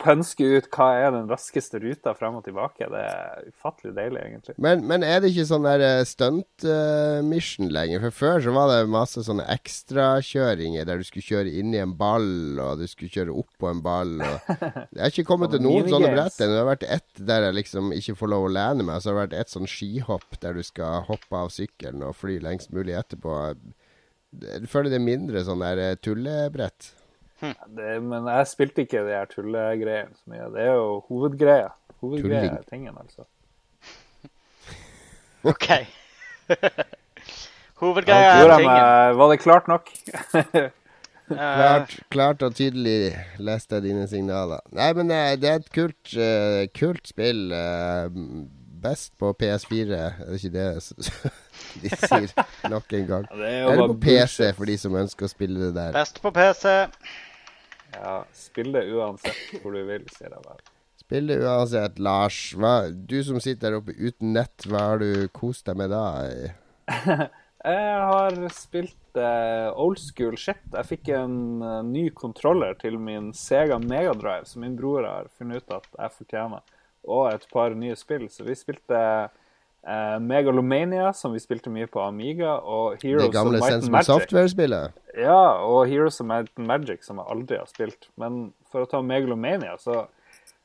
pønske 0.01 0.45
ut 0.57 0.67
hva 0.73 0.87
er 0.99 1.13
den 1.15 1.29
raskeste 1.31 1.79
ruta 1.81 2.13
frem 2.17 2.37
og 2.39 2.43
tilbake. 2.45 2.87
Det 2.91 3.01
er 3.07 3.45
ufattelig 3.47 3.93
deilig, 3.95 4.23
egentlig. 4.27 4.55
Men, 4.61 4.83
men 4.89 5.05
er 5.07 5.21
det 5.23 5.31
ikke 5.31 5.45
sånn 5.49 5.67
der 5.67 5.83
eh, 5.85 6.01
stunt-mission 6.07 7.69
uh, 7.69 7.73
lenger? 7.77 8.03
For 8.05 8.17
før 8.23 8.43
så 8.45 8.55
var 8.55 8.71
det 8.71 8.91
masse 8.93 9.23
sånne 9.25 9.45
ekstrakjøringer 9.53 10.87
der 10.89 10.99
du 10.99 11.07
skulle 11.07 11.27
kjøre 11.27 11.53
inn 11.61 11.75
i 11.75 11.81
en 11.83 11.95
ball, 11.99 12.27
og 12.63 12.81
du 12.81 12.87
skulle 12.91 13.13
kjøre 13.13 13.35
opp 13.43 13.51
på 13.61 13.69
en 13.71 13.83
ball. 13.85 14.17
Og... 14.23 14.51
Det 14.93 15.01
har 15.01 15.13
ikke 15.13 15.27
kommet 15.27 15.53
til 15.53 15.63
noen 15.63 15.87
sånne 15.89 16.11
brett 16.13 16.35
Det 16.37 16.49
har 16.51 16.67
vært 16.67 16.83
ett 16.85 17.23
der 17.29 17.47
jeg 17.47 17.57
liksom 17.57 17.93
ikke 17.95 18.17
får 18.19 18.33
lov 18.35 18.47
å 18.47 18.51
lene 18.53 18.85
meg. 18.87 18.99
Så 19.01 19.11
har 19.11 19.17
det 19.17 19.23
vært 19.23 19.39
ett 19.41 19.53
sånn 19.53 19.69
skihopp 19.69 20.41
der 20.43 20.57
du 20.57 20.65
skal 20.65 21.07
hoppe 21.07 21.39
av 21.39 21.53
sykkelen 21.53 22.03
og 22.05 22.17
fly 22.19 22.39
lengst 22.43 22.73
mulig 22.75 22.97
etterpå. 22.99 23.37
Jeg 24.43 24.67
føler 24.69 24.91
det 24.91 24.99
er 24.99 25.07
mindre 25.07 25.43
sånn 25.45 25.63
der 25.63 25.81
eh, 25.81 25.97
tullebrett. 27.43 27.77
Det, 27.77 28.03
men 28.03 28.29
jeg 28.31 28.47
spilte 28.51 28.85
ikke 28.85 29.03
de 29.07 29.15
her 29.15 29.29
tullegreiene 29.31 30.15
så 30.15 30.33
mye. 30.33 30.49
Det 30.53 30.63
er 30.63 30.71
jo 30.73 30.99
hovedgreia. 31.09 31.71
Hovedgreia 32.03 32.57
er 32.57 32.63
tingen, 32.69 32.95
altså. 32.99 33.27
OK. 35.51 35.69
hovedgreia 37.83 38.31
er 38.39 38.55
tingen. 38.57 39.19
Var 39.19 39.31
det 39.31 39.39
klart 39.43 39.67
nok? 39.67 39.91
klart, 41.27 41.99
klart, 42.09 42.41
og 42.41 42.55
tydelig 42.55 43.13
leste 43.39 43.79
jeg 43.79 43.89
dine 43.89 44.07
signaler. 44.07 44.63
Nei, 44.71 44.91
men 44.97 45.11
eh, 45.11 45.35
det 45.39 45.49
er 45.49 45.61
et 45.61 45.71
kult, 45.73 46.17
uh, 46.17 46.65
kult 46.75 47.07
spill. 47.07 47.47
Uh, 47.51 48.51
best 48.83 49.13
på 49.19 49.31
PS4, 49.39 49.95
er 49.95 50.11
det 50.27 50.43
ikke 50.43 50.49
det 50.53 50.65
de 51.81 51.91
sier 51.95 52.31
nok 52.69 52.93
en 52.93 53.05
gang? 53.07 53.27
Ja, 53.31 53.37
det 53.39 53.51
er 53.51 53.69
Eller 53.71 53.87
på 53.87 53.99
PC, 54.01 54.49
for 54.57 54.67
de 54.67 54.77
som 54.77 54.95
ønsker 54.99 55.27
å 55.27 55.31
spille 55.31 55.61
det 55.67 55.71
der. 55.77 55.93
Best 55.95 56.19
på 56.23 56.31
PC. 56.35 56.73
Ja, 57.93 58.23
spill 58.35 58.73
det 58.73 58.85
uansett 58.91 59.61
hvor 59.61 59.75
du 59.75 59.83
vil, 59.87 60.05
sier 60.13 60.31
jeg 60.31 60.45
bare. 60.45 60.63
Spill 61.03 61.29
det 61.29 61.39
uansett, 61.43 61.99
Lars. 61.99 62.39
Hva, 62.57 62.73
du 62.89 63.17
som 63.25 63.39
sitter 63.43 63.69
der 63.69 63.79
oppe 63.81 63.95
uten 63.97 64.33
nett, 64.37 64.67
hva 64.69 64.85
har 64.93 65.03
du 65.03 65.27
kost 65.35 65.67
deg 65.67 65.77
med 65.81 65.91
da? 65.93 66.05
jeg 67.73 67.99
har 68.09 68.39
spilt 68.55 69.19
eh, 69.19 69.69
old 69.75 69.99
school 70.01 70.37
shit. 70.39 70.63
Jeg 70.71 70.89
fikk 70.89 71.11
en 71.17 71.37
uh, 71.61 71.81
ny 71.85 72.07
kontroller 72.15 72.77
til 72.79 72.97
min 73.01 73.31
Sega 73.37 73.77
Megadrive, 73.83 74.47
som 74.49 74.63
min 74.63 74.77
bror 74.79 75.05
har 75.07 75.29
funnet 75.37 75.63
ut 75.63 75.77
at 75.77 75.87
jeg 75.99 76.17
fortjener, 76.17 76.65
og 77.03 77.29
et 77.33 77.47
par 77.51 77.75
nye 77.77 77.99
spill. 77.99 78.29
Så 78.31 78.47
vi 78.47 78.57
spilte 78.57 79.03
uh, 79.03 79.42
Uh, 79.83 80.15
Megalomania, 80.23 81.09
som 81.13 81.33
vi 81.35 81.41
spilte 81.43 81.67
mye 81.67 81.89
på 81.91 81.99
Amiga, 81.99 82.53
og 82.63 83.01
Heroes 83.03 83.25
Det 83.25 83.33
gamle 83.35 83.59
Sensible 83.59 84.03
Software-spillet? 84.07 84.99
Ja, 85.19 85.59
og 85.59 85.89
Heroes 85.91 86.21
of 86.23 86.29
Might 86.29 86.53
and 86.55 86.69
Magic, 86.69 87.03
som 87.03 87.19
jeg 87.19 87.27
aldri 87.33 87.59
har 87.59 87.67
spilt. 87.67 88.07
Men 88.15 88.53
for 88.71 88.85
å 88.85 88.89
ta 88.89 89.03
Megalomania, 89.03 89.75
så 89.77 90.05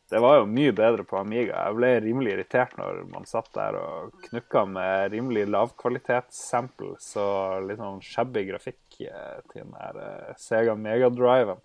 Det 0.08 0.22
var 0.24 0.38
jo 0.38 0.46
mye 0.48 0.72
bedre 0.72 1.04
på 1.04 1.18
Amiga. 1.20 1.66
Jeg 1.66 1.76
ble 1.76 1.88
rimelig 2.00 2.30
irritert 2.32 2.70
når 2.78 3.02
man 3.10 3.26
satt 3.28 3.50
der 3.52 3.76
og 3.76 4.14
knukka 4.24 4.62
med 4.64 5.12
rimelig 5.12 5.42
lavkvalitetssamples 5.52 7.10
og 7.20 7.66
litt 7.68 7.76
sånn 7.76 8.00
shabby 8.00 8.46
grafikk 8.48 9.02
eh, 9.04 9.42
til 9.52 9.66
den 9.66 9.74
der 9.74 9.98
uh, 10.00 10.30
Sega 10.40 10.78
Megadriven. 10.80 11.60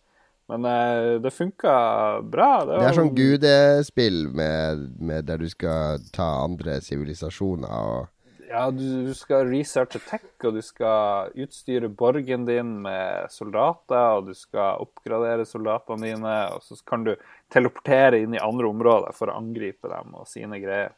Men 0.52 0.66
uh, 0.66 1.22
det 1.24 1.32
funka 1.32 1.76
bra. 2.22 2.50
Det, 2.66 2.80
det 2.80 2.88
er 2.90 2.98
sånn 2.98 3.14
gudespill 3.16 4.26
med, 4.36 4.90
med 5.00 5.30
der 5.30 5.40
du 5.40 5.48
skal 5.52 6.04
ta 6.16 6.28
andre 6.44 6.80
sivilisasjoner 6.84 7.72
og 7.72 8.10
Ja, 8.54 8.68
du, 8.70 8.84
du, 9.08 9.14
skal 9.18 9.48
researche 9.50 9.98
tech, 10.04 10.28
og 10.46 10.60
du 10.60 10.62
skal 10.62 11.32
utstyre 11.42 11.88
borgen 11.90 12.44
din 12.46 12.76
med 12.84 13.32
soldater, 13.34 14.20
og 14.20 14.28
du 14.28 14.36
skal 14.38 14.84
oppgradere 14.84 15.48
soldatene 15.48 16.12
dine, 16.12 16.34
og 16.54 16.62
så 16.62 16.78
kan 16.86 17.08
du 17.08 17.16
teleportere 17.50 18.20
inn 18.22 18.36
i 18.36 18.44
andre 18.44 18.70
områder 18.70 19.16
for 19.18 19.32
å 19.32 19.40
angripe 19.40 19.90
dem 19.90 20.14
og 20.20 20.30
sine 20.30 20.60
greier. 20.62 20.94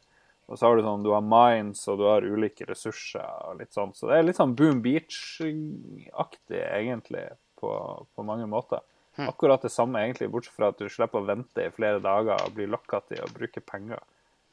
Og 0.46 0.58
så 0.58 0.68
har 0.68 0.76
du 0.76 0.84
sånn, 0.84 1.06
du 1.06 1.10
har 1.14 1.24
mines, 1.24 1.80
og 1.90 2.02
du 2.02 2.04
har 2.06 2.26
ulike 2.26 2.66
ressurser 2.68 3.24
og 3.48 3.62
litt 3.62 3.72
sånn. 3.74 3.94
Så 3.96 4.10
det 4.10 4.18
er 4.18 4.28
litt 4.28 4.38
sånn 4.38 4.54
Boom 4.58 4.82
Beach-aktig, 4.84 6.60
egentlig, 6.60 7.24
på, 7.58 7.72
på 8.12 8.26
mange 8.26 8.46
måter. 8.50 8.84
Hm. 9.16 9.30
Akkurat 9.30 9.64
det 9.64 9.72
samme, 9.72 10.02
egentlig, 10.04 10.28
bortsett 10.32 10.56
fra 10.58 10.70
at 10.72 10.78
du 10.80 10.90
slipper 10.92 11.22
å 11.22 11.28
vente 11.28 11.64
i 11.64 11.72
flere 11.72 12.02
dager 12.04 12.36
og 12.36 12.54
bli 12.56 12.68
lokka 12.68 13.00
til 13.08 13.24
å 13.24 13.32
bruke 13.32 13.62
penger 13.64 14.00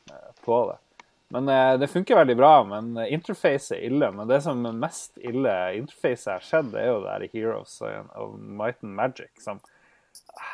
eh, 0.10 0.32
på 0.46 0.60
det. 0.72 0.80
Men 1.36 1.50
eh, 1.52 1.74
det 1.82 1.92
funker 1.92 2.20
veldig 2.22 2.38
bra. 2.40 2.54
Men 2.70 2.96
interface 3.04 3.76
er 3.76 3.88
ille. 3.90 4.12
Men 4.16 4.30
det 4.30 4.40
som 4.46 4.64
er 4.70 4.82
mest 4.86 5.20
ille 5.20 5.54
interface 5.80 6.32
har 6.32 6.46
skjedd, 6.46 6.72
er 6.80 6.92
jo 6.92 7.00
det 7.04 7.16
her 7.16 7.30
Heroes 7.34 7.80
of 7.84 8.38
Might 8.40 8.80
and 8.86 8.96
Magic. 8.96 9.34
Som 9.44 9.60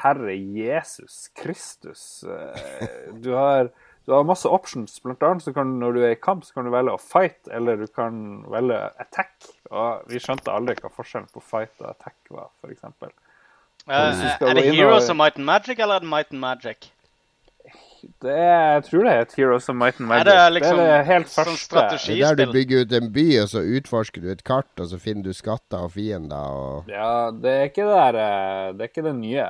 Herre 0.02 0.36
Jesus 0.36 1.28
Kristus. 1.36 2.24
Eh, 2.24 2.90
du 3.12 3.34
har, 3.34 3.70
du 4.06 4.12
har 4.12 4.24
masse 4.24 4.48
options. 4.48 5.00
Blant 5.04 5.24
annet 5.24 5.44
så 5.44 5.54
kan 5.54 5.72
du, 5.72 5.80
når 5.84 5.96
du 5.96 6.04
er 6.04 6.16
i 6.16 6.22
kamp, 6.22 6.46
så 6.46 6.56
kan 6.56 6.68
du 6.68 6.74
velge 6.74 6.96
å 6.96 7.02
fight, 7.02 7.48
eller 7.52 7.80
du 7.80 7.88
kan 7.88 8.44
velge 8.52 8.80
attack. 9.04 9.36
Og 9.70 10.10
vi 10.12 10.22
skjønte 10.24 10.54
aldri 10.54 10.78
hva 10.80 10.92
forskjellen 10.94 11.30
på 11.34 11.44
fight 11.44 11.76
og 11.84 11.92
attack 11.92 12.32
var, 12.34 12.52
f.eks. 12.64 12.88
Uh, 13.90 14.50
er 14.50 14.54
det 14.54 14.70
Heroes 14.70 15.10
of 15.10 15.18
Might 15.18 15.38
and 15.40 15.46
Magic, 15.46 15.80
eller 15.80 15.96
er 15.96 16.00
det 16.00 16.10
Might 16.10 16.32
and 16.32 16.40
Magic? 16.40 16.92
Det 18.24 18.32
er, 18.32 18.74
jeg 18.78 18.84
tror 18.86 19.04
det 19.04 19.14
er 19.14 19.26
Heroes 19.36 19.70
of 19.70 19.76
Might 19.76 20.00
and 20.00 20.08
Magic. 20.08 20.28
Er 20.28 20.30
det, 20.30 20.54
liksom, 20.54 20.78
det 20.78 20.86
er 20.86 20.98
det 20.98 21.08
helt 21.08 21.32
sånn 21.32 21.50
første. 21.50 21.98
Det 22.06 22.20
er 22.20 22.36
der 22.38 22.50
du 22.50 22.54
bygger 22.54 22.84
ut 22.86 22.94
en 23.00 23.10
by, 23.16 23.26
og 23.42 23.50
så 23.52 23.64
utforsker 23.80 24.24
du 24.24 24.30
et 24.32 24.44
kart, 24.48 24.70
og 24.80 24.92
så 24.92 25.00
finner 25.02 25.26
du 25.26 25.36
skatter 25.36 25.88
og 25.88 25.96
fiender 25.96 26.60
og 26.60 26.92
Ja, 26.92 27.32
det 27.34 27.56
er 27.56 27.66
ikke 27.72 27.88
det 27.88 27.98
der 27.98 28.20
eh, 28.24 28.70
Det 28.78 28.86
er 28.86 28.94
ikke 28.94 29.08
den 29.10 29.20
nye 29.24 29.48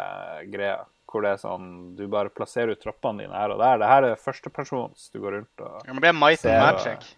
greia 0.53 0.79
hvor 1.09 1.25
det 1.25 1.31
er 1.33 1.39
sånn 1.41 1.69
du 1.97 2.03
bare 2.05 2.29
plasserer 2.29 2.75
ut 2.77 2.81
troppene 2.83 3.25
dine 3.25 3.33
her 3.33 3.49
og 3.49 3.61
der. 3.61 3.79
Det 3.81 3.87
her 3.89 4.07
er 4.11 4.19
førstepersons 4.21 5.07
du 5.09 5.21
går 5.23 5.39
rundt 5.39 5.63
og 5.65 5.79
Ja, 5.87 5.93
Men 5.93 6.03
det 6.03 6.11
er 6.11 6.17
Might 6.17 6.45
and 6.45 6.61
Magic. 6.61 7.07
Og... 7.07 7.15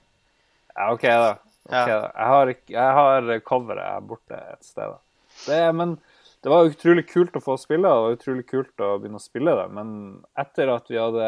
Ja, 0.71 0.91
OK, 0.93 1.03
da. 1.03 1.31
Okay, 1.67 1.91
ja. 1.91 1.97
da. 1.99 2.11
Jeg, 2.15 2.29
har, 2.31 2.53
jeg 2.71 2.93
har 2.97 3.33
coveret 3.45 4.07
borte 4.07 4.39
et 4.53 4.63
sted. 4.63 4.95
Da. 4.95 5.01
Det, 5.43 5.59
men 5.75 5.97
det 6.41 6.49
var 6.49 6.65
utrolig 6.65 7.03
kult 7.09 7.35
å 7.37 7.43
få 7.43 7.53
spille, 7.61 7.89
og 7.89 8.15
utrolig 8.15 8.47
kult 8.49 8.81
å 8.81 8.95
begynne 8.97 9.19
å 9.19 9.23
spille 9.23 9.53
det. 9.59 9.65
Men 9.77 9.89
etter 10.41 10.71
at 10.73 10.87
vi 10.89 10.97
hadde 10.97 11.25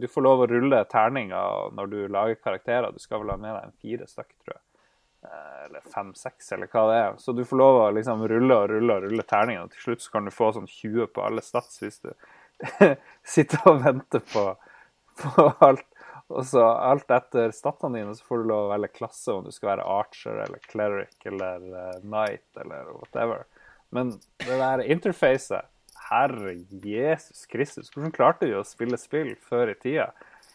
Du 0.00 0.08
får 0.08 0.26
lov 0.26 0.42
å 0.44 0.48
rulle 0.50 0.82
terninger 0.90 1.70
når 1.76 1.92
du 1.92 2.00
lager 2.08 2.36
karakterer. 2.44 2.92
Du 2.92 3.00
skal 3.00 3.22
vel 3.22 3.32
ha 3.32 3.38
med 3.40 3.54
deg 3.54 3.62
en 3.64 3.78
fire 3.80 4.08
stykk, 4.10 4.34
tror 4.44 4.56
jeg. 4.56 4.62
Eh, 5.24 5.64
eller 5.66 5.86
fem-seks, 5.94 6.52
eller 6.52 6.68
hva 6.72 6.82
det 6.90 6.98
er. 6.98 7.16
Så 7.20 7.32
du 7.36 7.40
får 7.44 7.60
lov 7.60 7.78
å 7.80 7.86
liksom 7.96 8.26
rulle 8.28 8.56
og 8.56 8.68
rulle 8.74 8.98
og 8.98 9.06
rulle 9.06 9.24
terninger. 9.32 9.64
Og 9.64 9.72
til 9.72 9.86
slutt 9.86 10.04
så 10.04 10.12
kan 10.16 10.28
du 10.28 10.34
få 10.34 10.50
sånn 10.56 10.68
20 10.68 11.08
på 11.14 11.24
alle 11.24 11.44
stats 11.44 11.80
hvis 11.80 12.02
du 12.04 12.12
sitter 13.34 13.64
og 13.68 13.80
venter 13.86 14.24
på, 14.32 14.44
på 15.22 15.46
alt. 15.70 15.86
Og 16.30 16.44
så 16.46 16.62
alt 16.62 17.10
etter 17.10 17.50
statene 17.56 17.98
dine 17.98 18.12
så 18.14 18.28
får 18.28 18.42
du 18.42 18.50
lov 18.52 18.68
å 18.68 18.74
velge 18.74 18.92
klasse, 19.00 19.32
om 19.32 19.48
du 19.48 19.50
skal 19.54 19.72
være 19.72 19.88
archer 19.96 20.44
eller 20.44 20.60
cleric 20.68 21.26
eller 21.26 21.64
uh, 21.72 21.96
knight 22.04 22.60
eller 22.60 22.92
whatever. 22.92 23.48
Men 23.94 24.14
det 24.42 24.58
der 24.60 24.84
interfacet 24.86 25.66
Herre 26.10 26.56
Jesus 26.70 27.46
Kristus, 27.50 27.90
hvordan 27.94 28.12
klarte 28.14 28.48
vi 28.48 28.56
å 28.58 28.66
spille 28.66 28.98
spill 28.98 29.32
før 29.46 29.70
i 29.72 29.78
tida, 29.78 30.10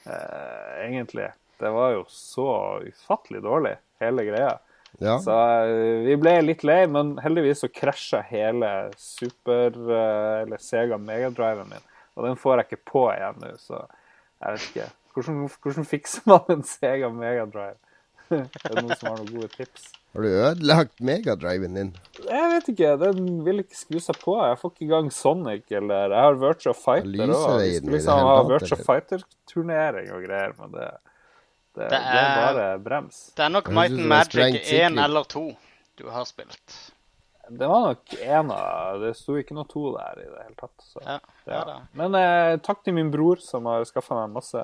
eh, 0.07 0.85
egentlig? 0.87 1.29
Det 1.59 1.71
var 1.71 1.93
jo 1.95 2.05
så 2.11 2.49
ufattelig 2.83 3.43
dårlig, 3.45 3.75
hele 4.03 4.25
greia. 4.27 4.55
Ja. 4.99 5.17
Så 5.23 5.35
eh, 5.67 6.03
vi 6.07 6.15
ble 6.19 6.35
litt 6.43 6.63
lei, 6.67 6.81
men 6.91 7.15
heldigvis 7.23 7.63
så 7.63 7.71
krasja 7.71 8.21
hele 8.27 8.71
Super 8.99 9.75
eh, 9.75 10.43
eller 10.43 10.61
Sega 10.63 10.99
Megadriven 10.99 11.71
min. 11.71 11.91
Og 12.15 12.27
den 12.27 12.39
får 12.39 12.61
jeg 12.61 12.69
ikke 12.69 12.91
på 12.91 13.07
igjen 13.13 13.41
nå, 13.43 13.55
så 13.59 13.83
jeg 13.83 14.55
vet 14.55 14.69
ikke. 14.69 14.87
Hvordan, 15.15 15.43
hvordan 15.63 15.87
fikser 15.87 16.27
man 16.27 16.55
en 16.57 16.65
Sega 16.67 17.11
Megadrive? 17.11 17.79
er 18.35 18.47
det 18.49 18.81
noen 18.81 18.97
som 18.99 19.11
har 19.11 19.21
noen 19.21 19.31
gode 19.31 19.51
tips? 19.55 19.91
Har 20.15 20.21
du 20.21 20.27
ødelagt 20.29 21.01
megadriven 21.03 21.73
din? 21.75 21.89
Jeg 22.23 22.51
vet 22.53 22.69
ikke. 22.71 22.91
Den 23.01 23.25
vil 23.43 23.57
ikke 23.65 23.75
skru 23.75 23.97
seg 23.99 24.15
på. 24.21 24.37
Jeg 24.39 24.59
får 24.61 24.71
ikke 24.71 24.85
i 24.85 24.91
gang 24.93 25.09
Sonic 25.11 25.73
eller 25.75 26.13
Jeg 26.15 26.23
har 26.23 26.37
Virtua 26.39 26.73
Fighter 26.79 27.33
òg. 27.35 27.89
Liksom 27.91 28.21
ha 28.29 28.37
Virtua 28.47 28.77
Fighter-turnering 28.79 30.13
og 30.15 30.23
greier, 30.23 30.55
men 30.61 30.71
det, 30.77 30.87
det, 31.75 31.89
det, 31.91 31.99
er, 31.99 32.05
det, 32.05 32.21
er, 32.21 32.39
bare 32.45 32.69
brems. 32.87 33.19
Det 33.35 33.43
er 33.43 33.53
nok 33.57 33.73
Might 33.75 33.97
and 33.97 34.07
Magic 34.13 34.71
1 34.71 35.03
eller 35.09 35.27
2 35.35 35.43
du 35.99 36.07
har 36.15 36.31
spilt. 36.31 36.79
Det 37.49 37.67
var 37.67 37.89
nok 37.89 38.15
én 38.15 38.55
av 38.55 39.03
Det 39.03 39.11
sto 39.19 39.35
ikke 39.37 39.53
noe 39.59 39.67
to 39.69 39.83
der 39.99 40.23
i 40.23 40.31
det 40.31 40.47
hele 40.47 40.59
tatt. 40.63 40.89
Så, 40.93 41.03
ja, 41.03 41.19
ja. 41.51 41.77
Men 41.99 42.15
eh, 42.23 42.55
takk 42.63 42.87
til 42.87 42.95
min 42.95 43.11
bror 43.11 43.43
som 43.43 43.67
har 43.67 43.83
skaffa 43.91 44.23
meg 44.23 44.39
masse 44.39 44.63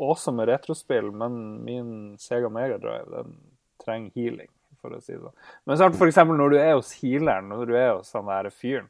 awesome 0.00 0.48
retrospill, 0.48 1.12
men 1.12 1.40
min 1.68 1.96
Sega 2.20 2.48
Megadrive, 2.48 3.12
den 3.12 3.40
trenger 3.84 4.16
healing 4.16 4.48
for 4.86 4.98
å 4.98 5.02
si 5.02 5.14
det 5.14 5.22
sånn. 5.22 5.38
Men 5.66 5.80
så 5.80 5.88
for 5.96 6.10
eksempel 6.10 6.38
når 6.38 6.54
du 6.54 6.60
er 6.60 6.76
hos 6.76 6.92
healeren, 7.00 7.50
når 7.52 7.70
du 7.70 7.74
er 7.74 7.90
hos 7.96 8.12
han 8.16 8.30
der 8.30 8.50
fyren, 8.54 8.88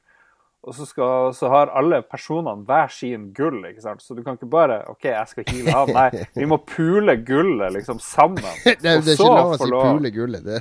og 0.67 0.75
så, 0.75 0.83
skal, 0.89 1.29
så, 1.37 1.47
har 1.53 1.71
alle 1.79 2.01
personene 2.03 2.67
hver 2.67 2.91
sin 2.91 3.29
gull, 3.37 3.61
ikke 3.69 3.85
sant? 3.85 4.03
så 4.03 4.17
du 4.19 4.25
kan 4.27 4.35
ikke 4.35 4.49
bare 4.51 4.81
OK, 4.91 5.05
jeg 5.13 5.31
skal 5.31 5.47
heale 5.53 5.75
han. 5.77 5.93
Nei, 5.95 6.25
vi 6.35 6.49
må 6.51 6.59
pule 6.67 7.15
gullet 7.23 7.77
liksom 7.77 8.01
sammen. 8.03 8.43
det, 8.65 8.75
det, 8.83 8.97
er 8.97 9.13
ikke 9.15 9.29
lov 9.31 9.55
å 9.55 9.61
si 9.61 9.71
pule 9.71 10.11
gullet. 10.17 10.49
Det. 10.49 10.59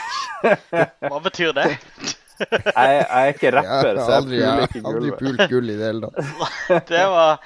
Hva 1.10 1.22
betyr 1.24 1.54
det? 1.56 1.70
Jeg, 1.70 2.60
jeg, 2.74 3.06
er 3.06 3.32
ikke 3.32 3.54
rapper, 3.56 3.98
så 4.00 4.18
jeg 4.18 4.28
puler 4.28 4.62
ikke 4.66 4.84
gullet. 4.84 4.92
Aldri 4.92 5.16
pult 5.22 5.42
gull 5.54 5.72
i 5.72 5.78
det 5.80 5.88
hele 5.88 6.12
tatt. 6.12 6.92
det 6.92 7.08
var 7.14 7.40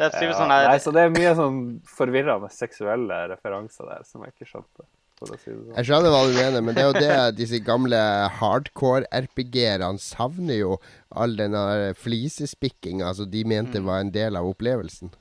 det 0.00 0.06
er 0.08 0.24
ja, 0.24 0.32
sånn 0.32 0.52
her... 0.54 0.66
Nei, 0.70 0.80
så 0.80 0.92
det 0.96 1.02
er 1.04 1.10
mye 1.12 1.32
sånn 1.36 1.56
forvirrende 1.84 2.48
seksuelle 2.54 3.18
referanser 3.34 3.88
der 3.90 4.06
som 4.08 4.24
jeg 4.24 4.32
ikke 4.32 4.48
skjønte 4.48 4.86
for 5.20 5.34
å 5.34 5.38
si 5.38 5.50
det 5.52 5.56
sånn. 5.58 5.76
Jeg 5.76 5.88
skjønner 5.88 6.14
hva 6.14 6.20
du 6.26 6.34
mener, 6.36 6.64
men 6.64 6.76
det 6.76 6.82
er 6.82 6.88
jo 6.88 7.00
det 7.04 7.38
disse 7.38 7.60
gamle 7.64 8.00
hardcore-RPG-erne 8.40 10.00
savner 10.02 10.60
jo. 10.60 10.76
All 11.10 11.36
denne 11.38 11.64
flisespikkinga 12.00 13.12
som 13.18 13.30
de 13.30 13.44
mente 13.48 13.82
mm. 13.82 13.88
var 13.88 14.04
en 14.04 14.12
del 14.14 14.38
av 14.40 14.48
opplevelsen. 14.50 15.12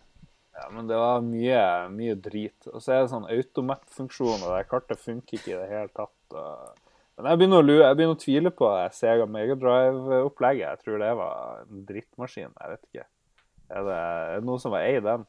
Ja, 0.59 0.67
men 0.75 0.89
det 0.89 0.97
var 0.99 1.23
mye, 1.23 1.63
mye 1.93 2.15
drit. 2.19 2.67
Og 2.71 2.83
så 2.83 2.95
er 2.95 3.03
det 3.03 3.13
sånn 3.13 3.27
automat-funksjon, 3.31 4.43
og 4.43 4.53
det 4.53 4.67
kartet 4.71 5.01
funker 5.01 5.39
ikke 5.39 5.53
i 5.53 5.59
det 5.59 5.69
hele 5.71 5.91
tatt. 5.95 6.15
Men 7.19 7.31
jeg 7.31 7.39
begynner, 7.41 7.61
å, 7.61 7.67
lue, 7.67 7.83
jeg 7.83 7.99
begynner 7.99 8.15
å 8.15 8.19
tvile 8.19 8.51
på 8.55 8.67
Sega 8.95 9.27
Megadrive-opplegget. 9.27 10.65
Jeg 10.65 10.83
tror 10.85 11.01
det 11.03 11.11
var 11.19 11.63
en 11.65 11.81
drittmaskin. 11.87 12.53
Jeg 12.55 12.75
vet 12.75 12.85
ikke. 12.89 13.07
Er 13.69 13.85
det, 13.85 13.97
er 13.99 14.39
det 14.39 14.47
noen 14.49 14.63
som 14.63 14.73
var 14.73 14.87
ei 14.87 15.01
den? 15.03 15.25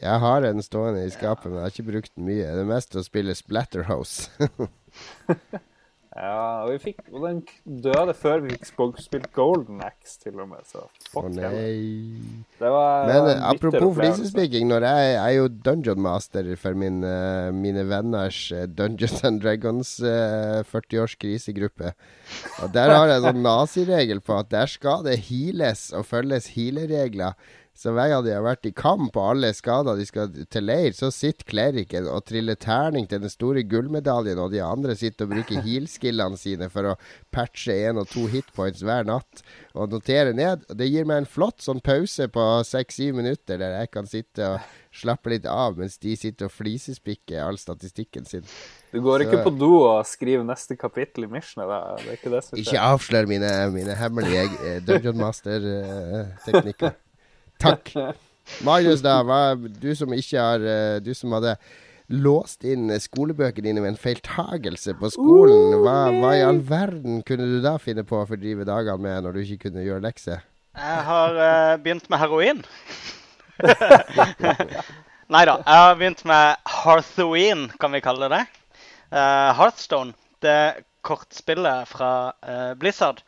Jeg 0.00 0.22
har 0.22 0.46
en 0.48 0.62
stående 0.64 1.04
i 1.04 1.12
skapet, 1.12 1.50
men 1.50 1.60
jeg 1.60 1.66
har 1.66 1.74
ikke 1.74 1.90
brukt 1.90 2.14
den 2.16 2.30
mye. 2.30 2.48
Det 2.48 2.64
er 2.64 2.70
mest 2.70 2.96
å 2.96 3.04
spille 3.04 3.34
Splatterhouse. 3.36 4.30
ja, 6.16 6.64
og, 6.64 6.70
vi 6.72 6.78
fikk, 6.86 7.02
og 7.12 7.26
den 7.26 7.42
døde 7.84 8.14
før 8.16 8.40
vi 8.46 8.56
fikk 8.56 8.70
spilt 9.04 9.28
Golden 9.36 9.84
Axe, 9.84 10.16
til 10.24 10.40
og 10.40 10.48
med. 10.48 10.64
Så 10.64 10.86
fuck 11.12 11.28
oh, 11.28 11.28
var, 11.36 13.06
men 13.10 13.28
uh, 13.28 13.44
apropos 13.50 13.92
flisespikking, 14.00 14.66
når 14.72 14.88
jeg, 14.88 15.06
jeg 15.12 15.22
er 15.22 15.36
jo 15.36 15.52
dungeon 15.68 16.02
master 16.08 16.50
for 16.56 16.78
min, 16.78 17.04
uh, 17.04 17.52
mine 17.52 17.84
venners 17.92 18.42
uh, 18.56 18.64
Dungeons 18.64 19.20
and 19.28 19.44
Dragons 19.44 19.98
40-års 20.00 21.18
krisegruppe. 21.20 21.92
Og 22.64 22.72
der 22.72 22.96
har 22.96 23.12
jeg 23.12 23.20
en 23.20 23.28
sånn 23.28 23.44
naziregel 23.44 24.24
på 24.24 24.40
at 24.40 24.48
der 24.54 24.72
skal 24.72 25.04
det 25.04 25.20
heales 25.28 25.90
og 25.92 26.08
følges 26.08 26.54
healeregler. 26.56 27.36
Så 27.72 27.94
hver 27.96 28.10
gang 28.12 28.20
de 28.26 28.34
har 28.34 28.44
vært 28.44 28.66
i 28.68 28.74
kamp 28.76 29.16
og 29.16 29.30
alle 29.30 29.48
skader 29.56 29.96
de 29.96 30.04
skal 30.06 30.28
til 30.52 30.66
leir, 30.68 30.92
så 30.92 31.08
sitter 31.14 31.46
kleriken 31.48 32.04
og 32.10 32.26
triller 32.28 32.58
terning 32.60 33.06
til 33.08 33.22
den 33.24 33.32
store 33.32 33.64
gullmedaljen, 33.64 34.38
og 34.38 34.52
de 34.52 34.60
andre 34.62 34.94
sitter 34.98 35.24
og 35.26 35.32
bruker 35.32 35.62
heal-skillene 35.66 36.38
sine 36.38 36.68
for 36.72 36.92
å 36.92 36.98
patche 37.32 37.74
én 37.88 38.00
og 38.00 38.10
to 38.12 38.26
hitpoints 38.30 38.84
hver 38.84 39.08
natt 39.08 39.42
og 39.72 39.94
notere 39.94 40.36
ned. 40.36 40.66
Og 40.68 40.78
det 40.78 40.90
gir 40.92 41.08
meg 41.08 41.22
en 41.22 41.32
flott 41.32 41.64
sånn 41.64 41.80
pause 41.84 42.28
på 42.32 42.46
seks-syv 42.68 43.16
minutter 43.18 43.60
der 43.62 43.80
jeg 43.80 43.92
kan 43.96 44.10
sitte 44.10 44.52
og 44.52 44.78
slappe 44.92 45.32
litt 45.32 45.46
av 45.48 45.78
mens 45.80 45.96
de 46.02 46.12
sitter 46.20 46.50
og 46.50 46.52
flisespikker 46.52 47.40
all 47.40 47.56
statistikken 47.58 48.28
sin. 48.28 48.44
Du 48.92 49.00
går 49.00 49.24
så, 49.24 49.28
ikke 49.30 49.46
på 49.46 49.54
do 49.56 49.70
og 49.78 50.02
skriver 50.04 50.44
neste 50.44 50.76
kapittel 50.76 51.24
i? 51.24 51.30
Da. 51.32 51.80
Det 51.96 52.10
er 52.12 52.18
ikke 52.18 52.34
det 52.34 52.42
som 52.44 52.58
skjer. 52.58 52.66
Ikke 52.66 52.84
avslør 52.92 53.30
mine, 53.30 53.52
mine 53.72 53.96
hemmelige 53.96 54.44
eh, 54.60 54.82
Dungeon 54.84 55.16
Master-teknikker. 55.22 57.00
Takk. 57.62 57.94
Marius, 58.66 59.00
da, 59.04 59.20
hva, 59.26 59.54
du 59.56 59.92
som 59.96 60.12
ikke 60.16 60.42
har 60.42 60.64
eh, 60.66 60.96
Du 61.04 61.12
som 61.14 61.32
hadde 61.36 61.54
låst 62.12 62.64
inn 62.68 62.90
skolebøkene 63.00 63.70
dine 63.70 63.80
med 63.80 63.94
en 63.94 64.00
feiltagelse 64.00 64.92
på 65.00 65.08
skolen. 65.14 65.78
Hva, 65.80 66.10
hva, 66.12 66.32
i 66.36 66.42
all 66.44 66.60
verden 66.68 67.22
kunne 67.24 67.46
du 67.48 67.60
da 67.64 67.78
finne 67.80 68.04
på 68.04 68.18
å 68.20 68.26
fordrive 68.28 68.66
dagene 68.68 69.00
med 69.00 69.24
når 69.24 69.36
du 69.36 69.42
ikke 69.44 69.68
kunne 69.68 69.84
gjøre 69.86 70.04
lekser? 70.04 70.42
Jeg 70.76 71.04
har 71.06 71.38
uh, 71.38 71.76
begynt 71.80 72.08
med 72.12 72.20
heroin. 72.20 72.60
Nei 75.32 75.44
da. 75.48 75.56
Jeg 75.62 75.84
har 75.84 75.96
begynt 76.00 76.24
med 76.28 76.72
Hearthoween, 76.82 77.66
kan 77.80 77.94
vi 77.96 78.02
kalle 78.04 78.28
det. 78.32 78.42
Uh, 79.12 79.52
Hearthstone. 79.56 80.12
Det 80.42 80.84
kortspillet 81.06 81.88
fra 81.88 82.12
uh, 82.44 82.72
Blizzard. 82.80 83.22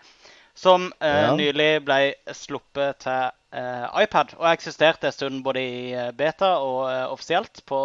Som 0.54 0.92
ja. 1.02 1.32
nylig 1.34 1.82
ble 1.82 2.12
sluppet 2.30 3.00
til 3.02 3.32
iPad. 3.54 4.34
Og 4.40 4.48
eksisterte 4.50 5.10
en 5.10 5.14
stund 5.14 5.42
både 5.46 5.62
i 5.62 5.92
eh, 5.94 6.12
beta 6.16 6.56
og 6.62 6.80
eh, 6.90 7.04
offisielt 7.12 7.62
på, 7.66 7.80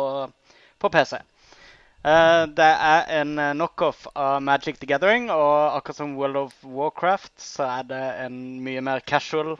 på 0.79 0.89
PC. 0.89 1.19
det 2.55 2.65
er 2.65 3.09
en 3.19 3.33
knockoff 3.57 4.05
av 4.15 4.37
Magic 4.41 4.77
the 4.79 4.87
Gathering, 4.87 5.25
og 5.29 5.75
akkurat 5.75 5.97
som 5.97 6.13
World 6.15 6.37
of 6.39 6.53
Warcraft 6.63 7.33
så 7.43 7.65
er 7.67 7.89
det 7.89 8.03
en 8.23 8.37
mye 8.63 8.79
mer 8.79 9.03
casual 9.03 9.57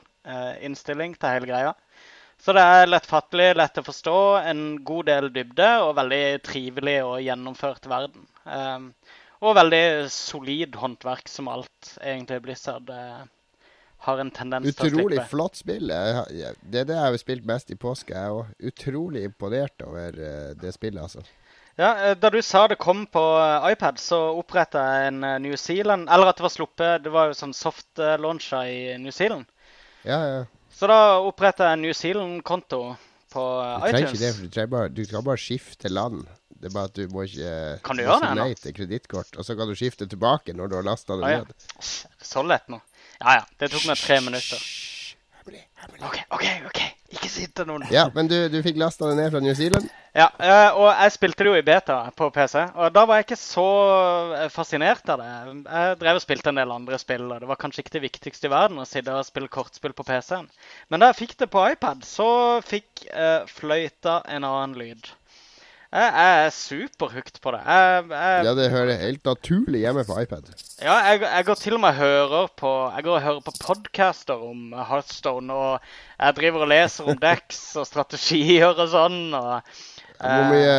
innstilling 0.64 1.12
til 1.20 1.34
hele 1.34 1.50
greia. 1.50 1.74
Så 2.40 2.54
det 2.56 2.62
er 2.64 2.88
lettfattelig, 2.88 3.50
lett 3.60 3.78
å 3.82 3.84
forstå, 3.84 4.16
en 4.48 4.62
god 4.88 5.10
del 5.10 5.28
dybde 5.34 5.68
og 5.84 5.98
veldig 5.98 6.24
trivelig 6.46 6.96
og 7.04 7.18
gjennomført 7.20 7.88
verden. 7.92 8.24
Um, 8.48 8.86
og 9.44 9.58
veldig 9.58 10.08
solid 10.12 10.78
håndverk 10.80 11.28
som 11.28 11.50
alt 11.52 11.92
egentlig 12.00 12.40
Blizzard 12.46 12.88
uh, 12.88 13.26
har 14.06 14.20
en 14.22 14.30
tendens 14.32 14.64
til 14.64 14.72
å 14.72 14.88
slippe. 14.88 14.96
Utrolig 14.96 15.24
flott 15.28 15.58
spill. 15.60 15.90
Det 15.90 16.80
er 16.82 16.88
det 16.88 16.96
jeg 16.96 17.04
har 17.04 17.18
spilt 17.20 17.46
mest 17.48 17.72
i 17.72 17.76
påske. 17.80 18.14
Jeg 18.16 18.30
er 18.30 18.38
òg 18.38 18.70
utrolig 18.70 19.26
imponert 19.28 19.84
over 19.84 20.16
eh, 20.16 20.54
det 20.60 20.72
spillet, 20.76 21.02
altså. 21.02 21.24
Ja, 21.76 21.90
eh, 22.08 22.14
Da 22.18 22.30
du 22.32 22.40
sa 22.44 22.66
det 22.68 22.80
kom 22.80 23.04
på 23.12 23.24
eh, 23.40 23.68
iPad, 23.74 24.00
så 24.00 24.22
oppretta 24.38 24.82
jeg 24.94 25.12
en 25.12 25.20
New 25.44 25.56
Zealand 25.56 26.08
Eller 26.10 26.32
at 26.32 26.40
det 26.40 26.44
var 26.44 26.52
sluppet 26.52 27.04
Det 27.04 27.12
var 27.14 27.30
jo 27.30 27.36
sånn 27.38 27.54
soft-launcha 27.56 28.64
i 28.68 28.80
New 29.02 29.14
Zealand. 29.14 29.46
Ja, 30.02 30.18
ja. 30.24 30.42
Så 30.72 30.88
da 30.88 31.20
oppretta 31.20 31.68
jeg 31.68 31.78
en 31.78 31.84
New 31.84 31.96
Zealand-konto 31.96 32.82
på 33.30 33.46
du 33.60 33.88
iTunes. 33.88 34.10
Ikke 34.10 34.22
det, 34.24 34.34
for 34.34 34.46
du, 34.48 34.60
bare, 34.72 34.92
du 34.96 35.02
kan 35.06 35.26
bare 35.26 35.40
skifte 35.40 35.92
land. 35.92 36.24
Det 36.60 36.68
er 36.68 36.74
bare 36.74 36.90
at 36.90 36.96
du 36.96 37.12
må 37.12 37.24
ikke 37.28 37.52
Kan 37.84 38.00
du 38.00 38.04
gjøre 38.04 38.20
det 38.24 38.36
nei 38.36 38.50
til 38.58 38.74
kredittkort. 38.76 39.36
Og 39.36 39.46
så 39.46 39.56
kan 39.56 39.70
du 39.70 39.76
skifte 39.78 40.08
tilbake 40.10 40.56
når 40.56 40.72
du 40.72 40.78
har 40.80 40.88
lasta 40.88 41.16
det 41.20 41.28
ah, 41.28 41.44
ned. 41.44 41.52
Så 41.80 42.42
lett 42.44 42.66
nå. 42.72 42.80
Ja 43.20 43.40
ja. 43.40 43.48
Det 43.60 43.68
tok 43.72 43.84
meg 43.88 44.00
tre 44.00 44.20
minutter. 44.24 44.70
OK, 46.00 46.16
OK, 46.36 46.46
ok. 46.68 46.80
Ikke 47.10 47.26
si 47.26 47.42
det 47.48 47.56
til 47.58 47.66
noen. 47.66 47.82
Ja, 47.90 48.04
Men 48.14 48.28
du, 48.30 48.36
du 48.52 48.60
fikk 48.62 48.78
lasta 48.78 49.08
det 49.10 49.16
ned 49.18 49.32
fra 49.32 49.40
New 49.42 49.54
Zealand? 49.56 49.88
Ja, 50.14 50.28
eh, 50.42 50.76
og 50.78 50.88
jeg 50.88 51.14
spilte 51.14 51.44
det 51.44 51.50
jo 51.50 51.58
i 51.58 51.64
beta 51.66 51.96
på 52.16 52.28
PC. 52.34 52.54
Og 52.74 52.92
da 52.94 53.04
var 53.06 53.18
jeg 53.18 53.26
ikke 53.26 53.38
så 53.40 53.66
eh, 54.36 54.46
fascinert 54.52 55.10
av 55.10 55.22
det. 55.22 55.30
Jeg 55.66 55.98
drev 56.00 56.20
og 56.20 56.24
spilte 56.24 56.52
en 56.52 56.60
del 56.60 56.74
andre 56.74 57.00
spill, 57.02 57.26
og 57.28 57.42
det 57.42 57.50
var 57.50 57.60
kanskje 57.60 57.84
ikke 57.84 57.96
det 57.98 58.04
viktigste 58.06 58.46
i 58.46 58.52
verden 58.52 58.82
å 58.82 58.88
sitte 58.88 59.14
og 59.16 59.26
spille 59.26 59.50
kortspill 59.50 59.94
på 59.96 60.06
PC-en. 60.06 60.46
Men 60.90 61.02
da 61.02 61.10
jeg 61.10 61.20
fikk 61.24 61.36
det 61.42 61.50
på 61.50 61.64
iPad, 61.74 62.06
så 62.06 62.28
fikk 62.66 63.06
uh, 63.10 63.42
fløyta 63.50 64.20
en 64.30 64.46
annen 64.46 64.78
lyd. 64.78 65.10
Jeg 65.90 66.10
er 66.22 66.52
superhooked 66.54 67.40
på 67.42 67.50
det. 67.50 67.60
Jeg, 67.66 68.02
jeg, 68.12 68.42
ja, 68.46 68.50
det 68.54 68.66
hører 68.70 69.00
helt 69.00 69.24
naturlig 69.26 69.80
hjemme 69.82 70.04
på 70.06 70.20
iPad. 70.22 70.52
Ja, 70.78 70.94
jeg, 71.08 71.24
jeg, 71.24 71.46
går 71.48 71.58
til 71.58 71.74
og 71.74 71.80
med 71.82 71.96
hører 71.98 72.52
på 72.60 72.70
Jeg 72.94 73.06
går 73.08 73.16
og 73.16 73.24
hører 73.24 73.40
på 73.48 73.54
podcaster 73.58 74.44
om 74.50 74.70
Heartstone, 74.70 75.50
og 75.50 75.88
jeg 76.20 76.36
driver 76.36 76.62
og 76.62 76.70
leser 76.70 77.10
om 77.10 77.18
decks 77.18 77.58
og 77.74 77.88
strategier 77.90 78.70
og 78.70 78.86
sånn. 78.92 79.34
og 79.34 79.66
Hvor 80.20 80.46
mye 80.52 80.78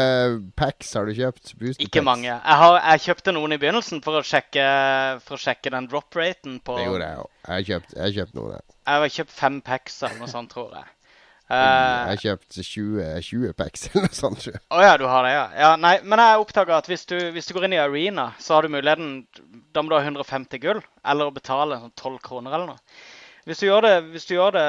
packs 0.55 0.93
har 0.95 1.11
du 1.11 1.13
kjøpt? 1.19 1.57
Booster 1.59 1.83
ikke 1.83 2.05
mange. 2.07 2.31
Jeg, 2.31 2.57
har, 2.63 2.79
jeg, 2.79 3.03
kjøpte 3.09 3.35
noen 3.35 3.57
i 3.57 3.59
begynnelsen 3.59 3.99
for 4.07 4.21
å 4.21 4.23
sjekke, 4.23 4.63
for 5.27 5.35
å 5.35 5.43
sjekke 5.43 5.75
den 5.75 5.91
drop-raten 5.91 6.61
på 6.63 6.79
Det 6.79 6.87
gjorde 6.87 7.11
jeg 7.11 7.25
òg. 7.25 7.35
Jeg 7.43 7.59
har 7.99 8.17
kjøpt, 8.21 8.39
noen. 8.39 8.65
Jeg 8.87 9.03
har 9.03 9.15
kjøpt 9.19 9.39
fem 9.43 9.59
packs 9.59 10.03
eller 10.05 10.23
noe 10.23 10.31
sånt, 10.31 10.55
tror 10.55 10.71
jeg. 10.79 10.87
Uh, 11.51 11.57
jeg 11.57 12.07
har 12.07 12.21
kjøpt 12.21 12.57
20, 12.63 12.99
20 13.27 13.55
packs 13.59 13.89
eller 13.89 14.05
noe 14.05 14.15
sånt. 14.15 14.45
Å 14.47 14.77
oh, 14.77 14.83
ja, 14.85 14.93
du 14.99 15.03
har 15.09 15.25
det, 15.27 15.31
ja. 15.33 15.45
ja 15.65 15.71
nei, 15.75 15.97
men 16.07 16.21
jeg 16.23 16.43
oppdaga 16.43 16.77
at 16.79 16.87
hvis 16.87 17.03
du, 17.09 17.17
hvis 17.35 17.49
du, 17.49 17.55
går 17.57 17.67
inn 17.67 17.75
i 17.75 17.81
Arena, 17.81 18.29
så 18.39 18.55
har 18.55 18.63
du 18.63 18.71
muligheten 18.71 19.25
Da 19.75 19.83
må 19.83 19.91
du 19.91 19.97
ha 19.97 20.03
150 20.05 20.61
gull, 20.63 20.79
eller 21.03 21.27
å 21.27 21.35
betale 21.35 21.81
sånn 21.81 21.97
12 21.99 22.21
kroner 22.23 22.55
eller 22.55 22.71
noe. 22.71 23.01
Hvis 23.49 23.59
du 23.59 23.65
gjør 23.65 23.87
det, 23.87 23.93
du 24.13 24.33
gjør 24.35 24.53
det 24.53 24.63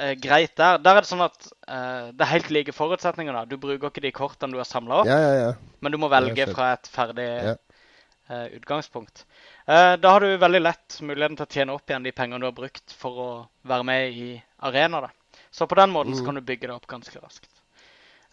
eh, 0.00 0.14
greit 0.18 0.54
der, 0.56 0.80
der 0.80 0.96
er 0.96 1.04
det 1.04 1.10
sånn 1.10 1.24
at 1.26 1.50
eh, 1.68 2.06
det 2.16 2.24
er 2.24 2.30
helt 2.30 2.50
like 2.54 2.72
forutsetninger. 2.72 3.36
da. 3.36 3.44
Du 3.44 3.58
bruker 3.60 3.92
ikke 3.92 4.04
de 4.06 4.12
kortene 4.16 4.56
du 4.56 4.60
har 4.62 4.68
samla 4.68 5.02
opp, 5.02 5.10
ja, 5.10 5.18
ja, 5.20 5.34
ja. 5.42 5.50
men 5.84 5.92
du 5.92 6.00
må 6.00 6.08
velge 6.10 6.48
fra 6.48 6.72
et 6.78 6.88
ferdig 6.90 7.28
eh, 7.52 8.46
utgangspunkt. 8.56 9.26
Eh, 9.68 9.92
da 10.00 10.14
har 10.14 10.24
du 10.24 10.40
veldig 10.40 10.62
lett 10.64 10.98
muligheten 11.04 11.36
til 11.36 11.46
å 11.46 11.52
tjene 11.58 11.76
opp 11.76 11.92
igjen 11.92 12.08
de 12.08 12.14
pengene 12.16 12.40
du 12.40 12.48
har 12.48 12.56
brukt 12.56 12.96
for 12.96 13.20
å 13.20 13.30
være 13.68 13.88
med 13.92 14.16
i 14.16 14.30
arena. 14.64 15.04
da. 15.04 15.12
Så 15.56 15.66
på 15.66 15.78
den 15.78 15.90
måten 15.90 16.12
mm. 16.12 16.24
kan 16.26 16.36
du 16.36 16.40
bygge 16.44 16.68
det 16.68 16.74
opp 16.74 16.86
ganske 16.86 17.20
raskt. 17.22 17.48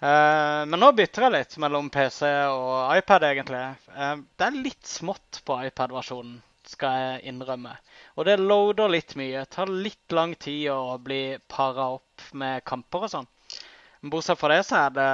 Uh, 0.04 0.68
men 0.68 0.76
nå 0.82 0.90
bytter 0.92 1.24
jeg 1.24 1.34
litt 1.38 1.54
mellom 1.64 1.88
PC 1.94 2.28
og 2.52 2.92
iPad, 2.98 3.24
egentlig. 3.30 3.62
Uh, 3.96 4.18
det 4.36 4.50
er 4.50 4.58
litt 4.66 4.90
smått 4.90 5.40
på 5.48 5.56
iPad-versjonen, 5.70 6.42
skal 6.68 6.98
jeg 7.00 7.32
innrømme. 7.32 7.78
Og 8.18 8.28
det 8.28 8.36
loader 8.42 8.92
litt 8.92 9.16
mye. 9.16 9.46
Tar 9.48 9.72
litt 9.72 10.12
lang 10.12 10.36
tid 10.36 10.68
å 10.74 10.98
bli 11.00 11.38
para 11.48 11.94
opp 11.96 12.28
med 12.36 12.66
kamper 12.68 13.08
og 13.08 13.14
sånn. 13.16 13.32
Men 14.02 14.12
bortsett 14.12 14.42
fra 14.42 14.52
det 14.52 14.66
så 14.68 14.82
er 14.82 14.98
det 15.00 15.10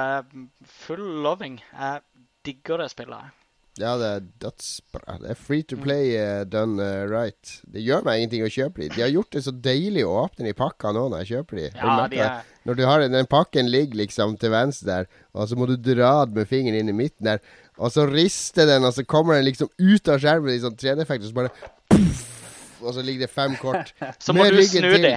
full 0.82 1.06
loving. 1.22 1.60
Jeg 1.70 2.26
digger 2.48 2.82
det 2.82 2.90
spillet. 2.90 3.39
Ja, 3.80 3.94
det 3.96 4.08
er 4.08 4.24
dødsbra. 4.44 5.16
Det 5.22 5.30
er 5.32 5.38
free 5.38 5.64
to 5.64 5.78
play 5.80 6.12
uh, 6.20 6.42
done 6.48 6.82
uh, 6.82 7.06
right. 7.08 7.54
Det 7.72 7.82
gjør 7.84 8.04
meg 8.06 8.20
ingenting 8.20 8.44
å 8.44 8.50
kjøpe 8.52 8.82
de. 8.82 8.90
De 8.92 9.04
har 9.04 9.12
gjort 9.12 9.32
det 9.36 9.44
så 9.46 9.54
deilig 9.54 10.04
å 10.04 10.16
åpne 10.26 10.50
de 10.50 10.56
pakka 10.56 10.92
nå 10.96 11.06
når 11.08 11.24
jeg 11.24 11.30
kjøper 11.34 11.60
de. 11.60 11.66
Ja, 11.80 11.96
de 12.12 12.22
er... 12.24 12.48
Når 12.68 12.76
du 12.76 12.82
har 12.84 13.02
Den 13.08 13.28
pakken 13.30 13.70
ligger 13.72 14.02
liksom 14.02 14.36
til 14.40 14.52
venstre 14.52 14.90
der, 14.90 15.06
og 15.32 15.48
så 15.48 15.56
må 15.56 15.68
du 15.70 15.78
dra 15.80 16.26
den 16.28 16.36
med 16.36 16.50
fingeren 16.50 16.82
inn 16.82 16.92
i 16.92 16.96
midten 16.96 17.30
der, 17.30 17.40
og 17.80 17.92
så 17.94 18.04
rister 18.04 18.68
den, 18.68 18.84
og 18.84 18.92
så 18.92 19.06
kommer 19.08 19.38
den 19.38 19.46
liksom 19.48 19.70
ut 19.80 20.10
av 20.12 20.20
skjermen 20.20 20.52
i 20.52 20.60
sånn 20.60 20.76
3D-effekt, 20.76 21.24
og 21.24 21.30
så 21.30 21.38
bare 21.38 21.54
puff, 21.88 22.26
og 22.84 22.92
så 22.96 23.04
ligger 23.04 23.24
det 23.24 23.32
fem 23.32 23.56
kort. 23.60 23.94
så 24.24 24.36
må 24.36 24.44
du 24.52 24.60
snu 24.68 24.90
det 25.00 25.16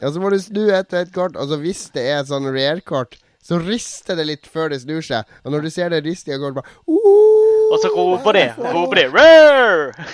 Ja, 0.00 0.10
så 0.10 0.18
må 0.18 0.32
du 0.34 0.40
snu 0.42 0.64
ett 0.74 0.90
og 0.90 0.98
ett 0.98 1.14
kort. 1.14 1.38
Og 1.38 1.52
så 1.52 1.60
hvis 1.62 1.86
det 1.94 2.02
er 2.10 2.18
et 2.18 2.30
sånn 2.32 2.50
rear-kort, 2.50 3.14
så 3.46 3.60
rister 3.62 4.18
det 4.18 4.26
litt 4.26 4.48
før 4.50 4.72
det 4.72 4.80
snur 4.82 5.04
seg. 5.06 5.28
Og 5.44 5.54
når 5.54 5.66
du 5.66 5.70
ser 5.70 5.92
det 5.94 6.02
ristige 6.06 6.40
kortet, 6.42 6.58
bare 6.58 6.70
uh, 6.90 7.45
Og 7.66 7.78
så 7.82 7.90
roper 7.92 8.36
de. 8.36 8.44
Roper 8.58 9.00
de 9.00 9.06
Rare! 9.12 10.06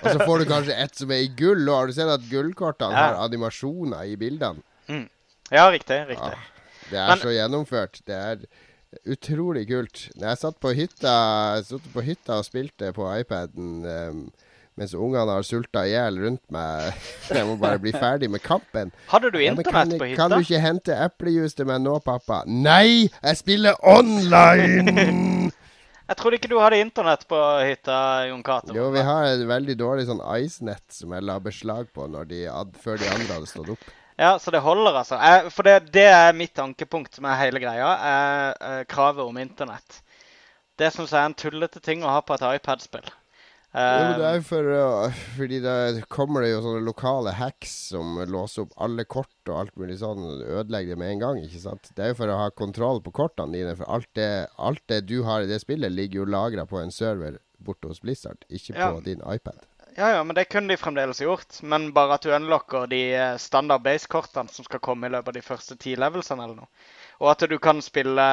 og 0.00 0.08
så 0.08 0.18
får 0.24 0.42
du 0.42 0.48
kanskje 0.50 0.76
et 0.84 0.98
som 1.02 1.14
er 1.14 1.24
i 1.24 1.30
gull. 1.36 1.62
Og 1.68 1.76
har 1.76 1.90
du 1.90 1.96
sett 1.96 2.12
at 2.12 2.26
gullkortene 2.30 2.94
ja. 2.94 3.06
har 3.10 3.22
animasjoner 3.26 4.10
i 4.10 4.16
bildene? 4.20 4.62
Mm. 4.90 5.06
Ja, 5.50 5.70
riktig. 5.70 6.02
riktig. 6.08 6.34
Ah, 6.34 6.68
det 6.90 6.98
er 6.98 7.14
Men, 7.14 7.22
så 7.22 7.34
gjennomført. 7.34 8.02
Det 8.06 8.18
er 8.18 8.44
utrolig 9.06 9.66
kult. 9.70 10.08
Når 10.16 10.28
jeg 10.28 10.42
satt 10.44 10.60
på 10.62 10.74
hytta, 10.76 11.16
satt 11.66 11.90
på 11.94 12.06
hytta 12.06 12.38
og 12.40 12.46
spilte 12.46 12.92
på 12.94 13.10
iPaden 13.20 13.74
um, 13.86 14.22
mens 14.80 14.94
ungene 14.94 15.34
har 15.34 15.44
sulta 15.44 15.82
i 15.84 15.92
hjel 15.92 16.16
rundt 16.22 16.42
meg. 16.54 16.94
Jeg 17.36 17.44
må 17.48 17.58
bare 17.60 17.80
bli 17.82 17.92
ferdig 17.92 18.30
med 18.32 18.40
kampen. 18.40 18.94
Hadde 19.10 19.32
du 19.34 19.36
internett 19.42 19.92
ja, 19.92 19.98
på 19.98 20.08
hytta? 20.08 20.22
Kan 20.22 20.32
du 20.32 20.40
ikke 20.40 20.62
hente 20.62 20.96
eplejus 20.96 21.58
til 21.58 21.68
meg 21.68 21.82
nå, 21.84 21.98
pappa? 22.06 22.42
Nei! 22.48 23.10
Jeg 23.20 23.42
spiller 23.42 23.76
online! 23.84 25.36
jeg 26.10 26.18
trodde 26.18 26.38
ikke 26.40 26.50
du 26.50 26.58
hadde 26.58 26.80
internett 26.82 27.22
på 27.30 27.38
hytta, 27.62 27.96
Jon 28.26 28.42
Cato. 28.42 28.74
Jo, 28.74 28.88
vi 28.90 29.02
har 29.06 29.28
et 29.28 29.44
veldig 29.46 29.76
dårlig 29.78 30.08
sånn 30.08 30.22
ice-nett 30.40 30.82
som 30.90 31.14
jeg 31.14 31.22
la 31.22 31.36
beslag 31.42 31.86
på 31.94 32.08
de, 32.26 32.40
før 32.82 32.98
de 32.98 33.10
andre 33.12 33.36
hadde 33.36 33.50
stått 33.50 33.70
opp. 33.76 33.84
Ja, 34.20 34.34
så 34.42 34.50
det 34.52 34.60
holder, 34.64 34.98
altså. 35.00 35.16
Jeg, 35.22 35.52
for 35.54 35.64
det, 35.64 35.76
det, 35.94 36.08
er 36.10 36.34
mitt 36.36 36.58
ankepunkt 36.60 37.14
med 37.24 37.38
hele 37.40 37.62
greia. 37.62 37.92
Er, 37.94 38.58
er 38.72 38.88
kravet 38.90 39.22
om 39.22 39.38
internett. 39.40 40.02
Det 40.80 40.90
syns 40.92 41.14
jeg 41.14 41.22
er 41.22 41.30
en 41.30 41.38
tullete 41.38 41.80
ting 41.84 42.02
å 42.02 42.10
ha 42.10 42.20
på 42.26 42.34
et 42.34 42.44
iPad-spill. 42.50 43.06
Uh, 43.70 44.16
det 44.18 44.26
er 44.26 44.40
for, 44.42 44.66
uh, 44.66 45.18
fordi 45.36 45.60
da 45.62 45.74
kommer 46.10 46.42
det 46.42 46.48
jo 46.50 46.62
sånne 46.64 46.82
lokale 46.82 47.36
hacks 47.38 47.70
som 47.92 48.18
låser 48.26 48.64
opp 48.64 48.72
alle 48.82 49.04
kort 49.06 49.46
og 49.46 49.60
alt 49.60 49.76
mulig 49.78 50.00
sånn. 50.00 50.24
Ødelegger 50.42 50.96
det 50.96 50.98
med 50.98 51.14
en 51.14 51.22
gang. 51.22 51.38
ikke 51.44 51.62
sant? 51.62 51.92
Det 51.94 52.02
er 52.02 52.10
jo 52.10 52.18
for 52.18 52.34
å 52.34 52.40
ha 52.40 52.50
kontroll 52.50 52.98
på 53.04 53.14
kortene 53.22 53.54
dine. 53.54 53.76
For 53.78 53.86
alt 53.86 54.10
det, 54.18 54.30
alt 54.58 54.82
det 54.90 55.04
du 55.06 55.20
har 55.28 55.46
i 55.46 55.50
det 55.50 55.60
spillet, 55.62 55.94
ligger 55.94 56.24
jo 56.24 56.32
lagra 56.34 56.66
på 56.66 56.82
en 56.82 56.90
server 56.94 57.38
borte 57.62 57.92
hos 57.92 58.02
Blizzard, 58.02 58.42
ikke 58.48 58.74
ja. 58.74 58.90
på 58.90 59.04
din 59.06 59.22
iPad. 59.22 59.62
Ja, 59.96 60.10
ja, 60.10 60.24
men 60.24 60.34
det 60.34 60.44
kunne 60.44 60.72
de 60.72 60.76
fremdeles 60.76 61.20
gjort. 61.20 61.62
Men 61.62 61.90
bare 61.94 62.16
at 62.16 62.26
du 62.26 62.34
unlocker 62.34 62.86
de 62.90 63.00
eh, 63.14 63.36
standard 63.42 63.82
base-kortene 63.82 64.50
som 64.50 64.66
skal 64.66 64.82
komme 64.82 65.06
i 65.06 65.12
løpet 65.14 65.32
av 65.32 65.38
de 65.38 65.44
første 65.44 65.76
ti 65.78 65.96
levelsene 65.98 66.44
eller 66.44 66.62
noe. 66.62 66.70
Og 67.20 67.30
at 67.34 67.44
du 67.50 67.58
kan 67.60 67.82
spille 67.84 68.26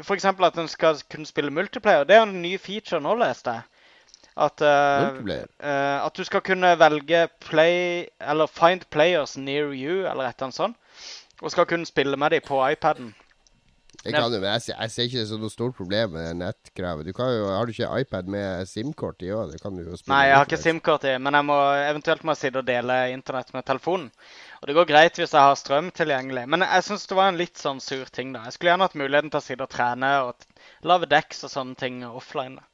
F.eks. 0.00 0.24
at 0.24 0.56
du 0.56 0.70
skal 0.70 1.02
kunne 1.12 1.28
spille 1.28 1.52
multiplayer. 1.52 2.06
Det 2.08 2.16
er 2.16 2.22
jo 2.22 2.28
en 2.30 2.42
ny 2.42 2.54
feature 2.58 3.02
nå, 3.04 3.18
leste 3.20 3.58
jeg. 3.58 3.69
At, 4.40 4.62
uh, 4.64 6.06
at, 6.06 6.16
du 6.16 6.24
skal 6.24 6.40
kunne 6.40 6.70
velge 6.80 7.26
play 7.44 8.06
Eller 8.20 8.48
find 8.48 8.86
players 8.90 9.36
near 9.36 9.74
you, 9.76 10.06
eller 10.08 10.30
et 10.30 10.38
eller 10.38 10.46
annet 10.48 10.56
sånt. 10.56 10.76
Og 11.42 11.52
skal 11.52 11.68
kunne 11.68 11.88
spille 11.88 12.16
med 12.16 12.30
dem 12.30 12.46
på 12.46 12.60
iPaden. 12.68 13.14
Jeg, 14.04 14.14
kan, 14.14 14.32
jeg, 14.32 14.40
jeg, 14.40 14.74
jeg, 14.80 14.90
ser 14.90 15.06
ikke 15.08 15.18
det 15.18 15.28
som 15.28 15.42
noe 15.42 15.52
stort 15.52 15.74
problem 15.76 16.14
med 16.14 16.38
nettkravet. 16.40 17.04
Du 17.04 17.12
kan 17.12 17.28
jo, 17.34 17.48
har 17.52 17.68
du 17.68 17.72
ikke 17.74 17.88
iPad 18.00 18.30
med 18.32 18.68
SIM-kort 18.68 19.20
i 19.26 19.28
òg? 19.36 19.52
Nei, 20.08 20.22
jeg 20.30 20.38
har 20.38 20.46
ikke 20.46 20.60
SIM-kort 20.60 21.04
i, 21.04 21.18
men 21.20 21.36
jeg 21.36 21.48
må 21.50 21.58
eventuelt 21.84 22.24
må 22.24 22.36
sitte 22.38 22.62
og 22.62 22.68
dele 22.70 22.96
internett 23.12 23.52
med 23.52 23.66
telefonen. 23.68 24.08
Og 24.62 24.70
det 24.70 24.76
går 24.78 24.88
greit 24.88 25.20
hvis 25.20 25.36
jeg 25.36 25.44
har 25.44 25.58
strøm 25.58 25.92
tilgjengelig. 25.92 26.46
Men 26.48 26.64
jeg 26.64 26.86
syns 26.86 27.04
det 27.10 27.18
var 27.18 27.28
en 27.28 27.40
litt 27.40 27.60
sånn 27.60 27.84
sur 27.84 28.08
ting, 28.08 28.32
da. 28.36 28.46
Jeg 28.48 28.56
skulle 28.56 28.72
gjerne 28.72 28.88
hatt 28.88 28.96
muligheten 29.02 29.34
til 29.34 29.42
å 29.42 29.44
sitte 29.50 29.68
og 29.68 29.74
trene 29.74 30.14
og 30.30 30.88
lage 30.88 31.10
deks 31.12 31.44
og 31.44 31.52
sånne 31.58 31.80
ting 31.84 32.00
offline. 32.08 32.56
da. 32.56 32.69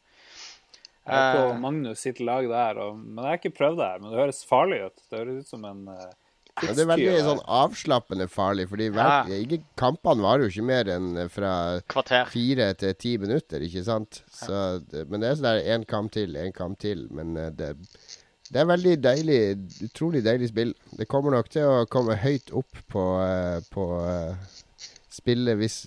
Jeg 1.06 1.40
og 1.40 1.50
eh. 1.52 1.58
Magnus 1.62 2.02
sitt 2.02 2.20
lag 2.24 2.46
der, 2.50 2.78
og, 2.82 3.00
men 3.00 3.22
jeg 3.22 3.30
har 3.30 3.40
ikke 3.40 3.58
prøvd 3.58 3.80
det 3.80 3.90
her. 3.90 3.98
Men 4.02 4.12
det 4.12 4.22
høres 4.22 4.46
farlig 4.48 4.80
ut. 4.86 5.02
Det 5.06 5.20
høres 5.20 5.44
ut 5.44 5.52
som 5.54 5.66
en 5.68 5.84
uh, 5.92 6.08
ja, 6.56 6.72
det 6.72 6.86
er 6.86 6.88
veldig 6.88 7.16
sånn 7.26 7.42
avslappende 7.52 8.26
farlig, 8.32 8.64
fordi 8.70 8.86
ja. 8.88 9.58
kampene 9.76 10.24
varer 10.24 10.46
jo 10.46 10.52
ikke 10.54 10.64
mer 10.64 10.88
enn 10.94 11.10
eh, 11.20 11.28
fra 11.28 11.50
Kvarter. 11.92 12.30
fire 12.32 12.70
til 12.80 12.94
ti 12.96 13.12
minutter, 13.20 13.60
ikke 13.66 13.82
sant? 13.84 14.22
Så, 14.32 14.62
men 15.10 15.20
det 15.20 15.28
er 15.28 15.36
sånn 15.42 15.68
én 15.76 15.84
kamp 15.88 16.14
til, 16.16 16.32
én 16.40 16.54
kamp 16.56 16.80
til. 16.80 17.04
Men 17.12 17.36
det, 17.36 17.74
det, 18.48 18.56
er 18.56 18.70
veldig 18.72 18.96
deilig, 19.04 19.40
utrolig 19.84 20.24
deilig 20.24 20.48
spill. 20.54 20.72
Det 20.96 21.08
kommer 21.12 21.36
nok 21.36 21.52
til 21.52 21.68
å 21.68 21.84
komme 21.92 22.16
høyt 22.24 22.48
opp 22.56 22.80
på, 22.88 23.04
på 23.76 23.90
spillet 25.12 25.60
hvis 25.60 25.82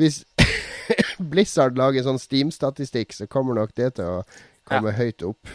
hvis 0.00 0.22
Blizzard 1.32 1.78
lager 1.78 2.06
sånn 2.06 2.20
Steam-statistikk, 2.20 3.14
så 3.14 3.28
kommer 3.30 3.58
nok 3.58 3.74
det 3.78 3.94
til 3.98 4.08
å 4.08 4.22
komme 4.68 4.94
ja. 4.94 4.98
høyt 5.02 5.26
opp 5.26 5.52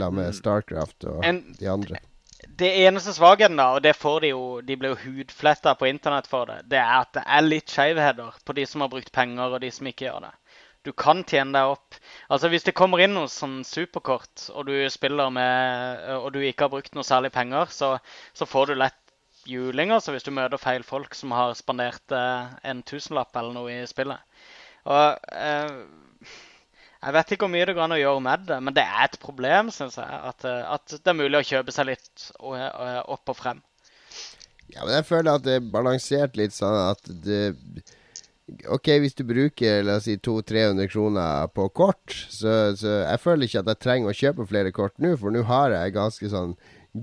la 0.00 0.10
med 0.10 0.30
mm. 0.30 0.36
Starcraft 0.38 1.08
og 1.10 1.24
en, 1.26 1.42
de 1.58 1.68
andre. 1.70 2.00
Det 2.58 2.70
eneste 2.84 3.12
svakheten, 3.14 3.58
da, 3.58 3.68
og 3.76 3.82
det 3.84 3.94
får 3.98 4.20
de 4.24 4.30
jo 4.32 4.42
De 4.66 4.76
blir 4.78 4.94
jo 4.94 5.00
hudfletta 5.04 5.74
på 5.78 5.88
internett 5.90 6.26
for 6.30 6.48
det, 6.50 6.62
det 6.72 6.80
er 6.80 6.94
at 7.02 7.12
det 7.14 7.24
er 7.26 7.46
litt 7.46 7.70
skjevheter 7.70 8.38
på 8.44 8.56
de 8.56 8.66
som 8.66 8.84
har 8.84 8.92
brukt 8.92 9.12
penger, 9.14 9.54
og 9.54 9.62
de 9.62 9.70
som 9.74 9.90
ikke 9.90 10.08
gjør 10.08 10.28
det. 10.28 10.34
Du 10.86 10.92
kan 10.96 11.24
tjene 11.26 11.52
deg 11.52 11.74
opp. 11.74 11.96
Altså 12.32 12.48
Hvis 12.48 12.64
det 12.64 12.76
kommer 12.78 13.02
inn 13.02 13.12
noe 13.16 13.28
sånn 13.28 13.60
superkort, 13.66 14.46
og 14.54 14.70
du 14.70 14.76
spiller 14.94 15.28
med 15.34 16.06
Og 16.22 16.30
du 16.32 16.38
ikke 16.40 16.68
har 16.68 16.72
brukt 16.72 16.94
noe 16.96 17.04
særlig 17.04 17.32
penger, 17.34 17.66
så, 17.74 17.96
så 18.32 18.46
får 18.48 18.70
du 18.70 18.78
lett 18.78 18.96
juling. 19.48 19.92
Altså 19.94 20.14
hvis 20.14 20.26
du 20.26 20.32
møter 20.34 20.60
feil 20.60 20.84
folk 20.86 21.16
som 21.16 21.32
har 21.36 21.56
spandert 21.58 22.14
eh, 22.14 22.52
en 22.70 22.82
tusenlapp 22.86 23.36
eller 23.36 23.56
noe 23.56 23.72
i 23.72 23.88
spillet. 23.88 24.20
Og 24.88 25.32
eh, 25.32 26.34
Jeg 26.98 27.14
vet 27.14 27.32
ikke 27.32 27.46
hvor 27.46 27.54
mye 27.54 27.66
det 27.68 27.76
går 27.76 27.86
an 27.86 27.96
å 27.96 28.00
gjøre 28.00 28.24
med 28.26 28.48
det, 28.48 28.58
men 28.66 28.74
det 28.74 28.84
er 28.84 29.04
et 29.06 29.20
problem, 29.22 29.70
syns 29.74 30.00
jeg. 30.00 30.20
At, 30.32 30.44
eh, 30.48 30.64
at, 30.66 30.98
det 30.98 31.14
er 31.14 31.20
mulig 31.20 31.40
å 31.40 31.48
kjøpe 31.52 31.74
seg 31.74 31.92
litt 31.92 32.28
opp 32.38 33.34
og 33.34 33.38
frem. 33.38 33.62
Ja, 34.68 34.82
men 34.84 34.98
jeg 34.98 35.06
føler 35.08 35.38
at 35.38 35.46
det 35.46 35.58
er 35.58 35.70
balansert 35.72 36.36
litt 36.36 36.52
sånn 36.52 36.76
at 36.76 37.08
det 37.24 37.40
OK, 38.72 38.88
hvis 39.02 39.16
du 39.16 39.26
bruker 39.28 39.82
la 39.84 39.98
oss 39.98 40.06
si 40.08 40.14
200-300 40.24 40.88
kroner 40.88 41.50
på 41.52 41.66
kort, 41.76 42.14
så, 42.32 42.72
så, 42.76 43.02
jeg 43.04 43.20
føler 43.20 43.44
ikke 43.44 43.60
at 43.60 43.70
jeg 43.72 43.80
trenger 43.84 44.08
å 44.08 44.16
kjøpe 44.16 44.46
flere 44.48 44.72
kort 44.72 44.94
nå, 45.04 45.12
for 45.20 45.34
nå 45.34 45.42
har 45.48 45.74
jeg 45.74 45.96
ganske 45.96 46.30
sånn 46.32 46.54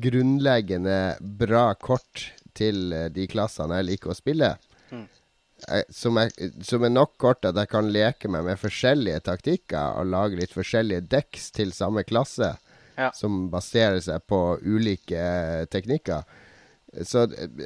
grunnleggende 0.01 1.17
bra 1.19 1.67
kort 1.79 2.29
til 2.55 2.93
eh, 2.95 3.09
de 3.13 3.27
klassene 3.29 3.81
jeg 3.81 3.89
liker 3.91 4.13
å 4.13 4.17
spille. 4.17 4.55
Som 5.89 6.19
er, 6.19 6.29
som 6.67 6.83
er, 6.83 6.91
nok 6.91 7.13
kort 7.17 7.45
at 7.47 7.57
jeg 7.57 7.69
kan 7.71 7.87
leke 7.89 8.29
meg 8.29 8.43
med 8.45 8.59
forskjellige 8.59 9.23
taktikker 9.25 9.95
og 9.97 10.11
lage 10.11 10.37
litt 10.37 10.53
forskjellige 10.53 11.07
dekks 11.09 11.47
til 11.55 11.71
samme 11.73 12.03
klasse, 12.05 12.51
ja. 12.99 13.07
som 13.15 13.47
baserer 13.49 14.01
seg 14.03 14.21
på 14.29 14.59
ulike 14.61 15.65
teknikker. 15.71 16.27
så, 17.03 17.25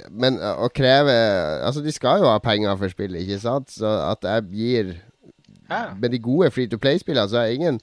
men 0.09 0.39
å 0.39 0.69
kreve 0.73 1.13
Altså, 1.65 1.81
de 1.85 1.91
skal 1.93 2.21
jo 2.21 2.29
ha 2.29 2.39
penger 2.41 2.77
for 2.77 2.93
spillet, 2.93 3.25
ikke 3.25 3.41
sant? 3.41 3.73
Så 3.73 3.89
at 3.89 4.23
jeg 4.23 4.49
gir 4.53 4.97
Ja. 5.69 5.93
Med 5.93 6.09
de 6.09 6.17
gode 6.17 6.49
free 6.49 6.65
to 6.65 6.79
play-spillene 6.81 7.29
så 7.29 7.41
har 7.41 7.49
jeg 7.49 7.59
ingen 7.59 7.81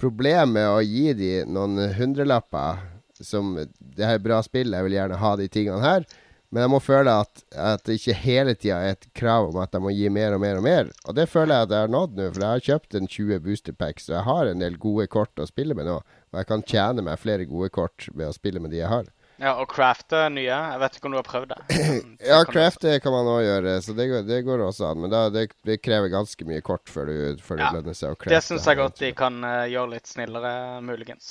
problem 0.00 0.54
med 0.56 0.68
å 0.68 0.78
gi 0.80 1.12
de 1.12 1.32
noen 1.44 1.92
hundrelapper 1.98 2.78
som 3.24 3.54
Det 3.78 4.04
er 4.04 4.22
bra 4.22 4.42
spill, 4.44 4.74
jeg 4.74 4.86
vil 4.86 4.96
gjerne 4.98 5.20
ha 5.20 5.34
de 5.40 5.48
tingene 5.48 5.82
her. 5.84 6.06
Men 6.54 6.62
jeg 6.62 6.70
må 6.70 6.78
føle 6.80 7.10
at, 7.24 7.42
at 7.58 7.82
det 7.88 7.96
ikke 7.98 8.14
hele 8.22 8.54
tida 8.54 8.78
er 8.78 8.94
et 8.94 9.08
krav 9.18 9.48
om 9.50 9.58
at 9.60 9.74
jeg 9.74 9.82
må 9.82 9.90
gi 9.92 10.06
mer 10.14 10.36
og 10.36 10.42
mer 10.44 10.60
og 10.60 10.64
mer. 10.64 10.92
Og 11.04 11.16
det 11.18 11.26
føler 11.28 11.52
jeg 11.52 11.66
at 11.66 11.74
jeg 11.74 11.86
har 11.86 11.92
nådd 11.92 12.14
nå, 12.16 12.28
for 12.30 12.44
jeg 12.44 12.52
har 12.52 12.66
kjøpt 12.68 12.98
en 13.00 13.10
20 13.10 13.40
booster 13.44 13.76
packs, 13.76 14.06
og 14.08 14.14
jeg 14.14 14.26
har 14.28 14.50
en 14.50 14.62
del 14.62 14.78
gode 14.80 15.08
kort 15.10 15.42
å 15.42 15.48
spille 15.48 15.74
med 15.76 15.90
nå. 15.90 15.98
Og 16.32 16.38
jeg 16.38 16.48
kan 16.48 16.64
tjene 16.70 17.04
meg 17.04 17.20
flere 17.22 17.48
gode 17.50 17.72
kort 17.74 18.06
ved 18.12 18.30
å 18.30 18.36
spille 18.36 18.62
med 18.62 18.72
de 18.72 18.80
jeg 18.80 18.92
har. 18.92 19.10
Ja, 19.36 19.52
og 19.60 19.68
crafte 19.68 20.22
nye. 20.32 20.48
Jeg 20.48 20.80
vet 20.80 20.96
ikke 20.96 21.08
om 21.10 21.14
du 21.14 21.18
har 21.18 21.26
prøvd 21.26 21.50
det. 21.52 21.58
Ja, 22.26 22.38
crafte 22.48 22.94
kan 23.04 23.12
man 23.12 23.28
òg 23.28 23.42
gjøre, 23.44 23.74
så 23.84 23.94
det 23.96 24.06
går, 24.10 24.22
det 24.26 24.38
går 24.46 24.62
også 24.64 24.88
an. 24.88 25.02
Men 25.04 25.12
da, 25.12 25.20
det, 25.32 25.44
det 25.68 25.76
krever 25.84 26.10
ganske 26.12 26.46
mye 26.48 26.62
kort 26.64 26.88
før, 26.90 27.10
du, 27.10 27.42
før 27.44 27.60
Ja, 27.60 27.68
det 27.68 27.80
lønner 27.82 27.98
seg 27.98 28.14
å 28.14 28.18
crafte. 28.18 28.32
Det 28.32 28.42
syns 28.46 28.68
jeg 28.70 28.80
godt 28.80 29.02
de 29.02 29.10
kan 29.16 29.36
eh, 29.46 29.66
gjøre 29.74 29.92
litt 29.92 30.10
snillere, 30.10 30.52
muligens. 30.86 31.30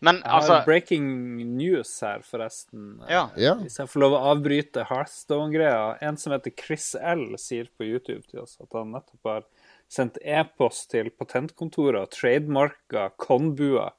Men 0.00 0.22
Jeg 0.22 0.30
har 0.32 0.40
altså 0.40 0.60
breaking 0.66 1.06
news 1.58 1.92
her, 2.04 2.24
forresten. 2.26 2.94
Ja. 3.10 3.26
Ja. 3.40 3.56
Hvis 3.60 3.78
jeg 3.82 3.90
får 3.92 4.06
lov 4.06 4.16
å 4.16 4.22
avbryte 4.32 4.86
Hearthstone-greia. 4.88 5.98
En 6.08 6.18
som 6.20 6.34
heter 6.34 6.56
Chris 6.56 6.94
L, 6.98 7.28
sier 7.40 7.68
på 7.76 7.86
YouTube 7.86 8.24
til 8.30 8.46
oss 8.46 8.56
at 8.62 8.72
han 8.78 8.94
nettopp 8.96 9.28
har 9.34 9.44
sendt 9.92 10.16
e-post 10.24 10.88
til 10.94 11.12
patentkontoret 11.12 12.06
og 12.06 12.14
trademarka 12.16 13.10
Konbua. 13.20 13.90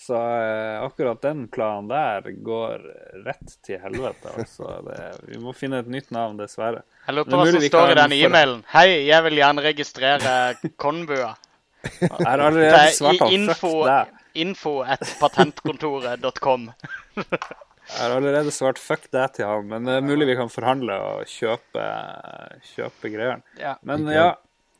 Så 0.00 0.16
eh, 0.16 0.78
akkurat 0.82 1.20
den 1.22 1.42
planen 1.52 1.90
der 1.90 2.24
går 2.40 2.80
rett 3.26 3.56
til 3.66 3.78
helvete. 3.82 4.32
Altså. 4.40 4.78
Det, 4.86 5.10
vi 5.28 5.40
må 5.42 5.52
finne 5.52 5.82
et 5.82 5.90
nytt 5.92 6.08
navn, 6.16 6.38
dessverre. 6.40 6.80
Jeg 7.06 7.16
lurer 7.18 7.26
er 7.28 7.34
på 7.34 7.40
hva 7.42 7.50
som 7.52 7.66
står 7.68 7.92
i 7.92 7.98
den 7.98 8.14
e-mailen. 8.16 8.62
Hei, 8.72 8.86
jeg 9.10 9.26
vil 9.28 9.36
gjerne 9.42 9.64
registrere 9.66 10.34
Konbua. 10.80 11.34
Jeg 11.84 12.08
har 12.12 12.16
Det 12.16 12.46
allerede 12.46 12.80
er 12.80 12.94
svart 12.96 13.14
i- 13.14 13.20
han. 13.24 13.32
info, 13.36 13.70
Fuck 13.76 13.86
deg. 13.90 14.16
info 14.46 14.72
at 14.96 15.04
patentkontoret.com. 15.20 16.70
Jeg 17.90 17.98
har 17.98 18.12
allerede 18.16 18.52
svart 18.54 18.78
fuck 18.78 19.08
deg 19.12 19.32
til 19.34 19.46
han, 19.48 19.66
men 19.68 19.84
det 19.88 19.94
er 19.98 20.04
mulig 20.06 20.26
vi 20.28 20.36
kan 20.38 20.48
forhandle 20.52 20.94
og 20.94 21.24
kjøpe, 21.26 21.86
kjøpe 22.72 23.10
greiene. 23.12 23.42
Ja. 23.58 23.74
Men 23.82 24.06
ja, 24.12 24.28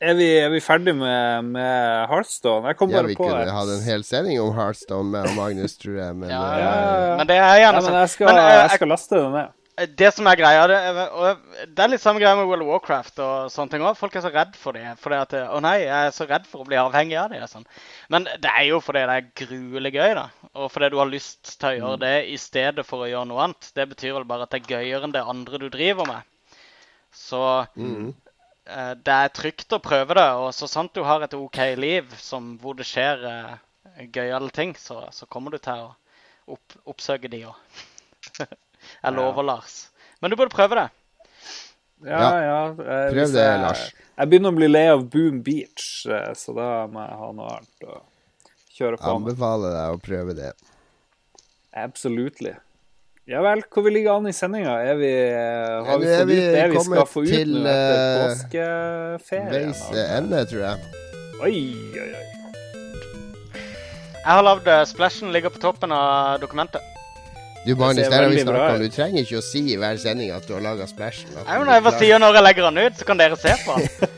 er 0.01 0.17
vi, 0.17 0.27
er 0.41 0.49
vi 0.49 0.59
ferdig 0.65 0.95
med, 0.97 1.45
med 1.53 2.07
Hearthstone? 2.09 2.67
Jeg 2.71 2.77
kom 2.79 2.89
Ja, 2.91 2.97
bare 3.01 3.07
vi 3.11 3.15
på 3.19 3.27
kunne 3.29 3.43
et- 3.45 3.53
hatt 3.53 3.69
en 3.77 3.83
hel 3.85 4.03
sending 4.03 4.39
om 4.41 4.53
Heartstone 4.57 5.09
med 5.13 5.35
Magnus, 5.37 5.77
tror 5.77 5.97
jeg. 6.01 6.15
Men 6.15 6.29
Ja, 6.33 6.41
eh, 6.41 6.59
ja, 6.59 6.75
ja. 7.07 7.15
Men 7.17 7.27
det 7.27 7.37
er 7.37 7.41
Ja, 7.55 7.57
gjerne 7.65 7.81
men 7.81 7.89
sånn. 7.91 7.99
jeg 8.01 8.09
skal, 8.17 8.25
Men, 8.27 8.37
eh, 8.37 8.49
jeg 8.51 8.61
jeg- 8.69 8.77
skal 8.79 8.87
laste 8.95 9.09
det 9.15 9.31
ned. 9.31 9.49
Det 9.97 10.13
som 10.13 10.27
er 10.27 10.35
greia, 10.35 10.67
det 10.67 10.75
er, 10.77 10.97
og 11.09 11.37
det 11.73 11.79
er 11.79 11.87
litt 11.87 12.01
samme 12.01 12.19
greia 12.19 12.35
med 12.35 12.45
World 12.45 12.61
of 12.61 12.67
Warcraft 12.67 13.19
og 13.19 13.49
sånne 13.49 13.71
ting 13.71 13.81
òg. 13.81 13.95
Folk 13.97 14.15
er 14.15 14.21
så 14.21 14.29
redd 14.31 14.55
for 14.55 14.73
det. 14.73 14.83
Fordi 14.99 15.15
at 15.21 15.31
Å 15.31 15.61
nei, 15.61 15.77
jeg 15.85 15.89
er 15.89 16.11
så 16.11 16.27
redd 16.29 16.45
for 16.45 16.61
å 16.61 16.67
bli 16.67 16.75
avhengig 16.75 17.17
av 17.17 17.31
det. 17.31 17.39
Sånn. 17.49 17.65
Men 18.09 18.25
det 18.25 18.51
er 18.51 18.65
jo 18.67 18.79
fordi 18.79 19.05
det 19.07 19.15
er 19.15 19.45
gruelig 19.45 19.93
gøy, 19.95 20.13
da. 20.13 20.27
Og 20.55 20.69
fordi 20.71 20.91
du 20.91 20.97
har 20.97 21.07
lyst 21.07 21.57
til 21.59 21.69
å 21.69 21.79
gjøre 21.79 21.99
det 21.99 22.29
i 22.29 22.35
stedet 22.37 22.85
for 22.85 23.05
å 23.05 23.09
gjøre 23.09 23.27
noe 23.27 23.41
annet. 23.47 23.71
Det 23.73 23.89
betyr 23.89 24.13
vel 24.13 24.23
bare 24.25 24.43
at 24.43 24.51
det 24.51 24.61
er 24.61 24.75
gøyere 24.75 25.03
enn 25.07 25.13
det 25.13 25.23
andre 25.25 25.57
du 25.57 25.69
driver 25.69 26.05
med. 26.05 26.21
Så 27.11 27.65
mm. 27.75 28.13
Eh, 28.67 28.93
det 28.95 29.15
er 29.25 29.29
trygt 29.35 29.73
å 29.73 29.79
prøve 29.83 30.13
det. 30.17 30.27
Og 30.41 30.51
så 30.53 30.67
sant 30.69 30.93
du 30.93 31.03
har 31.07 31.21
et 31.25 31.33
OK 31.37 31.57
liv 31.77 32.11
som, 32.19 32.57
hvor 32.61 32.75
det 32.77 32.85
skjer 32.89 33.23
uh, 33.25 33.55
gøyale 34.13 34.51
ting, 34.55 34.75
så, 34.79 35.03
så 35.11 35.25
kommer 35.25 35.51
du 35.51 35.57
til 35.61 35.85
å 35.87 35.91
opp, 36.55 36.77
oppsøke 36.85 37.29
de 37.31 37.45
òg. 37.49 37.55
Jeg 39.03 39.13
lover, 39.13 39.43
Lars. 39.45 39.87
Men 40.21 40.31
du 40.31 40.35
burde 40.37 40.53
prøve 40.53 40.77
det. 40.77 40.87
Ja, 42.01 42.17
Ja. 42.17 42.29
ja. 42.41 42.61
eh, 42.71 43.09
Prøv 43.13 43.31
det, 43.33 43.43
jeg- 43.45 43.61
Lars. 43.61 43.83
Jeg 44.17 44.29
begynner 44.29 44.51
å 44.53 44.57
bli 44.57 44.67
lei 44.69 44.87
av 44.89 45.03
Boom 45.09 45.39
Beach, 45.45 45.85
så 46.37 46.53
da 46.53 46.85
må 46.89 47.01
jeg 47.01 47.17
ha 47.21 47.29
noe 47.33 47.53
annet 47.55 47.85
å 47.89 47.99
kjøre 48.75 48.97
på 49.01 49.05
med. 49.05 49.31
anbefaler 49.31 49.73
deg 49.73 49.95
å 49.95 50.01
prøve 50.01 50.35
det. 50.37 50.49
Absolutely. 51.73 52.53
Ja 53.29 53.41
vel, 53.45 53.61
hvor 53.69 53.83
vi 53.85 53.91
ligger 53.93 54.15
an 54.17 54.25
i 54.25 54.31
sendinga? 54.33 54.79
Er 54.81 54.95
vi, 54.97 55.09
eh, 55.13 55.85
har 55.85 55.91
Ja, 55.91 55.97
vi 56.01 56.07
er 56.09 56.19
fått 56.21 56.27
vi 56.27 56.37
ut 56.37 56.53
det 56.55 56.63
vi 56.71 56.77
kommet 56.77 56.97
skal 56.97 57.07
få 57.07 57.21
ut 57.21 57.29
til, 57.29 57.51
nå 57.53 57.59
etter 57.69 57.99
eh, 58.01 58.21
påskeferien? 58.31 59.51
Veis 59.51 59.83
ende, 60.17 60.39
tror 60.49 60.63
jeg. 60.63 60.77
Oi, 61.41 61.51
oi, 62.01 62.07
oi. 62.07 62.23
Jeg 63.53 64.25
har 64.25 64.41
lagd 64.45 64.71
eh, 64.73 64.81
splashen 64.89 65.29
ligger 65.35 65.53
på 65.53 65.61
toppen 65.61 65.93
av 65.93 66.39
dokumentet. 66.41 66.81
Du, 67.61 67.75
Magnus, 67.75 68.07
der 68.07 68.09
det 68.09 68.23
har 68.23 68.33
vi 68.33 68.41
snakket 68.41 68.73
om. 68.73 68.81
Du 68.81 68.95
trenger 68.95 69.21
ikke 69.21 69.37
å 69.37 69.43
si 69.45 69.61
i 69.69 69.77
hver 69.77 70.01
sending 70.01 70.31
at 70.33 70.47
du 70.49 70.55
har 70.57 70.65
laga 70.65 70.87
splashen. 70.89 71.29
Jeg, 71.29 71.45
du 71.45 71.71
jeg 71.75 71.85
bare 71.85 72.01
sier 72.01 72.23
når 72.23 72.39
jeg 72.39 72.45
legger 72.47 72.67
den 72.71 72.81
ut, 72.87 72.97
så 72.97 73.05
kan 73.05 73.21
dere 73.21 73.37
se 73.37 73.53
på 73.67 73.77
den. 73.77 74.17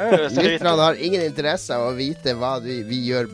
Det 0.00 0.16
er. 0.16 0.26
Lytterne 0.32 0.72
har 0.80 0.96
ingen 0.96 1.22
interesse 1.26 1.76
av 1.76 1.90
å 1.90 1.94
vite 1.94 2.32
hva 2.34 2.54
vi, 2.64 2.80
vi 2.88 3.02
gjør 3.10 3.28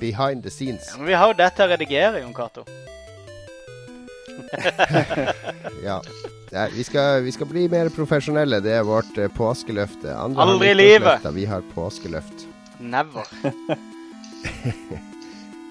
behind 0.00 0.42
the 0.42 0.50
scenes. 0.50 0.90
Ja, 0.90 0.98
Men 0.98 1.10
vi 1.12 1.16
har 1.20 1.30
jo 1.30 1.36
dette 1.38 1.64
å 1.64 1.70
redigere, 1.70 2.22
Jon 2.24 2.34
Cato. 2.34 2.64
Ja. 5.86 6.00
ja 6.50 6.66
vi, 6.72 6.84
skal, 6.84 7.22
vi 7.22 7.32
skal 7.32 7.46
bli 7.50 7.66
mer 7.70 7.90
profesjonelle. 7.94 8.60
Det 8.64 8.72
er 8.78 8.86
vårt 8.86 9.18
eh, 9.18 9.30
påskeløfte. 9.32 10.14
Andre 10.14 10.46
Aldri 10.46 10.70
i 10.70 10.78
nyttårsløfter, 10.78 11.36
Vi 11.36 11.44
har 11.50 11.66
påskeløft. 11.74 12.46
Never. 12.78 13.28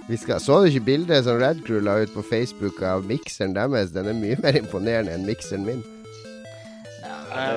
Vi 0.08 0.18
skal, 0.22 0.38
så 0.42 0.60
du 0.62 0.70
ikke 0.70 0.86
bildet 0.86 1.24
som 1.26 1.40
Red 1.42 1.64
Crew 1.66 1.80
la 1.82 1.96
ut 2.04 2.14
på 2.14 2.22
Facebook 2.30 2.82
av 2.86 3.08
mikseren 3.10 3.56
deres? 3.58 3.90
Den 3.90 4.06
er 4.12 4.14
mye 4.14 4.38
mer 4.44 4.58
imponerende 4.60 5.16
enn 5.16 5.26
mikseren 5.26 5.66
min. 5.66 5.82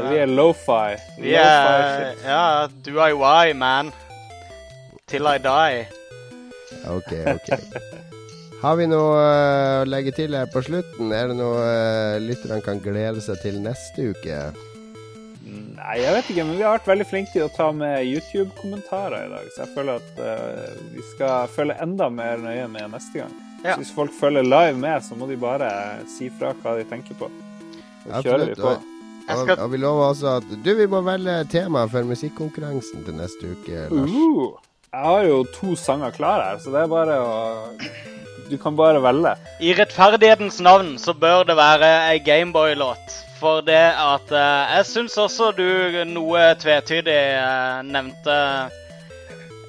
Vi 0.09 0.17
er 0.17 0.27
lofi. 0.27 0.97
Vi 1.21 1.37
Lo-fi 1.37 2.73
do 2.83 2.97
I 3.05 3.13
why, 3.13 3.53
DIY, 3.53 3.55
man. 3.61 3.93
Till 5.07 5.27
I 5.27 5.39
die. 5.39 5.87
Ok, 6.89 7.13
ok. 7.37 7.59
Har 8.59 8.75
vi 8.75 8.89
noe 8.91 9.19
eh, 9.23 9.81
å 9.85 9.87
legge 9.87 10.11
til 10.17 10.35
her 10.35 10.49
på 10.51 10.59
slutten? 10.67 11.13
Er 11.15 11.31
det 11.31 11.37
noe 11.39 11.61
uh, 11.63 12.17
lytterne 12.19 12.59
kan 12.65 12.81
glede 12.83 13.23
seg 13.23 13.39
til 13.45 13.61
neste 13.63 14.09
uke? 14.11 14.39
Nei, 15.47 15.95
jeg 16.03 16.11
vet 16.17 16.31
ikke, 16.33 16.47
men 16.49 16.59
vi 16.59 16.65
har 16.67 16.75
vært 16.75 16.91
veldig 16.91 17.07
flinke 17.07 17.33
til 17.37 17.45
å 17.47 17.53
ta 17.55 17.69
med 17.71 18.03
YouTube-kommentarer 18.09 19.29
i 19.29 19.31
dag, 19.31 19.47
så 19.55 19.63
jeg 19.63 19.73
føler 19.77 20.03
at 20.03 20.19
uh, 20.19 20.83
vi 20.91 21.05
skal 21.13 21.53
følge 21.55 21.79
enda 21.87 22.11
mer 22.11 22.43
nøye 22.43 22.67
med 22.73 22.91
neste 22.97 23.23
gang. 23.23 23.39
Ja. 23.63 23.77
Så 23.77 23.85
hvis 23.85 23.95
folk 23.95 24.19
følger 24.19 24.51
live 24.51 24.75
med, 24.83 25.07
så 25.07 25.15
må 25.19 25.31
de 25.31 25.39
bare 25.39 25.71
si 26.11 26.27
fra 26.41 26.51
hva 26.59 26.75
de 26.81 26.91
tenker 26.91 27.19
på. 27.23 27.31
Så 28.03 28.27
kjører 28.27 28.47
vi 28.51 28.59
på. 28.59 28.75
Og, 29.29 29.55
og, 29.55 29.67
vi 29.71 29.79
lover 29.79 30.07
også 30.09 30.39
at 30.39 30.53
Du, 30.65 30.71
vi 30.73 30.87
må 30.89 31.03
velge 31.05 31.43
tema 31.53 31.83
for 31.93 32.07
musikkonkurransen 32.09 33.07
til 33.07 33.21
neste 33.23 33.55
uke, 33.55 33.87
Lars. 33.95 34.19
Uh, 34.19 34.69
jeg 34.89 35.11
har 35.13 35.27
jo 35.31 35.43
to 35.55 35.79
sanger 35.79 36.15
klare 36.17 36.51
her, 36.51 36.63
så 36.65 36.75
det 36.75 36.83
er 36.83 36.91
bare 36.91 37.23
å 37.23 37.35
Du 38.49 38.57
kan 38.59 38.77
bare 38.77 39.01
velge. 39.05 39.35
I 39.61 39.75
rettferdighetens 39.77 40.61
navn 40.65 40.95
så 40.99 41.13
bør 41.15 41.43
det 41.49 41.57
være 41.59 41.89
ei 42.13 42.19
Gameboy-låt. 42.25 43.17
For 43.39 43.61
det 43.63 43.77
at 44.03 44.33
eh, 44.35 44.77
Jeg 44.79 44.87
syns 44.89 45.15
også 45.21 45.53
du 45.55 45.65
noe 46.11 46.41
tvetydig 46.59 47.15
eh, 47.15 47.83
nevnte 47.87 48.35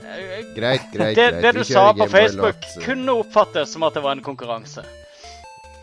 eh, 0.02 0.40
Greit, 0.56 0.88
greit. 0.94 1.16
det, 1.16 1.28
greit. 1.28 1.42
det 1.44 1.52
Vi 1.54 1.60
du 1.60 1.64
kjører 1.64 1.74
sa 1.74 1.92
på. 2.00 2.08
Facebook, 2.10 2.66
kunne 2.86 3.12
oppfattes 3.22 3.76
som 3.76 3.84
at 3.86 3.94
det 4.00 4.04
var 4.08 4.18
en 4.18 4.24
konkurranse. 4.26 4.82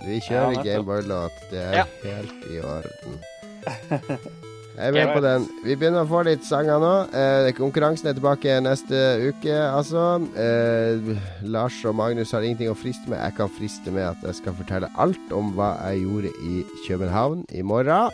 Vi 0.07 0.19
Ja, 0.19 0.25
kjører 0.27 0.51
nettopp. 0.51 0.67
Gameboy-låt. 0.67 1.39
Det 1.53 1.63
er 1.63 1.73
Ja. 1.83 1.87
helt 2.05 2.51
i 2.51 2.61
orden. 2.61 3.23
Jeg 4.77 4.89
er 4.89 4.93
med 4.93 5.15
på 5.15 5.21
den. 5.25 5.47
Vi 5.65 5.75
begynner 5.75 6.05
å 6.05 6.09
få 6.11 6.21
litt 6.27 6.45
sanger 6.45 6.81
nå. 6.83 6.91
Eh, 7.17 7.49
konkurransen 7.57 8.11
er 8.11 8.17
tilbake 8.19 8.59
neste 8.61 8.99
uke, 9.25 9.55
altså. 9.57 10.19
Eh, 10.37 11.15
Lars 11.49 11.79
og 11.89 11.97
Magnus 11.97 12.35
har 12.37 12.45
ingenting 12.45 12.69
å 12.69 12.77
friste 12.77 13.09
med. 13.09 13.23
Jeg 13.23 13.39
kan 13.39 13.53
friste 13.57 13.95
med 13.95 14.05
at 14.11 14.27
jeg 14.29 14.43
skal 14.43 14.59
fortelle 14.59 14.93
alt 15.01 15.33
om 15.33 15.55
hva 15.57 15.73
jeg 15.89 16.05
gjorde 16.05 16.35
i 16.45 16.61
København 16.85 17.47
i 17.57 17.65
morgen 17.65 18.13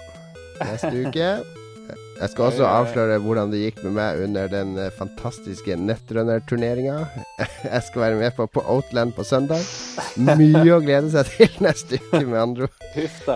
neste 0.62 0.94
uke. 1.02 1.61
Jeg 2.22 2.30
skal 2.30 2.44
også 2.52 2.66
avsløre 2.68 3.16
hvordan 3.18 3.50
det 3.50 3.60
gikk 3.64 3.80
med 3.82 3.96
meg 3.96 4.20
under 4.22 4.50
den 4.50 4.76
eh, 4.78 4.92
fantastiske 4.94 5.74
Netrunner-turneringa. 5.74 7.00
Jeg 7.74 7.82
skal 7.88 8.04
være 8.04 8.18
med 8.20 8.36
på 8.36 8.46
på 8.46 8.62
Outland 8.70 9.14
på 9.16 9.24
søndag. 9.26 9.64
Mye 10.14 10.76
å 10.76 10.78
glede 10.84 11.10
seg 11.10 11.32
til 11.32 11.56
neste 11.66 11.98
uke, 11.98 12.22
med 12.22 12.38
andre 12.38 12.68
ord. 12.68 12.86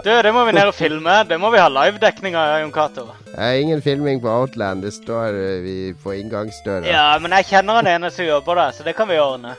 Du, 0.04 0.12
det 0.22 0.32
må 0.36 0.44
vi 0.46 0.54
ned 0.54 0.70
og 0.70 0.76
filme. 0.78 1.16
Det 1.26 1.40
må 1.42 1.50
vi 1.54 1.62
ha 1.62 1.66
livedekning 1.72 2.38
av, 2.38 2.60
Jon 2.62 2.74
Cato. 2.74 3.08
Ingen 3.34 3.82
filming 3.82 4.22
på 4.22 4.30
Outland. 4.30 4.86
Det 4.86 4.94
står 4.94 5.40
eh, 5.40 5.58
vi 5.66 5.76
på 6.04 6.14
inngangsdøra. 6.20 6.86
Ja, 6.86 7.08
men 7.22 7.34
jeg 7.40 7.50
kjenner 7.50 7.80
han 7.80 7.90
ene 7.96 8.12
som 8.14 8.28
jobber 8.28 8.62
der, 8.62 8.76
så 8.76 8.86
det 8.86 8.94
kan 8.98 9.10
vi 9.10 9.18
ordne. 9.18 9.56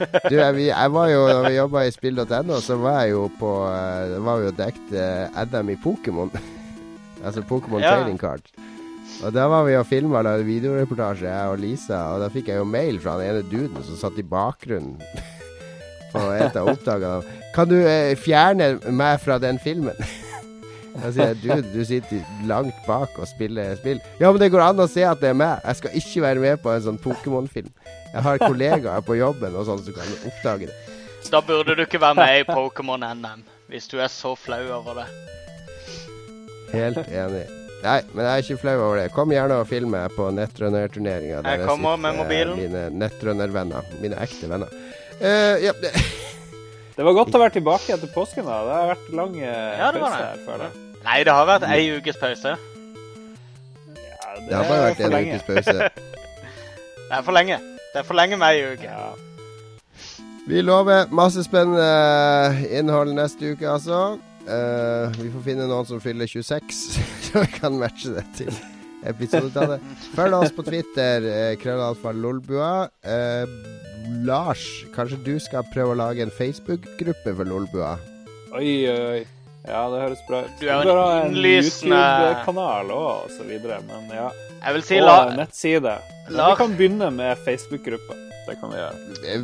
Du, 0.00 0.32
jeg, 0.36 0.62
jeg 0.70 0.92
var 0.94 1.10
jo, 1.10 1.26
når 1.28 1.48
vi 1.48 1.56
jobba 1.58 1.82
i 1.84 1.90
spill.no, 1.92 2.62
så 2.64 2.78
var 2.80 3.02
jeg 3.02 3.16
jo 3.16 3.26
på 3.40 3.50
eh, 3.66 4.06
Det 4.14 4.24
var 4.30 4.46
jo 4.46 4.56
dekt 4.62 4.96
eh, 4.96 5.26
Adam 5.42 5.74
i 5.74 5.78
Pokémon. 5.82 6.30
altså 7.24 7.42
Pokémon 7.48 7.82
Ja. 7.82 7.96
trading 7.96 8.18
card. 8.20 8.42
Og 9.24 9.32
da 9.34 9.48
var 9.50 9.64
vi 9.66 9.74
og 9.76 9.86
filma 9.86 10.22
videoreportasje, 10.46 11.28
jeg 11.28 11.48
og 11.50 11.58
Lisa, 11.58 11.98
og 12.14 12.20
da 12.22 12.28
fikk 12.32 12.48
jeg 12.48 12.56
jo 12.60 12.64
mail 12.64 13.00
fra 13.02 13.18
den 13.18 13.30
ene 13.34 13.42
duden 13.50 13.82
som 13.84 13.96
satt 13.98 14.18
i 14.18 14.22
bakgrunnen 14.22 14.96
på 16.12 16.22
et 16.38 16.56
av 16.56 16.68
oppdragene. 16.70 17.22
Kan 17.54 17.68
du 17.68 17.76
eh, 17.82 18.14
fjerne 18.16 18.78
meg 18.94 19.20
fra 19.20 19.38
den 19.42 19.58
filmen? 19.58 19.96
Da 20.90 21.06
sier 21.14 21.30
jeg 21.30 21.38
du, 21.38 21.68
du 21.70 21.84
sitter 21.86 22.24
langt 22.50 22.74
bak 22.84 23.14
og 23.16 23.28
spiller 23.30 23.76
spill. 23.78 24.00
Ja, 24.18 24.32
men 24.32 24.40
det 24.42 24.48
går 24.50 24.60
an 24.64 24.82
å 24.82 24.88
se 24.90 25.04
at 25.06 25.20
det 25.22 25.28
er 25.30 25.36
meg. 25.38 25.60
Jeg 25.62 25.78
skal 25.78 25.94
ikke 26.00 26.22
være 26.24 26.42
med 26.42 26.62
på 26.64 26.72
en 26.74 26.82
sånn 26.82 26.98
Pokémon-film. 27.00 27.68
Jeg 28.10 28.24
har 28.26 28.42
kollegaer 28.42 29.04
på 29.06 29.14
jobben 29.16 29.54
og 29.54 29.68
sånn 29.68 29.78
som 29.86 29.94
kan 29.96 30.10
oppdage 30.26 30.66
det. 30.66 30.74
Da 31.30 31.40
burde 31.46 31.76
du 31.78 31.84
ikke 31.86 32.00
være 32.02 32.18
med 32.18 32.40
i 32.40 32.46
Pokémon 32.50 33.06
NM, 33.06 33.44
hvis 33.70 33.86
du 33.88 34.00
er 34.02 34.10
så 34.10 34.34
flau 34.36 34.60
over 34.80 34.98
det. 34.98 35.06
Helt 36.72 37.08
enig. 37.08 37.46
Nei, 37.80 38.00
men 38.12 38.26
jeg 38.26 38.30
er 38.30 38.44
ikke 38.44 38.60
flau 38.60 38.74
over 38.76 38.98
det. 39.00 39.06
Kom 39.14 39.30
gjerne 39.32 39.56
og 39.62 39.68
film 39.70 39.94
meg 39.94 40.12
på 40.12 40.26
nettrunner-turneringa. 40.36 41.40
Jeg 41.46 41.62
kommer 41.64 41.96
med 42.00 42.18
mobilen. 42.18 42.58
Mine 42.60 42.82
nettrunner-venner. 43.00 43.88
Mine 44.02 44.18
ekte 44.20 44.50
venner. 44.50 44.74
Uh, 45.20 45.56
ja, 45.64 45.72
det. 45.82 45.94
var 47.00 47.16
godt 47.16 47.32
å 47.36 47.40
være 47.40 47.56
tilbake 47.56 47.96
etter 47.96 48.12
påsken. 48.12 48.44
da. 48.44 48.60
Det 48.68 48.76
har 48.76 48.92
vært 48.92 49.08
lang 49.16 49.40
ja, 49.40 49.88
pause 49.96 50.12
her, 50.18 50.44
Før, 50.44 50.66
da. 50.66 50.70
Nei, 51.06 51.16
det 51.24 51.38
har 51.38 51.48
vært 51.48 51.66
ei 51.72 51.82
ukes 51.96 52.20
pause. 52.20 52.54
Ja, 53.96 54.28
det, 54.36 54.46
det 54.50 54.58
har 54.58 54.68
bare 54.68 54.86
vært 54.90 55.04
en 55.08 55.16
ukes 55.16 55.48
pause. 55.48 55.90
det 57.08 57.18
er 57.22 57.24
for 57.24 57.36
lenge. 57.40 57.60
Det 57.90 58.04
er 58.04 58.08
for 58.12 58.20
lenge 58.20 58.36
med 58.40 58.60
ei 58.60 58.74
uke. 58.74 58.92
Ja. 58.92 59.10
Vi 60.50 60.60
lover 60.60 61.08
masse 61.14 61.44
spennende 61.46 62.68
innhold 62.68 63.14
neste 63.16 63.54
uke, 63.54 63.70
altså. 63.72 64.18
Uh, 64.50 65.12
vi 65.14 65.30
får 65.30 65.44
finne 65.46 65.66
noen 65.70 65.86
som 65.86 66.00
fyller 66.02 66.26
26, 66.26 66.78
så 67.28 67.44
vi 67.44 67.50
kan 67.54 67.76
matche 67.78 68.16
det 68.16 68.26
til 68.34 68.50
episodetallet. 69.06 69.84
Følg 70.16 70.40
oss 70.40 70.54
på 70.56 70.66
Twitter, 70.66 71.28
uh, 71.30 71.52
krøllalfa 71.60 72.14
lolbua. 72.16 72.72
Uh, 73.06 73.78
Lars, 74.26 74.62
kanskje 74.94 75.18
du 75.24 75.34
skal 75.42 75.66
prøve 75.72 75.94
å 75.94 75.98
lage 75.98 76.24
en 76.24 76.32
Facebook-gruppe 76.34 77.34
for 77.36 77.48
Lolbua? 77.48 77.92
Oi, 78.56 78.72
oi. 78.90 79.20
Ja, 79.68 79.84
det 79.92 80.00
høres 80.00 80.22
bra 80.28 80.40
ut. 80.46 80.56
Du 80.58 80.66
er 80.66 80.88
jo 80.88 80.96
en 80.96 81.28
innlysende 81.30 82.00
YouTube-kanal 82.00 82.90
òg, 82.96 83.10
og 83.26 83.34
så 83.36 83.46
videre. 83.46 83.78
Men 83.86 84.08
ja. 84.16 84.30
Jeg 84.56 84.78
vil 84.78 84.86
si 84.88 84.98
og 85.02 85.06
la... 85.06 85.18
nettside. 85.42 85.94
La... 86.32 86.50
Vi 86.50 86.58
kan 86.62 86.74
begynne 86.78 87.12
med 87.14 87.44
Facebook-gruppa. 87.46 88.16
Det 88.50 88.56
kan 88.58 88.72
vi 88.72 88.80
gjøre. 88.80 88.94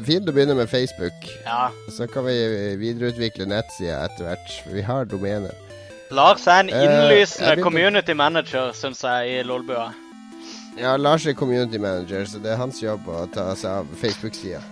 Fint 0.06 0.26
å 0.26 0.32
begynne 0.34 0.56
med 0.58 0.66
Facebook. 0.66 1.28
Ja. 1.44 1.68
Så 1.94 2.08
kan 2.10 2.26
vi 2.26 2.34
videreutvikle 2.80 3.46
nettsida 3.46 4.00
etter 4.08 4.26
hvert. 4.26 4.56
Vi 4.66 4.82
har 4.82 5.06
domene. 5.06 5.52
Lars 6.10 6.46
er 6.50 6.64
en 6.64 6.72
eh, 6.74 6.82
innlysende 6.82 7.54
uh, 7.60 7.62
community 7.62 8.14
manager, 8.18 8.72
syns 8.74 9.04
jeg, 9.06 9.30
i 9.30 9.46
Lolbua. 9.46 9.92
Ja, 10.78 10.96
Lars 10.98 11.26
er 11.26 11.38
community 11.38 11.78
manager, 11.78 12.26
så 12.26 12.42
det 12.42 12.50
er 12.52 12.60
hans 12.60 12.82
jobb 12.82 13.06
å 13.06 13.24
ta 13.30 13.48
seg 13.54 13.70
av 13.84 13.96
Facebook-sida. 14.02 14.62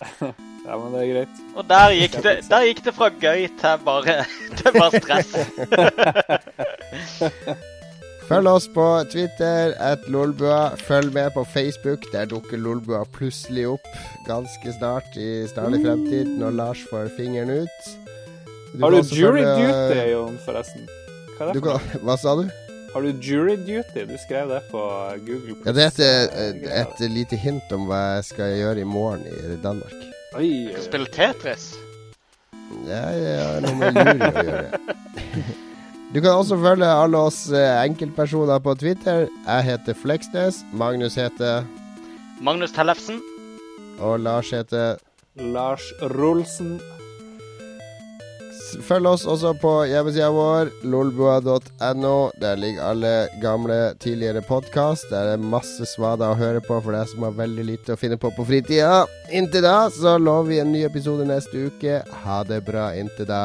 ja, 0.66 0.74
men 0.74 0.90
det 0.90 1.00
er 1.00 1.10
greit. 1.14 1.42
Og 1.54 1.66
der 1.70 1.94
gikk 1.94 2.20
det, 2.26 2.36
der 2.50 2.68
gikk 2.68 2.84
det 2.86 2.94
fra 2.98 3.10
gøy 3.22 3.46
til 3.62 3.84
bare, 3.86 4.22
til 4.58 4.78
bare 4.78 5.02
stress. 5.02 5.30
Følg 8.30 8.46
oss 8.46 8.68
på 8.70 8.84
Twitter, 9.10 9.72
at 9.82 10.04
Lolbua. 10.06 10.76
Følg 10.78 11.10
med 11.12 11.32
på 11.34 11.42
Facebook. 11.50 12.04
Der 12.12 12.28
dukker 12.30 12.60
Lolbua 12.62 13.00
plutselig 13.10 13.64
opp 13.72 13.86
ganske 14.28 14.74
snart 14.76 15.16
i 15.18 15.48
snarlig 15.50 15.80
fremtid, 15.82 16.28
når 16.38 16.54
Lars 16.54 16.84
får 16.92 17.08
fingeren 17.16 17.50
ut. 17.64 17.88
Du 18.70 18.84
Har 18.84 18.94
du 18.94 19.00
jury 19.02 19.42
følge... 19.42 19.56
duty, 19.58 20.04
Jon, 20.12 20.36
forresten? 20.44 20.84
Hva, 21.40 21.48
kan... 21.56 21.88
Hva 22.06 22.16
sa 22.22 22.36
du? 22.38 22.44
Har 22.92 23.02
du 23.02 23.10
jury 23.18 23.56
duty? 23.66 24.04
Du 24.06 24.14
skrev 24.22 24.52
det 24.54 24.60
på 24.70 24.82
Google. 25.26 25.56
Ja, 25.66 25.74
det 25.74 25.88
er 25.88 25.90
et, 25.90 26.60
et, 26.70 26.92
et, 27.00 27.02
lite 27.10 27.38
hint 27.38 27.74
om 27.74 27.88
hva 27.90 27.98
jeg 28.12 28.28
skal 28.28 28.54
gjøre 28.60 28.84
i 28.84 28.86
morgen 28.86 29.26
i 29.26 29.58
Danmark. 29.64 29.96
Oi, 30.38 30.52
du 30.68 30.76
skal 30.76 30.86
spille 30.86 31.10
Tetris? 31.18 31.66
Ja, 32.86 33.02
jeg 33.10 33.42
har 33.42 33.66
noe 33.66 33.74
med 33.82 33.98
jury 33.98 34.30
å 34.30 34.46
gjøre. 34.52 35.58
Du 36.10 36.18
kan 36.18 36.34
også 36.34 36.56
følge 36.58 36.86
alle 36.90 37.18
oss 37.22 37.44
eh, 37.54 37.84
enkeltpersoner 37.86 38.58
på 38.58 38.74
Twitter. 38.74 39.28
Jeg 39.46 39.66
heter 39.68 39.94
Fleksnes. 39.94 40.64
Magnus 40.74 41.14
heter 41.14 41.62
Magnus 42.42 42.74
Tellefsen. 42.74 43.20
Og 44.02 44.18
Lars 44.18 44.50
heter 44.50 44.98
Lars 45.38 45.86
Rolsen. 46.16 46.80
Følg 48.86 49.06
oss 49.06 49.22
også 49.26 49.52
på 49.62 49.70
hjemmesida 49.86 50.32
vår, 50.34 50.70
lolbua.no. 50.82 52.14
Der 52.42 52.58
ligger 52.58 52.90
alle 52.90 53.14
gamle, 53.42 53.78
tidligere 54.02 54.42
podkast. 54.46 55.06
Der 55.14 55.36
er 55.36 55.42
masse 55.42 55.86
svader 55.94 56.34
å 56.34 56.38
høre 56.38 56.62
på 56.62 56.78
for 56.82 56.94
deg 56.94 57.06
som 57.10 57.26
har 57.28 57.38
veldig 57.38 57.70
lite 57.70 57.94
å 57.94 58.00
finne 58.00 58.18
på 58.18 58.34
på 58.34 58.50
fritida. 58.50 59.04
Inntil 59.30 59.62
da 59.66 59.84
så 59.94 60.18
lover 60.18 60.50
vi 60.50 60.62
en 60.62 60.74
ny 60.74 60.82
episode 60.90 61.26
neste 61.30 61.68
uke. 61.70 62.00
Ha 62.26 62.42
det 62.50 62.64
bra 62.66 62.90
inntil 62.98 63.30
da. 63.30 63.44